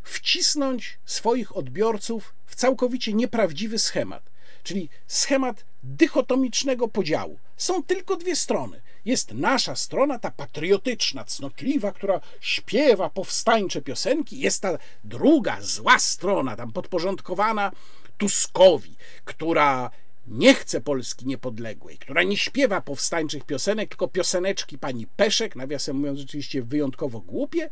wcisnąć 0.05 0.99
swoich 1.05 1.57
odbiorców 1.57 2.35
w 2.47 2.55
całkowicie 2.55 3.13
nieprawdziwy 3.13 3.79
schemat, 3.79 4.31
czyli 4.63 4.89
schemat 5.07 5.65
dychotomicznego 5.83 6.89
podziału. 6.89 7.39
Są 7.57 7.83
tylko 7.83 8.17
dwie 8.17 8.37
strony. 8.37 8.81
Jest 9.05 9.33
nasza 9.33 9.77
strona, 9.77 10.19
ta 10.19 10.31
patriotyczna, 10.31 11.25
cnotliwa, 11.25 11.93
która 11.93 12.21
śpiewa 12.41 13.11
powstańcze 13.11 13.83
piosenki, 13.83 14.41
jest 14.41 14.63
ta 14.63 14.79
druga, 15.05 15.61
zła 15.61 15.99
strona, 15.99 16.57
tam 16.57 16.73
podporządkowana 16.73 17.73
Tuskowi, 18.19 18.97
która 19.25 19.91
nie 20.27 20.55
chce 20.55 20.81
Polski 20.81 21.27
niepodległej, 21.27 21.99
która 21.99 22.23
nie 22.23 22.37
śpiewa 22.37 22.81
powstańczych 22.81 23.45
piosenek, 23.45 23.89
tylko 23.89 24.09
pioseneczki 24.09 24.79
pani 24.79 25.07
Peszek, 25.07 25.57
nawiasem 25.57 25.97
mówiąc 25.97 26.19
rzeczywiście 26.19 26.63
wyjątkowo 26.63 27.21
głupie, 27.21 27.71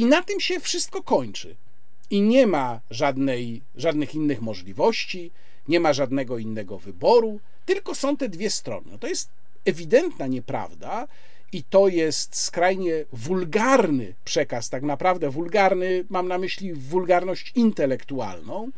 i 0.00 0.04
na 0.04 0.22
tym 0.22 0.40
się 0.40 0.60
wszystko 0.60 1.02
kończy. 1.02 1.56
I 2.10 2.20
nie 2.22 2.46
ma 2.46 2.80
żadnej, 2.90 3.62
żadnych 3.76 4.14
innych 4.14 4.40
możliwości, 4.40 5.30
nie 5.68 5.80
ma 5.80 5.92
żadnego 5.92 6.38
innego 6.38 6.78
wyboru, 6.78 7.40
tylko 7.66 7.94
są 7.94 8.16
te 8.16 8.28
dwie 8.28 8.50
strony. 8.50 8.86
No 8.90 8.98
to 8.98 9.06
jest 9.06 9.30
ewidentna 9.64 10.26
nieprawda 10.26 11.08
i 11.52 11.64
to 11.64 11.88
jest 11.88 12.36
skrajnie 12.36 13.04
wulgarny 13.12 14.14
przekaz, 14.24 14.70
tak 14.70 14.82
naprawdę 14.82 15.30
wulgarny, 15.30 16.04
mam 16.10 16.28
na 16.28 16.38
myśli 16.38 16.72
wulgarność 16.72 17.52
intelektualną. 17.54 18.70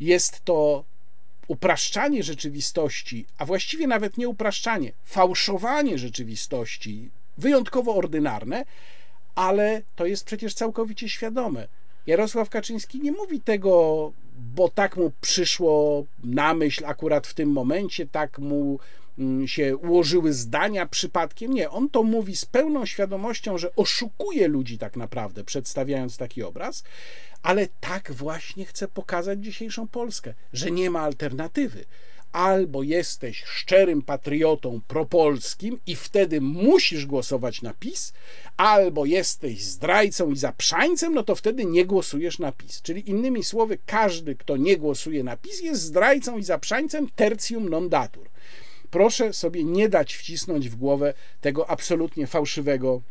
Jest 0.00 0.44
to 0.44 0.84
upraszczanie 1.48 2.22
rzeczywistości, 2.22 3.26
a 3.38 3.46
właściwie 3.46 3.86
nawet 3.86 4.18
nie 4.18 4.28
upraszczanie, 4.28 4.92
fałszowanie 5.04 5.98
rzeczywistości, 5.98 7.10
wyjątkowo 7.38 7.94
ordynarne, 7.94 8.64
ale 9.40 9.82
to 9.96 10.06
jest 10.06 10.24
przecież 10.24 10.54
całkowicie 10.54 11.08
świadome. 11.08 11.68
Jarosław 12.06 12.50
Kaczyński 12.50 13.00
nie 13.00 13.12
mówi 13.12 13.40
tego, 13.40 14.12
bo 14.54 14.68
tak 14.68 14.96
mu 14.96 15.12
przyszło 15.20 16.04
na 16.24 16.54
myśl 16.54 16.86
akurat 16.86 17.26
w 17.26 17.34
tym 17.34 17.52
momencie, 17.52 18.06
tak 18.06 18.38
mu 18.38 18.78
mm, 19.18 19.48
się 19.48 19.76
ułożyły 19.76 20.32
zdania 20.32 20.86
przypadkiem. 20.86 21.52
Nie, 21.54 21.70
on 21.70 21.90
to 21.90 22.02
mówi 22.02 22.36
z 22.36 22.44
pełną 22.44 22.86
świadomością, 22.86 23.58
że 23.58 23.74
oszukuje 23.76 24.48
ludzi 24.48 24.78
tak 24.78 24.96
naprawdę, 24.96 25.44
przedstawiając 25.44 26.16
taki 26.16 26.42
obraz, 26.42 26.84
ale 27.42 27.68
tak 27.80 28.12
właśnie 28.12 28.64
chce 28.64 28.88
pokazać 28.88 29.44
dzisiejszą 29.44 29.88
Polskę, 29.88 30.34
że 30.52 30.70
nie 30.70 30.90
ma 30.90 31.00
alternatywy, 31.00 31.84
albo 32.32 32.82
jesteś 32.82 33.44
szczerym 33.44 34.02
patriotą 34.02 34.80
propolskim 34.88 35.80
i 35.86 35.96
wtedy 35.96 36.40
musisz 36.40 37.06
głosować 37.06 37.62
na 37.62 37.74
PiS, 37.74 38.12
albo 38.56 39.04
jesteś 39.04 39.64
zdrajcą 39.64 40.30
i 40.30 40.36
zaprzańcem, 40.36 41.14
no 41.14 41.22
to 41.22 41.34
wtedy 41.34 41.64
nie 41.64 41.86
głosujesz 41.86 42.38
na 42.38 42.52
PiS. 42.52 42.82
Czyli 42.82 43.10
innymi 43.10 43.44
słowy, 43.44 43.78
każdy, 43.86 44.34
kto 44.34 44.56
nie 44.56 44.76
głosuje 44.76 45.24
na 45.24 45.36
PiS, 45.36 45.60
jest 45.60 45.82
zdrajcą 45.82 46.38
i 46.38 46.42
zaprzańcem 46.42 47.08
tertium 47.16 47.68
non 47.68 47.88
datur. 47.88 48.28
Proszę 48.90 49.32
sobie 49.32 49.64
nie 49.64 49.88
dać 49.88 50.14
wcisnąć 50.14 50.68
w 50.68 50.76
głowę 50.76 51.14
tego 51.40 51.70
absolutnie 51.70 52.26
fałszywego 52.26 53.02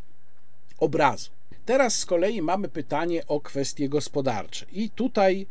obrazu. 0.80 1.30
Teraz 1.66 1.98
z 1.98 2.06
kolei 2.06 2.42
mamy 2.42 2.68
pytanie 2.68 3.28
o 3.28 3.42
kwestie 3.42 3.90
gospodarcze. 3.90 4.66
I 4.72 4.90
tutaj 4.90 5.48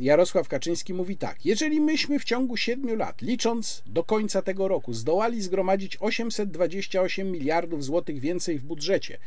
Jarosław 0.00 0.48
Kaczyński 0.48 0.94
mówi 0.94 1.16
tak: 1.16 1.46
Jeżeli 1.46 1.80
myśmy 1.80 2.18
w 2.18 2.24
ciągu 2.24 2.56
7 2.56 2.98
lat, 2.98 3.22
licząc 3.22 3.82
do 3.86 4.04
końca 4.04 4.42
tego 4.42 4.68
roku, 4.68 4.92
zdołali 4.92 5.42
zgromadzić 5.42 5.96
828 6.00 7.30
miliardów 7.30 7.84
złotych 7.84 8.20
więcej 8.20 8.58
w 8.58 8.64
budżecie, 8.64 9.18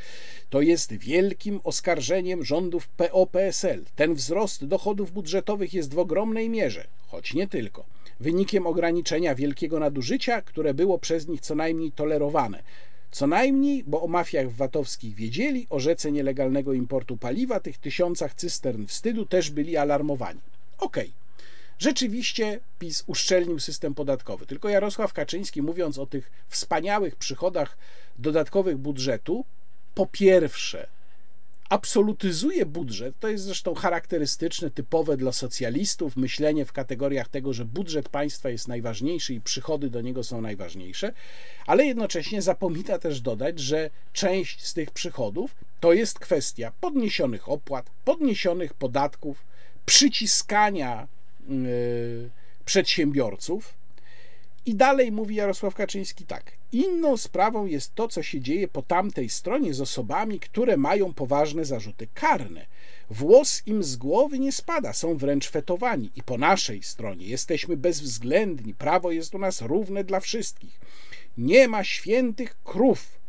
to 0.49 0.61
jest 0.61 0.93
wielkim 0.93 1.59
oskarżeniem 1.63 2.43
rządów 2.43 2.87
PO-PSL. 2.87 3.85
Ten 3.95 4.13
wzrost 4.13 4.65
dochodów 4.65 5.11
budżetowych 5.11 5.73
jest 5.73 5.93
w 5.93 5.99
ogromnej 5.99 6.49
mierze, 6.49 6.87
choć 7.07 7.33
nie 7.33 7.47
tylko 7.47 7.85
wynikiem 8.19 8.67
ograniczenia 8.67 9.35
wielkiego 9.35 9.79
nadużycia, 9.79 10.41
które 10.41 10.73
było 10.73 10.99
przez 10.99 11.27
nich 11.27 11.41
co 11.41 11.55
najmniej 11.55 11.91
tolerowane. 11.91 12.63
Co 13.11 13.27
najmniej, 13.27 13.83
bo 13.83 14.01
o 14.01 14.07
mafiach 14.07 14.51
VAT-owskich 14.51 15.15
wiedzieli, 15.15 15.67
o 15.69 15.79
rzece 15.79 16.11
nielegalnego 16.11 16.73
importu 16.73 17.17
paliwa, 17.17 17.59
tych 17.59 17.77
tysiącach 17.77 18.33
cystern 18.33 18.85
wstydu 18.85 19.25
też 19.25 19.49
byli 19.49 19.77
alarmowani. 19.77 20.39
Okej. 20.77 21.07
Okay. 21.07 21.27
Rzeczywiście 21.79 22.59
PiS 22.79 23.03
uszczelnił 23.07 23.59
system 23.59 23.93
podatkowy. 23.95 24.45
Tylko 24.45 24.69
Jarosław 24.69 25.13
Kaczyński, 25.13 25.61
mówiąc 25.61 25.97
o 25.97 26.05
tych 26.05 26.31
wspaniałych 26.47 27.15
przychodach 27.15 27.77
dodatkowych 28.19 28.77
budżetu, 28.77 29.45
po 29.95 30.05
pierwsze, 30.05 30.87
absolutyzuje 31.69 32.65
budżet. 32.65 33.15
To 33.19 33.27
jest 33.27 33.43
zresztą 33.43 33.73
charakterystyczne, 33.73 34.69
typowe 34.69 35.17
dla 35.17 35.31
socjalistów, 35.31 36.17
myślenie 36.17 36.65
w 36.65 36.71
kategoriach 36.71 37.29
tego, 37.29 37.53
że 37.53 37.65
budżet 37.65 38.09
państwa 38.09 38.49
jest 38.49 38.67
najważniejszy 38.67 39.33
i 39.33 39.41
przychody 39.41 39.89
do 39.89 40.01
niego 40.01 40.23
są 40.23 40.41
najważniejsze, 40.41 41.13
ale 41.67 41.85
jednocześnie 41.85 42.41
zapomina 42.41 42.99
też 42.99 43.21
dodać, 43.21 43.59
że 43.59 43.89
część 44.13 44.65
z 44.65 44.73
tych 44.73 44.91
przychodów 44.91 45.55
to 45.79 45.93
jest 45.93 46.19
kwestia 46.19 46.71
podniesionych 46.81 47.49
opłat, 47.49 47.89
podniesionych 48.05 48.73
podatków, 48.73 49.45
przyciskania 49.85 51.07
yy, 51.49 52.29
przedsiębiorców 52.65 53.76
i 54.67 54.75
dalej 54.75 55.11
mówi 55.11 55.35
Jarosław 55.35 55.75
Kaczyński 55.75 56.25
tak. 56.25 56.51
Inną 56.71 57.17
sprawą 57.17 57.65
jest 57.65 57.95
to, 57.95 58.07
co 58.07 58.23
się 58.23 58.41
dzieje 58.41 58.67
po 58.67 58.81
tamtej 58.81 59.29
stronie 59.29 59.73
z 59.73 59.81
osobami, 59.81 60.39
które 60.39 60.77
mają 60.77 61.13
poważne 61.13 61.65
zarzuty 61.65 62.07
karne. 62.13 62.65
Włos 63.09 63.63
im 63.65 63.83
z 63.83 63.95
głowy 63.95 64.39
nie 64.39 64.51
spada, 64.51 64.93
są 64.93 65.17
wręcz 65.17 65.49
fetowani. 65.49 66.11
I 66.15 66.23
po 66.23 66.37
naszej 66.37 66.83
stronie 66.83 67.25
jesteśmy 67.25 67.77
bezwzględni, 67.77 68.73
prawo 68.73 69.11
jest 69.11 69.35
u 69.35 69.39
nas 69.39 69.61
równe 69.61 70.03
dla 70.03 70.19
wszystkich. 70.19 70.79
Nie 71.37 71.67
ma 71.67 71.83
świętych 71.83 72.57
krów. 72.63 73.19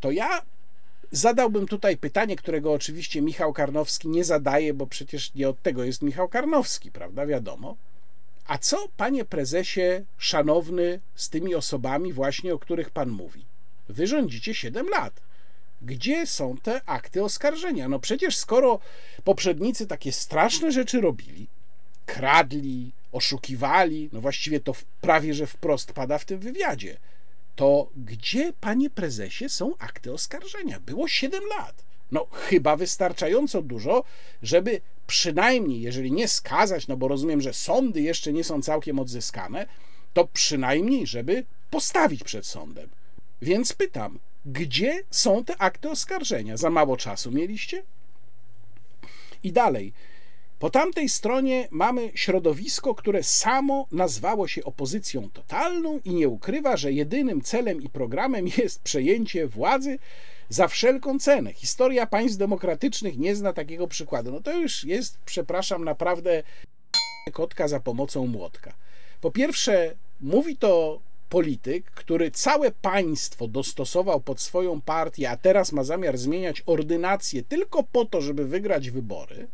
To 0.00 0.10
ja 0.10 0.42
zadałbym 1.10 1.66
tutaj 1.66 1.96
pytanie, 1.96 2.36
którego 2.36 2.72
oczywiście 2.72 3.22
Michał 3.22 3.52
Karnowski 3.52 4.08
nie 4.08 4.24
zadaje, 4.24 4.74
bo 4.74 4.86
przecież 4.86 5.34
nie 5.34 5.48
od 5.48 5.62
tego 5.62 5.84
jest 5.84 6.02
Michał 6.02 6.28
Karnowski, 6.28 6.90
prawda? 6.90 7.26
Wiadomo. 7.26 7.76
A 8.46 8.58
co, 8.58 8.88
panie 8.96 9.24
prezesie, 9.24 10.04
szanowny, 10.18 11.00
z 11.14 11.30
tymi 11.30 11.54
osobami 11.54 12.12
właśnie, 12.12 12.54
o 12.54 12.58
których 12.58 12.90
pan 12.90 13.08
mówi? 13.08 13.44
Wy 13.88 14.06
rządzicie 14.06 14.54
7 14.54 14.88
lat. 14.88 15.20
Gdzie 15.82 16.26
są 16.26 16.56
te 16.56 16.80
akty 16.86 17.24
oskarżenia? 17.24 17.88
No 17.88 17.98
przecież 17.98 18.36
skoro 18.36 18.78
poprzednicy 19.24 19.86
takie 19.86 20.12
straszne 20.12 20.72
rzeczy 20.72 21.00
robili, 21.00 21.46
kradli, 22.06 22.92
oszukiwali, 23.12 24.08
no 24.12 24.20
właściwie 24.20 24.60
to 24.60 24.72
prawie 25.00 25.34
że 25.34 25.46
wprost 25.46 25.92
pada 25.92 26.18
w 26.18 26.24
tym 26.24 26.38
wywiadzie, 26.40 26.96
to 27.56 27.90
gdzie, 27.96 28.52
panie 28.60 28.90
prezesie, 28.90 29.48
są 29.48 29.76
akty 29.78 30.12
oskarżenia? 30.12 30.80
Było 30.80 31.08
7 31.08 31.42
lat. 31.58 31.84
No, 32.12 32.26
chyba 32.32 32.76
wystarczająco 32.76 33.62
dużo, 33.62 34.04
żeby 34.42 34.80
przynajmniej, 35.06 35.80
jeżeli 35.80 36.12
nie 36.12 36.28
skazać, 36.28 36.88
no 36.88 36.96
bo 36.96 37.08
rozumiem, 37.08 37.40
że 37.40 37.52
sądy 37.52 38.00
jeszcze 38.00 38.32
nie 38.32 38.44
są 38.44 38.62
całkiem 38.62 38.98
odzyskane, 38.98 39.66
to 40.12 40.28
przynajmniej, 40.32 41.06
żeby 41.06 41.44
postawić 41.70 42.24
przed 42.24 42.46
sądem. 42.46 42.88
Więc 43.42 43.72
pytam, 43.72 44.18
gdzie 44.46 45.02
są 45.10 45.44
te 45.44 45.56
akty 45.56 45.90
oskarżenia? 45.90 46.56
Za 46.56 46.70
mało 46.70 46.96
czasu 46.96 47.30
mieliście? 47.30 47.82
I 49.42 49.52
dalej. 49.52 49.92
Po 50.58 50.70
tamtej 50.70 51.08
stronie 51.08 51.68
mamy 51.70 52.10
środowisko, 52.14 52.94
które 52.94 53.22
samo 53.22 53.86
nazwało 53.92 54.48
się 54.48 54.64
opozycją 54.64 55.30
totalną 55.30 56.00
i 56.04 56.14
nie 56.14 56.28
ukrywa, 56.28 56.76
że 56.76 56.92
jedynym 56.92 57.42
celem 57.42 57.82
i 57.82 57.88
programem 57.88 58.46
jest 58.58 58.82
przejęcie 58.82 59.46
władzy 59.46 59.98
za 60.54 60.68
wszelką 60.68 61.18
cenę. 61.18 61.52
Historia 61.52 62.06
państw 62.06 62.38
demokratycznych 62.38 63.18
nie 63.18 63.36
zna 63.36 63.52
takiego 63.52 63.88
przykładu. 63.88 64.32
No 64.32 64.40
to 64.40 64.52
już 64.52 64.84
jest, 64.84 65.18
przepraszam, 65.24 65.84
naprawdę 65.84 66.42
kotka 67.32 67.68
za 67.68 67.80
pomocą 67.80 68.26
młotka. 68.26 68.74
Po 69.20 69.30
pierwsze, 69.30 69.94
mówi 70.20 70.56
to 70.56 71.00
polityk, 71.28 71.90
który 71.90 72.30
całe 72.30 72.70
państwo 72.70 73.48
dostosował 73.48 74.20
pod 74.20 74.40
swoją 74.40 74.80
partię, 74.80 75.30
a 75.30 75.36
teraz 75.36 75.72
ma 75.72 75.84
zamiar 75.84 76.18
zmieniać 76.18 76.62
ordynację 76.66 77.42
tylko 77.42 77.82
po 77.82 78.04
to, 78.04 78.20
żeby 78.20 78.44
wygrać 78.44 78.90
wybory. 78.90 79.46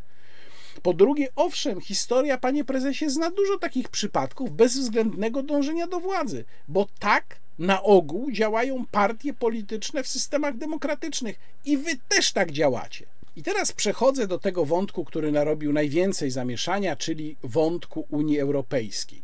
Po 0.82 0.94
drugie, 0.94 1.28
owszem, 1.36 1.80
historia, 1.80 2.38
panie 2.38 2.64
prezesie, 2.64 3.10
zna 3.10 3.30
dużo 3.30 3.58
takich 3.58 3.88
przypadków 3.88 4.52
bezwzględnego 4.52 5.42
dążenia 5.42 5.86
do 5.86 6.00
władzy, 6.00 6.44
bo 6.68 6.86
tak 6.98 7.36
na 7.58 7.82
ogół 7.82 8.30
działają 8.30 8.84
partie 8.90 9.34
polityczne 9.34 10.02
w 10.02 10.08
systemach 10.08 10.56
demokratycznych 10.56 11.38
i 11.64 11.76
wy 11.76 11.90
też 12.08 12.32
tak 12.32 12.52
działacie. 12.52 13.06
I 13.36 13.42
teraz 13.42 13.72
przechodzę 13.72 14.26
do 14.26 14.38
tego 14.38 14.64
wątku, 14.64 15.04
który 15.04 15.32
narobił 15.32 15.72
najwięcej 15.72 16.30
zamieszania, 16.30 16.96
czyli 16.96 17.36
wątku 17.42 18.06
Unii 18.10 18.40
Europejskiej. 18.40 19.22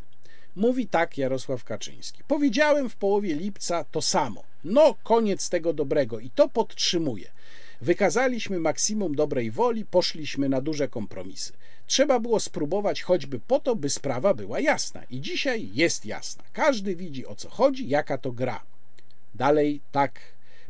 Mówi 0.56 0.86
tak 0.86 1.18
Jarosław 1.18 1.64
Kaczyński. 1.64 2.22
Powiedziałem 2.28 2.90
w 2.90 2.96
połowie 2.96 3.34
lipca 3.34 3.84
to 3.84 4.02
samo. 4.02 4.42
No, 4.64 4.94
koniec 5.02 5.48
tego 5.48 5.72
dobrego 5.72 6.20
i 6.20 6.30
to 6.30 6.48
podtrzymuję. 6.48 7.30
Wykazaliśmy 7.80 8.58
maksimum 8.58 9.14
dobrej 9.14 9.50
woli, 9.50 9.84
poszliśmy 9.84 10.48
na 10.48 10.60
duże 10.60 10.88
kompromisy. 10.88 11.52
Trzeba 11.86 12.20
było 12.20 12.40
spróbować 12.40 13.02
choćby 13.02 13.40
po 13.40 13.60
to, 13.60 13.76
by 13.76 13.90
sprawa 13.90 14.34
była 14.34 14.60
jasna. 14.60 15.04
I 15.04 15.20
dzisiaj 15.20 15.70
jest 15.74 16.06
jasna. 16.06 16.44
Każdy 16.52 16.96
widzi 16.96 17.26
o 17.26 17.34
co 17.34 17.50
chodzi, 17.50 17.88
jaka 17.88 18.18
to 18.18 18.32
gra. 18.32 18.62
Dalej 19.34 19.80
tak 19.92 20.20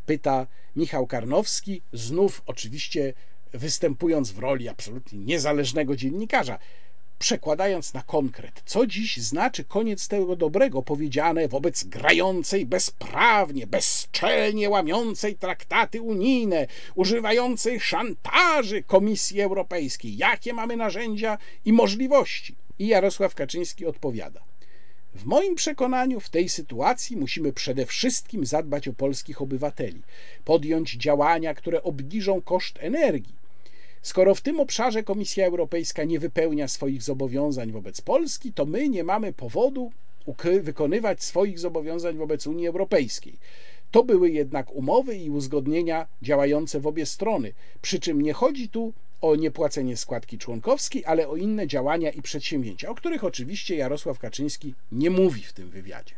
pyta 0.06 0.46
Michał 0.76 1.06
Karnowski, 1.06 1.82
znów 1.92 2.42
oczywiście 2.46 3.14
występując 3.52 4.30
w 4.30 4.38
roli 4.38 4.68
absolutnie 4.68 5.18
niezależnego 5.18 5.96
dziennikarza 5.96 6.58
przekładając 7.18 7.94
na 7.94 8.02
konkret, 8.02 8.62
co 8.64 8.86
dziś 8.86 9.16
znaczy 9.16 9.64
koniec 9.64 10.08
tego 10.08 10.36
dobrego 10.36 10.82
powiedziane 10.82 11.48
wobec 11.48 11.84
grającej 11.84 12.66
bezprawnie, 12.66 13.66
bezczelnie 13.66 14.70
łamiącej 14.70 15.34
traktaty 15.34 16.02
unijne, 16.02 16.66
używającej 16.94 17.80
szantaży 17.80 18.82
Komisji 18.82 19.40
Europejskiej, 19.40 20.16
jakie 20.16 20.52
mamy 20.52 20.76
narzędzia 20.76 21.38
i 21.64 21.72
możliwości. 21.72 22.54
I 22.78 22.86
Jarosław 22.86 23.34
Kaczyński 23.34 23.86
odpowiada. 23.86 24.40
W 25.14 25.24
moim 25.24 25.54
przekonaniu 25.54 26.20
w 26.20 26.28
tej 26.28 26.48
sytuacji 26.48 27.16
musimy 27.16 27.52
przede 27.52 27.86
wszystkim 27.86 28.46
zadbać 28.46 28.88
o 28.88 28.92
polskich 28.92 29.42
obywateli, 29.42 30.02
podjąć 30.44 30.92
działania, 30.92 31.54
które 31.54 31.82
obniżą 31.82 32.42
koszt 32.42 32.78
energii, 32.80 33.34
Skoro 34.06 34.34
w 34.34 34.40
tym 34.40 34.60
obszarze 34.60 35.02
Komisja 35.02 35.46
Europejska 35.46 36.04
nie 36.04 36.20
wypełnia 36.20 36.68
swoich 36.68 37.02
zobowiązań 37.02 37.72
wobec 37.72 38.00
Polski, 38.00 38.52
to 38.52 38.66
my 38.66 38.88
nie 38.88 39.04
mamy 39.04 39.32
powodu 39.32 39.92
wykonywać 40.62 41.24
swoich 41.24 41.58
zobowiązań 41.58 42.16
wobec 42.16 42.46
Unii 42.46 42.68
Europejskiej. 42.68 43.38
To 43.90 44.04
były 44.04 44.30
jednak 44.30 44.72
umowy 44.72 45.16
i 45.16 45.30
uzgodnienia 45.30 46.06
działające 46.22 46.80
w 46.80 46.86
obie 46.86 47.06
strony, 47.06 47.52
przy 47.82 48.00
czym 48.00 48.22
nie 48.22 48.32
chodzi 48.32 48.68
tu 48.68 48.92
o 49.20 49.36
niepłacenie 49.36 49.96
składki 49.96 50.38
członkowskiej, 50.38 51.04
ale 51.06 51.28
o 51.28 51.36
inne 51.36 51.66
działania 51.66 52.10
i 52.10 52.22
przedsięwzięcia, 52.22 52.88
o 52.88 52.94
których 52.94 53.24
oczywiście 53.24 53.76
Jarosław 53.76 54.18
Kaczyński 54.18 54.74
nie 54.92 55.10
mówi 55.10 55.42
w 55.42 55.52
tym 55.52 55.70
wywiadzie. 55.70 56.14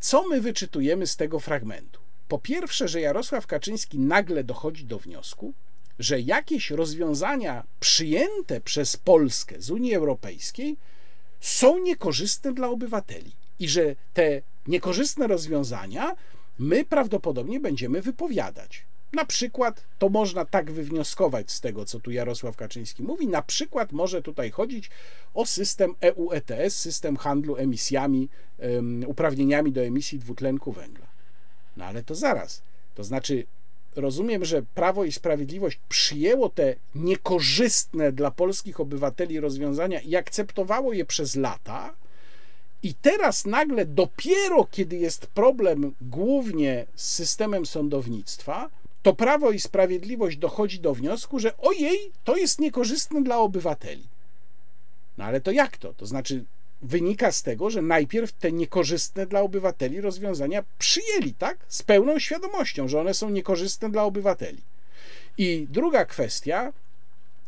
Co 0.00 0.28
my 0.28 0.40
wyczytujemy 0.40 1.06
z 1.06 1.16
tego 1.16 1.40
fragmentu? 1.40 2.00
Po 2.28 2.38
pierwsze, 2.38 2.88
że 2.88 3.00
Jarosław 3.00 3.46
Kaczyński 3.46 3.98
nagle 3.98 4.44
dochodzi 4.44 4.84
do 4.84 4.98
wniosku, 4.98 5.52
że 5.98 6.20
jakieś 6.20 6.70
rozwiązania 6.70 7.64
przyjęte 7.80 8.60
przez 8.60 8.96
Polskę 8.96 9.54
z 9.58 9.70
Unii 9.70 9.94
Europejskiej 9.94 10.76
są 11.40 11.78
niekorzystne 11.78 12.52
dla 12.52 12.68
obywateli 12.68 13.32
i 13.58 13.68
że 13.68 13.96
te 14.14 14.42
niekorzystne 14.66 15.26
rozwiązania 15.26 16.16
my 16.58 16.84
prawdopodobnie 16.84 17.60
będziemy 17.60 18.02
wypowiadać. 18.02 18.84
Na 19.12 19.24
przykład 19.24 19.84
to 19.98 20.08
można 20.08 20.44
tak 20.44 20.72
wywnioskować 20.72 21.50
z 21.50 21.60
tego, 21.60 21.84
co 21.84 22.00
tu 22.00 22.10
Jarosław 22.10 22.56
Kaczyński 22.56 23.02
mówi. 23.02 23.26
Na 23.26 23.42
przykład 23.42 23.92
może 23.92 24.22
tutaj 24.22 24.50
chodzić 24.50 24.90
o 25.34 25.46
system 25.46 25.94
EU 26.00 26.32
ETS, 26.32 26.76
system 26.76 27.16
handlu 27.16 27.56
emisjami, 27.56 28.28
um, 28.58 29.04
uprawnieniami 29.06 29.72
do 29.72 29.80
emisji 29.80 30.18
dwutlenku 30.18 30.72
węgla. 30.72 31.06
No 31.76 31.84
ale 31.84 32.02
to 32.02 32.14
zaraz. 32.14 32.62
To 32.94 33.04
znaczy, 33.04 33.46
rozumiem, 33.96 34.44
że 34.44 34.62
Prawo 34.62 35.04
i 35.04 35.12
Sprawiedliwość 35.12 35.80
przyjęło 35.88 36.48
te 36.48 36.74
niekorzystne 36.94 38.12
dla 38.12 38.30
polskich 38.30 38.80
obywateli 38.80 39.40
rozwiązania 39.40 40.00
i 40.00 40.16
akceptowało 40.16 40.92
je 40.92 41.04
przez 41.04 41.36
lata. 41.36 41.94
I 42.82 42.94
teraz 42.94 43.46
nagle, 43.46 43.84
dopiero 43.84 44.66
kiedy 44.70 44.96
jest 44.96 45.26
problem 45.26 45.94
głównie 46.00 46.86
z 46.94 47.14
systemem 47.14 47.66
sądownictwa, 47.66 48.70
to 49.02 49.14
Prawo 49.14 49.50
i 49.50 49.60
Sprawiedliwość 49.60 50.36
dochodzi 50.36 50.80
do 50.80 50.94
wniosku, 50.94 51.38
że 51.38 51.56
ojej, 51.56 52.12
to 52.24 52.36
jest 52.36 52.60
niekorzystne 52.60 53.22
dla 53.22 53.38
obywateli. 53.38 54.06
No 55.18 55.24
ale 55.24 55.40
to 55.40 55.50
jak 55.50 55.76
to? 55.76 55.94
To 55.94 56.06
znaczy, 56.06 56.44
wynika 56.82 57.32
z 57.32 57.42
tego, 57.42 57.70
że 57.70 57.82
najpierw 57.82 58.32
te 58.32 58.52
niekorzystne 58.52 59.26
dla 59.26 59.40
obywateli 59.40 60.00
rozwiązania 60.00 60.64
przyjęli, 60.78 61.34
tak? 61.34 61.58
Z 61.68 61.82
pełną 61.82 62.18
świadomością, 62.18 62.88
że 62.88 63.00
one 63.00 63.14
są 63.14 63.30
niekorzystne 63.30 63.90
dla 63.90 64.02
obywateli. 64.04 64.62
I 65.38 65.66
druga 65.70 66.04
kwestia, 66.04 66.72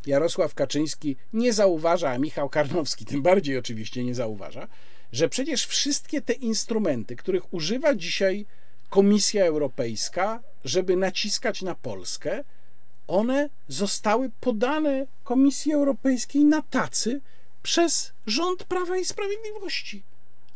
Jarosław 0.07 0.55
Kaczyński 0.55 1.17
nie 1.33 1.53
zauważa, 1.53 2.11
a 2.11 2.19
Michał 2.19 2.49
Karnowski 2.49 3.05
tym 3.05 3.23
bardziej 3.23 3.59
oczywiście 3.59 4.05
nie 4.05 4.15
zauważa, 4.15 4.69
że 5.13 5.29
przecież 5.29 5.67
wszystkie 5.67 6.21
te 6.21 6.33
instrumenty, 6.33 7.17
których 7.17 7.55
używa 7.55 7.95
dzisiaj 7.95 8.47
Komisja 8.89 9.45
Europejska, 9.45 10.43
żeby 10.65 10.97
naciskać 10.97 11.63
na 11.63 11.75
Polskę, 11.75 12.45
one 13.07 13.49
zostały 13.69 14.31
podane 14.41 15.07
Komisji 15.25 15.73
Europejskiej 15.73 16.45
na 16.45 16.63
tacy 16.63 17.21
przez 17.63 18.13
rząd 18.27 18.65
Prawa 18.65 18.97
i 18.97 19.05
Sprawiedliwości, 19.05 20.03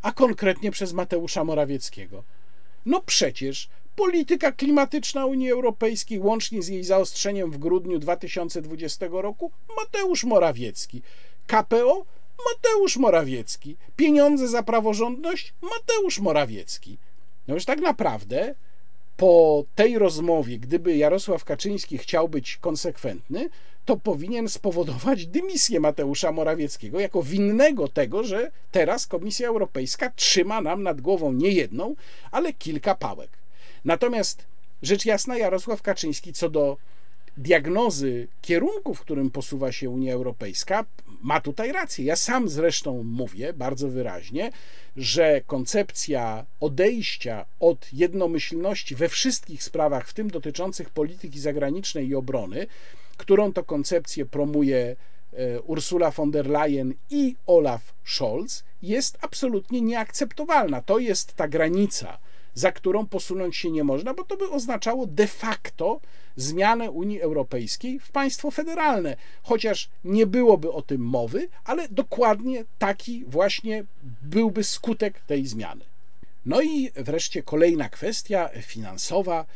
a 0.02 0.12
konkretnie 0.12 0.70
przez 0.70 0.92
Mateusza 0.92 1.44
Morawieckiego. 1.44 2.24
No 2.86 3.00
przecież 3.06 3.68
polityka 3.96 4.52
klimatyczna 4.52 5.26
Unii 5.26 5.50
Europejskiej, 5.50 6.18
łącznie 6.18 6.62
z 6.62 6.68
jej 6.68 6.84
zaostrzeniem 6.84 7.50
w 7.50 7.58
grudniu 7.58 7.98
2020 7.98 9.06
roku, 9.10 9.50
Mateusz 9.76 10.24
Morawiecki. 10.24 11.02
KPO 11.46 12.04
Mateusz 12.50 12.96
Morawiecki. 12.96 13.76
Pieniądze 13.96 14.48
za 14.48 14.62
praworządność 14.62 15.54
Mateusz 15.62 16.18
Morawiecki. 16.18 16.98
No 17.48 17.54
już 17.54 17.64
tak 17.64 17.80
naprawdę 17.80 18.54
po 19.16 19.64
tej 19.74 19.98
rozmowie, 19.98 20.58
gdyby 20.58 20.96
Jarosław 20.96 21.44
Kaczyński 21.44 21.98
chciał 21.98 22.28
być 22.28 22.56
konsekwentny, 22.56 23.50
to 23.84 23.96
powinien 23.96 24.48
spowodować 24.48 25.26
dymisję 25.26 25.80
Mateusza 25.80 26.32
Morawieckiego 26.32 27.00
jako 27.00 27.22
winnego 27.22 27.88
tego, 27.88 28.24
że 28.24 28.50
teraz 28.70 29.06
Komisja 29.06 29.48
Europejska 29.48 30.10
trzyma 30.10 30.60
nam 30.60 30.82
nad 30.82 31.00
głową 31.00 31.32
nie 31.32 31.50
jedną, 31.50 31.94
ale 32.30 32.52
kilka 32.52 32.94
pałek. 32.94 33.30
Natomiast 33.84 34.46
rzecz 34.82 35.04
jasna, 35.04 35.38
Jarosław 35.38 35.82
Kaczyński 35.82 36.32
co 36.32 36.50
do 36.50 36.76
diagnozy 37.36 38.28
kierunku, 38.42 38.94
w 38.94 39.00
którym 39.00 39.30
posuwa 39.30 39.72
się 39.72 39.90
Unia 39.90 40.14
Europejska, 40.14 40.84
ma 41.22 41.40
tutaj 41.40 41.72
rację. 41.72 42.04
Ja 42.04 42.16
sam 42.16 42.48
zresztą 42.48 43.02
mówię 43.02 43.52
bardzo 43.52 43.88
wyraźnie, 43.88 44.50
że 44.96 45.40
koncepcja 45.46 46.46
odejścia 46.60 47.44
od 47.60 47.92
jednomyślności 47.92 48.94
we 48.94 49.08
wszystkich 49.08 49.62
sprawach, 49.62 50.08
w 50.08 50.14
tym 50.14 50.30
dotyczących 50.30 50.90
polityki 50.90 51.40
zagranicznej 51.40 52.08
i 52.08 52.14
obrony, 52.14 52.66
którą 53.16 53.52
to 53.52 53.64
koncepcję 53.64 54.26
promuje 54.26 54.96
e, 55.32 55.60
Ursula 55.60 56.10
von 56.10 56.30
der 56.30 56.46
Leyen 56.46 56.94
i 57.10 57.36
Olaf 57.46 57.94
Scholz, 58.04 58.64
jest 58.82 59.18
absolutnie 59.20 59.80
nieakceptowalna. 59.80 60.82
To 60.82 60.98
jest 60.98 61.34
ta 61.34 61.48
granica, 61.48 62.18
za 62.54 62.72
którą 62.72 63.06
posunąć 63.06 63.56
się 63.56 63.70
nie 63.70 63.84
można, 63.84 64.14
bo 64.14 64.24
to 64.24 64.36
by 64.36 64.50
oznaczało 64.50 65.06
de 65.06 65.26
facto 65.26 66.00
zmianę 66.36 66.90
Unii 66.90 67.20
Europejskiej 67.20 68.00
w 68.00 68.10
państwo 68.10 68.50
federalne, 68.50 69.16
chociaż 69.42 69.88
nie 70.04 70.26
byłoby 70.26 70.72
o 70.72 70.82
tym 70.82 71.00
mowy, 71.00 71.48
ale 71.64 71.88
dokładnie 71.88 72.64
taki 72.78 73.24
właśnie 73.24 73.84
byłby 74.22 74.64
skutek 74.64 75.20
tej 75.20 75.46
zmiany. 75.46 75.84
No 76.46 76.62
i 76.62 76.90
wreszcie 76.94 77.42
kolejna 77.42 77.88
kwestia 77.88 78.50
finansowa, 78.62 79.46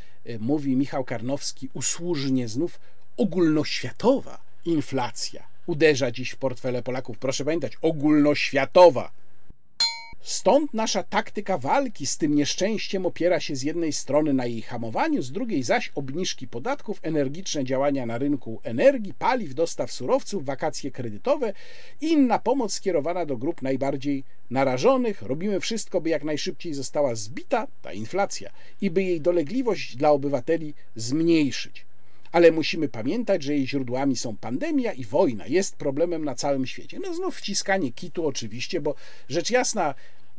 mówi 0.40 0.76
Michał 0.76 1.04
Karnowski 1.04 1.68
usłużnie 1.74 2.48
znów, 2.48 2.80
ogólnoświatowa 3.16 4.40
inflacja 4.64 5.46
uderza 5.66 6.10
dziś 6.10 6.30
w 6.30 6.36
portfele 6.36 6.82
Polaków. 6.82 7.18
Proszę 7.18 7.44
pamiętać, 7.44 7.72
ogólnoświatowa 7.82 9.10
Stąd 10.26 10.74
nasza 10.74 11.02
taktyka 11.02 11.58
walki 11.58 12.06
z 12.06 12.18
tym 12.18 12.34
nieszczęściem 12.34 13.06
opiera 13.06 13.40
się 13.40 13.56
z 13.56 13.62
jednej 13.62 13.92
strony 13.92 14.34
na 14.34 14.46
jej 14.46 14.62
hamowaniu, 14.62 15.22
z 15.22 15.32
drugiej 15.32 15.62
zaś 15.62 15.92
obniżki 15.94 16.48
podatków, 16.48 17.00
energiczne 17.02 17.64
działania 17.64 18.06
na 18.06 18.18
rynku 18.18 18.60
energii, 18.64 19.14
paliw, 19.14 19.54
dostaw 19.54 19.92
surowców, 19.92 20.44
wakacje 20.44 20.90
kredytowe 20.90 21.52
i 22.00 22.06
inna 22.12 22.38
pomoc 22.38 22.72
skierowana 22.72 23.26
do 23.26 23.36
grup 23.36 23.62
najbardziej 23.62 24.24
narażonych. 24.50 25.22
Robimy 25.22 25.60
wszystko, 25.60 26.00
by 26.00 26.08
jak 26.10 26.24
najszybciej 26.24 26.74
została 26.74 27.14
zbita 27.14 27.66
ta 27.82 27.92
inflacja 27.92 28.50
i 28.80 28.90
by 28.90 29.02
jej 29.02 29.20
dolegliwość 29.20 29.96
dla 29.96 30.10
obywateli 30.10 30.74
zmniejszyć 30.96 31.85
ale 32.36 32.52
musimy 32.52 32.88
pamiętać, 32.88 33.42
że 33.42 33.54
jej 33.54 33.68
źródłami 33.68 34.16
są 34.16 34.36
pandemia 34.36 34.92
i 34.92 35.04
wojna. 35.04 35.46
Jest 35.46 35.76
problemem 35.76 36.24
na 36.24 36.34
całym 36.34 36.66
świecie. 36.66 36.98
No 37.02 37.14
znów 37.14 37.36
wciskanie 37.36 37.92
kitu 37.92 38.26
oczywiście, 38.26 38.80
bo 38.80 38.94
rzecz 39.28 39.50
jasna, 39.50 39.94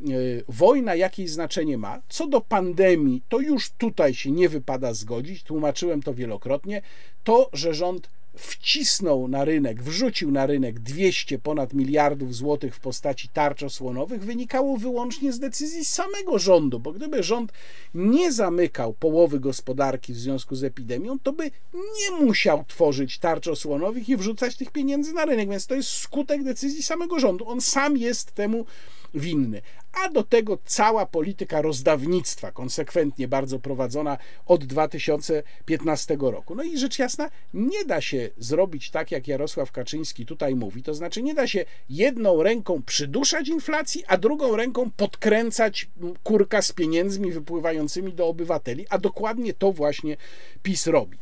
Y, 0.10 0.44
wojna 0.48 0.96
jakieś 0.96 1.30
znaczenie 1.30 1.78
ma. 1.78 2.02
Co 2.10 2.28
do 2.28 2.42
pandemii, 2.42 3.22
to 3.30 3.40
już 3.40 3.70
tutaj 3.70 4.14
się 4.14 4.32
nie 4.32 4.50
wypada 4.50 4.94
zgodzić, 4.94 5.44
tłumaczyłem 5.44 6.02
to 6.04 6.14
wielokrotnie. 6.14 6.82
To, 7.24 7.50
że 7.54 7.74
rząd 7.74 8.10
wcisnął 8.38 9.28
na 9.28 9.46
rynek, 9.46 9.84
wrzucił 9.84 10.32
na 10.32 10.46
rynek 10.46 10.80
200 10.80 11.40
ponad 11.40 11.74
miliardów 11.74 12.36
złotych 12.36 12.76
w 12.76 12.80
postaci 12.80 13.30
tarcz 13.30 13.64
osłonowych, 13.64 14.24
wynikało 14.24 14.78
wyłącznie 14.78 15.34
z 15.34 15.40
decyzji 15.40 15.86
samego 15.86 16.40
rządu, 16.40 16.80
bo 16.80 16.92
gdyby 16.92 17.24
rząd 17.24 17.52
nie 17.94 18.32
zamykał 18.32 18.94
połowy 18.94 19.40
gospodarki 19.40 20.14
w 20.14 20.18
związku 20.18 20.56
z 20.56 20.64
epidemią, 20.64 21.20
to 21.20 21.34
by 21.34 21.52
nie 21.74 22.26
musiał 22.26 22.66
tworzyć 22.68 23.20
tarcz 23.20 23.48
osłonowych 23.48 24.10
i 24.10 24.18
wrzucać 24.18 24.56
tych 24.56 24.72
pieniędzy 24.72 25.14
na 25.14 25.26
rynek, 25.26 25.50
więc 25.50 25.68
to 25.68 25.76
jest 25.76 25.90
skutek 25.90 26.44
decyzji 26.44 26.84
samego 26.84 27.20
rządu. 27.20 27.50
On 27.50 27.62
sam 27.62 27.98
jest 27.98 28.32
temu 28.32 28.66
winny. 29.14 29.62
A 30.06 30.10
do 30.10 30.24
tego 30.24 30.58
cała 30.66 31.06
polityka 31.06 31.62
rozdawnictwa, 31.62 32.52
konsekwentnie 32.52 33.28
bardzo 33.28 33.60
prowadzona 33.60 34.18
od 34.46 34.66
2015 34.66 36.18
roku. 36.20 36.56
No 36.56 36.64
i 36.64 36.78
rzecz 36.78 37.00
jasna, 37.00 37.30
nie 37.54 37.86
da 37.86 38.02
się 38.02 38.30
zrobić 38.38 38.90
tak, 38.92 39.12
jak 39.12 39.28
Jarosław 39.28 39.72
Kaczyński 39.72 40.26
tutaj 40.26 40.56
mówi, 40.56 40.84
to 40.84 40.94
znaczy 40.94 41.24
nie 41.24 41.34
da 41.34 41.48
się 41.48 41.66
jedną 41.90 42.44
ręką 42.44 42.82
przyduszać 42.84 43.48
inflacji, 43.48 44.04
a 44.08 44.18
drugą 44.18 44.56
ręką 44.56 44.92
podkręcać 44.92 45.90
kurka 46.24 46.62
z 46.62 46.72
pieniędzmi 46.72 47.32
wypływającymi 47.32 48.14
do 48.14 48.28
obywateli, 48.28 48.86
a 48.90 48.98
dokładnie 48.98 49.54
to 49.54 49.72
właśnie 49.72 50.18
PiS 50.64 50.88
robi. 50.88 51.18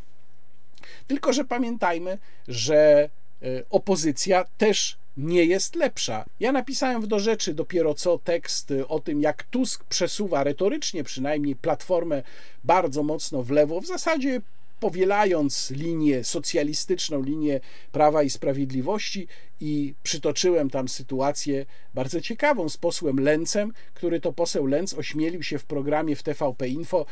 Tylko, 1.07 1.34
że 1.34 1.45
pamiętajmy, 1.45 2.18
że 2.48 3.10
e, 3.41 3.64
opozycja 3.70 4.45
też 4.57 4.98
nie 5.18 5.46
jest 5.46 5.76
lepsza. 5.76 6.26
Ja 6.40 6.52
napisałem 6.52 7.02
w 7.02 7.08
do 7.08 7.20
rzeczy 7.20 7.54
dopiero 7.54 7.94
co 7.94 8.18
tekst 8.18 8.74
o 8.88 9.00
tym, 9.00 9.22
jak 9.22 9.44
Tusk 9.44 9.84
przesuwa 9.84 10.44
retorycznie 10.44 11.04
przynajmniej 11.04 11.56
platformę 11.56 12.24
bardzo 12.64 13.04
mocno 13.04 13.44
w 13.44 13.52
lewo, 13.52 13.82
w 13.82 13.86
zasadzie 13.86 14.42
powielając 14.80 15.72
linię 15.72 16.24
socjalistyczną, 16.24 17.22
linię 17.22 17.60
Prawa 17.92 18.24
i 18.24 18.30
Sprawiedliwości 18.30 19.28
i 19.62 19.94
przytoczyłem 20.04 20.70
tam 20.70 20.88
sytuację 20.88 21.66
bardzo 21.94 22.22
ciekawą 22.22 22.70
z 22.70 22.78
posłem 22.78 23.20
Lencem, 23.20 23.74
który 23.94 24.20
to 24.20 24.34
poseł 24.34 24.66
Lenc 24.66 24.94
ośmielił 24.94 25.44
się 25.44 25.60
w 25.60 25.66
programie 25.66 26.16
w 26.16 26.24
TVP 26.24 26.68
Info 26.68 27.06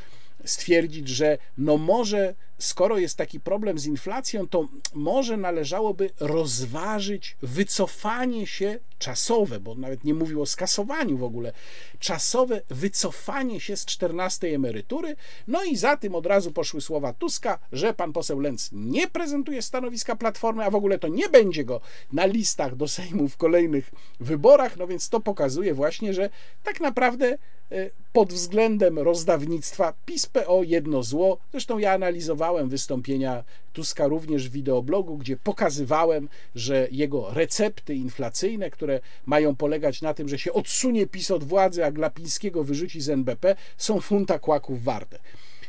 stwierdzić, 0.46 1.08
że 1.08 1.38
no 1.58 1.78
może 1.78 2.36
skoro 2.64 2.98
jest 2.98 3.18
taki 3.18 3.40
problem 3.40 3.80
z 3.80 3.86
inflacją, 3.86 4.48
to 4.48 4.68
może 4.94 5.38
należałoby 5.38 6.10
rozważyć 6.20 7.38
wycofanie 7.42 8.48
się 8.48 8.80
czasowe, 9.04 9.60
bo 9.60 9.76
nawet 9.76 10.04
nie 10.04 10.14
mówił 10.14 10.42
o 10.42 10.46
skasowaniu 10.46 11.18
w 11.18 11.24
ogóle, 11.24 11.54
czasowe 12.00 12.62
wycofanie 12.70 13.60
się 13.60 13.78
z 13.78 13.86
14 13.86 14.56
emerytury. 14.56 15.16
No 15.48 15.64
i 15.64 15.76
za 15.78 15.98
tym 15.98 16.16
od 16.16 16.26
razu 16.26 16.52
poszły 16.52 16.82
słowa 16.82 17.14
Tuska, 17.14 17.60
że 17.72 17.94
pan 17.94 18.14
poseł 18.14 18.40
Lenz 18.40 18.70
nie 18.72 19.08
prezentuje 19.08 19.62
stanowiska 19.62 20.16
Platformy, 20.16 20.66
a 20.66 20.72
w 20.72 20.76
ogóle 20.76 21.00
to 21.00 21.08
nie 21.08 21.30
będzie 21.30 21.66
go 21.66 21.82
na 22.14 22.26
listach 22.26 22.76
do 22.76 22.88
Sejmu 22.88 23.28
w 23.28 23.38
kolejnych 23.38 23.92
wyborach, 24.20 24.78
no 24.78 24.88
więc 24.88 25.10
to 25.10 25.20
pokazuje 25.20 25.74
właśnie, 25.74 26.14
że 26.14 26.30
tak 26.64 26.82
naprawdę 26.82 27.38
e, 27.72 27.90
pod 28.14 28.34
względem 28.34 29.00
rozdawnictwa 29.00 29.94
PiS-PO 30.06 30.64
jedno 30.64 31.04
zło. 31.04 31.38
Zresztą 31.52 31.78
ja 31.78 31.94
analizowałem 31.94 32.53
wystąpienia 32.64 33.44
Tuska 33.74 34.08
również 34.08 34.50
w 34.50 34.52
wideoblogu, 34.52 35.18
gdzie 35.18 35.38
pokazywałem, 35.38 36.30
że 36.56 36.88
jego 36.92 37.34
recepty 37.34 37.96
inflacyjne, 37.96 38.70
które 38.70 39.00
mają 39.26 39.56
polegać 39.56 40.02
na 40.02 40.14
tym, 40.14 40.30
że 40.30 40.40
się 40.40 40.54
odsunie 40.54 41.08
PiS 41.08 41.32
od 41.32 41.44
władzy, 41.44 41.86
a 41.86 41.92
Glapińskiego 41.92 42.64
wyrzuci 42.64 43.02
z 43.02 43.10
NBP, 43.10 43.56
są 43.78 44.02
funta 44.02 44.40
kłaków 44.40 44.84
warte. 44.84 45.20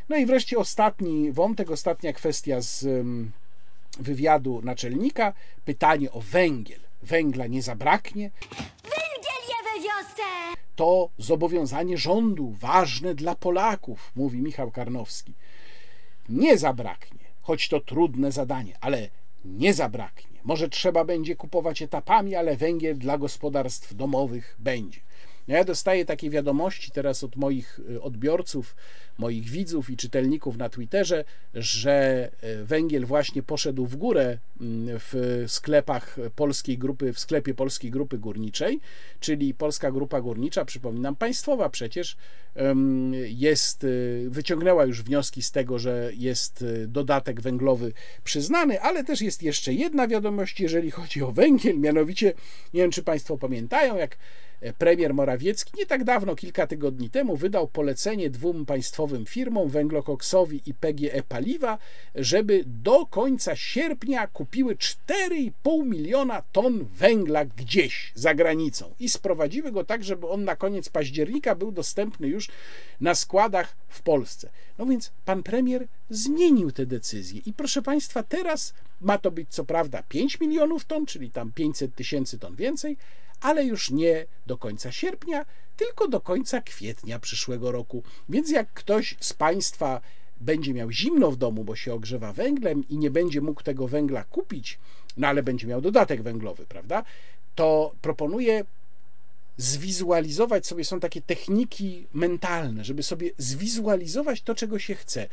No 0.09 0.17
i 0.17 0.27
wreszcie 0.27 0.59
ostatni 0.59 1.33
wątek, 1.33 1.71
ostatnia 1.71 2.13
kwestia 2.13 2.61
z 2.61 2.87
wywiadu 4.01 4.61
naczelnika. 4.65 5.33
Pytanie 5.65 6.13
o 6.13 6.21
węgiel. 6.21 6.81
Węgla 7.03 7.47
nie 7.47 7.63
zabraknie. 7.63 8.31
Węgiel 8.83 9.41
je 9.49 9.55
we 9.65 9.83
wiosce! 9.83 10.23
To 10.77 11.09
zobowiązanie 11.19 11.99
rządu, 11.99 12.55
ważne 12.61 13.15
dla 13.15 13.35
Polaków, 13.35 14.13
mówi 14.17 14.43
Michał 14.43 14.71
Karnowski. 14.71 15.33
Nie 16.29 16.59
zabraknie, 16.59 17.25
choć 17.41 17.69
to 17.69 17.81
trudne 17.81 18.33
zadanie, 18.33 18.77
ale 18.81 19.09
nie 19.45 19.75
zabraknie. 19.75 20.41
Może 20.45 20.69
trzeba 20.69 21.05
będzie 21.05 21.37
kupować 21.37 21.83
etapami, 21.83 22.35
ale 22.35 22.57
węgiel 22.57 22.99
dla 22.99 23.19
gospodarstw 23.19 23.95
domowych 23.95 24.57
będzie. 24.59 25.01
Ja 25.49 25.65
dostaję 25.65 26.05
takie 26.05 26.31
wiadomości 26.31 26.91
teraz 26.91 27.25
od 27.25 27.37
moich 27.37 27.81
y, 27.91 28.03
odbiorców, 28.03 28.77
moich 29.19 29.45
widzów 29.45 29.91
i 29.91 29.97
czytelników 29.97 30.57
na 30.57 30.69
Twitterze, 30.69 31.25
że 31.55 32.31
y, 32.61 32.65
węgiel 32.65 33.07
właśnie 33.07 33.43
poszedł 33.43 33.87
w 33.87 33.97
górę 33.97 34.39
mm, 34.61 34.99
w 34.99 35.45
sklepach 35.49 36.17
polskiej 36.37 36.79
grupy, 36.79 37.13
w 37.13 37.19
sklepie 37.19 37.55
polskiej 37.55 37.91
grupy 37.91 38.19
górniczej, 38.19 38.81
czyli 39.21 39.55
Polska 39.55 39.93
Grupa 39.93 40.21
Górnicza, 40.21 40.65
przypominam, 40.65 41.17
państwowa 41.17 41.69
przecież 41.69 42.17
jest, 43.25 43.85
y, 43.85 44.27
wyciągnęła 44.31 44.85
już 44.85 45.03
wnioski 45.03 45.43
z 45.43 45.53
tego, 45.53 45.79
że 45.79 46.11
jest 46.15 46.65
dodatek 46.87 47.41
węglowy 47.41 47.93
przyznany, 48.25 48.81
ale 48.81 49.05
też 49.05 49.21
jest 49.21 49.43
jeszcze 49.43 49.73
jedna 49.73 50.09
wiadomość, 50.09 50.61
jeżeli 50.61 50.91
chodzi 50.91 51.23
o 51.23 51.33
węgiel, 51.33 51.79
mianowicie, 51.79 52.33
nie 52.75 52.83
wiem 52.83 52.91
czy 52.91 53.03
Państwo 53.03 53.39
pamiętają, 53.39 53.97
jak 53.97 54.17
premier 54.73 55.15
Morawiecki 55.15 55.73
nie 55.79 55.87
tak 55.87 56.05
dawno, 56.05 56.37
kilka 56.37 56.67
tygodni 56.67 57.11
temu, 57.11 57.37
wydał 57.37 57.69
polecenie 57.69 58.31
dwóm 58.31 58.67
państwowym 58.67 59.27
firmom, 59.27 59.69
Węglokoksowi 59.69 60.61
i 60.67 60.75
PGE 60.75 61.23
Paliwa, 61.29 61.79
żeby 62.15 62.65
do 62.67 63.07
końca 63.07 63.57
sierpnia 63.57 64.27
kupiły 64.27 64.75
4,5 64.75 65.87
miliona 65.87 66.43
ton 66.53 66.85
węgla 66.85 67.45
gdzieś 67.45 68.13
za 68.15 68.35
granicą 68.35 68.95
i 69.01 69.09
sprowadziły 69.09 69.73
go 69.73 69.85
tak, 69.85 70.05
żeby 70.05 70.29
on 70.29 70.45
na 70.45 70.57
koniec 70.57 70.89
października 70.89 71.55
był 71.55 71.73
dostępny 71.73 72.29
już 72.29 72.49
na 73.01 73.15
składach 73.15 73.77
w 73.89 74.03
Polsce. 74.03 74.49
No 74.79 74.87
więc 74.87 75.13
pan 75.25 75.43
premier 75.43 75.87
zmienił 76.11 76.73
te 76.73 76.87
decyzje 76.87 77.41
i 77.47 77.53
proszę 77.53 77.83
państwa, 77.83 78.23
teraz 78.23 78.75
ma 79.01 79.19
to 79.19 79.31
być 79.31 79.49
co 79.51 79.65
prawda 79.65 80.03
5 80.09 80.41
milionów 80.41 80.85
ton, 80.85 81.07
czyli 81.07 81.31
tam 81.31 81.53
500 81.53 81.95
tysięcy 81.95 82.39
ton 82.39 82.57
więcej, 82.57 82.97
ale 83.45 83.65
już 83.65 83.91
nie 83.91 84.27
do 84.47 84.59
końca 84.59 84.93
sierpnia, 84.93 85.47
tylko 85.77 86.09
do 86.09 86.21
końca 86.21 86.61
kwietnia 86.61 87.19
przyszłego 87.19 87.73
roku. 87.73 88.03
Więc 88.29 88.51
jak 88.51 88.73
ktoś 88.73 89.17
z 89.21 89.33
Państwa 89.33 90.01
będzie 90.41 90.75
miał 90.75 90.91
zimno 90.91 91.31
w 91.31 91.37
domu, 91.37 91.65
bo 91.65 91.77
się 91.77 91.95
ogrzewa 91.95 92.33
węglem 92.33 92.89
i 92.89 92.99
nie 92.99 93.11
będzie 93.11 93.41
mógł 93.41 93.63
tego 93.63 93.89
węgla 93.89 94.25
kupić, 94.25 94.79
no 95.17 95.29
ale 95.29 95.43
będzie 95.43 95.67
miał 95.67 95.81
dodatek 95.81 96.23
węglowy, 96.23 96.67
prawda? 96.67 97.05
To 97.55 97.95
proponuję 98.03 98.65
zwizualizować 99.57 100.67
sobie, 100.67 100.85
są 100.85 101.01
takie 101.01 101.23
techniki 101.23 102.07
mentalne, 102.15 102.85
żeby 102.85 103.03
sobie 103.03 103.31
zwizualizować 103.39 104.43
to, 104.43 104.55
czego 104.55 104.79
się 104.79 104.95
chce 104.95 105.29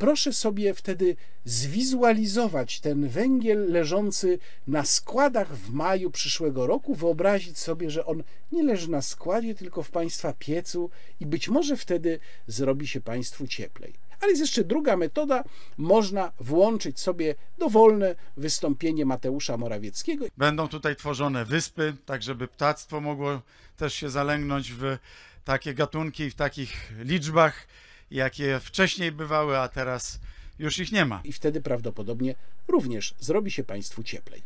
proszę 0.00 0.32
sobie 0.32 0.74
wtedy 0.74 1.16
zwizualizować 1.44 2.80
ten 2.80 3.08
węgiel 3.08 3.72
leżący 3.72 4.38
na 4.66 4.84
składach 4.84 5.56
w 5.56 5.70
maju 5.70 6.10
przyszłego 6.10 6.66
roku, 6.66 6.94
wyobrazić 6.94 7.58
sobie, 7.58 7.90
że 7.90 8.06
on 8.06 8.22
nie 8.52 8.62
leży 8.62 8.90
na 8.90 9.02
składzie, 9.02 9.54
tylko 9.54 9.82
w 9.82 9.90
Państwa 9.90 10.32
piecu 10.32 10.90
i 11.20 11.26
być 11.26 11.48
może 11.48 11.76
wtedy 11.76 12.18
zrobi 12.46 12.86
się 12.86 13.00
Państwu 13.00 13.46
cieplej. 13.46 13.92
Ale 14.20 14.30
jest 14.30 14.40
jeszcze 14.40 14.64
druga 14.64 14.96
metoda. 14.96 15.44
Można 15.76 16.32
włączyć 16.40 17.00
sobie 17.00 17.34
dowolne 17.58 18.14
wystąpienie 18.36 19.06
Mateusza 19.06 19.56
Morawieckiego. 19.56 20.26
Będą 20.36 20.68
tutaj 20.68 20.96
tworzone 20.96 21.44
wyspy, 21.44 21.96
tak 22.06 22.22
żeby 22.22 22.48
ptactwo 22.48 23.00
mogło 23.00 23.42
też 23.76 23.94
się 23.94 24.10
zalęgnąć 24.10 24.72
w 24.72 24.98
takie 25.44 25.74
gatunki 25.74 26.22
i 26.22 26.30
w 26.30 26.34
takich 26.34 26.92
liczbach 27.04 27.66
jakie 28.10 28.60
wcześniej 28.60 29.12
bywały, 29.12 29.58
a 29.58 29.68
teraz 29.68 30.20
już 30.58 30.78
ich 30.78 30.92
nie 30.92 31.04
ma. 31.04 31.20
I 31.24 31.32
wtedy 31.32 31.60
prawdopodobnie 31.60 32.34
również 32.68 33.14
zrobi 33.20 33.50
się 33.50 33.64
Państwu 33.64 34.02
cieplej. 34.02 34.42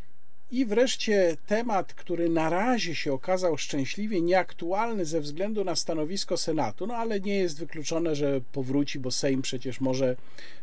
I 0.51 0.65
wreszcie 0.65 1.37
temat, 1.47 1.93
który 1.93 2.29
na 2.29 2.49
razie 2.49 2.95
się 2.95 3.13
okazał 3.13 3.57
szczęśliwie 3.57 4.21
nieaktualny 4.21 5.05
ze 5.05 5.21
względu 5.21 5.63
na 5.63 5.75
stanowisko 5.75 6.37
Senatu, 6.37 6.87
no 6.87 6.95
ale 6.95 7.19
nie 7.19 7.35
jest 7.35 7.59
wykluczone, 7.59 8.15
że 8.15 8.41
powróci, 8.51 8.99
bo 8.99 9.11
Sejm 9.11 9.41
przecież 9.41 9.81
może 9.81 10.15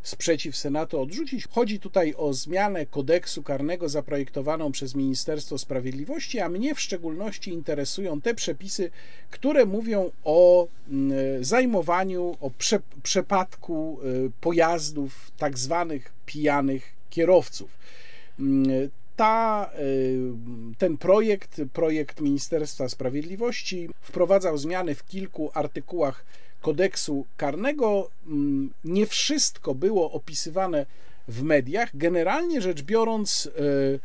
sprzeciw 0.03 0.57
Senatu 0.57 1.01
odrzucić. 1.01 1.47
Chodzi 1.51 1.81
tutaj 1.81 2.15
o 2.17 2.33
zmianę 2.33 2.87
kodeksu 2.87 3.43
karnego 3.43 3.89
zaprojektowaną 3.89 4.73
przez 4.73 4.95
Ministerstwo 4.95 5.59
Sprawiedliwości, 5.59 6.41
a 6.41 6.49
mnie 6.49 6.75
w 6.75 6.81
szczególności 6.81 7.51
interesują 7.51 8.21
te 8.21 8.35
przepisy, 8.35 8.91
które 9.31 9.67
mówią 9.67 10.11
o 10.25 10.69
mm, 10.89 11.45
zajmowaniu, 11.45 12.37
o 12.41 12.51
prze, 12.51 12.81
przepadku 13.03 13.99
y, 14.27 14.31
pojazdów 14.41 15.31
tak 15.39 15.59
zwanych 15.59 16.13
pijanych 16.27 16.93
kierowców 17.11 17.79
mm, 18.41 18.91
ta, 19.17 19.71
y, 19.79 20.19
ten 20.79 20.97
projekt, 20.97 21.61
projekt 21.73 22.21
Ministerstwa 22.21 22.89
Sprawiedliwości, 22.89 23.89
wprowadzał 24.01 24.59
zmiany 24.59 24.95
w 24.95 25.07
kilku 25.07 25.51
artykułach 25.55 26.25
kodeksu 26.61 27.27
karnego. 27.37 28.11
Mm, 28.27 28.71
nie 28.85 29.07
wszystko 29.07 29.75
było 29.75 30.13
opisywane 30.13 30.87
w 31.29 31.43
mediach. 31.43 31.91
Generalnie 31.95 32.61
rzecz 32.61 32.83
biorąc, 32.83 33.47
y, 33.47 34.01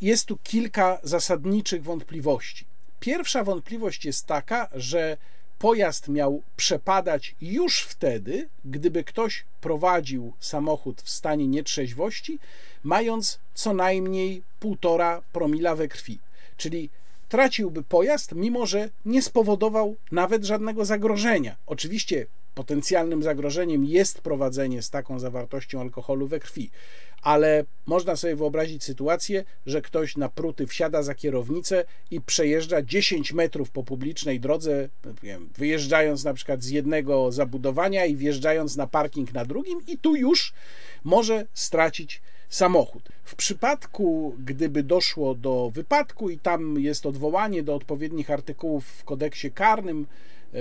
jest 0.00 0.26
tu 0.26 0.36
kilka 0.42 0.98
zasadniczych 1.02 1.82
wątpliwości. 1.82 2.64
Pierwsza 3.00 3.44
wątpliwość 3.44 4.04
jest 4.04 4.26
taka, 4.26 4.68
że 4.74 5.16
pojazd 5.62 6.08
miał 6.08 6.42
przepadać 6.56 7.34
już 7.40 7.82
wtedy, 7.82 8.48
gdyby 8.64 9.04
ktoś 9.04 9.44
prowadził 9.60 10.32
samochód 10.40 11.02
w 11.02 11.10
stanie 11.10 11.48
nietrzeźwości, 11.48 12.38
mając 12.82 13.38
co 13.54 13.74
najmniej 13.74 14.42
1,5 14.60 15.22
promila 15.32 15.76
we 15.76 15.88
krwi. 15.88 16.18
Czyli 16.56 16.90
traciłby 17.28 17.82
pojazd, 17.82 18.32
mimo 18.34 18.66
że 18.66 18.90
nie 19.04 19.22
spowodował 19.22 19.96
nawet 20.12 20.44
żadnego 20.44 20.84
zagrożenia. 20.84 21.56
Oczywiście 21.66 22.26
potencjalnym 22.54 23.22
zagrożeniem 23.22 23.84
jest 23.84 24.20
prowadzenie 24.20 24.82
z 24.82 24.90
taką 24.90 25.18
zawartością 25.18 25.80
alkoholu 25.80 26.26
we 26.26 26.40
krwi, 26.40 26.70
ale 27.22 27.64
można 27.86 28.16
sobie 28.16 28.36
wyobrazić 28.36 28.84
sytuację, 28.84 29.44
że 29.66 29.82
ktoś 29.82 30.16
na 30.16 30.28
pruty 30.28 30.66
wsiada 30.66 31.02
za 31.02 31.14
kierownicę 31.14 31.84
i 32.10 32.20
przejeżdża 32.20 32.82
10 32.82 33.32
metrów 33.32 33.70
po 33.70 33.82
publicznej 33.82 34.40
drodze, 34.40 34.88
wyjeżdżając 35.58 36.24
na 36.24 36.34
przykład 36.34 36.62
z 36.62 36.68
jednego 36.68 37.32
zabudowania 37.32 38.04
i 38.06 38.16
wjeżdżając 38.16 38.76
na 38.76 38.86
parking 38.86 39.32
na 39.32 39.44
drugim, 39.44 39.80
i 39.86 39.98
tu 39.98 40.16
już 40.16 40.52
może 41.04 41.46
stracić 41.54 42.22
samochód. 42.48 43.08
W 43.24 43.34
przypadku, 43.34 44.36
gdyby 44.38 44.82
doszło 44.82 45.34
do 45.34 45.70
wypadku 45.74 46.30
i 46.30 46.38
tam 46.38 46.80
jest 46.80 47.06
odwołanie 47.06 47.62
do 47.62 47.74
odpowiednich 47.74 48.30
artykułów 48.30 48.86
w 48.86 49.04
kodeksie 49.04 49.50
karnym, 49.50 50.06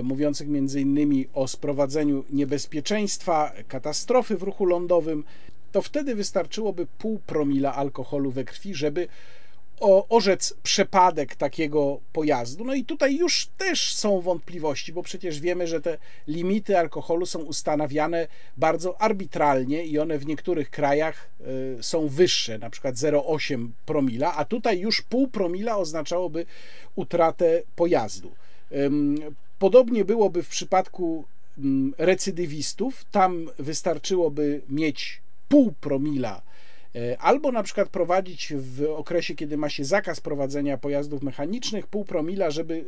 mówiących 0.03 0.47
między 0.47 0.81
innymi 0.81 1.27
o 1.33 1.47
sprowadzeniu 1.47 2.23
niebezpieczeństwa, 2.29 3.51
katastrofy 3.67 4.37
w 4.37 4.43
ruchu 4.43 4.65
lądowym, 4.65 5.23
to 5.71 5.81
wtedy 5.81 6.15
wystarczyłoby 6.15 6.87
pół 6.97 7.19
promila 7.19 7.75
alkoholu 7.75 8.31
we 8.31 8.43
krwi, 8.43 8.75
żeby 8.75 9.07
orzec 10.09 10.53
przypadek 10.63 11.35
takiego 11.35 11.99
pojazdu. 12.13 12.65
No 12.65 12.73
i 12.73 12.85
tutaj 12.85 13.15
już 13.15 13.47
też 13.57 13.93
są 13.93 14.21
wątpliwości, 14.21 14.93
bo 14.93 15.03
przecież 15.03 15.39
wiemy, 15.39 15.67
że 15.67 15.81
te 15.81 15.97
limity 16.27 16.77
alkoholu 16.77 17.25
są 17.25 17.39
ustanawiane 17.39 18.27
bardzo 18.57 19.01
arbitralnie 19.01 19.85
i 19.85 19.99
one 19.99 20.17
w 20.17 20.25
niektórych 20.25 20.69
krajach 20.69 21.29
y, 21.79 21.83
są 21.83 22.07
wyższe, 22.07 22.57
na 22.57 22.69
przykład 22.69 22.95
0,8 22.95 23.67
promila, 23.85 24.35
a 24.35 24.45
tutaj 24.45 24.79
już 24.79 25.01
pół 25.01 25.27
promila 25.27 25.77
oznaczałoby 25.77 26.45
utratę 26.95 27.61
pojazdu. 27.75 28.31
Podobnie 29.61 30.05
byłoby 30.05 30.43
w 30.43 30.49
przypadku 30.49 31.25
recydywistów. 31.97 33.05
Tam 33.11 33.49
wystarczyłoby 33.59 34.61
mieć 34.69 35.21
pół 35.49 35.71
promila 35.71 36.41
e, 36.95 37.17
albo 37.19 37.51
na 37.51 37.63
przykład 37.63 37.89
prowadzić 37.89 38.53
w 38.55 38.85
okresie, 38.95 39.35
kiedy 39.35 39.57
ma 39.57 39.69
się 39.69 39.85
zakaz 39.85 40.21
prowadzenia 40.21 40.77
pojazdów 40.77 41.21
mechanicznych, 41.21 41.87
pół 41.87 42.05
promila, 42.05 42.51
żeby 42.51 42.85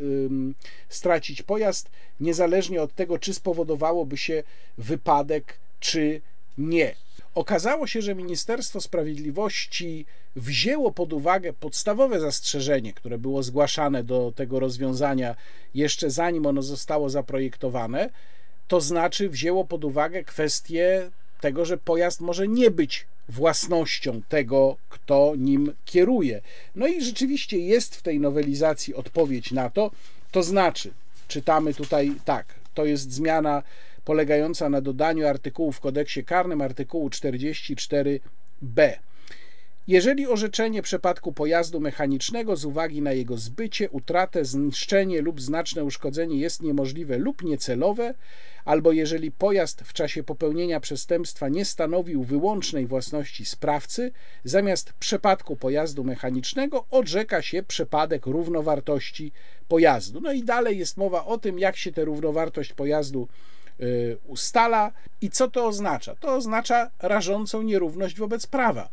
stracić 0.90 1.42
pojazd, 1.42 1.90
niezależnie 2.20 2.82
od 2.82 2.94
tego, 2.96 3.20
czy 3.20 3.34
spowodowałoby 3.34 4.18
się 4.18 4.44
wypadek, 4.78 5.60
czy 5.80 6.22
nie. 6.58 6.96
Okazało 7.36 7.88
się, 7.88 8.02
że 8.02 8.16
Ministerstwo 8.16 8.82
Sprawiedliwości 8.82 10.06
wzięło 10.36 10.92
pod 10.92 11.14
uwagę 11.14 11.54
podstawowe 11.54 12.20
zastrzeżenie, 12.20 12.94
które 12.94 13.18
było 13.18 13.44
zgłaszane 13.44 14.04
do 14.04 14.34
tego 14.36 14.60
rozwiązania 14.60 15.36
jeszcze 15.74 16.10
zanim 16.10 16.46
ono 16.46 16.62
zostało 16.62 17.10
zaprojektowane, 17.10 18.10
to 18.68 18.82
znaczy 18.82 19.30
wzięło 19.30 19.66
pod 19.66 19.86
uwagę 19.86 20.24
kwestię 20.24 21.12
tego, 21.42 21.66
że 21.66 21.78
pojazd 21.78 22.22
może 22.22 22.48
nie 22.48 22.72
być 22.72 23.08
własnością 23.30 24.22
tego, 24.30 24.76
kto 24.90 25.34
nim 25.38 25.74
kieruje. 25.86 26.42
No 26.76 26.88
i 26.88 27.02
rzeczywiście 27.02 27.58
jest 27.58 27.96
w 27.96 28.02
tej 28.02 28.20
nowelizacji 28.20 28.96
odpowiedź 28.96 29.52
na 29.52 29.70
to, 29.70 29.92
to 30.32 30.44
znaczy, 30.44 30.92
czytamy 31.28 31.74
tutaj 31.74 32.12
tak, 32.26 32.46
to 32.74 32.86
jest 32.86 33.12
zmiana 33.12 33.64
polegająca 34.06 34.70
na 34.70 34.82
dodaniu 34.82 35.28
artykułu 35.28 35.72
w 35.72 35.80
kodeksie 35.80 36.24
karnym, 36.24 36.62
artykułu 36.62 37.10
44b. 37.10 38.20
Jeżeli 39.88 40.28
orzeczenie 40.28 40.82
przypadku 40.82 41.34
pojazdu 41.34 41.80
mechanicznego 41.80 42.56
z 42.56 42.66
uwagi 42.66 43.02
na 43.02 43.12
jego 43.12 43.38
zbycie, 43.38 43.90
utratę, 43.90 44.46
zniszczenie 44.46 45.22
lub 45.22 45.42
znaczne 45.42 45.84
uszkodzenie 45.84 46.38
jest 46.38 46.62
niemożliwe 46.62 47.18
lub 47.18 47.44
niecelowe, 47.44 48.14
albo 48.66 48.92
jeżeli 48.92 49.32
pojazd 49.32 49.82
w 49.82 49.94
czasie 49.94 50.24
popełnienia 50.24 50.80
przestępstwa 50.80 51.50
nie 51.50 51.66
stanowił 51.66 52.24
wyłącznej 52.24 52.88
własności 52.88 53.46
sprawcy, 53.46 54.12
zamiast 54.44 54.94
przypadku 54.94 55.56
pojazdu 55.56 56.04
mechanicznego 56.04 56.86
odrzeka 56.92 57.42
się 57.42 57.64
przypadek 57.64 58.26
równowartości 58.26 59.32
pojazdu. 59.68 60.22
No 60.22 60.32
i 60.32 60.44
dalej 60.44 60.78
jest 60.78 60.98
mowa 60.98 61.26
o 61.26 61.38
tym, 61.38 61.60
jak 61.60 61.78
się 61.78 61.92
tę 61.92 62.06
równowartość 62.06 62.74
pojazdu 62.74 63.28
ustala 64.28 64.92
i 65.22 65.30
co 65.30 65.48
to 65.48 65.68
oznacza. 65.68 66.16
To 66.16 66.36
oznacza 66.36 66.90
rażącą 67.00 67.62
nierówność 67.62 68.18
wobec 68.18 68.48
prawa 68.48 68.90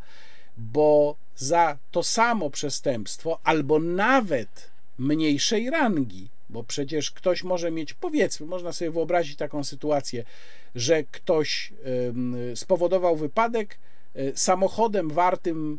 bo 0.61 1.17
za 1.37 1.79
to 1.91 2.03
samo 2.03 2.51
przestępstwo, 2.51 3.39
albo 3.45 3.79
nawet 3.79 4.71
mniejszej 4.99 5.71
rangi, 5.71 6.29
bo 6.51 6.65
przecież 6.65 7.11
ktoś 7.11 7.45
może 7.45 7.71
mieć, 7.71 7.95
powiedzmy, 7.95 8.47
można 8.47 8.73
sobie 8.73 8.91
wyobrazić 8.91 9.37
taką 9.37 9.65
sytuację, 9.65 10.25
że 10.75 11.05
ktoś 11.05 11.73
spowodował 12.55 13.17
wypadek 13.17 13.79
e, 14.15 14.37
samochodem 14.37 15.11
wartym 15.11 15.79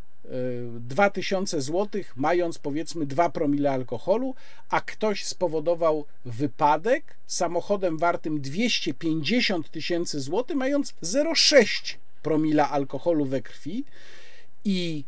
2000 0.80 1.58
e, 1.58 1.62
zł, 1.62 2.02
mając 2.16 2.58
powiedzmy 2.58 3.06
2 3.06 3.30
promile 3.30 3.72
alkoholu, 3.72 4.36
a 4.70 4.82
ktoś 4.82 5.26
spowodował 5.26 6.06
wypadek 6.26 7.16
samochodem 7.28 7.98
wartym 7.98 8.42
250 8.42 9.72
tysięcy 9.72 10.20
złotych, 10.20 10.58
mając 10.58 10.94
0,6 11.04 11.96
promila 12.24 12.70
alkoholu 12.70 13.26
we 13.26 13.42
krwi 13.42 13.84
i 14.66 15.04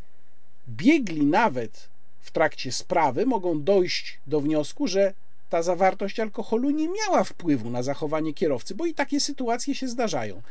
biegli 0.69 1.25
nawet 1.25 1.89
w 2.21 2.31
trakcie 2.31 2.71
sprawy 2.71 3.25
mogą 3.25 3.63
dojść 3.63 4.19
do 4.27 4.41
wniosku, 4.41 4.87
że 4.87 5.13
ta 5.49 5.63
zawartość 5.63 6.19
alkoholu 6.19 6.69
nie 6.69 6.89
miała 6.89 7.23
wpływu 7.23 7.69
na 7.69 7.83
zachowanie 7.83 8.33
kierowcy, 8.33 8.75
bo 8.75 8.85
i 8.85 8.93
takie 8.93 9.19
sytuacje 9.19 9.75
się 9.75 9.87
zdarzają. 9.87 10.41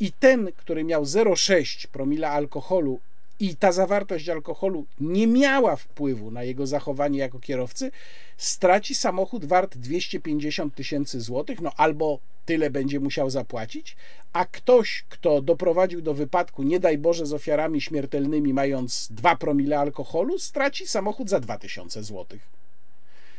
I 0.00 0.12
ten, 0.12 0.52
który 0.56 0.84
miał 0.84 1.04
0,6 1.04 1.86
promila 1.86 2.30
alkoholu 2.30 3.00
i 3.40 3.56
ta 3.56 3.72
zawartość 3.72 4.28
alkoholu 4.28 4.86
nie 5.00 5.26
miała 5.26 5.76
wpływu 5.76 6.30
na 6.30 6.42
jego 6.42 6.66
zachowanie 6.66 7.18
jako 7.18 7.38
kierowcy, 7.38 7.90
straci 8.36 8.94
samochód 8.94 9.44
wart 9.44 9.76
250 9.76 10.74
tysięcy 10.74 11.20
złotych, 11.20 11.60
no 11.60 11.72
albo 11.76 12.18
tyle 12.44 12.70
będzie 12.70 13.00
musiał 13.00 13.30
zapłacić, 13.30 13.96
a 14.32 14.44
ktoś, 14.44 15.04
kto 15.08 15.42
doprowadził 15.42 16.02
do 16.02 16.14
wypadku, 16.14 16.62
nie 16.62 16.80
daj 16.80 16.98
Boże, 16.98 17.26
z 17.26 17.32
ofiarami 17.32 17.80
śmiertelnymi, 17.80 18.54
mając 18.54 19.08
2 19.10 19.36
promile 19.36 19.78
alkoholu, 19.78 20.38
straci 20.38 20.86
samochód 20.88 21.28
za 21.28 21.40
2000 21.40 22.02
złotych. 22.02 22.48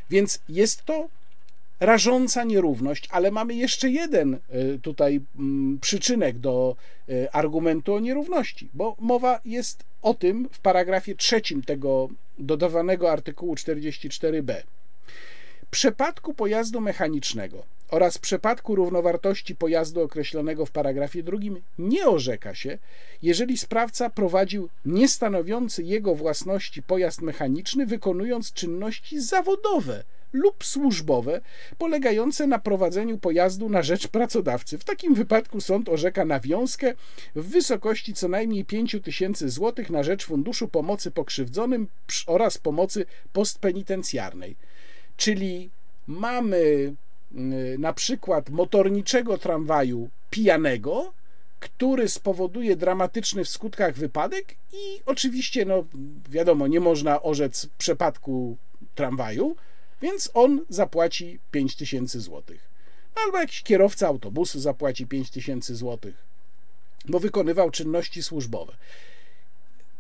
Więc 0.10 0.40
jest 0.50 0.86
to 0.86 1.10
rażąca 1.80 2.44
nierówność, 2.44 3.08
ale 3.12 3.32
mamy 3.32 3.54
jeszcze 3.54 3.90
jeden 3.90 4.34
y, 4.34 4.80
tutaj 4.82 5.22
mm, 5.40 5.80
przyczynek 5.80 6.40
do 6.40 6.76
y, 7.10 7.32
argumentu 7.32 7.94
o 7.94 8.00
nierówności, 8.00 8.70
bo 8.74 8.96
mowa 9.00 9.40
jest 9.46 9.84
o 10.02 10.14
tym 10.14 10.50
w 10.52 10.60
paragrafie 10.60 11.16
trzecim 11.16 11.62
tego 11.62 12.10
dodawanego 12.40 13.12
artykułu 13.12 13.56
44b. 13.56 14.54
W 15.66 15.70
przypadku 15.70 16.34
pojazdu 16.34 16.82
mechanicznego 16.82 17.64
oraz 17.90 18.18
w 18.18 18.20
przypadku 18.20 18.76
równowartości 18.76 19.56
pojazdu 19.56 20.02
określonego 20.02 20.66
w 20.66 20.72
paragrafie 20.72 21.24
drugim 21.24 21.62
nie 21.80 22.08
orzeka 22.08 22.56
się, 22.56 22.78
jeżeli 23.22 23.58
sprawca 23.58 24.10
prowadził 24.10 24.70
niestanowiący 24.86 25.84
jego 25.84 26.16
własności 26.16 26.84
pojazd 26.84 27.22
mechaniczny, 27.22 27.86
wykonując 27.86 28.54
czynności 28.54 29.22
zawodowe 29.22 30.04
lub 30.34 30.64
służbowe 30.64 31.42
polegające 31.78 32.48
na 32.48 32.60
prowadzeniu 32.60 33.18
pojazdu 33.18 33.70
na 33.70 33.82
rzecz 33.82 34.08
pracodawcy. 34.08 34.78
W 34.78 34.84
takim 34.84 35.14
wypadku 35.14 35.62
sąd 35.62 35.90
orzeka 35.90 36.26
nawiązkę 36.26 36.94
w 37.36 37.50
wysokości 37.50 38.14
co 38.14 38.28
najmniej 38.28 38.66
5 38.66 38.96
tysięcy 39.04 39.50
złotych 39.50 39.90
na 39.90 40.04
rzecz 40.04 40.26
Funduszu 40.26 40.68
Pomocy 40.68 41.12
Pokrzywdzonym 41.12 41.88
oraz 42.28 42.58
pomocy 42.58 43.06
postpenitencjarnej. 43.34 44.56
Czyli 45.18 45.70
mamy 46.08 46.58
y, 46.58 46.96
na 47.80 47.94
przykład 47.94 48.50
motorniczego 48.50 49.38
tramwaju 49.38 50.10
pijanego, 50.30 51.14
który 51.60 52.10
spowoduje 52.10 52.76
dramatyczny 52.76 53.44
w 53.44 53.50
skutkach 53.50 53.96
wypadek 53.96 54.56
i 54.74 55.02
oczywiście, 55.06 55.66
no 55.66 55.86
wiadomo, 56.30 56.68
nie 56.68 56.80
można 56.80 57.22
orzec 57.22 57.70
przypadku 57.78 58.58
tramwaju, 58.96 59.56
więc 60.02 60.32
on 60.34 60.66
zapłaci 60.70 61.40
5000 61.52 62.20
złotych. 62.20 62.68
Albo 63.26 63.38
jakiś 63.38 63.64
kierowca 63.64 64.08
autobusu 64.08 64.60
zapłaci 64.60 65.08
5000 65.08 65.76
złotych, 65.76 66.16
bo 67.06 67.20
wykonywał 67.20 67.72
czynności 67.72 68.24
służbowe. 68.24 68.74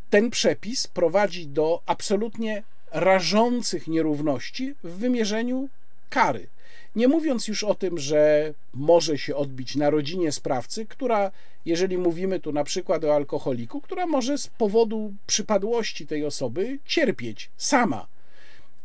Ten 0.10 0.30
przepis 0.30 0.88
prowadzi 0.88 1.48
do 1.48 1.82
absolutnie 1.86 2.64
rażących 2.92 3.88
nierówności 3.88 4.76
w 4.84 4.92
wymierzeniu 4.92 5.70
kary. 6.10 6.48
Nie 6.96 7.08
mówiąc 7.08 7.48
już 7.48 7.64
o 7.64 7.76
tym, 7.76 7.98
że 7.98 8.54
może 8.74 9.18
się 9.18 9.36
odbić 9.36 9.76
na 9.76 9.90
rodzinie 9.90 10.32
sprawcy, 10.32 10.86
która, 10.86 11.32
jeżeli 11.66 11.98
mówimy 11.98 12.40
tu 12.40 12.52
na 12.52 12.64
przykład 12.64 13.04
o 13.04 13.16
alkoholiku, 13.16 13.82
która 13.82 14.06
może 14.06 14.38
z 14.38 14.48
powodu 14.48 15.14
przypadłości 15.28 16.08
tej 16.08 16.26
osoby 16.26 16.80
cierpieć 16.86 17.50
sama 17.58 18.08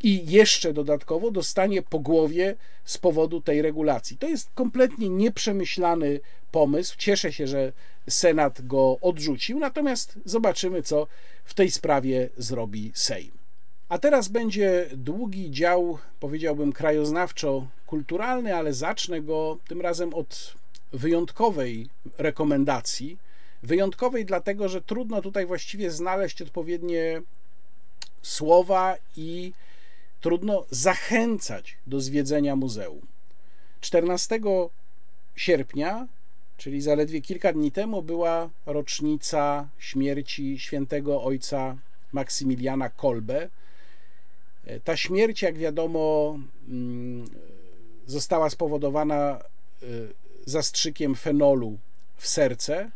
i 0.03 0.31
jeszcze 0.31 0.73
dodatkowo 0.73 1.31
dostanie 1.31 1.81
po 1.81 1.99
głowie 1.99 2.55
z 2.83 2.97
powodu 2.97 3.41
tej 3.41 3.61
regulacji. 3.61 4.17
To 4.17 4.27
jest 4.27 4.49
kompletnie 4.55 5.09
nieprzemyślany 5.09 6.19
pomysł. 6.51 6.95
Cieszę 6.97 7.33
się, 7.33 7.47
że 7.47 7.73
Senat 8.09 8.67
go 8.67 8.97
odrzucił, 9.01 9.59
natomiast 9.59 10.19
zobaczymy, 10.25 10.81
co 10.81 11.07
w 11.45 11.53
tej 11.53 11.71
sprawie 11.71 12.29
zrobi 12.37 12.91
Sejm. 12.95 13.31
A 13.89 13.97
teraz 13.97 14.27
będzie 14.27 14.89
długi 14.93 15.51
dział, 15.51 15.97
powiedziałbym, 16.19 16.73
krajoznawczo-kulturalny, 16.73 18.51
ale 18.51 18.73
zacznę 18.73 19.21
go 19.21 19.57
tym 19.67 19.81
razem 19.81 20.13
od 20.13 20.53
wyjątkowej 20.93 21.89
rekomendacji. 22.17 23.17
Wyjątkowej 23.63 24.25
dlatego, 24.25 24.69
że 24.69 24.81
trudno 24.81 25.21
tutaj 25.21 25.45
właściwie 25.45 25.91
znaleźć 25.91 26.41
odpowiednie 26.41 27.21
słowa 28.21 28.95
i 29.17 29.53
trudno 30.23 30.65
zachęcać 30.69 31.77
do 31.87 32.01
zwiedzenia 32.01 32.55
muzeum. 32.55 33.07
14 33.81 34.39
sierpnia, 35.35 36.07
czyli 36.57 36.81
zaledwie 36.81 37.21
kilka 37.21 37.53
dni 37.53 37.71
temu, 37.71 38.01
była 38.01 38.49
rocznica 38.65 39.67
śmierci 39.79 40.59
świętego 40.59 41.23
ojca 41.23 41.77
Maksymiliana 42.11 42.89
Kolbe. 42.89 43.49
Ta 44.83 44.97
śmierć, 44.97 45.41
jak 45.41 45.57
wiadomo, 45.57 46.37
mm, 46.67 47.29
została 48.05 48.49
spowodowana 48.49 49.39
y, 49.83 50.13
zastrzykiem 50.45 51.15
fenolu 51.15 51.77
w 52.17 52.27
serce, 52.27 52.91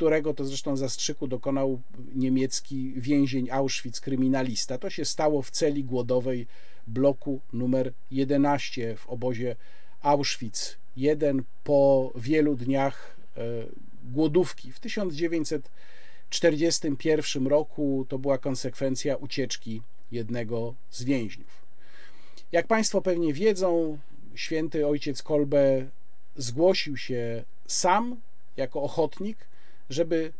którego 0.00 0.34
to 0.34 0.44
zresztą 0.44 0.76
zastrzyku 0.76 1.28
dokonał 1.28 1.80
niemiecki 2.14 2.92
więzień 2.96 3.50
Auschwitz, 3.50 4.00
kryminalista. 4.00 4.78
To 4.78 4.90
się 4.90 5.04
stało 5.04 5.42
w 5.42 5.50
celi 5.50 5.84
głodowej 5.84 6.46
bloku 6.86 7.40
numer 7.52 7.92
11 8.10 8.96
w 8.96 9.08
obozie 9.08 9.56
Auschwitz. 10.02 10.76
Jeden 10.96 11.42
po 11.64 12.12
wielu 12.16 12.56
dniach 12.56 13.16
e, 13.36 13.40
głodówki. 14.04 14.72
W 14.72 14.80
1941 14.80 17.46
roku 17.46 18.06
to 18.08 18.18
była 18.18 18.38
konsekwencja 18.38 19.16
ucieczki 19.16 19.82
jednego 20.12 20.74
z 20.90 21.04
więźniów. 21.04 21.66
Jak 22.52 22.66
Państwo 22.66 23.02
pewnie 23.02 23.32
wiedzą, 23.32 23.98
święty 24.34 24.86
ojciec 24.86 25.22
Kolbe 25.22 25.86
zgłosił 26.36 26.96
się 26.96 27.44
sam 27.66 28.16
jako 28.56 28.82
ochotnik 28.82 29.49
żeby 29.90 30.32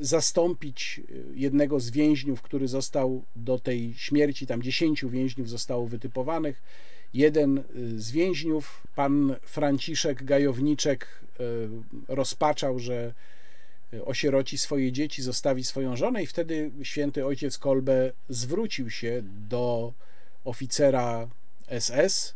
zastąpić 0.00 1.00
y, 1.10 1.24
jednego 1.34 1.80
z 1.80 1.90
więźniów, 1.90 2.42
który 2.42 2.68
został 2.68 3.22
do 3.36 3.58
tej 3.58 3.94
śmierci, 3.94 4.46
tam 4.46 4.62
dziesięciu 4.62 5.10
więźniów 5.10 5.48
zostało 5.48 5.86
wytypowanych. 5.86 6.62
Jeden 7.14 7.58
y, 7.58 7.64
z 8.00 8.10
więźniów, 8.10 8.86
pan 8.94 9.36
Franciszek 9.42 10.24
Gajowniczek, 10.24 11.20
y, 11.40 11.44
rozpaczał, 12.08 12.78
że 12.78 13.14
osieroci 14.04 14.58
swoje 14.58 14.92
dzieci, 14.92 15.22
zostawi 15.22 15.64
swoją 15.64 15.96
żonę, 15.96 16.22
i 16.22 16.26
wtedy 16.26 16.70
święty 16.82 17.26
ojciec 17.26 17.58
Kolbe 17.58 18.12
zwrócił 18.28 18.90
się 18.90 19.22
do 19.48 19.92
oficera 20.44 21.28
SS 21.80 22.34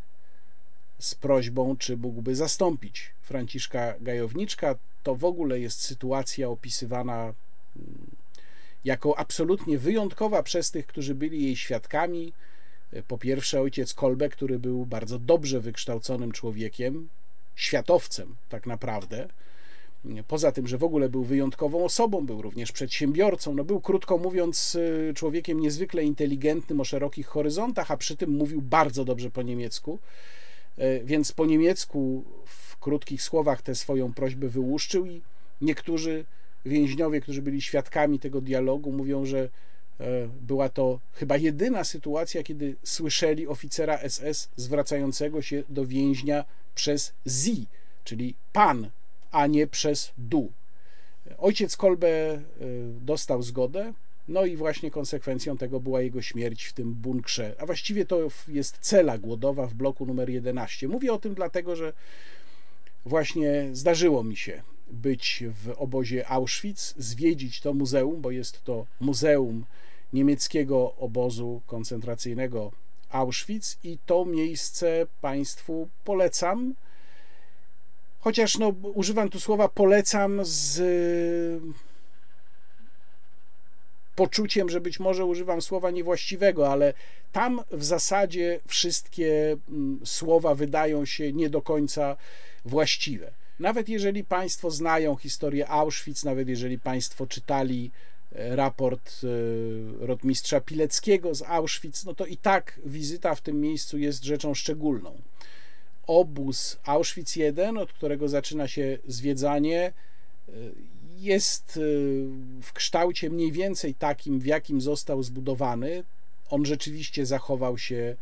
z 0.98 1.14
prośbą, 1.14 1.76
czy 1.76 1.96
mógłby 1.96 2.34
zastąpić 2.34 3.10
Franciszka 3.22 3.94
Gajowniczka 4.00 4.74
to 5.02 5.14
w 5.14 5.24
ogóle 5.24 5.60
jest 5.60 5.80
sytuacja 5.80 6.48
opisywana 6.48 7.34
mm, 7.76 8.10
jako 8.84 9.18
absolutnie 9.18 9.78
wyjątkowa 9.78 10.42
przez 10.42 10.70
tych, 10.70 10.86
którzy 10.86 11.14
byli 11.14 11.44
jej 11.44 11.56
świadkami. 11.56 12.32
Po 13.08 13.18
pierwsze, 13.18 13.60
ojciec 13.60 13.94
Kolbe, 13.94 14.28
który 14.28 14.58
był 14.58 14.86
bardzo 14.86 15.18
dobrze 15.18 15.60
wykształconym 15.60 16.32
człowiekiem, 16.32 17.08
światowcem 17.54 18.34
tak 18.48 18.66
naprawdę. 18.66 19.28
Poza 20.28 20.52
tym, 20.52 20.66
że 20.66 20.78
w 20.78 20.84
ogóle 20.84 21.08
był 21.08 21.24
wyjątkową 21.24 21.84
osobą, 21.84 22.26
był 22.26 22.42
również 22.42 22.72
przedsiębiorcą, 22.72 23.54
no 23.54 23.64
był 23.64 23.80
krótko 23.80 24.18
mówiąc 24.18 24.78
człowiekiem 25.14 25.60
niezwykle 25.60 26.04
inteligentnym 26.04 26.80
o 26.80 26.84
szerokich 26.84 27.26
horyzontach, 27.26 27.90
a 27.90 27.96
przy 27.96 28.16
tym 28.16 28.30
mówił 28.30 28.62
bardzo 28.62 29.04
dobrze 29.04 29.30
po 29.30 29.42
niemiecku. 29.42 29.98
Więc 31.04 31.32
po 31.32 31.46
niemiecku 31.46 32.24
w 32.46 32.71
krótkich 32.82 33.22
słowach 33.22 33.62
tę 33.62 33.74
swoją 33.74 34.12
prośbę 34.12 34.48
wyłuszczył 34.48 35.06
i 35.06 35.22
niektórzy 35.60 36.24
więźniowie, 36.66 37.20
którzy 37.20 37.42
byli 37.42 37.62
świadkami 37.62 38.18
tego 38.18 38.40
dialogu, 38.40 38.92
mówią, 38.92 39.24
że 39.24 39.38
e, 40.00 40.28
była 40.40 40.68
to 40.68 41.00
chyba 41.12 41.36
jedyna 41.36 41.84
sytuacja, 41.84 42.42
kiedy 42.42 42.76
słyszeli 42.82 43.46
oficera 43.46 43.98
SS 44.08 44.48
zwracającego 44.56 45.42
się 45.42 45.62
do 45.68 45.86
więźnia 45.86 46.44
przez 46.74 47.12
Sie, 47.26 47.66
czyli 48.04 48.34
pan, 48.52 48.90
a 49.30 49.46
nie 49.46 49.66
przez 49.66 50.12
du. 50.18 50.52
Ojciec 51.38 51.76
Kolbe 51.76 52.08
e, 52.08 52.40
dostał 53.00 53.42
zgodę, 53.42 53.92
no 54.28 54.44
i 54.44 54.56
właśnie 54.56 54.90
konsekwencją 54.90 55.56
tego 55.56 55.80
była 55.80 56.02
jego 56.02 56.22
śmierć 56.22 56.64
w 56.64 56.72
tym 56.72 56.94
bunkrze, 56.94 57.54
a 57.58 57.66
właściwie 57.66 58.06
to 58.06 58.28
jest 58.48 58.78
cela 58.78 59.18
głodowa 59.18 59.66
w 59.66 59.74
bloku 59.74 60.06
numer 60.06 60.30
11. 60.30 60.88
Mówię 60.88 61.12
o 61.12 61.18
tym 61.18 61.34
dlatego, 61.34 61.76
że 61.76 61.92
właśnie 63.04 63.68
zdarzyło 63.72 64.24
mi 64.24 64.36
się 64.36 64.62
być 64.90 65.44
w 65.48 65.74
obozie 65.76 66.28
Auschwitz, 66.28 66.94
zwiedzić 66.96 67.60
to 67.60 67.74
muzeum, 67.74 68.20
bo 68.20 68.30
jest 68.30 68.64
to 68.64 68.86
muzeum 69.00 69.64
niemieckiego 70.12 70.94
obozu 70.94 71.60
koncentracyjnego 71.66 72.72
Auschwitz 73.10 73.78
i 73.84 73.98
to 74.06 74.24
miejsce 74.24 75.06
Państwu 75.20 75.88
polecam. 76.04 76.74
Chociaż 78.18 78.58
no, 78.58 78.68
używam 78.94 79.30
tu 79.30 79.40
słowa 79.40 79.68
polecam 79.68 80.40
z 80.42 80.82
poczuciem, 84.16 84.68
że 84.68 84.80
być 84.80 85.00
może 85.00 85.24
używam 85.24 85.62
słowa 85.62 85.90
niewłaściwego, 85.90 86.72
ale 86.72 86.94
tam 87.32 87.60
w 87.70 87.84
zasadzie 87.84 88.60
wszystkie 88.66 89.56
mm, 89.68 90.00
słowa 90.04 90.54
wydają 90.54 91.04
się 91.04 91.32
nie 91.32 91.50
do 91.50 91.62
końca 91.62 92.16
właściwe. 92.64 93.32
Nawet 93.58 93.88
jeżeli 93.88 94.24
Państwo 94.24 94.70
znają 94.70 95.16
historię 95.16 95.68
Auschwitz, 95.68 96.24
nawet 96.24 96.48
jeżeli 96.48 96.78
Państwo 96.78 97.26
czytali 97.26 97.90
e, 98.32 98.56
raport 98.56 99.20
e, 99.24 100.06
rotmistrza 100.06 100.60
Pileckiego 100.60 101.34
z 101.34 101.42
Auschwitz, 101.42 102.04
no 102.04 102.14
to 102.14 102.26
i 102.26 102.36
tak 102.36 102.80
wizyta 102.86 103.34
w 103.34 103.40
tym 103.40 103.60
miejscu 103.60 103.98
jest 103.98 104.24
rzeczą 104.24 104.54
szczególną. 104.54 105.18
Obóz 106.06 106.78
Auschwitz 106.84 107.36
I, 107.36 107.78
od 107.78 107.92
którego 107.92 108.28
zaczyna 108.28 108.68
się 108.68 108.98
zwiedzanie, 109.06 109.92
e, 110.48 110.52
jest 111.16 111.80
w 112.62 112.72
kształcie 112.72 113.30
mniej 113.30 113.52
więcej 113.52 113.94
takim, 113.94 114.40
w 114.40 114.46
jakim 114.46 114.80
został 114.80 115.22
zbudowany. 115.22 116.04
On 116.50 116.66
rzeczywiście 116.66 117.26
zachował 117.26 117.78
się 117.78 118.16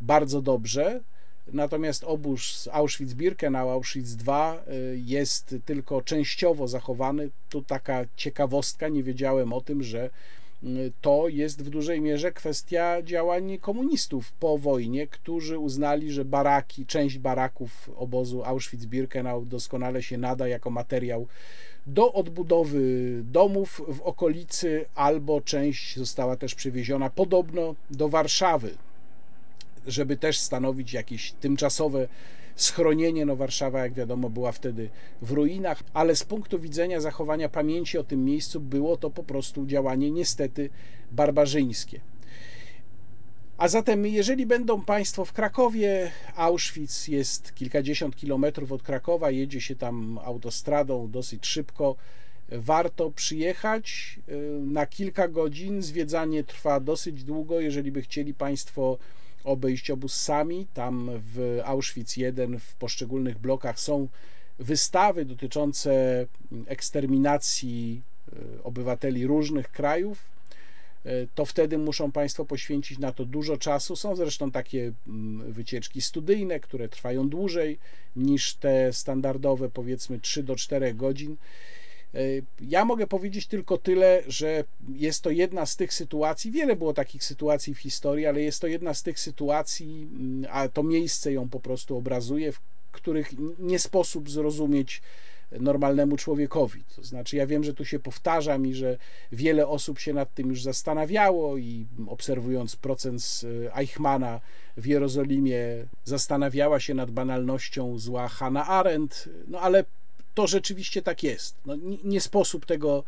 bardzo 0.00 0.42
dobrze. 0.42 1.00
Natomiast 1.52 2.04
obóz 2.04 2.68
Auschwitz-Birkenau, 2.72 3.70
Auschwitz 3.70 4.16
II 4.28 4.58
y, 4.68 5.00
jest 5.04 5.54
tylko 5.64 6.02
częściowo 6.02 6.68
zachowany. 6.68 7.30
Tu 7.48 7.62
taka 7.62 8.04
ciekawostka, 8.16 8.88
nie 8.88 9.02
wiedziałem 9.02 9.52
o 9.52 9.60
tym, 9.60 9.82
że 9.82 10.10
y, 10.62 10.92
to 11.00 11.28
jest 11.28 11.62
w 11.62 11.70
dużej 11.70 12.00
mierze 12.00 12.32
kwestia 12.32 13.02
działań 13.02 13.58
komunistów 13.58 14.32
po 14.32 14.58
wojnie, 14.58 15.06
którzy 15.06 15.58
uznali, 15.58 16.12
że 16.12 16.24
baraki, 16.24 16.86
część 16.86 17.18
baraków 17.18 17.90
obozu 17.96 18.42
Auschwitz-Birkenau 18.42 19.46
doskonale 19.46 20.02
się 20.02 20.18
nada 20.18 20.48
jako 20.48 20.70
materiał 20.70 21.26
do 21.86 22.12
odbudowy 22.12 22.80
domów 23.22 23.82
w 23.88 24.00
okolicy, 24.00 24.84
albo 24.94 25.40
część 25.40 25.96
została 25.96 26.36
też 26.36 26.54
przywieziona 26.54 27.10
podobno 27.10 27.74
do 27.90 28.08
Warszawy 28.08 28.74
żeby 29.86 30.16
też 30.16 30.38
stanowić 30.38 30.92
jakieś 30.92 31.32
tymczasowe 31.32 32.08
schronienie. 32.56 33.26
No 33.26 33.36
Warszawa, 33.36 33.82
jak 33.82 33.92
wiadomo, 33.92 34.30
była 34.30 34.52
wtedy 34.52 34.90
w 35.22 35.30
ruinach, 35.30 35.82
ale 35.94 36.16
z 36.16 36.24
punktu 36.24 36.58
widzenia 36.58 37.00
zachowania 37.00 37.48
pamięci 37.48 37.98
o 37.98 38.04
tym 38.04 38.24
miejscu 38.24 38.60
było 38.60 38.96
to 38.96 39.10
po 39.10 39.22
prostu 39.22 39.66
działanie 39.66 40.10
niestety 40.10 40.70
barbarzyńskie. 41.12 42.00
A 43.58 43.68
zatem, 43.68 44.06
jeżeli 44.06 44.46
będą 44.46 44.80
Państwo 44.84 45.24
w 45.24 45.32
Krakowie, 45.32 46.10
Auschwitz 46.36 47.08
jest 47.08 47.54
kilkadziesiąt 47.54 48.16
kilometrów 48.16 48.72
od 48.72 48.82
Krakowa, 48.82 49.30
jedzie 49.30 49.60
się 49.60 49.76
tam 49.76 50.18
autostradą 50.24 51.10
dosyć 51.10 51.46
szybko, 51.46 51.96
warto 52.48 53.10
przyjechać 53.10 54.18
y, 54.28 54.60
na 54.66 54.86
kilka 54.86 55.28
godzin. 55.28 55.82
Zwiedzanie 55.82 56.44
trwa 56.44 56.80
dosyć 56.80 57.24
długo. 57.24 57.60
Jeżeli 57.60 57.92
by 57.92 58.02
chcieli 58.02 58.34
Państwo 58.34 58.98
obejść 59.44 59.90
obóz 59.90 60.14
sami. 60.14 60.66
Tam 60.74 61.10
w 61.14 61.60
Auschwitz 61.64 62.18
I 62.18 62.24
w 62.60 62.74
poszczególnych 62.74 63.38
blokach 63.38 63.80
są 63.80 64.08
wystawy 64.58 65.24
dotyczące 65.24 66.26
eksterminacji 66.66 68.02
e, 68.32 68.62
obywateli 68.62 69.26
różnych 69.26 69.70
krajów. 69.72 70.34
E, 71.04 71.26
to 71.34 71.44
wtedy 71.44 71.78
muszą 71.78 72.12
Państwo 72.12 72.44
poświęcić 72.44 72.98
na 72.98 73.12
to 73.12 73.24
dużo 73.24 73.56
czasu. 73.56 73.96
Są 73.96 74.16
zresztą 74.16 74.50
takie 74.50 74.92
mm, 75.06 75.52
wycieczki 75.52 76.02
studyjne, 76.02 76.60
które 76.60 76.88
trwają 76.88 77.28
dłużej 77.28 77.78
niż 78.16 78.54
te 78.54 78.92
standardowe, 78.92 79.70
powiedzmy 79.70 80.20
3 80.20 80.42
do 80.42 80.56
4 80.56 80.94
godzin. 80.94 81.36
E, 82.14 82.18
ja 82.60 82.84
mogę 82.84 83.06
powiedzieć 83.06 83.46
tylko 83.46 83.78
tyle, 83.78 84.22
że 84.26 84.64
jest 84.94 85.22
to 85.22 85.30
jedna 85.30 85.66
z 85.66 85.76
tych 85.76 85.94
sytuacji, 85.94 86.50
wiele 86.50 86.76
było 86.76 86.94
takich 86.94 87.24
sytuacji 87.24 87.74
w 87.74 87.78
historii, 87.78 88.26
ale 88.26 88.42
jest 88.42 88.60
to 88.60 88.66
jedna 88.66 88.94
z 88.94 89.02
tych 89.02 89.20
sytuacji, 89.20 90.08
mm, 90.12 90.50
a 90.50 90.68
to 90.68 90.82
miejsce 90.82 91.32
ją 91.32 91.48
po 91.48 91.60
prostu 91.60 91.96
obrazuje, 91.96 92.52
w 92.52 92.60
których 92.92 93.32
nie 93.58 93.78
sposób 93.78 94.30
zrozumieć 94.30 95.02
normalnemu 95.60 96.16
człowiekowi. 96.16 96.84
To 96.96 97.04
znaczy, 97.04 97.36
ja 97.36 97.46
wiem, 97.46 97.64
że 97.64 97.74
tu 97.74 97.84
się 97.84 97.98
powtarzam 97.98 98.66
i 98.66 98.74
że 98.74 98.98
wiele 99.32 99.68
osób 99.68 99.98
się 99.98 100.12
nad 100.12 100.34
tym 100.34 100.48
już 100.48 100.62
zastanawiało 100.62 101.56
i 101.56 101.86
obserwując 102.06 102.76
proces 102.76 103.46
e, 103.66 103.76
Eichmana 103.76 104.40
w 104.76 104.86
Jerozolimie, 104.86 105.58
zastanawiała 106.04 106.80
się 106.80 106.94
nad 106.94 107.10
banalnością 107.10 107.98
zła 107.98 108.28
Hannah 108.28 108.70
Arendt, 108.70 109.28
no 109.48 109.60
ale 109.60 109.84
to 110.34 110.46
rzeczywiście 110.46 111.02
tak 111.02 111.22
jest. 111.22 111.56
No, 111.66 111.76
nie, 111.76 111.98
nie 112.04 112.20
sposób 112.20 112.66
tego 112.66 113.04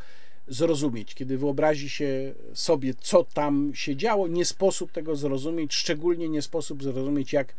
zrozumieć. 0.48 1.14
Kiedy 1.14 1.38
wyobrazi 1.38 1.88
się 1.88 2.34
sobie, 2.54 2.94
co 3.00 3.24
tam 3.24 3.72
się 3.74 3.96
działo, 3.96 4.28
nie 4.28 4.44
sposób 4.44 4.92
tego 4.92 5.16
zrozumieć, 5.16 5.74
szczególnie 5.74 6.28
nie 6.28 6.42
sposób 6.42 6.82
zrozumieć, 6.82 7.32
jak 7.32 7.54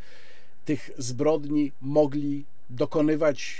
tych 0.65 0.89
zbrodni 0.97 1.71
mogli 1.81 2.45
dokonywać 2.69 3.55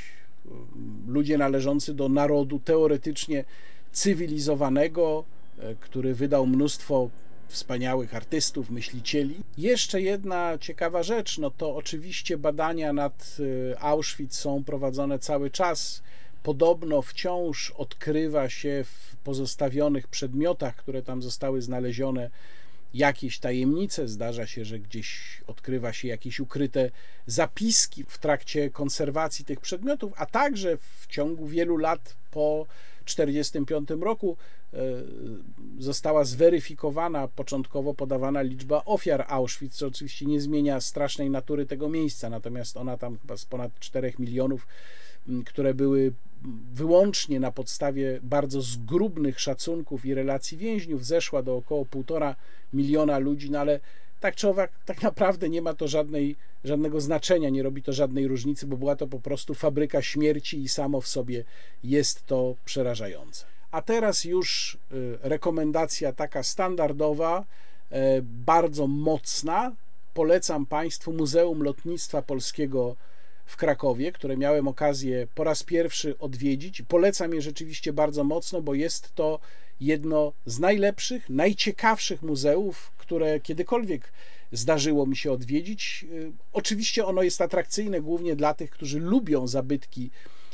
um, 0.45 1.03
ludzie 1.07 1.38
należący 1.38 1.93
do 1.93 2.09
narodu 2.09 2.59
teoretycznie 2.59 3.45
cywilizowanego, 3.91 5.23
e, 5.59 5.75
który 5.75 6.13
wydał 6.15 6.47
mnóstwo 6.47 7.09
wspaniałych 7.48 8.15
artystów, 8.15 8.69
myślicieli. 8.69 9.36
Jeszcze 9.57 10.02
jedna 10.02 10.57
ciekawa 10.57 11.03
rzecz, 11.03 11.38
no 11.38 11.52
to 11.52 11.76
oczywiście 11.76 12.38
badania 12.38 12.94
nad 12.94 13.38
y, 13.40 13.76
Auschwitz 13.80 14.34
są 14.36 14.64
prowadzone 14.64 15.19
cały 15.19 15.52
czas. 15.52 16.02
Podobno 16.44 17.02
wciąż 17.02 17.72
odkrywa 17.72 18.49
się 18.49 18.84
w 18.84 19.15
pozostawionych 19.15 20.07
przedmiotach, 20.07 20.76
które 20.76 21.02
tam 21.02 21.22
zostały 21.22 21.61
znalezione, 21.61 22.30
jakieś 22.94 23.40
tajemnice. 23.40 24.07
Zdarza 24.07 24.48
się, 24.48 24.65
że 24.65 24.80
gdzieś 24.80 25.41
odkrywa 25.48 25.94
się 25.94 26.07
jakieś 26.07 26.40
ukryte 26.40 26.91
zapiski 27.26 28.03
w 28.03 28.18
trakcie 28.18 28.69
konserwacji 28.69 29.45
tych 29.45 29.60
przedmiotów, 29.60 30.14
a 30.15 30.26
także 30.26 30.78
w 30.78 31.07
ciągu 31.07 31.48
wielu 31.48 31.78
lat 31.78 32.15
po 32.32 32.65
1945 33.15 34.03
roku 34.03 34.38
e, 34.73 34.77
została 35.79 36.23
zweryfikowana 36.23 37.27
początkowo 37.27 37.93
podawana 37.93 38.41
liczba 38.41 38.85
ofiar 38.85 39.25
Auschwitz, 39.27 39.75
co 39.75 39.88
oczywiście 39.88 40.25
nie 40.25 40.41
zmienia 40.41 40.81
strasznej 40.81 41.29
natury 41.29 41.65
tego 41.65 41.89
miejsca, 41.89 42.29
natomiast 42.29 42.77
ona 42.77 42.97
tam 42.97 43.17
chyba 43.17 43.38
z 43.38 43.45
ponad 43.45 43.71
4 43.79 44.13
milionów, 44.19 44.67
które 45.45 45.73
były 45.73 46.13
wyłącznie 46.73 47.39
na 47.39 47.51
podstawie 47.51 48.19
bardzo 48.23 48.61
zgrubnych 48.61 49.39
szacunków 49.39 50.05
i 50.05 50.13
relacji 50.13 50.57
więźniów, 50.57 51.05
zeszła 51.05 51.43
do 51.43 51.55
około 51.55 51.85
1,5 51.85 52.35
miliona 52.73 53.17
ludzi, 53.17 53.51
no 53.51 53.59
ale 53.59 53.79
tak 54.19 54.35
czy 54.35 54.49
owak, 54.49 54.72
tak 54.85 55.02
naprawdę 55.02 55.49
nie 55.49 55.61
ma 55.61 55.73
to 55.73 55.88
żadnej, 55.88 56.35
żadnego 56.64 57.02
znaczenia, 57.02 57.49
nie 57.49 57.64
robi 57.64 57.84
to 57.84 57.94
żadnej 57.94 58.27
różnicy, 58.27 58.68
bo 58.68 58.77
była 58.77 58.95
to 58.95 59.07
po 59.07 59.19
prostu 59.19 59.53
fabryka 59.53 60.02
śmierci 60.02 60.64
i 60.64 60.69
samo 60.69 61.02
w 61.02 61.07
sobie 61.07 61.44
jest 61.84 62.26
to 62.26 62.56
przerażające. 62.65 63.45
A 63.72 63.81
teraz 63.81 64.23
już 64.23 64.77
y, 64.91 65.18
rekomendacja 65.22 66.14
taka 66.14 66.44
standardowa, 66.44 67.45
e, 67.91 68.22
bardzo 68.22 68.88
mocna. 68.88 69.76
Polecam 70.14 70.65
Państwu 70.65 71.14
Muzeum 71.14 71.64
Lotnictwa 71.64 72.22
Polskiego 72.22 72.95
w 73.45 73.57
Krakowie, 73.57 74.11
które 74.11 74.38
miałem 74.38 74.68
okazję 74.68 75.27
po 75.35 75.44
raz 75.44 75.64
pierwszy 75.64 76.18
odwiedzić. 76.19 76.81
Polecam 76.81 77.34
je 77.34 77.41
rzeczywiście 77.41 77.94
bardzo 77.94 78.23
mocno, 78.23 78.61
bo 78.61 78.73
jest 78.73 79.15
to 79.15 79.39
jedno 79.81 80.34
z 80.45 80.60
najlepszych, 80.60 81.30
najciekawszych 81.30 82.22
muzeów, 82.22 82.91
które 83.07 83.39
kiedykolwiek 83.39 84.11
zdarzyło 84.51 85.05
mi 85.05 85.15
się 85.15 85.31
odwiedzić. 85.31 86.05
Y, 86.11 86.31
oczywiście 86.53 87.05
ono 87.05 87.23
jest 87.23 87.41
atrakcyjne 87.41 88.01
głównie 88.01 88.35
dla 88.35 88.53
tych, 88.53 88.69
którzy 88.69 88.99
lubią 88.99 89.47
zabytki 89.47 90.09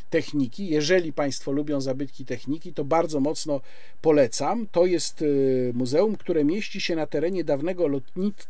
techniki. 0.10 0.68
Jeżeli 0.68 1.14
Państwo 1.14 1.52
lubią 1.52 1.82
zabytki 1.82 2.26
techniki, 2.26 2.74
to 2.74 2.86
bardzo 2.86 3.20
mocno 3.20 3.62
polecam. 4.02 4.68
To 4.72 4.86
jest 4.86 5.22
y, 5.22 5.72
muzeum, 5.76 6.16
które 6.16 6.44
mieści 6.44 6.82
się 6.82 6.96
na 6.96 7.08
terenie 7.08 7.44
dawnego 7.44 7.88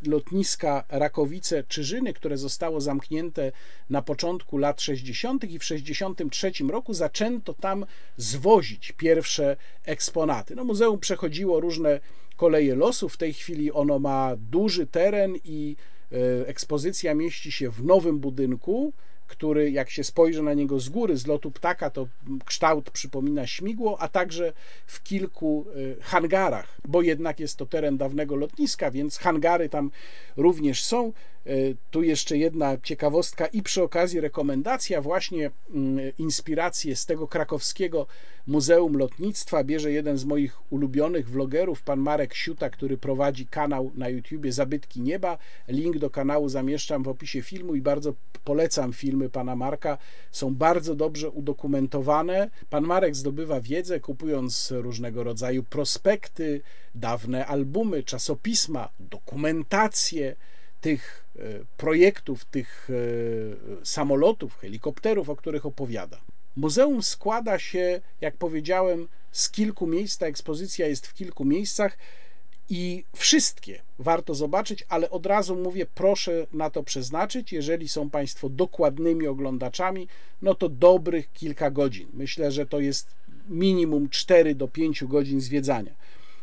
lotniska 0.08 0.84
Rakowice-Czyżyny, 0.90 2.14
które 2.14 2.38
zostało 2.38 2.82
zamknięte 2.82 3.52
na 3.90 4.02
początku 4.02 4.58
lat 4.58 4.82
60. 4.82 5.44
i 5.44 5.60
w 5.60 5.64
63 5.64 6.52
roku 6.70 6.94
zaczęto 6.94 7.54
tam 7.54 7.86
zwozić 8.18 8.92
pierwsze 8.92 9.58
eksponaty. 9.86 10.56
No, 10.56 10.64
muzeum 10.64 11.00
przechodziło 11.00 11.60
różne 11.60 12.00
koleje 12.44 12.76
losu. 12.76 13.10
W 13.10 13.18
tej 13.18 13.34
chwili 13.34 13.72
ono 13.72 14.00
ma 14.00 14.36
duży 14.36 14.88
teren 14.88 15.36
i 15.44 15.76
y, 16.12 16.48
ekspozycja 16.48 17.16
mieści 17.16 17.52
się 17.52 17.70
w 17.70 17.84
nowym 17.84 18.20
budynku 18.20 18.94
który 19.28 19.72
jak 19.72 19.90
się 19.90 20.04
spojrzy 20.04 20.44
na 20.44 20.54
niego 20.54 20.80
z 20.80 20.90
góry, 20.90 21.18
z 21.18 21.28
lotu 21.28 21.52
ptaka, 21.52 21.90
to 21.90 22.08
kształt 22.46 22.90
przypomina 22.92 23.48
śmigło, 23.48 24.02
a 24.02 24.08
także 24.08 24.54
w 24.88 25.04
kilku 25.04 25.66
y, 25.76 25.96
hangarach, 26.02 26.78
bo 26.88 27.02
jednak 27.02 27.40
jest 27.40 27.58
to 27.58 27.66
teren 27.66 27.98
dawnego 27.98 28.36
lotniska, 28.36 28.92
więc 28.92 29.18
hangary 29.18 29.70
tam 29.70 29.92
również 30.38 30.84
są. 30.84 31.14
Y, 31.48 31.76
tu 31.92 32.04
jeszcze 32.04 32.38
jedna 32.38 32.78
ciekawostka 32.78 33.46
i 33.46 33.64
przy 33.64 33.84
okazji 33.84 34.20
rekomendacja, 34.20 35.02
właśnie 35.02 35.52
mm, 35.74 36.12
inspirację 36.18 36.96
z 36.96 37.06
tego 37.06 37.28
krakowskiego 37.28 38.08
Muzeum 38.48 38.98
Lotnictwa 38.98 39.64
bierze 39.64 39.92
jeden 39.92 40.18
z 40.18 40.26
moich 40.26 40.72
ulubionych 40.72 41.30
vlogerów, 41.30 41.82
pan 41.82 42.00
Marek 42.00 42.34
Siuta, 42.34 42.70
który 42.70 42.98
prowadzi 42.98 43.48
kanał 43.48 43.92
na 43.96 44.10
YouTubie 44.10 44.52
Zabytki 44.52 45.02
Nieba. 45.02 45.38
Link 45.68 45.98
do 45.98 46.10
kanału 46.10 46.50
zamieszczam 46.50 47.04
w 47.04 47.08
opisie 47.08 47.42
filmu 47.42 47.76
i 47.76 47.82
bardzo 47.82 48.14
polecam 48.44 48.94
filmy 48.94 49.30
pana 49.30 49.56
Marka. 49.56 49.98
Są 50.32 50.56
bardzo 50.56 50.96
dobrze 50.96 51.30
udokumentowane. 51.30 52.50
Pan 52.70 52.84
Marek 52.84 53.16
zdobywa 53.16 53.62
wiedzę, 53.62 54.00
kupując 54.00 54.74
różnego 54.76 55.24
rodzaju 55.24 55.64
prospekty, 55.64 56.62
dawne 56.96 57.46
albumy, 57.46 58.04
czasopisma, 58.04 58.90
dokumentacje 59.00 60.36
tych 60.82 61.20
e, 61.20 61.23
projektów, 61.78 62.46
tych 62.46 62.90
e, 62.90 63.86
samolotów, 63.86 64.58
helikopterów, 64.58 65.30
o 65.30 65.36
których 65.36 65.66
opowiada. 65.66 66.22
Muzeum 66.56 67.04
składa 67.04 67.60
się, 67.60 68.02
jak 68.22 68.38
powiedziałem, 68.38 69.08
z 69.32 69.50
kilku 69.50 69.88
miejsc. 69.88 70.18
Ta 70.18 70.26
ekspozycja 70.26 70.88
jest 70.88 71.08
w 71.08 71.14
kilku 71.14 71.46
miejscach 71.46 71.98
i 72.70 73.04
wszystkie 73.16 73.82
warto 74.00 74.36
zobaczyć, 74.36 74.86
ale 74.90 75.10
od 75.10 75.26
razu 75.26 75.56
mówię, 75.56 75.86
proszę 75.96 76.48
na 76.54 76.70
to 76.70 76.84
przeznaczyć. 76.84 77.54
Jeżeli 77.54 77.90
są 77.90 78.10
Państwo 78.10 78.50
dokładnymi 78.50 79.28
oglądaczami, 79.28 80.08
no 80.42 80.56
to 80.56 80.70
dobrych 80.70 81.34
kilka 81.34 81.72
godzin. 81.72 82.08
Myślę, 82.14 82.52
że 82.52 82.66
to 82.66 82.80
jest 82.80 83.16
minimum 83.50 84.10
4 84.10 84.56
do 84.56 84.68
5 84.68 85.04
godzin 85.04 85.42
zwiedzania, 85.42 85.92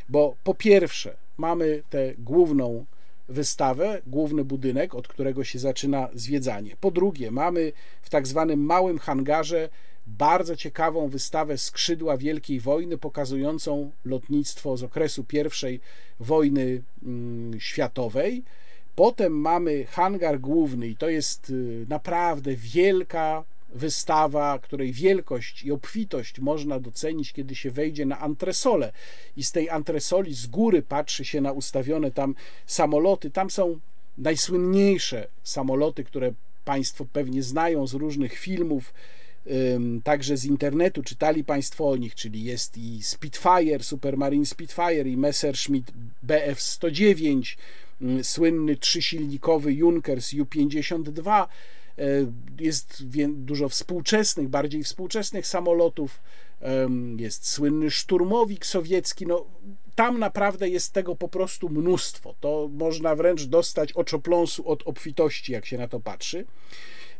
bo 0.08 0.36
po 0.44 0.54
pierwsze 0.54 1.16
mamy 1.38 1.82
tę 1.90 2.14
główną 2.18 2.84
wystawę, 3.30 4.02
główny 4.06 4.44
budynek, 4.44 4.94
od 4.94 5.08
którego 5.08 5.44
się 5.44 5.58
zaczyna 5.58 6.08
zwiedzanie. 6.14 6.76
Po 6.80 6.90
drugie, 6.90 7.30
mamy 7.30 7.72
w 8.02 8.10
tak 8.10 8.26
zwanym 8.26 8.60
małym 8.60 8.98
hangarze 8.98 9.68
bardzo 10.06 10.56
ciekawą 10.56 11.08
wystawę 11.08 11.58
Skrzydła 11.58 12.16
Wielkiej 12.16 12.60
Wojny, 12.60 12.98
pokazującą 12.98 13.90
lotnictwo 14.04 14.76
z 14.76 14.82
okresu 14.82 15.24
I 15.68 15.80
wojny 16.20 16.82
mm, 17.02 17.60
światowej. 17.60 18.42
Potem 18.96 19.32
mamy 19.32 19.84
hangar 19.84 20.40
główny, 20.40 20.88
i 20.88 20.96
to 20.96 21.08
jest 21.08 21.50
y, 21.50 21.86
naprawdę 21.88 22.54
wielka 22.56 23.44
wystawa, 23.72 24.58
której 24.58 24.92
wielkość 24.92 25.62
i 25.62 25.72
obfitość 25.72 26.40
można 26.40 26.80
docenić, 26.80 27.32
kiedy 27.32 27.54
się 27.54 27.70
wejdzie 27.70 28.06
na 28.06 28.18
antresolę 28.18 28.92
i 29.36 29.44
z 29.44 29.52
tej 29.52 29.70
antresoli 29.70 30.34
z 30.34 30.46
góry 30.46 30.82
patrzy 30.82 31.24
się 31.24 31.40
na 31.40 31.52
ustawione 31.52 32.10
tam 32.10 32.34
samoloty. 32.66 33.30
Tam 33.30 33.50
są 33.50 33.80
najsłynniejsze 34.18 35.28
samoloty, 35.42 36.04
które 36.04 36.32
Państwo 36.64 37.06
pewnie 37.12 37.42
znają 37.42 37.86
z 37.86 37.94
różnych 37.94 38.38
filmów, 38.38 38.94
także 40.04 40.36
z 40.36 40.44
internetu. 40.44 41.02
Czytali 41.02 41.44
Państwo 41.44 41.90
o 41.90 41.96
nich, 41.96 42.14
czyli 42.14 42.44
jest 42.44 42.78
i 42.78 43.02
Spitfire, 43.02 43.82
Supermarine 43.82 44.46
Spitfire 44.46 45.08
i 45.08 45.16
Messerschmitt 45.16 45.92
Bf-109, 46.26 47.56
słynny 48.22 48.76
trzysilnikowy 48.76 49.72
Junkers 49.72 50.32
Ju-52, 50.32 51.42
e, 51.42 51.48
jest 52.60 53.02
dużo 53.28 53.68
współczesnych, 53.68 54.48
bardziej 54.48 54.84
współczesnych 54.84 55.46
samolotów, 55.46 56.20
jest 57.16 57.48
słynny 57.48 57.90
szturmowik 57.90 58.66
sowiecki, 58.66 59.26
no 59.26 59.46
tam 59.94 60.18
naprawdę 60.18 60.68
jest 60.68 60.92
tego 60.92 61.16
po 61.16 61.28
prostu 61.28 61.68
mnóstwo, 61.68 62.34
to 62.40 62.70
można 62.72 63.14
wręcz 63.14 63.42
dostać 63.42 63.92
oczopląsu 63.92 64.68
od 64.68 64.82
obfitości, 64.86 65.52
jak 65.52 65.66
się 65.66 65.78
na 65.78 65.88
to 65.88 66.00
patrzy. 66.00 66.46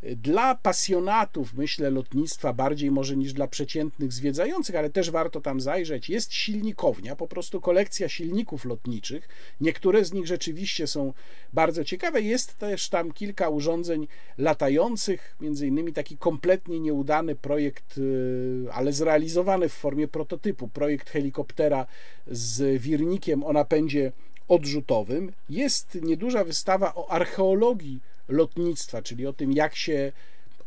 Dla 0.02 0.54
pasjonatów, 0.54 1.54
myślę, 1.54 1.90
lotnictwa, 1.90 2.52
bardziej 2.52 2.90
może 2.90 3.16
niż 3.16 3.32
dla 3.32 3.46
przeciętnych 3.46 4.12
zwiedzających, 4.12 4.76
ale 4.76 4.90
też 4.90 5.10
warto 5.10 5.40
tam 5.40 5.60
zajrzeć, 5.60 6.10
jest 6.10 6.32
silnikownia, 6.32 7.16
po 7.16 7.28
prostu 7.28 7.60
kolekcja 7.60 8.08
silników 8.08 8.64
lotniczych. 8.64 9.28
Niektóre 9.60 10.04
z 10.04 10.12
nich 10.12 10.26
rzeczywiście 10.26 10.86
są 10.86 11.12
bardzo 11.52 11.84
ciekawe. 11.84 12.22
Jest 12.22 12.58
też 12.58 12.88
tam 12.88 13.12
kilka 13.12 13.48
urządzeń 13.48 14.08
latających, 14.38 15.36
między 15.40 15.66
innymi 15.66 15.92
taki 15.92 16.18
kompletnie 16.18 16.80
nieudany 16.80 17.34
projekt, 17.34 17.98
y, 17.98 18.66
ale 18.72 18.92
zrealizowany 18.92 19.68
w 19.68 19.72
formie 19.72 20.08
prototypu, 20.08 20.68
projekt 20.68 21.10
helikoptera 21.10 21.86
z 22.26 22.82
wirnikiem 22.82 23.44
o 23.44 23.52
napędzie 23.52 24.12
odrzutowym. 24.48 25.32
Jest 25.48 25.98
nieduża 26.02 26.44
wystawa 26.44 26.94
o 26.94 27.10
archeologii 27.10 28.00
lotnictwa, 28.30 29.02
czyli 29.02 29.26
o 29.26 29.32
tym, 29.32 29.52
jak 29.52 29.76
się 29.76 30.12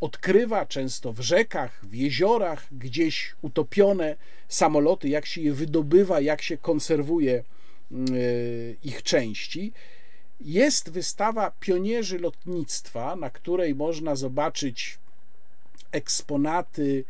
odkrywa 0.01 0.65
często 0.65 1.13
w 1.13 1.19
rzekach, 1.19 1.85
w 1.85 1.93
jeziorach, 1.93 2.67
gdzieś 2.71 3.35
utopione 3.41 4.15
samoloty, 4.47 5.09
jak 5.09 5.25
się 5.25 5.41
je 5.41 5.53
wydobywa, 5.53 6.21
jak 6.21 6.41
się 6.41 6.57
konserwuje 6.57 7.43
mm, 7.91 8.05
e, 8.07 8.17
ich 8.83 9.03
części. 9.03 9.73
Jest 10.41 10.89
wystawa 10.89 11.51
pionierzy 11.59 12.19
lotnictwa, 12.19 13.15
na 13.15 13.29
której 13.29 13.75
można 13.75 14.15
zobaczyć 14.15 14.99
eksponaty 15.91 17.03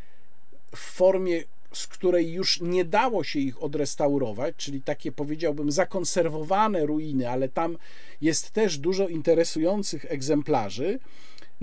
w 0.75 0.79
formie 0.79 1.43
z 1.73 1.87
której 1.87 2.31
już 2.31 2.61
nie 2.61 2.85
dało 2.85 3.23
się 3.23 3.39
ich 3.39 3.63
odrestaurować, 3.63 4.55
czyli 4.57 4.81
takie 4.81 5.11
powiedziałbym 5.11 5.71
zakonserwowane 5.71 6.85
ruiny, 6.85 7.29
ale 7.29 7.49
tam 7.49 7.77
jest 8.21 8.51
też 8.51 8.77
dużo 8.77 9.07
interesujących 9.07 10.05
egzemplarzy. 10.09 10.99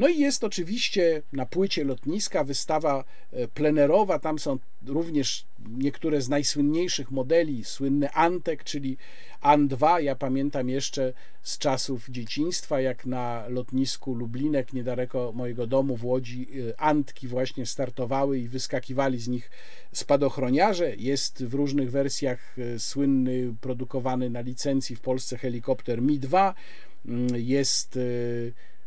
No 0.01 0.09
i 0.09 0.19
jest 0.19 0.45
oczywiście 0.45 1.23
na 1.33 1.47
płycie 1.47 1.85
lotniska 1.85 2.45
wystawa 2.45 3.05
e, 3.33 3.49
plenerowa, 3.49 4.19
tam 4.19 4.39
są 4.39 4.59
również 4.87 5.45
niektóre 5.79 6.21
z 6.21 6.29
najsłynniejszych 6.29 7.11
modeli, 7.11 7.65
słynny 7.65 8.13
Antek, 8.13 8.65
czyli 8.65 8.97
An-2. 9.41 10.03
Ja 10.03 10.15
pamiętam 10.15 10.69
jeszcze 10.69 11.13
z 11.43 11.59
czasów 11.59 12.09
dzieciństwa, 12.09 12.81
jak 12.81 13.07
na 13.07 13.49
lotnisku 13.49 14.15
Lublinek, 14.15 14.73
niedaleko 14.73 15.33
mojego 15.35 15.67
domu 15.67 15.97
w 15.97 16.05
Łodzi, 16.05 16.49
e, 16.71 16.81
Antki 16.81 17.29
właśnie 17.29 17.67
startowały 17.67 18.39
i 18.39 18.49
wyskakiwali 18.49 19.19
z 19.19 19.29
nich 19.29 19.51
spadochroniarze. 19.93 20.97
Jest 20.97 21.45
w 21.45 21.55
różnych 21.55 21.91
wersjach 21.91 22.57
e, 22.59 22.79
słynny, 22.79 23.55
produkowany 23.61 24.31
na 24.31 24.41
licencji 24.41 24.97
w 24.97 25.01
Polsce 25.01 25.39
helikopter 25.39 26.03
Mi-2. 26.03 26.55
Mm, 27.07 27.29
jest 27.35 27.99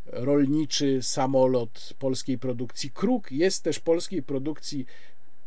rolniczy 0.06 1.00
samolot 1.02 1.94
polskiej 2.00 2.38
produkcji 2.38 2.92
Kruk. 2.92 3.32
Jest 3.32 3.64
też 3.64 3.80
polskiej 3.80 4.24
produkcji 4.24 4.86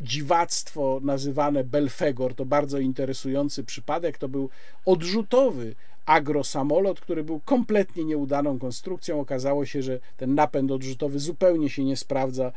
dziwactwo 0.00 1.00
nazywane 1.02 1.64
Belfegor. 1.64 2.34
To 2.34 2.44
bardzo 2.44 2.78
interesujący 2.78 3.64
przypadek. 3.64 4.18
To 4.18 4.28
był 4.28 4.50
odrzutowy 4.84 5.74
agrosamolot, 6.06 7.00
który 7.00 7.24
był 7.24 7.40
kompletnie 7.40 8.04
nieudaną 8.04 8.58
konstrukcją. 8.58 9.20
Okazało 9.20 9.66
się, 9.66 9.82
że 9.82 10.00
ten 10.16 10.34
napęd 10.34 10.70
odrzutowy 10.70 11.18
zupełnie 11.18 11.70
się 11.70 11.84
nie 11.84 11.96
sprawdza 11.96 12.52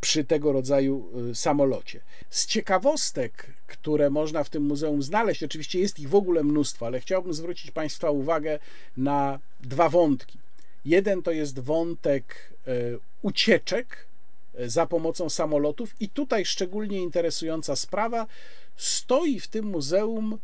przy 0.00 0.24
tego 0.24 0.52
rodzaju 0.52 1.08
samolocie. 1.34 2.00
Z 2.30 2.46
ciekawostek, 2.46 3.46
które 3.66 4.10
można 4.10 4.44
w 4.44 4.50
tym 4.50 4.62
muzeum 4.62 5.02
znaleźć, 5.02 5.42
oczywiście 5.42 5.80
jest 5.80 6.00
ich 6.00 6.08
w 6.08 6.14
ogóle 6.14 6.44
mnóstwo, 6.44 6.86
ale 6.86 7.00
chciałbym 7.00 7.34
zwrócić 7.34 7.70
Państwa 7.70 8.10
uwagę 8.10 8.58
na 8.96 9.38
dwa 9.60 9.88
wątki. 9.88 10.39
Jeden 10.84 11.22
to 11.22 11.30
jest 11.30 11.58
wątek 11.58 12.52
ucieczek 13.22 14.06
za 14.66 14.86
pomocą 14.86 15.30
samolotów, 15.30 15.94
i 16.00 16.08
tutaj 16.08 16.44
szczególnie 16.44 17.02
interesująca 17.02 17.76
sprawa 17.76 18.26
stoi 18.76 19.40
w 19.40 19.48
tym 19.48 19.64
muzeum 19.64 20.38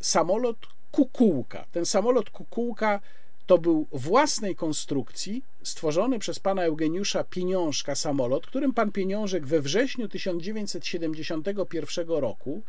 samolot 0.00 0.56
Kukułka. 0.92 1.66
Ten 1.72 1.86
samolot 1.86 2.30
Kukułka 2.30 3.00
to 3.46 3.58
był 3.58 3.86
własnej 3.92 4.56
konstrukcji 4.56 5.42
stworzony 5.62 6.18
przez 6.18 6.38
pana 6.38 6.64
Eugeniusza 6.64 7.24
Pieniążka 7.24 7.94
samolot, 7.94 8.46
którym 8.46 8.72
pan 8.72 8.92
Pieniążek 8.92 9.46
we 9.46 9.60
wrześniu 9.60 10.08
1971 10.08 12.08
roku, 12.08 12.62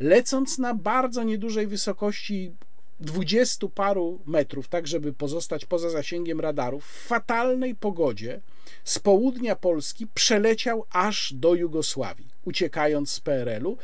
lecąc 0.00 0.58
na 0.58 0.74
bardzo 0.74 1.22
niedużej 1.22 1.66
wysokości 1.66 2.52
dwudziestu 3.00 3.70
paru 3.70 4.20
metrów, 4.26 4.68
tak 4.68 4.86
żeby 4.86 5.12
pozostać 5.12 5.66
poza 5.66 5.90
zasięgiem 5.90 6.40
radarów, 6.40 6.84
w 6.84 7.06
fatalnej 7.06 7.74
pogodzie 7.74 8.40
z 8.84 8.98
południa 8.98 9.56
Polski 9.56 10.06
przeleciał 10.14 10.84
aż 10.90 11.34
do 11.34 11.54
Jugosławii, 11.54 12.28
uciekając 12.44 13.12
z 13.12 13.20
PRL-u. 13.20 13.78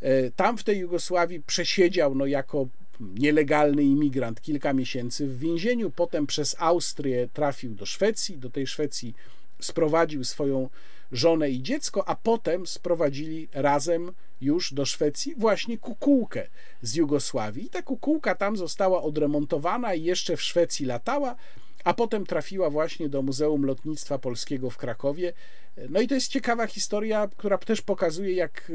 E, 0.00 0.30
tam 0.30 0.58
w 0.58 0.64
tej 0.64 0.78
Jugosławii 0.78 1.40
przesiedział 1.40 2.14
no, 2.14 2.26
jako 2.26 2.68
nielegalny 3.00 3.82
imigrant 3.82 4.40
kilka 4.40 4.72
miesięcy 4.72 5.26
w 5.26 5.38
więzieniu, 5.38 5.90
potem 5.90 6.26
przez 6.26 6.56
Austrię 6.58 7.28
trafił 7.32 7.74
do 7.74 7.86
Szwecji, 7.86 8.38
do 8.38 8.50
tej 8.50 8.66
Szwecji 8.66 9.14
sprowadził 9.60 10.24
swoją 10.24 10.68
żonę 11.12 11.50
i 11.50 11.62
dziecko, 11.62 12.08
a 12.08 12.14
potem 12.14 12.66
sprowadzili 12.66 13.48
razem 13.52 14.12
już 14.40 14.74
do 14.74 14.84
Szwecji 14.84 15.34
właśnie 15.36 15.78
kukułkę 15.78 16.46
z 16.82 16.94
Jugosławii. 16.94 17.66
I 17.66 17.70
ta 17.70 17.82
kukułka 17.82 18.34
tam 18.34 18.56
została 18.56 19.02
odremontowana 19.02 19.94
i 19.94 20.02
jeszcze 20.02 20.36
w 20.36 20.42
Szwecji 20.42 20.86
latała, 20.86 21.36
a 21.88 21.94
potem 21.94 22.26
trafiła 22.26 22.70
właśnie 22.70 23.08
do 23.08 23.22
Muzeum 23.22 23.64
Lotnictwa 23.64 24.18
Polskiego 24.18 24.70
w 24.70 24.76
Krakowie. 24.76 25.32
No 25.88 26.00
i 26.00 26.08
to 26.08 26.14
jest 26.14 26.28
ciekawa 26.28 26.66
historia, 26.66 27.28
która 27.36 27.58
też 27.58 27.82
pokazuje, 27.82 28.32
jak 28.32 28.70
e, 28.70 28.74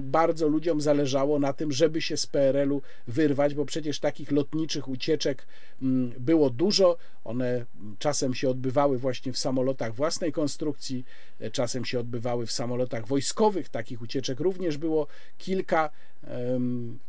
bardzo 0.00 0.48
ludziom 0.48 0.80
zależało 0.80 1.38
na 1.38 1.52
tym, 1.52 1.72
żeby 1.72 2.02
się 2.02 2.16
z 2.16 2.26
PRL-u 2.26 2.82
wyrwać, 3.06 3.54
bo 3.54 3.64
przecież 3.64 4.00
takich 4.00 4.32
lotniczych 4.32 4.88
ucieczek 4.88 5.46
mm, 5.82 6.12
było 6.18 6.50
dużo. 6.50 6.96
One 7.24 7.64
czasem 7.98 8.34
się 8.34 8.48
odbywały 8.48 8.98
właśnie 8.98 9.32
w 9.32 9.38
samolotach 9.38 9.94
własnej 9.94 10.32
konstrukcji, 10.32 11.04
e, 11.40 11.50
czasem 11.50 11.84
się 11.84 12.00
odbywały 12.00 12.46
w 12.46 12.52
samolotach 12.52 13.06
wojskowych. 13.06 13.68
Takich 13.68 14.02
ucieczek 14.02 14.40
również 14.40 14.76
było 14.76 15.06
kilka. 15.38 15.90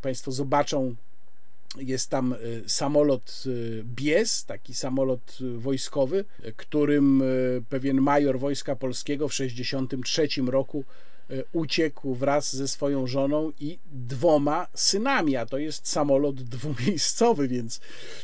Państwo 0.02 0.32
zobaczą 0.32 0.96
jest 1.80 2.10
tam 2.10 2.34
y, 2.34 2.64
samolot 2.68 3.44
y, 3.46 3.84
Bies, 3.86 4.46
taki 4.46 4.74
samolot 4.74 5.38
y, 5.42 5.58
wojskowy, 5.58 6.26
którym 6.58 7.24
pewien 7.70 8.02
major 8.02 8.40
Wojska 8.40 8.76
Polskiego 8.76 9.28
w 9.28 9.32
1963 9.32 10.52
roku 10.52 10.86
E, 10.86 10.86
uciekł 11.54 12.16
wraz 12.16 12.56
ze 12.56 12.68
swoją 12.68 13.08
żoną 13.08 13.52
i 13.60 13.80
dwoma 13.92 14.68
synami, 14.74 15.36
a 15.36 15.46
to 15.46 15.58
jest 15.58 15.88
samolot 15.88 16.42
dwumiejscowy, 16.42 17.48
więc 17.56 17.80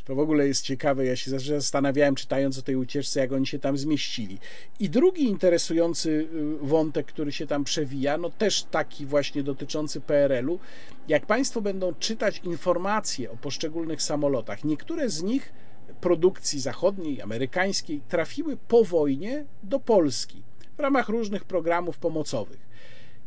to 0.05 0.15
w 0.15 0.19
ogóle 0.19 0.47
jest 0.47 0.63
ciekawe. 0.63 1.05
Ja 1.05 1.15
się 1.15 1.31
zawsze 1.31 1.61
zastanawiałem, 1.61 2.15
czytając 2.15 2.57
o 2.57 2.61
tej 2.61 2.75
ucieczce, 2.75 3.19
jak 3.19 3.31
oni 3.31 3.47
się 3.47 3.59
tam 3.59 3.77
zmieścili. 3.77 4.39
I 4.79 4.89
drugi 4.89 5.23
interesujący 5.23 6.09
y, 6.09 6.57
wątek, 6.61 7.05
który 7.05 7.31
się 7.31 7.47
tam 7.47 7.63
przewija, 7.63 8.17
no 8.17 8.29
też 8.29 8.63
taki 8.63 9.05
właśnie 9.05 9.43
dotyczący 9.43 10.01
PRL-u. 10.01 10.59
Jak 11.07 11.25
Państwo 11.25 11.61
będą 11.61 11.93
czytać 11.93 12.41
informacje 12.43 13.31
o 13.31 13.37
poszczególnych 13.37 14.01
samolotach, 14.01 14.63
niektóre 14.63 15.09
z 15.09 15.23
nich 15.23 15.53
produkcji 16.01 16.59
zachodniej, 16.59 17.21
amerykańskiej 17.21 18.01
trafiły 18.09 18.57
po 18.57 18.83
wojnie 18.83 19.45
do 19.63 19.79
Polski 19.79 20.43
ramach 20.81 21.09
różnych 21.09 21.45
programów 21.45 21.97
pomocowych. 21.97 22.59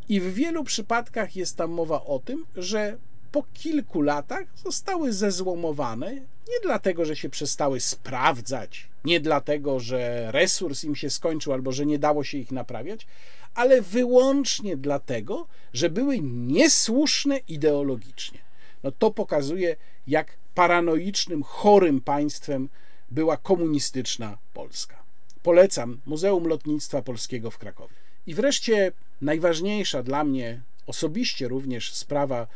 I 0.09 0.21
w 0.21 0.35
wielu 0.35 0.65
przypadkach 0.65 1.37
jest 1.37 1.57
tam 1.57 1.71
mowa 1.71 2.05
o 2.05 2.19
tym, 2.19 2.47
że 2.57 2.99
po 3.33 3.43
kilku 3.55 4.03
latach 4.03 4.45
zostały 4.65 5.13
zezłomowane 5.13 6.13
nie 6.49 6.61
dlatego, 6.63 7.05
że 7.05 7.17
się 7.17 7.29
przestały 7.29 7.81
sprawdzać, 7.81 8.89
nie 9.05 9.21
dlatego, 9.21 9.81
że 9.81 10.33
resurs 10.33 10.85
im 10.85 10.97
się 10.97 11.11
skończył 11.11 11.53
albo 11.53 11.73
że 11.73 11.87
nie 11.87 11.99
dało 11.99 12.25
się 12.25 12.39
ich 12.39 12.53
naprawiać, 12.53 13.07
ale 13.55 13.83
wyłącznie 13.83 14.77
dlatego, 14.77 15.47
że 15.73 15.91
były 15.91 16.19
niesłuszne 16.23 17.37
ideologicznie. 17.37 18.39
No 18.83 18.93
to 18.93 19.11
pokazuje, 19.11 19.77
jak 20.07 20.37
paranoicznym, 20.55 21.43
chorym 21.43 22.01
państwem 22.01 22.69
była 23.11 23.37
komunistyczna 23.37 24.39
Polska. 24.53 25.04
Polecam 25.45 26.01
Muzeum 26.07 26.47
Lotnictwa 26.47 27.03
Polskiego 27.03 27.51
w 27.51 27.59
Krakowie. 27.59 27.95
I 28.27 28.35
wreszcie 28.35 28.93
najważniejsza 29.21 30.03
dla 30.03 30.25
mnie 30.25 30.61
osobiście 30.87 31.49
również 31.49 31.93
sprawa 31.93 32.47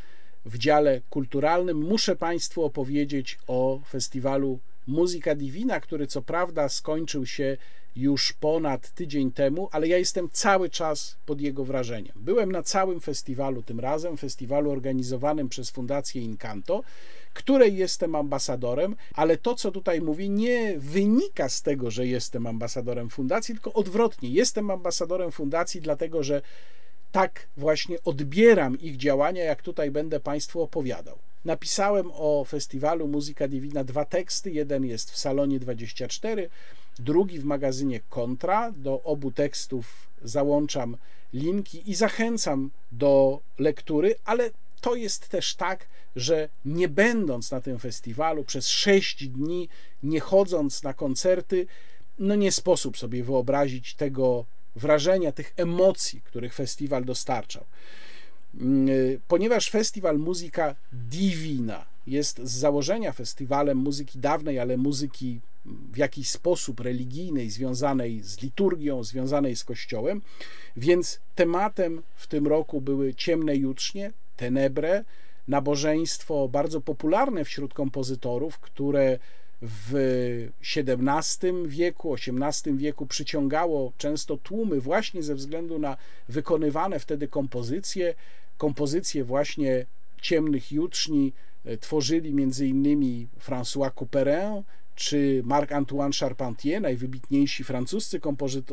w 0.45 0.59
dziale 0.59 1.01
kulturalnym. 1.11 1.79
Muszę 1.79 2.17
Państwu 2.17 2.65
opowiedzieć 2.65 3.39
o 3.47 3.81
festiwalu 3.89 4.59
Muzyka 4.87 5.35
Divina, 5.35 5.81
który 5.81 6.07
co 6.07 6.23
prawda 6.23 6.69
skończył 6.69 7.27
się 7.27 7.57
już 7.97 8.33
ponad 8.33 8.91
tydzień 8.91 9.33
temu, 9.33 9.69
ale 9.73 9.89
ja 9.89 9.99
jestem 9.99 10.29
cały 10.33 10.71
czas 10.71 11.17
pod 11.27 11.41
jego 11.41 11.65
wrażeniem. 11.65 12.15
Byłem 12.17 12.53
na 12.53 12.63
całym 12.63 13.01
festiwalu 13.01 13.63
tym 13.63 13.81
razem, 13.81 14.17
festiwalu 14.17 14.71
organizowanym 14.71 15.49
przez 15.49 15.71
Fundację 15.71 16.23
Incanto, 16.23 16.83
której 17.39 17.77
jestem 17.77 18.15
ambasadorem, 18.15 18.97
ale 19.15 19.37
to, 19.37 19.55
co 19.55 19.71
tutaj 19.71 20.01
mówię, 20.01 20.29
nie 20.29 20.75
wynika 20.79 21.49
z 21.49 21.63
tego, 21.63 21.91
że 21.91 22.07
jestem 22.07 22.47
ambasadorem 22.47 23.11
fundacji, 23.11 23.55
tylko 23.55 23.73
odwrotnie. 23.73 24.29
Jestem 24.29 24.71
ambasadorem 24.71 25.33
fundacji, 25.33 25.81
dlatego 25.81 26.23
że 26.23 26.43
tak 27.13 27.49
właśnie 27.57 27.97
odbieram 28.05 28.81
ich 28.81 28.97
działania, 28.97 29.45
jak 29.45 29.63
tutaj 29.63 29.91
będę 29.91 30.21
Państwu 30.21 30.63
opowiadał. 30.63 31.19
Napisałem 31.45 32.11
o 32.15 32.45
festiwalu 32.45 33.09
Muzyka 33.09 33.49
Divina 33.49 33.85
dwa 33.85 34.05
teksty. 34.05 34.51
Jeden 34.51 34.85
jest 34.85 35.11
w 35.11 35.19
Salonie 35.19 35.59
24, 35.61 36.51
drugi 36.99 37.39
w 37.39 37.45
magazynie 37.45 38.01
Kontra. 38.09 38.73
Do 38.77 39.03
obu 39.03 39.31
tekstów 39.31 40.09
załączam 40.23 40.97
linki 41.33 41.91
i 41.91 41.95
zachęcam 41.95 42.71
do 42.93 43.41
lektury, 43.59 44.15
ale 44.25 44.51
to 44.81 44.95
jest 44.95 45.29
też 45.29 45.55
tak, 45.55 45.87
że 46.17 46.49
nie 46.65 46.89
będąc 46.89 47.51
na 47.51 47.61
tym 47.61 47.79
festiwalu 47.79 48.45
przez 48.45 48.69
sześć 48.69 49.29
dni, 49.29 49.69
nie 50.03 50.21
chodząc 50.21 50.83
na 50.83 50.95
koncerty, 50.95 51.67
no 52.19 52.35
nie 52.35 52.53
sposób 52.53 52.99
sobie 52.99 53.25
wyobrazić 53.25 53.95
tego 53.95 54.45
wrażenia, 54.77 55.33
tych 55.33 55.53
emocji, 55.57 56.21
których 56.21 56.55
festiwal 56.55 57.05
dostarczał. 57.05 57.65
Mm, 58.61 58.89
ponieważ 59.29 59.71
festiwal 59.71 60.19
Muzyka 60.19 60.75
Divina 60.93 61.85
jest 62.07 62.41
z 62.45 62.51
założenia 62.51 63.13
festiwalem 63.13 63.79
muzyki 63.79 64.19
dawnej, 64.19 64.59
ale 64.59 64.77
muzyki 64.77 65.41
w 65.93 65.97
jakiś 65.97 66.31
sposób 66.31 66.81
religijnej, 66.81 67.51
związanej 67.51 68.23
z 68.23 68.43
liturgią, 68.43 69.05
związanej 69.05 69.57
z 69.57 69.65
Kościołem, 69.65 70.23
więc 70.77 71.21
tematem 71.35 72.03
w 72.15 72.27
tym 72.27 72.47
roku 72.47 72.81
były 72.81 73.15
ciemne 73.15 73.57
jutrznie, 73.57 74.13
tenebre, 74.39 75.05
nabożeństwo 75.49 76.49
bardzo 76.49 76.81
popularne 76.81 77.45
wśród 77.45 77.75
kompozytorów, 77.75 78.59
które 78.59 79.19
w 79.63 80.49
XVII 80.77 81.53
wieku, 81.67 82.15
XVIII 82.15 82.77
wieku 82.77 83.07
przyciągało 83.07 83.93
często 83.99 84.37
tłumy 84.37 84.81
właśnie 84.81 85.23
ze 85.23 85.35
względu 85.35 85.79
na 85.79 85.97
wykonywane 86.29 86.99
wtedy 86.99 87.29
kompozycje, 87.29 88.15
kompozycje 88.59 89.25
właśnie 89.25 89.87
ciemnych 90.23 90.73
jutrzni 90.73 91.33
e, 91.65 91.77
tworzyli 91.77 92.31
innymi 92.61 93.29
François 93.47 93.91
Couperin 93.95 94.63
czy 94.95 95.43
Marc-Antoine 95.45 96.13
Charpentier, 96.21 96.83
najwybitniejsi 96.83 97.65
francuscy 97.65 98.21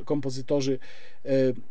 kompozytorzy 0.05 0.79
e, 1.25 1.29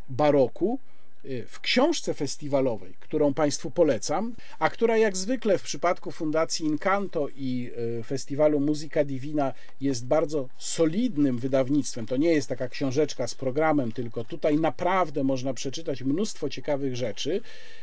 baroku. 0.08 0.78
Y, 1.26 1.44
w 1.48 1.60
książce 1.60 2.14
festiwalowej, 2.14 2.94
którą 3.00 3.34
Państwu 3.34 3.70
polecam, 3.70 4.34
a 4.58 4.70
która 4.70 4.96
jak 4.96 5.16
zwykle 5.16 5.58
w 5.58 5.62
przypadku 5.62 6.10
Fundacji 6.10 6.66
Incanto 6.66 7.28
i 7.36 7.70
y, 8.00 8.02
Festiwalu 8.02 8.60
Muzyka 8.60 9.04
Divina 9.04 9.52
jest 9.80 10.06
bardzo 10.06 10.48
solidnym 10.58 11.38
wydawnictwem. 11.38 12.06
To 12.06 12.16
nie 12.16 12.32
jest 12.32 12.48
taka 12.48 12.68
książeczka 12.68 13.26
z 13.26 13.34
programem, 13.34 13.92
tylko 13.92 14.24
tutaj 14.24 14.56
naprawdę 14.56 15.24
można 15.24 15.54
przeczytać 15.54 16.02
mnóstwo 16.02 16.48
ciekawych 16.48 16.96
rzeczy 16.96 17.40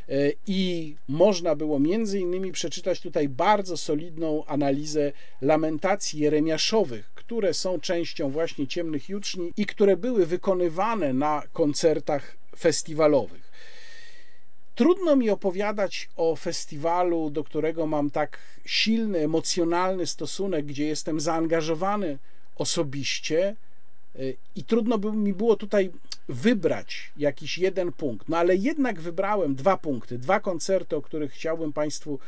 y, 0.10 0.34
i 0.48 0.96
można 1.08 1.56
było 1.56 1.80
między 1.80 2.20
innymi 2.20 2.52
przeczytać 2.52 3.00
tutaj 3.00 3.30
bardzo 3.30 3.78
solidną 3.78 4.46
analizę 4.46 5.12
lamentacji 5.42 6.20
jeremiaszowych, 6.20 7.12
które 7.16 7.54
są 7.54 7.80
częścią 7.80 8.30
właśnie 8.30 8.68
Ciemnych 8.68 9.10
Juczni 9.10 9.52
i 9.58 9.66
które 9.66 9.98
były 9.98 10.26
wykonywane 10.26 11.14
na 11.14 11.44
koncertach 11.54 12.41
festiwalowych. 12.58 13.52
Trudno 14.76 15.16
mi 15.16 15.30
opowiadać 15.30 16.10
o 16.16 16.36
festiwalu, 16.36 17.30
do 17.30 17.44
którego 17.44 17.88
mam 17.88 18.10
tak 18.10 18.38
silny, 18.66 19.20
emocjonalny 19.20 20.08
stosunek, 20.08 20.66
gdzie 20.66 20.88
jestem 20.88 21.20
zaangażowany 21.20 22.18
osobiście, 22.56 23.56
y, 24.16 24.38
i 24.56 24.64
trudno 24.64 24.98
by 24.98 25.12
mi 25.12 25.34
było 25.34 25.56
tutaj 25.56 25.92
wybrać 26.30 27.12
jakiś 27.18 27.58
jeden 27.58 27.92
punkt. 27.92 28.30
No 28.30 28.38
ale 28.38 28.56
jednak 28.56 29.02
wybrałem 29.02 29.56
dwa 29.56 29.78
punkty, 29.78 30.18
dwa 30.18 30.40
koncerty, 30.40 30.96
o 30.96 31.02
których 31.02 31.32
chciałbym 31.32 31.74
Państwu 31.74 32.20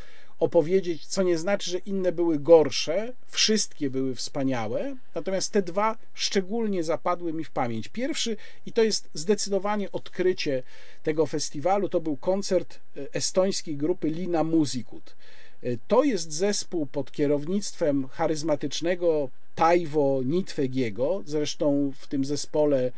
opowiedzieć, 0.43 1.07
co 1.07 1.23
nie 1.23 1.37
znaczy, 1.37 1.71
że 1.71 1.77
inne 1.77 2.11
były 2.11 2.39
gorsze, 2.39 3.13
wszystkie 3.27 3.89
były 3.89 4.15
wspaniałe, 4.15 4.95
natomiast 5.15 5.51
te 5.51 5.61
dwa 5.61 5.97
szczególnie 6.13 6.83
zapadły 6.83 7.33
mi 7.33 7.43
w 7.43 7.51
pamięć. 7.51 7.87
Pierwszy, 7.87 8.37
i 8.65 8.71
to 8.71 8.83
jest 8.83 9.09
zdecydowanie 9.13 9.91
odkrycie 9.91 10.63
tego 11.03 11.25
festiwalu, 11.25 11.89
to 11.89 11.99
był 12.01 12.17
koncert 12.17 12.79
e, 12.97 13.13
estońskiej 13.13 13.77
grupy 13.77 14.09
Lina 14.09 14.43
Musikut. 14.43 15.15
E, 15.63 15.67
to 15.87 16.03
jest 16.03 16.31
zespół 16.31 16.85
pod 16.85 17.11
kierownictwem 17.11 18.07
charyzmatycznego 18.07 19.29
Taiwo 19.55 20.21
Nitwegiego, 20.25 21.23
zresztą 21.25 21.91
w 21.99 22.07
tym 22.07 22.25
zespole 22.25 22.91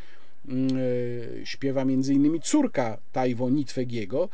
mm, 0.48 0.78
e, 1.42 1.46
śpiewa 1.46 1.82
innymi 1.82 2.42
córka 2.42 2.98
Taiwo 3.12 3.50
Nitwegiego 3.50 4.30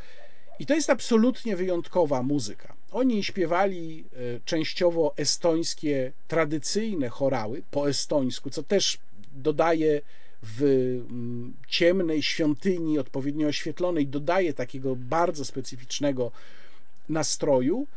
i 0.59 0.65
to 0.65 0.73
jest 0.73 0.89
absolutnie 0.89 1.55
wyjątkowa 1.55 2.23
muzyka. 2.23 2.81
Oni 2.91 3.23
śpiewali 3.23 4.03
e, 4.13 4.39
częściowo 4.45 5.13
estońskie, 5.18 6.11
tradycyjne 6.27 7.09
chorały 7.09 7.63
po 7.72 7.89
estońsku, 7.89 8.49
co 8.49 8.63
też 8.63 8.97
dodaje 9.34 10.01
w 10.43 10.63
mm, 11.09 11.53
ciemnej 11.68 12.23
świątyni, 12.23 12.99
odpowiednio 12.99 13.47
oświetlonej, 13.47 14.07
dodaje 14.07 14.53
takiego 14.53 14.95
bardzo 14.95 15.45
specyficznego 15.45 16.31
nastroju 17.09 17.88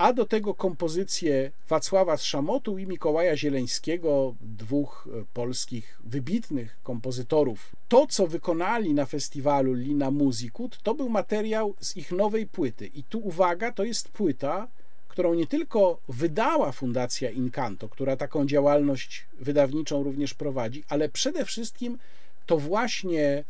a 0.00 0.12
do 0.12 0.26
tego 0.26 0.54
kompozycje 0.54 1.50
Wacława 1.68 2.16
Szamotu 2.16 2.78
i 2.78 2.86
Mikołaja 2.86 3.36
Zieleńskiego, 3.36 4.34
dwóch 4.40 5.08
e, 5.08 5.24
polskich 5.34 5.98
wybitnych 6.04 6.78
kompozytorów. 6.82 7.72
To, 7.88 8.06
co 8.06 8.26
wykonali 8.26 8.94
na 8.94 9.06
festiwalu 9.06 9.72
Lina 9.72 10.10
Musikut, 10.10 10.78
to 10.82 10.94
był 10.94 11.08
materiał 11.08 11.74
z 11.80 11.96
ich 11.96 12.12
nowej 12.12 12.46
płyty. 12.46 12.86
I 12.86 13.02
tu 13.02 13.18
uwaga, 13.18 13.72
to 13.72 13.84
jest 13.84 14.08
płyta, 14.08 14.68
którą 15.08 15.34
nie 15.34 15.46
tylko 15.46 16.00
wydała 16.08 16.72
Fundacja 16.72 17.30
Incanto, 17.30 17.88
która 17.88 18.16
taką 18.16 18.46
działalność 18.46 19.26
wydawniczą 19.40 20.02
również 20.02 20.34
prowadzi, 20.34 20.84
ale 20.88 21.08
przede 21.08 21.44
wszystkim 21.44 21.98
to 22.46 22.58
właśnie 22.58 23.44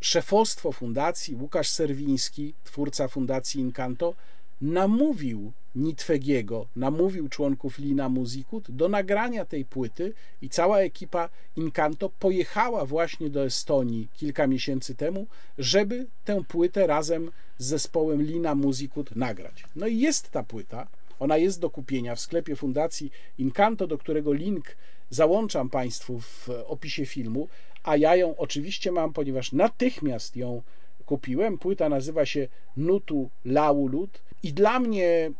szefostwo 0.00 0.72
fundacji, 0.72 1.34
Łukasz 1.34 1.68
Serwiński, 1.68 2.54
twórca 2.64 3.08
Fundacji 3.08 3.60
Incanto, 3.60 4.14
namówił 4.60 5.52
Nitwegiego, 5.74 6.66
namówił 6.76 7.28
członków 7.28 7.78
Lina 7.78 8.08
Musikut 8.08 8.70
do 8.70 8.88
nagrania 8.88 9.44
tej 9.44 9.64
płyty 9.64 10.12
i 10.42 10.48
cała 10.48 10.80
ekipa 10.80 11.28
Incanto 11.56 12.08
pojechała 12.08 12.86
właśnie 12.86 13.30
do 13.30 13.44
Estonii 13.44 14.08
kilka 14.14 14.46
miesięcy 14.46 14.94
temu, 14.94 15.26
żeby 15.58 16.06
tę 16.24 16.44
płytę 16.48 16.86
razem 16.86 17.30
z 17.58 17.66
zespołem 17.66 18.22
Lina 18.22 18.54
Musikut 18.54 19.16
nagrać. 19.16 19.64
No 19.76 19.86
i 19.86 19.98
jest 19.98 20.30
ta 20.30 20.42
płyta, 20.42 20.86
ona 21.18 21.36
jest 21.36 21.60
do 21.60 21.70
kupienia 21.70 22.14
w 22.14 22.20
sklepie 22.20 22.56
Fundacji 22.56 23.12
Incanto, 23.38 23.86
do 23.86 23.98
którego 23.98 24.32
link 24.32 24.76
załączam 25.10 25.70
Państwu 25.70 26.20
w 26.20 26.48
opisie 26.66 27.06
filmu, 27.06 27.48
a 27.82 27.96
ja 27.96 28.16
ją 28.16 28.36
oczywiście 28.36 28.92
mam, 28.92 29.12
ponieważ 29.12 29.52
natychmiast 29.52 30.36
ją 30.36 30.62
kupiłem. 31.06 31.58
Płyta 31.58 31.88
nazywa 31.88 32.26
się 32.26 32.48
Nutu 32.76 33.30
Laulut 33.44 34.22
i 34.42 34.52
dla 34.52 34.80
mnie 34.80 35.32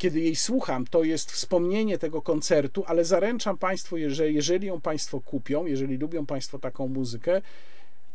kiedy 0.00 0.20
jej 0.20 0.36
słucham, 0.36 0.86
to 0.86 1.04
jest 1.04 1.32
wspomnienie 1.32 1.98
tego 1.98 2.22
koncertu, 2.22 2.84
ale 2.86 3.04
zaręczam 3.04 3.58
Państwu, 3.58 3.96
że 4.06 4.32
jeżeli 4.32 4.66
ją 4.66 4.80
Państwo 4.80 5.20
kupią, 5.20 5.66
jeżeli 5.66 5.96
lubią 5.96 6.26
Państwo 6.26 6.58
taką 6.58 6.88
muzykę, 6.88 7.42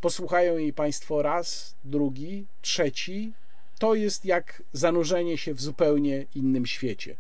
posłuchają 0.02 0.58
jej 0.58 0.74
Państwo 0.74 1.22
raz, 1.22 1.76
drugi, 1.84 2.46
trzeci, 2.62 3.34
to 3.80 3.96
jest 3.96 4.26
jak 4.26 4.64
zanurzenie 4.74 5.38
się 5.38 5.54
w 5.54 5.62
zupełnie 5.62 6.26
innym 6.36 6.66
świecie. 6.66 7.16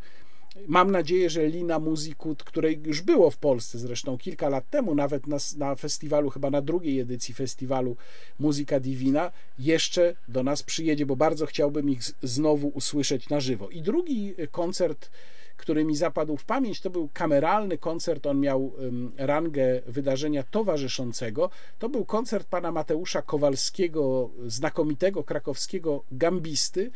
Mam 0.67 0.91
nadzieję, 0.91 1.29
że 1.29 1.47
Lina 1.47 1.79
Musikut, 1.79 2.43
której 2.43 2.81
już 2.85 3.01
było 3.01 3.31
w 3.31 3.37
Polsce 3.37 3.79
zresztą 3.79 4.17
kilka 4.17 4.49
lat 4.49 4.69
temu, 4.69 4.95
nawet 4.95 5.27
na, 5.27 5.37
na 5.57 5.75
festiwalu, 5.75 6.29
chyba 6.29 6.49
na 6.49 6.61
drugiej 6.61 6.99
edycji 6.99 7.33
festiwalu 7.33 7.97
Muzyka 8.39 8.79
Divina, 8.79 9.31
jeszcze 9.59 10.15
do 10.27 10.43
nas 10.43 10.63
przyjedzie, 10.63 11.05
bo 11.05 11.15
bardzo 11.15 11.45
chciałbym 11.45 11.89
ich 11.89 11.99
znowu 12.23 12.67
usłyszeć 12.67 13.29
na 13.29 13.39
żywo. 13.39 13.69
I 13.69 13.81
drugi 13.81 14.33
koncert, 14.51 15.09
który 15.57 15.85
mi 15.85 15.95
zapadł 15.95 16.37
w 16.37 16.45
pamięć, 16.45 16.81
to 16.81 16.89
był 16.89 17.09
kameralny 17.13 17.77
koncert. 17.77 18.25
On 18.25 18.39
miał 18.39 18.73
rangę 19.17 19.81
wydarzenia 19.87 20.43
towarzyszącego. 20.43 21.49
To 21.79 21.89
był 21.89 22.05
koncert 22.05 22.47
pana 22.47 22.71
Mateusza 22.71 23.21
Kowalskiego, 23.21 24.29
znakomitego 24.47 25.23
krakowskiego 25.23 26.03
gambisty 26.11 26.91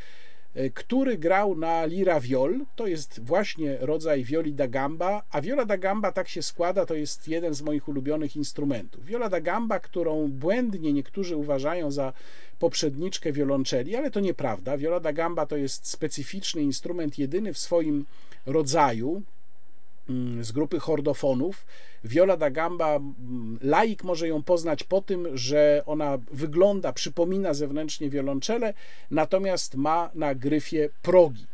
który 0.73 1.17
grał 1.17 1.55
na 1.55 1.85
lira 1.85 2.19
viol, 2.19 2.59
to 2.75 2.87
jest 2.87 3.19
właśnie 3.19 3.77
rodzaj 3.79 4.23
violi 4.23 4.53
da 4.53 4.67
gamba, 4.67 5.23
a 5.31 5.41
viola 5.41 5.65
da 5.65 5.77
gamba 5.77 6.11
tak 6.11 6.29
się 6.29 6.41
składa, 6.41 6.85
to 6.85 6.95
jest 6.95 7.27
jeden 7.27 7.53
z 7.53 7.61
moich 7.61 7.87
ulubionych 7.87 8.35
instrumentów. 8.35 9.05
Viola 9.05 9.29
da 9.29 9.41
gamba, 9.41 9.79
którą 9.79 10.27
błędnie 10.27 10.93
niektórzy 10.93 11.35
uważają 11.35 11.91
za 11.91 12.13
poprzedniczkę 12.59 13.31
wiolonczeli, 13.31 13.95
ale 13.95 14.11
to 14.11 14.19
nieprawda. 14.19 14.77
Viola 14.77 14.99
da 14.99 15.13
gamba 15.13 15.45
to 15.45 15.57
jest 15.57 15.87
specyficzny 15.87 16.61
instrument, 16.61 17.19
jedyny 17.19 17.53
w 17.53 17.57
swoim 17.57 18.05
rodzaju, 18.45 19.21
z 20.41 20.51
grupy 20.51 20.79
hordofonów. 20.79 21.65
Viola 22.03 22.37
da 22.37 22.49
Gamba, 22.49 22.95
mm, 22.95 23.59
laik 23.61 24.03
może 24.03 24.27
ją 24.27 24.43
poznać 24.43 24.83
po 24.83 25.01
tym, 25.01 25.37
że 25.37 25.83
ona 25.85 26.17
wygląda, 26.31 26.93
przypomina 26.93 27.53
zewnętrznie 27.53 28.09
wiolonczele, 28.09 28.73
natomiast 29.11 29.75
ma 29.75 30.09
na 30.15 30.35
gryfie 30.35 30.89
progi. 31.01 31.45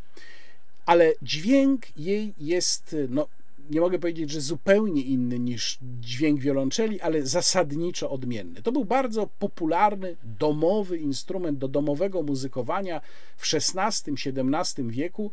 Ale 0.86 1.14
dźwięk 1.22 1.98
jej 1.98 2.34
jest, 2.38 2.96
no, 3.10 3.28
nie 3.70 3.82
mogę 3.82 4.00
powiedzieć, 4.00 4.32
że 4.32 4.42
zupełnie 4.42 5.02
inny 5.02 5.40
niż 5.40 5.78
dźwięk 6.02 6.40
wiolonczeli, 6.40 7.02
ale 7.02 7.26
zasadniczo 7.26 8.10
odmienny. 8.10 8.62
To 8.62 8.72
był 8.72 8.86
bardzo 8.86 9.30
popularny 9.40 10.16
domowy 10.24 10.98
instrument 10.98 11.58
do 11.58 11.68
domowego 11.68 12.24
muzykowania 12.24 13.02
w 13.38 13.54
XVI-XVII 13.54 14.90
wieku 14.90 15.32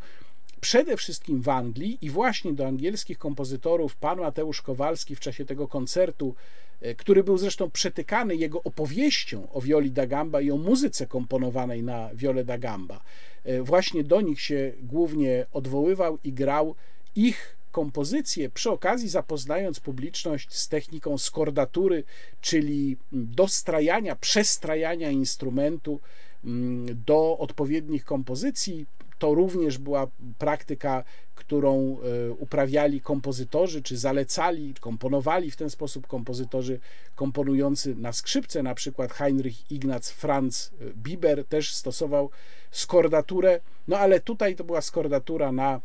przede 0.63 0.97
wszystkim 0.97 1.43
w 1.43 1.49
Anglii 1.49 1.99
i 2.03 2.11
właśnie 2.11 2.53
do 2.53 2.67
angielskich 2.67 3.19
kompozytorów 3.19 3.97
pan 3.97 4.21
Mateusz 4.21 4.63
Kowalski 4.63 5.17
w 5.17 5.21
czasie 5.21 5.45
tego 5.45 5.69
koncertu, 5.69 6.35
e, 6.81 6.95
który 6.95 7.25
był 7.25 7.39
zresztą 7.39 7.71
przetykany 7.71 8.37
jego 8.37 8.63
opowieścią 8.63 9.49
o 9.53 9.61
Violi 9.61 9.91
da 9.91 10.07
Gamba 10.07 10.41
i 10.41 10.51
o 10.51 10.57
muzyce 10.57 11.07
komponowanej 11.07 11.83
na 11.83 12.11
Viole 12.15 12.45
da 12.45 12.59
Gamba. 12.59 13.01
E, 13.45 13.63
właśnie 13.63 14.05
do 14.05 14.21
nich 14.21 14.41
się 14.41 14.73
głównie 14.83 15.47
odwoływał 15.53 16.19
i 16.25 16.33
grał 16.33 16.75
ich 17.17 17.57
kompozycje, 17.73 18.51
przy 18.51 18.71
okazji 18.71 19.09
zapoznając 19.09 19.81
publiczność 19.81 20.55
z 20.55 20.69
techniką 20.69 21.19
skordatury, 21.19 22.05
czyli 22.41 22.97
dostrajania, 23.13 24.17
przestrajania 24.17 25.11
instrumentu 25.11 26.01
mm, 26.45 27.03
do 27.07 27.39
odpowiednich 27.39 28.05
kompozycji, 28.05 28.87
to 29.23 29.35
również 29.35 29.79
była 29.79 30.07
praktyka, 30.39 31.05
którą 31.35 31.97
e, 32.01 32.33
uprawiali 32.33 33.01
kompozytorzy, 33.01 33.83
czy 33.83 33.97
zalecali, 33.97 34.75
komponowali 34.81 35.51
w 35.51 35.57
ten 35.57 35.71
sposób 35.71 36.07
kompozytorzy 36.07 36.81
komponujący 37.15 37.95
na 37.95 38.13
skrzypce, 38.13 38.63
na 38.63 38.75
przykład 38.75 39.13
Heinrich 39.13 39.71
Ignaz 39.71 40.11
Franz 40.11 40.71
Biber 40.97 41.45
też 41.45 41.75
stosował 41.75 42.31
skordaturę, 42.71 43.61
no 43.89 43.99
ale 43.99 44.21
tutaj 44.21 44.57
to 44.57 44.65
była 44.65 44.81
skordatura 44.81 45.53
na 45.53 45.81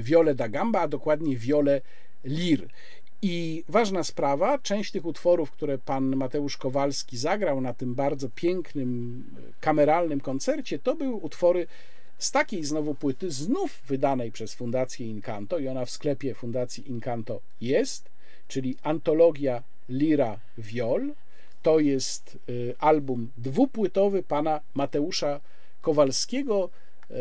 wiole 0.00 0.30
mm, 0.30 0.36
da 0.36 0.48
gamba, 0.48 0.80
a 0.80 0.88
dokładnie 0.88 1.36
wiole 1.36 1.80
lir. 2.24 2.68
I 3.22 3.64
ważna 3.68 4.04
sprawa, 4.04 4.58
część 4.58 4.92
tych 4.92 5.06
utworów, 5.06 5.50
które 5.50 5.78
pan 5.78 6.16
Mateusz 6.16 6.56
Kowalski 6.56 7.18
zagrał 7.18 7.60
na 7.60 7.74
tym 7.74 7.94
bardzo 7.94 8.28
pięknym, 8.34 9.24
kameralnym 9.60 10.20
koncercie, 10.20 10.78
to 10.78 10.94
były 10.94 11.14
utwory 11.14 11.66
z 12.18 12.30
takiej 12.30 12.64
znowu 12.64 12.94
płyty, 12.94 13.30
znów 13.30 13.82
wydanej 13.88 14.32
przez 14.32 14.54
Fundację 14.54 15.06
Incanto, 15.06 15.58
i 15.58 15.68
ona 15.68 15.84
w 15.84 15.90
sklepie 15.90 16.34
Fundacji 16.34 16.90
Incanto 16.90 17.40
jest, 17.60 18.08
czyli 18.48 18.76
antologia 18.82 19.62
Lira 19.88 20.38
Viol. 20.58 21.12
To 21.62 21.80
jest 21.80 22.38
y, 22.48 22.74
album 22.78 23.30
dwupłytowy 23.36 24.22
pana 24.22 24.60
Mateusza 24.74 25.40
Kowalskiego, 25.80 26.70
y, 27.10 27.14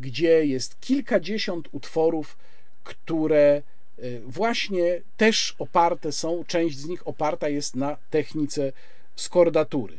gdzie 0.00 0.46
jest 0.46 0.80
kilkadziesiąt 0.80 1.68
utworów, 1.72 2.36
które 2.84 3.62
y, 3.98 4.20
właśnie 4.26 5.00
też 5.16 5.54
oparte 5.58 6.12
są, 6.12 6.44
część 6.44 6.78
z 6.78 6.86
nich 6.86 7.08
oparta 7.08 7.48
jest 7.48 7.76
na 7.76 7.96
technice 8.10 8.72
skordatury. 9.16 9.98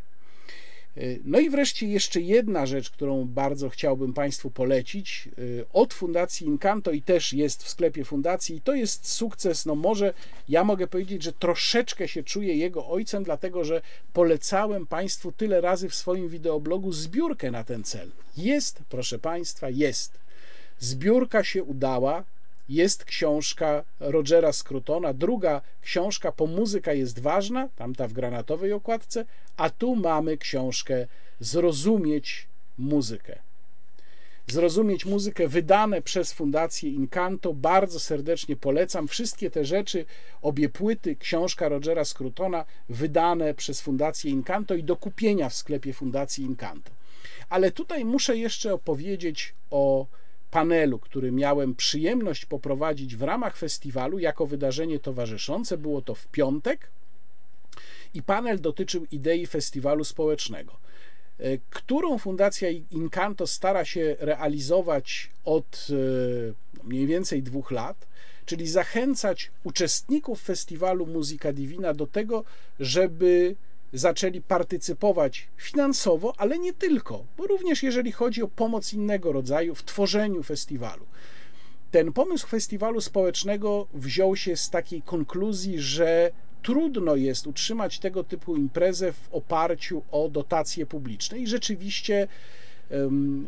Y, 0.97 1.19
No 1.25 1.39
i 1.39 1.49
wreszcie 1.49 1.87
jeszcze 1.87 2.21
jedna 2.21 2.65
rzecz, 2.65 2.89
którą 2.89 3.25
bardzo 3.25 3.69
chciałbym 3.69 4.13
Państwu 4.13 4.51
polecić 4.51 5.29
y, 5.39 5.65
od 5.73 5.93
Fundacji 5.93 6.47
Incanto 6.47 6.91
i 6.91 7.01
też 7.01 7.33
jest 7.33 7.63
w 7.63 7.69
sklepie 7.69 8.05
Fundacji 8.05 8.55
i 8.55 8.61
to 8.61 8.73
jest 8.73 9.11
sukces, 9.11 9.65
no 9.65 9.75
może 9.75 10.13
ja 10.49 10.63
mogę 10.63 10.87
powiedzieć, 10.87 11.23
że 11.23 11.33
troszeczkę 11.33 12.07
się 12.07 12.23
czuję 12.23 12.55
jego 12.55 12.87
ojcem, 12.87 13.23
dlatego 13.23 13.63
że 13.63 13.81
polecałem 14.13 14.87
Państwu 14.87 15.31
tyle 15.31 15.61
razy 15.61 15.89
w 15.89 15.95
swoim 15.95 16.29
wideoblogu 16.29 16.91
zbiórkę 16.91 17.51
na 17.51 17.63
ten 17.63 17.83
cel. 17.83 18.09
Jest, 18.37 18.79
proszę 18.89 19.19
Państwa, 19.19 19.69
jest. 19.69 20.11
Zbiórka 20.79 21.43
się 21.43 21.63
udała, 21.63 22.23
jest 22.69 23.05
książka 23.05 23.83
Rogera 23.99 24.53
Scrutona, 24.53 25.13
druga 25.13 25.61
książka 25.81 26.31
po 26.31 26.47
muzyka 26.47 26.93
jest 26.93 27.19
ważna, 27.19 27.69
tamta 27.75 28.07
w 28.07 28.13
granatowej 28.13 28.73
okładce, 28.73 29.25
a 29.57 29.69
tu 29.69 29.95
mamy 29.95 30.37
książkę 30.37 31.07
Zrozumieć 31.39 32.47
muzykę. 32.77 33.39
Zrozumieć 34.47 35.05
muzykę 35.05 35.47
wydane 35.47 36.01
przez 36.01 36.33
Fundację 36.33 36.91
Incanto. 36.91 37.53
Bardzo 37.53 37.99
serdecznie 37.99 38.55
polecam. 38.55 39.07
Wszystkie 39.07 39.51
te 39.51 39.65
rzeczy, 39.65 40.05
obie 40.41 40.69
płyty, 40.69 41.15
książka 41.15 41.69
Rogera 41.69 42.05
Scrutona, 42.05 42.65
wydane 42.89 43.53
przez 43.53 43.81
Fundację 43.81 44.31
Incanto 44.31 44.75
i 44.75 44.83
do 44.83 44.95
kupienia 44.95 45.49
w 45.49 45.55
sklepie 45.55 45.93
Fundacji 45.93 46.43
Incanto. 46.43 46.91
Ale 47.49 47.71
tutaj 47.71 48.05
muszę 48.05 48.37
jeszcze 48.37 48.73
opowiedzieć 48.73 49.53
o 49.71 50.05
panelu, 50.51 50.99
który 50.99 51.31
miałem 51.31 51.75
przyjemność 51.75 52.45
poprowadzić 52.45 53.15
w 53.15 53.21
ramach 53.21 53.57
festiwalu 53.57 54.19
jako 54.19 54.47
wydarzenie 54.47 54.99
towarzyszące. 54.99 55.77
Było 55.77 56.01
to 56.01 56.15
w 56.15 56.27
piątek 56.27 56.91
i 58.13 58.23
panel 58.23 58.61
dotyczył 58.61 59.05
idei 59.11 59.47
festiwalu 59.47 60.03
społecznego, 60.03 60.77
e, 61.39 61.57
którą 61.69 62.17
Fundacja 62.17 62.69
Incanto 62.91 63.47
stara 63.47 63.85
się 63.85 64.15
realizować 64.19 65.29
od 65.45 65.87
e, 65.89 66.87
mniej 66.87 67.07
więcej 67.07 67.43
dwóch 67.43 67.71
lat, 67.71 68.07
czyli 68.45 68.67
zachęcać 68.67 69.51
uczestników 69.63 70.41
festiwalu 70.41 71.05
Muzyka 71.05 71.53
Divina 71.53 71.93
do 71.93 72.07
tego, 72.07 72.43
żeby 72.79 73.55
zaczęli 73.93 74.41
partycypować 74.41 75.47
finansowo, 75.57 76.33
ale 76.37 76.59
nie 76.59 76.73
tylko, 76.73 77.23
bo 77.37 77.47
również 77.47 77.83
jeżeli 77.83 78.11
chodzi 78.11 78.43
o 78.43 78.47
pomoc 78.47 78.93
innego 78.93 79.31
rodzaju 79.31 79.75
w 79.75 79.83
tworzeniu 79.83 80.43
festiwalu. 80.43 81.05
Ten 81.91 82.13
pomysł 82.13 82.47
festiwalu 82.47 83.01
społecznego 83.01 83.87
wziął 83.93 84.35
się 84.35 84.57
z 84.57 84.69
takiej 84.69 85.01
konkluzji, 85.01 85.79
że 85.79 86.31
trudno 86.63 87.15
jest 87.15 87.47
utrzymać 87.47 87.99
tego 87.99 88.23
typu 88.23 88.55
imprezę 88.55 89.13
w 89.13 89.29
oparciu 89.31 90.01
o 90.11 90.29
dotacje 90.29 90.85
publiczne. 90.85 91.39
I 91.39 91.47
rzeczywiście 91.47 92.27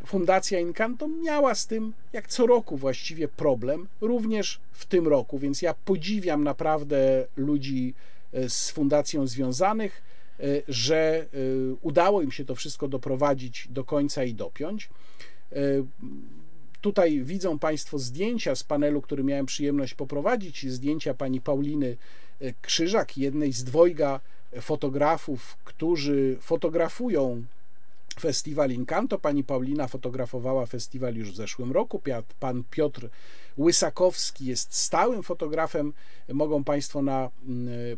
Fundacja 0.06 0.60
Incanto 0.60 1.08
miała 1.08 1.56
z 1.56 1.68
tym, 1.68 1.94
jak 2.14 2.28
co 2.28 2.48
roku 2.48 2.78
właściwie, 2.78 3.28
problem, 3.28 3.88
również 4.02 4.60
w 4.72 4.86
tym 4.86 5.08
roku, 5.08 5.40
więc 5.40 5.62
ja 5.62 5.74
podziwiam 5.74 6.44
naprawdę 6.44 7.28
ludzi 7.38 7.94
e, 8.34 8.50
z 8.50 8.70
fundacją 8.70 9.28
związanych, 9.28 10.02
że 10.68 10.98
e, 10.98 11.26
udało 11.82 12.22
im 12.22 12.32
się 12.32 12.46
to 12.46 12.56
wszystko 12.56 12.88
doprowadzić 12.88 13.68
do 13.70 13.84
końca 13.84 14.24
i 14.24 14.34
dopiąć. 14.34 14.90
Tutaj 16.82 17.22
widzą 17.24 17.60
Państwo 17.60 18.00
zdjęcia 18.00 18.56
z 18.56 18.64
panelu, 18.64 19.02
który 19.02 19.24
miałem 19.24 19.46
przyjemność 19.46 19.94
poprowadzić, 19.94 20.70
zdjęcia 20.70 21.14
pani 21.14 21.42
Pauliny 21.42 21.98
Krzyżak, 22.62 23.18
jednej 23.18 23.54
z 23.54 23.64
dwojga 23.64 24.20
fotografów, 24.62 25.58
którzy 25.64 26.38
fotografują 26.42 27.44
festiwal 28.20 28.72
Incanto. 28.72 29.20
Pani 29.20 29.44
Paulina 29.44 29.88
fotografowała 29.88 30.66
festiwal 30.66 31.16
już 31.16 31.32
w 31.32 31.36
zeszłym 31.36 31.72
roku. 31.72 32.02
Pan 32.40 32.64
Piotr 32.70 33.10
Łysakowski 33.58 34.46
jest 34.46 34.76
stałym 34.76 35.24
fotografem. 35.24 35.94
Mogą 36.34 36.64
Państwo 36.64 37.02
na 37.02 37.30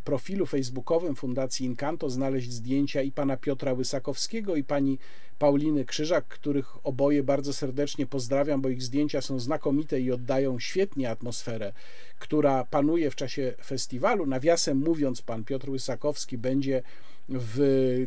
profilu 0.03 0.45
facebookowym 0.45 1.15
Fundacji 1.15 1.65
Incanto 1.65 2.09
znaleźć 2.09 2.51
zdjęcia 2.51 3.01
i 3.01 3.11
pana 3.11 3.37
Piotra 3.37 3.73
Łysakowskiego 3.73 4.55
i 4.55 4.63
pani 4.63 4.99
Pauliny 5.39 5.85
Krzyżak, 5.85 6.27
których 6.27 6.85
oboje 6.87 7.23
bardzo 7.23 7.53
serdecznie 7.53 8.05
pozdrawiam, 8.05 8.61
bo 8.61 8.69
ich 8.69 8.83
zdjęcia 8.83 9.21
są 9.21 9.39
znakomite 9.39 9.99
i 9.99 10.11
oddają 10.11 10.59
świetnie 10.59 11.09
atmosferę, 11.09 11.73
która 12.19 12.65
panuje 12.65 13.11
w 13.11 13.15
czasie 13.15 13.53
festiwalu. 13.65 14.25
Nawiasem 14.25 14.77
mówiąc, 14.77 15.21
pan 15.21 15.43
Piotr 15.43 15.69
Łysakowski 15.69 16.37
będzie 16.37 16.83
w 17.29 17.59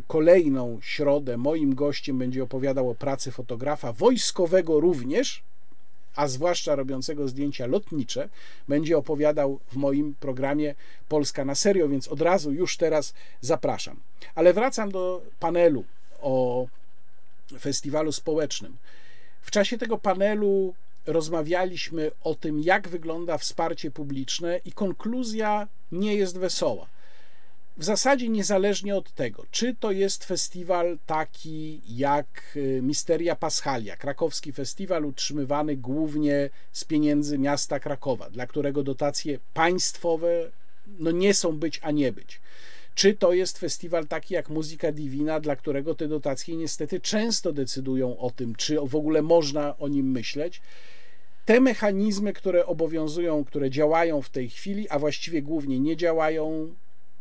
kolejną 0.07 0.79
środę 0.83 1.37
moim 1.37 1.75
gościem 1.75 2.19
będzie 2.19 2.43
opowiadał 2.43 2.91
o 2.91 2.95
pracy 2.95 3.31
fotografa 3.31 3.93
wojskowego 3.93 4.81
również, 4.81 5.43
a 6.17 6.29
zwłaszcza 6.29 6.75
robiącego 6.75 7.29
zdjęcia 7.29 7.67
lotnicze, 7.67 8.29
będzie 8.69 8.99
opowiadał 8.99 9.61
w 9.73 9.77
moim 9.77 10.15
programie 10.21 10.75
Polska 11.09 11.45
na 11.45 11.55
serio, 11.55 11.89
więc 11.89 12.09
od 12.09 12.21
razu 12.21 12.53
już 12.53 12.77
teraz 12.77 13.15
zapraszam. 13.41 14.01
Ale 14.35 14.53
wracam 14.53 14.91
do 14.91 15.23
panelu 15.41 15.85
o 16.21 16.67
festiwalu 17.61 18.13
społecznym. 18.13 18.77
W 19.43 19.51
czasie 19.51 19.79
tego 19.79 19.99
panelu 19.99 20.75
rozmawialiśmy 21.07 22.11
o 22.25 22.35
tym, 22.35 22.61
jak 22.61 22.89
wygląda 22.89 23.39
wsparcie 23.39 23.91
publiczne, 23.91 24.61
i 24.65 24.73
konkluzja 24.73 25.69
nie 25.93 26.15
jest 26.15 26.39
wesoła. 26.39 26.87
W 27.77 27.85
zasadzie 27.85 28.29
niezależnie 28.29 28.97
od 28.97 29.13
tego, 29.13 29.45
czy 29.51 29.75
to 29.75 29.93
jest 29.93 30.25
festiwal 30.25 30.99
taki 31.07 31.81
jak 31.89 32.53
y, 32.57 32.81
Misteria 32.83 33.37
Paschalia, 33.37 33.97
krakowski 33.97 34.53
festiwal 34.53 35.05
utrzymywany 35.05 35.77
głównie 35.77 36.51
z 36.73 36.85
pieniędzy 36.85 37.39
miasta 37.39 37.81
Krakowa, 37.81 38.31
dla 38.31 38.47
którego 38.47 38.83
dotacje 38.83 39.39
państwowe 39.55 40.51
no 40.87 41.11
nie 41.11 41.35
są 41.35 41.59
być, 41.59 41.81
a 41.83 41.91
nie 41.91 42.13
być. 42.13 42.41
Czy 42.95 43.15
to 43.15 43.33
jest 43.33 43.59
festiwal 43.59 44.07
taki 44.07 44.35
jak 44.35 44.49
Muzyka 44.49 44.93
Divina, 44.93 45.41
dla 45.41 45.57
którego 45.57 45.95
te 45.95 46.09
dotacje 46.09 46.57
niestety 46.57 47.01
często 47.01 47.53
decydują 47.53 48.19
o 48.19 48.31
tym, 48.31 48.55
czy 48.55 48.79
w 48.81 48.97
ogóle 48.97 49.23
można 49.23 49.79
o 49.79 49.89
nim 49.89 50.11
myśleć. 50.11 50.63
Te 51.45 51.61
mechanizmy, 51.61 52.33
które 52.33 52.67
obowiązują, 52.67 53.45
które 53.45 53.71
działają 53.71 54.23
w 54.23 54.31
tej 54.31 54.49
chwili, 54.49 54.89
a 54.89 54.99
właściwie 54.99 55.43
głównie 55.43 55.81
nie 55.81 55.97
działają, 55.97 56.75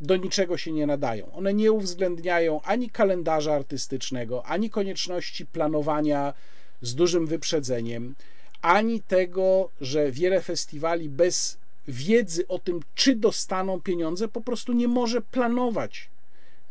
do 0.03 0.15
niczego 0.15 0.57
się 0.57 0.71
nie 0.71 0.87
nadają. 0.87 1.31
One 1.31 1.53
nie 1.53 1.71
uwzględniają 1.71 2.61
ani 2.61 2.89
kalendarza 2.89 3.53
artystycznego, 3.53 4.45
ani 4.45 4.69
konieczności 4.69 5.45
planowania 5.45 6.33
z 6.81 6.95
dużym 6.95 7.27
wyprzedzeniem, 7.27 8.15
ani 8.61 9.01
tego, 9.01 9.69
że 9.81 10.11
wiele 10.11 10.41
festiwali 10.41 11.09
bez 11.09 11.57
wiedzy 11.87 12.47
o 12.47 12.59
tym, 12.59 12.79
czy 12.95 13.15
dostaną 13.15 13.81
pieniądze, 13.81 14.27
po 14.27 14.41
prostu 14.41 14.73
nie 14.73 14.87
może 14.87 15.21
planować 15.21 16.09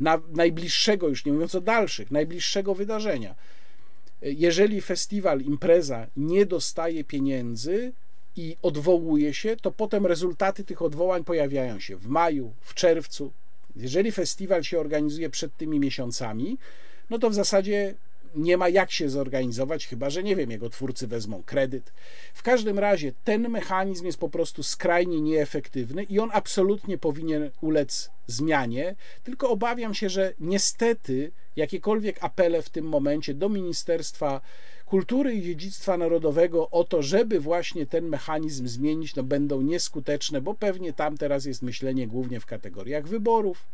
na 0.01 0.21
najbliższego, 0.33 1.09
już 1.09 1.25
nie 1.25 1.33
mówiąc 1.33 1.55
o 1.55 1.61
dalszych, 1.61 2.11
najbliższego 2.11 2.75
wydarzenia. 2.75 3.35
Jeżeli 4.23 4.81
festiwal, 4.81 5.41
impreza 5.41 6.07
nie 6.17 6.47
dostaje 6.47 7.05
pieniędzy, 7.05 7.93
i 8.37 8.57
odwołuje 8.63 9.35
się, 9.35 9.57
to 9.57 9.71
potem 9.71 10.07
rezultaty 10.07 10.65
tych 10.65 10.83
odwołań 10.83 11.25
pojawiają 11.25 11.81
się 11.81 11.97
w 11.97 12.07
maju, 12.07 12.53
w 12.61 12.75
czerwcu. 12.75 13.33
Jeżeli 13.77 14.13
festiwal 14.13 14.63
się 14.63 14.81
organizuje 14.81 15.31
przed 15.31 15.57
tymi 15.57 15.81
miesiącami, 15.81 16.59
no 17.11 17.19
to 17.19 17.31
w 17.31 17.35
zasadzie 17.35 17.95
nie 18.35 18.57
ma 18.57 18.69
jak 18.69 18.91
się 18.91 19.11
zorganizować, 19.11 19.87
chyba 19.87 20.11
że 20.11 20.23
nie 20.23 20.37
wiem, 20.37 20.51
jego 20.51 20.71
twórcy 20.71 21.07
wezmą 21.07 21.43
kredyt. 21.43 21.93
W 22.35 22.43
każdym 22.43 22.79
razie 22.79 23.13
ten 23.25 23.49
mechanizm 23.49 24.07
jest 24.07 24.19
po 24.19 24.29
prostu 24.29 24.63
skrajnie 24.63 25.21
nieefektywny 25.21 26.03
i 26.03 26.19
on 26.19 26.31
absolutnie 26.33 26.99
powinien 26.99 27.51
ulec 27.61 28.11
zmianie, 28.27 28.95
tylko 29.25 29.51
obawiam 29.51 29.95
się, 29.95 30.09
że 30.09 30.35
niestety 30.41 31.33
jakiekolwiek 31.57 32.25
apele 32.25 32.63
w 32.63 32.71
tym 32.71 32.85
momencie 32.85 33.35
do 33.35 33.49
Ministerstwa 33.49 34.41
Kultury 34.93 35.35
i 35.35 35.43
Dziedzictwa 35.43 35.97
Narodowego 35.97 36.71
o 36.71 36.85
to, 36.85 37.03
żeby 37.03 37.41
właśnie 37.41 37.87
ten 37.87 38.09
mechanizm 38.09 38.67
zmienić, 38.67 39.15
no 39.15 39.23
będą 39.23 39.61
nieskuteczne, 39.61 40.41
bo 40.41 40.55
pewnie 40.55 40.93
tam 40.93 41.19
teraz 41.19 41.45
jest 41.45 41.63
myślenie 41.63 42.07
głównie 42.07 42.41
w 42.41 42.47
kategoriach 42.47 43.09
wyborów. 43.09 43.65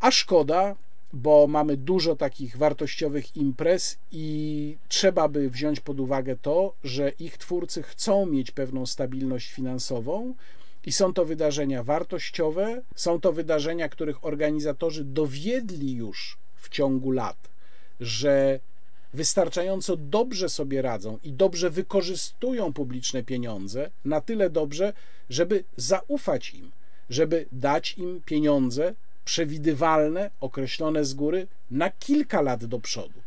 A 0.00 0.10
szkoda, 0.10 0.76
bo 1.12 1.46
mamy 1.46 1.76
dużo 1.76 2.16
takich 2.16 2.56
wartościowych 2.56 3.36
imprez 3.36 3.98
i 4.12 4.76
trzeba 4.88 5.28
by 5.28 5.50
wziąć 5.50 5.80
pod 5.80 6.00
uwagę 6.00 6.36
to, 6.42 6.74
że 6.84 7.08
ich 7.08 7.38
twórcy 7.38 7.82
chcą 7.82 8.26
mieć 8.26 8.50
pewną 8.50 8.86
stabilność 8.86 9.52
finansową 9.52 10.34
i 10.86 10.92
są 10.92 11.12
to 11.12 11.24
wydarzenia 11.24 11.82
wartościowe, 11.82 12.82
są 12.94 13.20
to 13.20 13.32
wydarzenia, 13.32 13.88
których 13.88 14.24
organizatorzy 14.24 15.04
dowiedli 15.04 15.92
już 15.92 16.38
w 16.56 16.68
ciągu 16.68 17.10
lat, 17.10 17.48
że 18.00 18.60
wystarczająco 19.14 19.96
dobrze 19.96 20.48
sobie 20.48 20.82
radzą 20.82 21.18
i 21.24 21.32
dobrze 21.32 21.70
wykorzystują 21.70 22.72
publiczne 22.72 23.22
pieniądze, 23.22 23.90
na 24.04 24.20
tyle 24.20 24.50
dobrze, 24.50 24.92
żeby 25.30 25.64
zaufać 25.76 26.54
im, 26.54 26.72
żeby 27.10 27.46
dać 27.52 27.98
im 27.98 28.22
pieniądze 28.24 28.94
przewidywalne, 29.24 30.30
określone 30.40 31.04
z 31.04 31.14
góry 31.14 31.46
na 31.70 31.90
kilka 31.90 32.40
lat 32.40 32.64
do 32.64 32.80
przodu. 32.80 33.20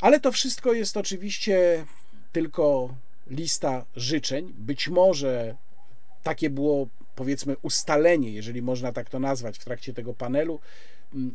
Ale 0.00 0.20
to 0.20 0.32
wszystko 0.32 0.72
jest 0.72 0.96
oczywiście 0.96 1.84
tylko 2.32 2.94
lista 3.30 3.84
życzeń. 3.96 4.52
Być 4.58 4.88
może 4.88 5.56
takie 6.22 6.50
było, 6.50 6.86
powiedzmy, 7.14 7.56
ustalenie, 7.62 8.30
jeżeli 8.30 8.62
można 8.62 8.92
tak 8.92 9.10
to 9.10 9.18
nazwać, 9.18 9.58
w 9.58 9.64
trakcie 9.64 9.94
tego 9.94 10.14
panelu. 10.14 10.60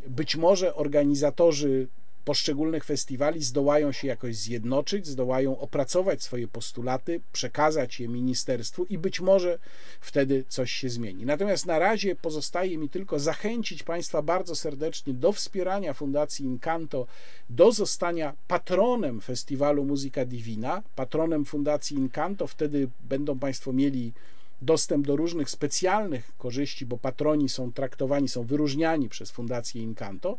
Być 0.07 0.35
może 0.35 0.75
organizatorzy 0.75 1.87
poszczególnych 2.27 2.83
festiwali 2.83 3.43
zdołają 3.43 3.91
się 3.91 4.07
jakoś 4.07 4.35
zjednoczyć, 4.35 5.07
zdołają 5.07 5.59
opracować 5.59 6.23
swoje 6.23 6.47
postulaty, 6.47 7.21
przekazać 7.31 7.99
je 7.99 8.07
ministerstwu 8.07 8.85
i 8.85 8.97
być 8.97 9.19
może 9.19 9.59
wtedy 10.01 10.43
coś 10.47 10.71
się 10.71 10.89
zmieni. 10.89 11.25
Natomiast 11.25 11.65
na 11.65 11.79
razie 11.79 12.15
pozostaje 12.15 12.77
mi 12.77 12.89
tylko 12.89 13.19
zachęcić 13.19 13.83
Państwa 13.83 14.21
bardzo 14.21 14.55
serdecznie 14.55 15.13
do 15.13 15.31
wspierania 15.31 15.93
Fundacji 15.93 16.45
Incanto, 16.45 17.07
do 17.49 17.71
zostania 17.71 18.33
patronem 18.47 19.21
festiwalu 19.21 19.85
Muzyka 19.85 20.25
Divina, 20.25 20.83
patronem 20.95 21.45
Fundacji 21.45 21.97
Incanto. 21.97 22.47
Wtedy 22.47 22.89
będą 22.99 23.39
Państwo 23.39 23.73
mieli 23.73 24.13
dostęp 24.61 25.07
do 25.07 25.15
różnych 25.15 25.49
specjalnych 25.49 26.37
korzyści, 26.37 26.85
bo 26.85 26.97
patroni 26.97 27.49
są 27.49 27.71
traktowani, 27.73 28.27
są 28.27 28.43
wyróżniani 28.43 29.09
przez 29.09 29.31
Fundację 29.31 29.81
Incanto, 29.81 30.37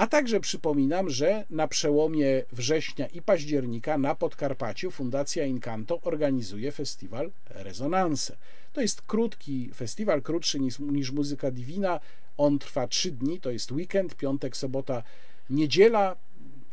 a 0.00 0.06
także 0.06 0.40
przypominam, 0.40 1.10
że 1.10 1.44
na 1.50 1.68
przełomie 1.68 2.42
września 2.52 3.06
i 3.06 3.22
października 3.22 3.98
na 3.98 4.14
Podkarpaciu 4.14 4.90
Fundacja 4.90 5.44
Incanto 5.44 6.00
organizuje 6.00 6.72
festiwal 6.72 7.30
Rezonanse. 7.50 8.36
To 8.72 8.80
jest 8.80 9.02
krótki 9.02 9.70
festiwal, 9.74 10.22
krótszy 10.22 10.60
niż, 10.60 10.78
niż 10.78 11.10
Muzyka 11.10 11.50
Divina. 11.50 12.00
On 12.36 12.58
trwa 12.58 12.86
trzy 12.86 13.10
dni, 13.10 13.40
to 13.40 13.50
jest 13.50 13.72
weekend, 13.72 14.14
piątek, 14.14 14.56
sobota, 14.56 15.02
niedziela 15.50 16.16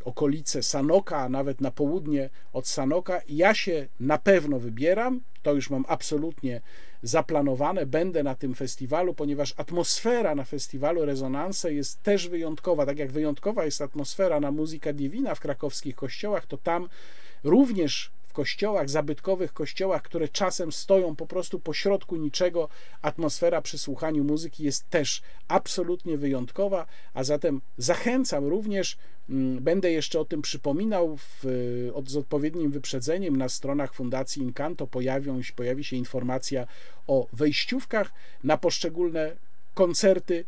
okolice 0.08 0.64
Sanoka, 0.64 1.18
a 1.18 1.30
nawet 1.30 1.62
na 1.62 1.72
południe 1.72 2.30
od 2.54 2.68
Sanoka. 2.68 3.22
Ja 3.30 3.54
się 3.54 3.88
na 4.00 4.18
pewno 4.18 4.60
wybieram, 4.60 5.22
to 5.42 5.54
już 5.54 5.70
mam 5.70 5.86
absolutnie 5.88 6.62
zaplanowane. 7.02 7.86
Będę 7.86 8.24
na 8.24 8.36
tym 8.36 8.56
festiwalu, 8.56 9.14
ponieważ 9.14 9.54
atmosfera 9.58 10.36
na 10.36 10.44
festiwalu 10.44 11.06
Rezonanse 11.06 11.74
jest 11.74 12.04
też 12.04 12.28
wyjątkowa. 12.28 12.86
Tak 12.86 13.00
jak 13.00 13.12
wyjątkowa 13.12 13.66
jest 13.66 13.82
atmosfera 13.82 14.40
na 14.40 14.52
Muzyka 14.52 14.94
Divina 14.94 15.36
w 15.36 15.40
krakowskich 15.40 15.96
kościołach, 15.96 16.46
to 16.46 16.58
tam 16.58 16.90
również 17.44 18.12
kościołach, 18.38 18.90
zabytkowych 18.90 19.54
kościołach, 19.54 20.02
które 20.02 20.30
czasem 20.30 20.72
stoją 20.72 21.16
po 21.16 21.28
prostu 21.28 21.60
pośrodku 21.60 22.16
niczego, 22.16 22.70
atmosfera 23.02 23.62
przy 23.62 23.78
słuchaniu 23.78 24.24
muzyki 24.24 24.64
jest 24.64 24.90
też 24.90 25.22
absolutnie 25.48 26.18
wyjątkowa, 26.18 26.86
a 27.14 27.24
zatem 27.24 27.62
zachęcam 27.78 28.46
również, 28.46 28.98
mm, 29.30 29.64
będę 29.64 29.92
jeszcze 29.92 30.20
o 30.20 30.26
tym 30.26 30.42
przypominał 30.42 31.18
w, 31.18 31.46
z 32.08 32.16
odpowiednim 32.16 32.72
wyprzedzeniem 32.72 33.38
na 33.38 33.50
stronach 33.50 33.94
Fundacji 33.94 34.42
Incanto 34.44 34.88
pojawią, 34.88 35.42
pojawi 35.56 35.84
się 35.84 35.96
informacja 35.96 36.68
o 37.08 37.28
wejściówkach 37.34 38.12
na 38.44 38.58
poszczególne 38.58 39.36
koncerty. 39.74 40.46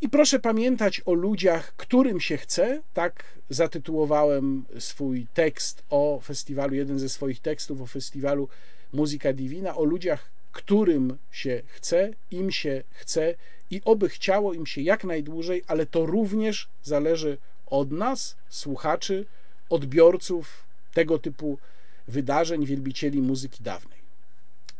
I 0.00 0.08
proszę 0.08 0.38
pamiętać 0.38 1.02
o 1.04 1.14
ludziach, 1.14 1.76
którym 1.76 2.20
się 2.20 2.36
chce. 2.36 2.82
Tak 2.94 3.24
zatytułowałem 3.50 4.64
swój 4.78 5.26
tekst 5.34 5.82
o 5.90 6.20
festiwalu, 6.24 6.74
jeden 6.74 6.98
ze 6.98 7.08
swoich 7.08 7.40
tekstów 7.40 7.80
o 7.80 7.86
festiwalu 7.86 8.48
Muzyka 8.92 9.32
Divina, 9.32 9.76
o 9.76 9.84
ludziach, 9.84 10.30
którym 10.52 11.18
się 11.30 11.62
chce, 11.66 12.10
im 12.30 12.50
się 12.50 12.82
chce 12.90 13.34
i 13.70 13.80
oby 13.84 14.08
chciało 14.08 14.54
im 14.54 14.66
się 14.66 14.80
jak 14.80 15.04
najdłużej, 15.04 15.62
ale 15.66 15.86
to 15.86 16.06
również 16.06 16.68
zależy 16.82 17.38
od 17.66 17.92
nas, 17.92 18.36
słuchaczy, 18.48 19.26
odbiorców 19.68 20.64
tego 20.94 21.18
typu 21.18 21.58
wydarzeń, 22.08 22.66
wielbicieli 22.66 23.22
muzyki 23.22 23.62
dawnej. 23.62 23.98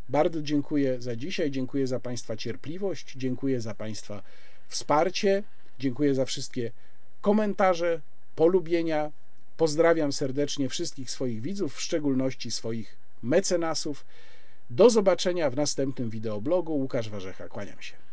Bardzo 0.09 0.43
dziękuję 0.43 1.03
za 1.03 1.17
dzisiaj, 1.17 1.51
dziękuję 1.51 1.87
za 1.87 2.01
Państwa 2.01 2.37
cierpliwość, 2.37 3.13
dziękuję 3.17 3.61
za 3.61 3.75
Państwa 3.75 4.23
wsparcie. 4.69 5.43
Dziękuję 5.79 6.15
za 6.15 6.25
wszystkie 6.25 6.73
komentarze, 7.21 8.01
polubienia. 8.37 9.11
Pozdrawiam 9.57 10.13
serdecznie 10.13 10.69
wszystkich 10.69 11.11
swoich 11.11 11.41
widzów, 11.41 11.75
w 11.75 11.81
szczególności 11.81 12.51
swoich 12.51 12.97
mecenasów. 13.23 14.05
Do 14.71 14.91
zobaczenia 14.91 15.51
w 15.51 15.57
następnym 15.57 16.11
wideoblogu. 16.11 16.77
Łukasz 16.77 17.09
Warzecha, 17.09 17.49
kłaniam 17.49 17.83
się. 17.83 18.08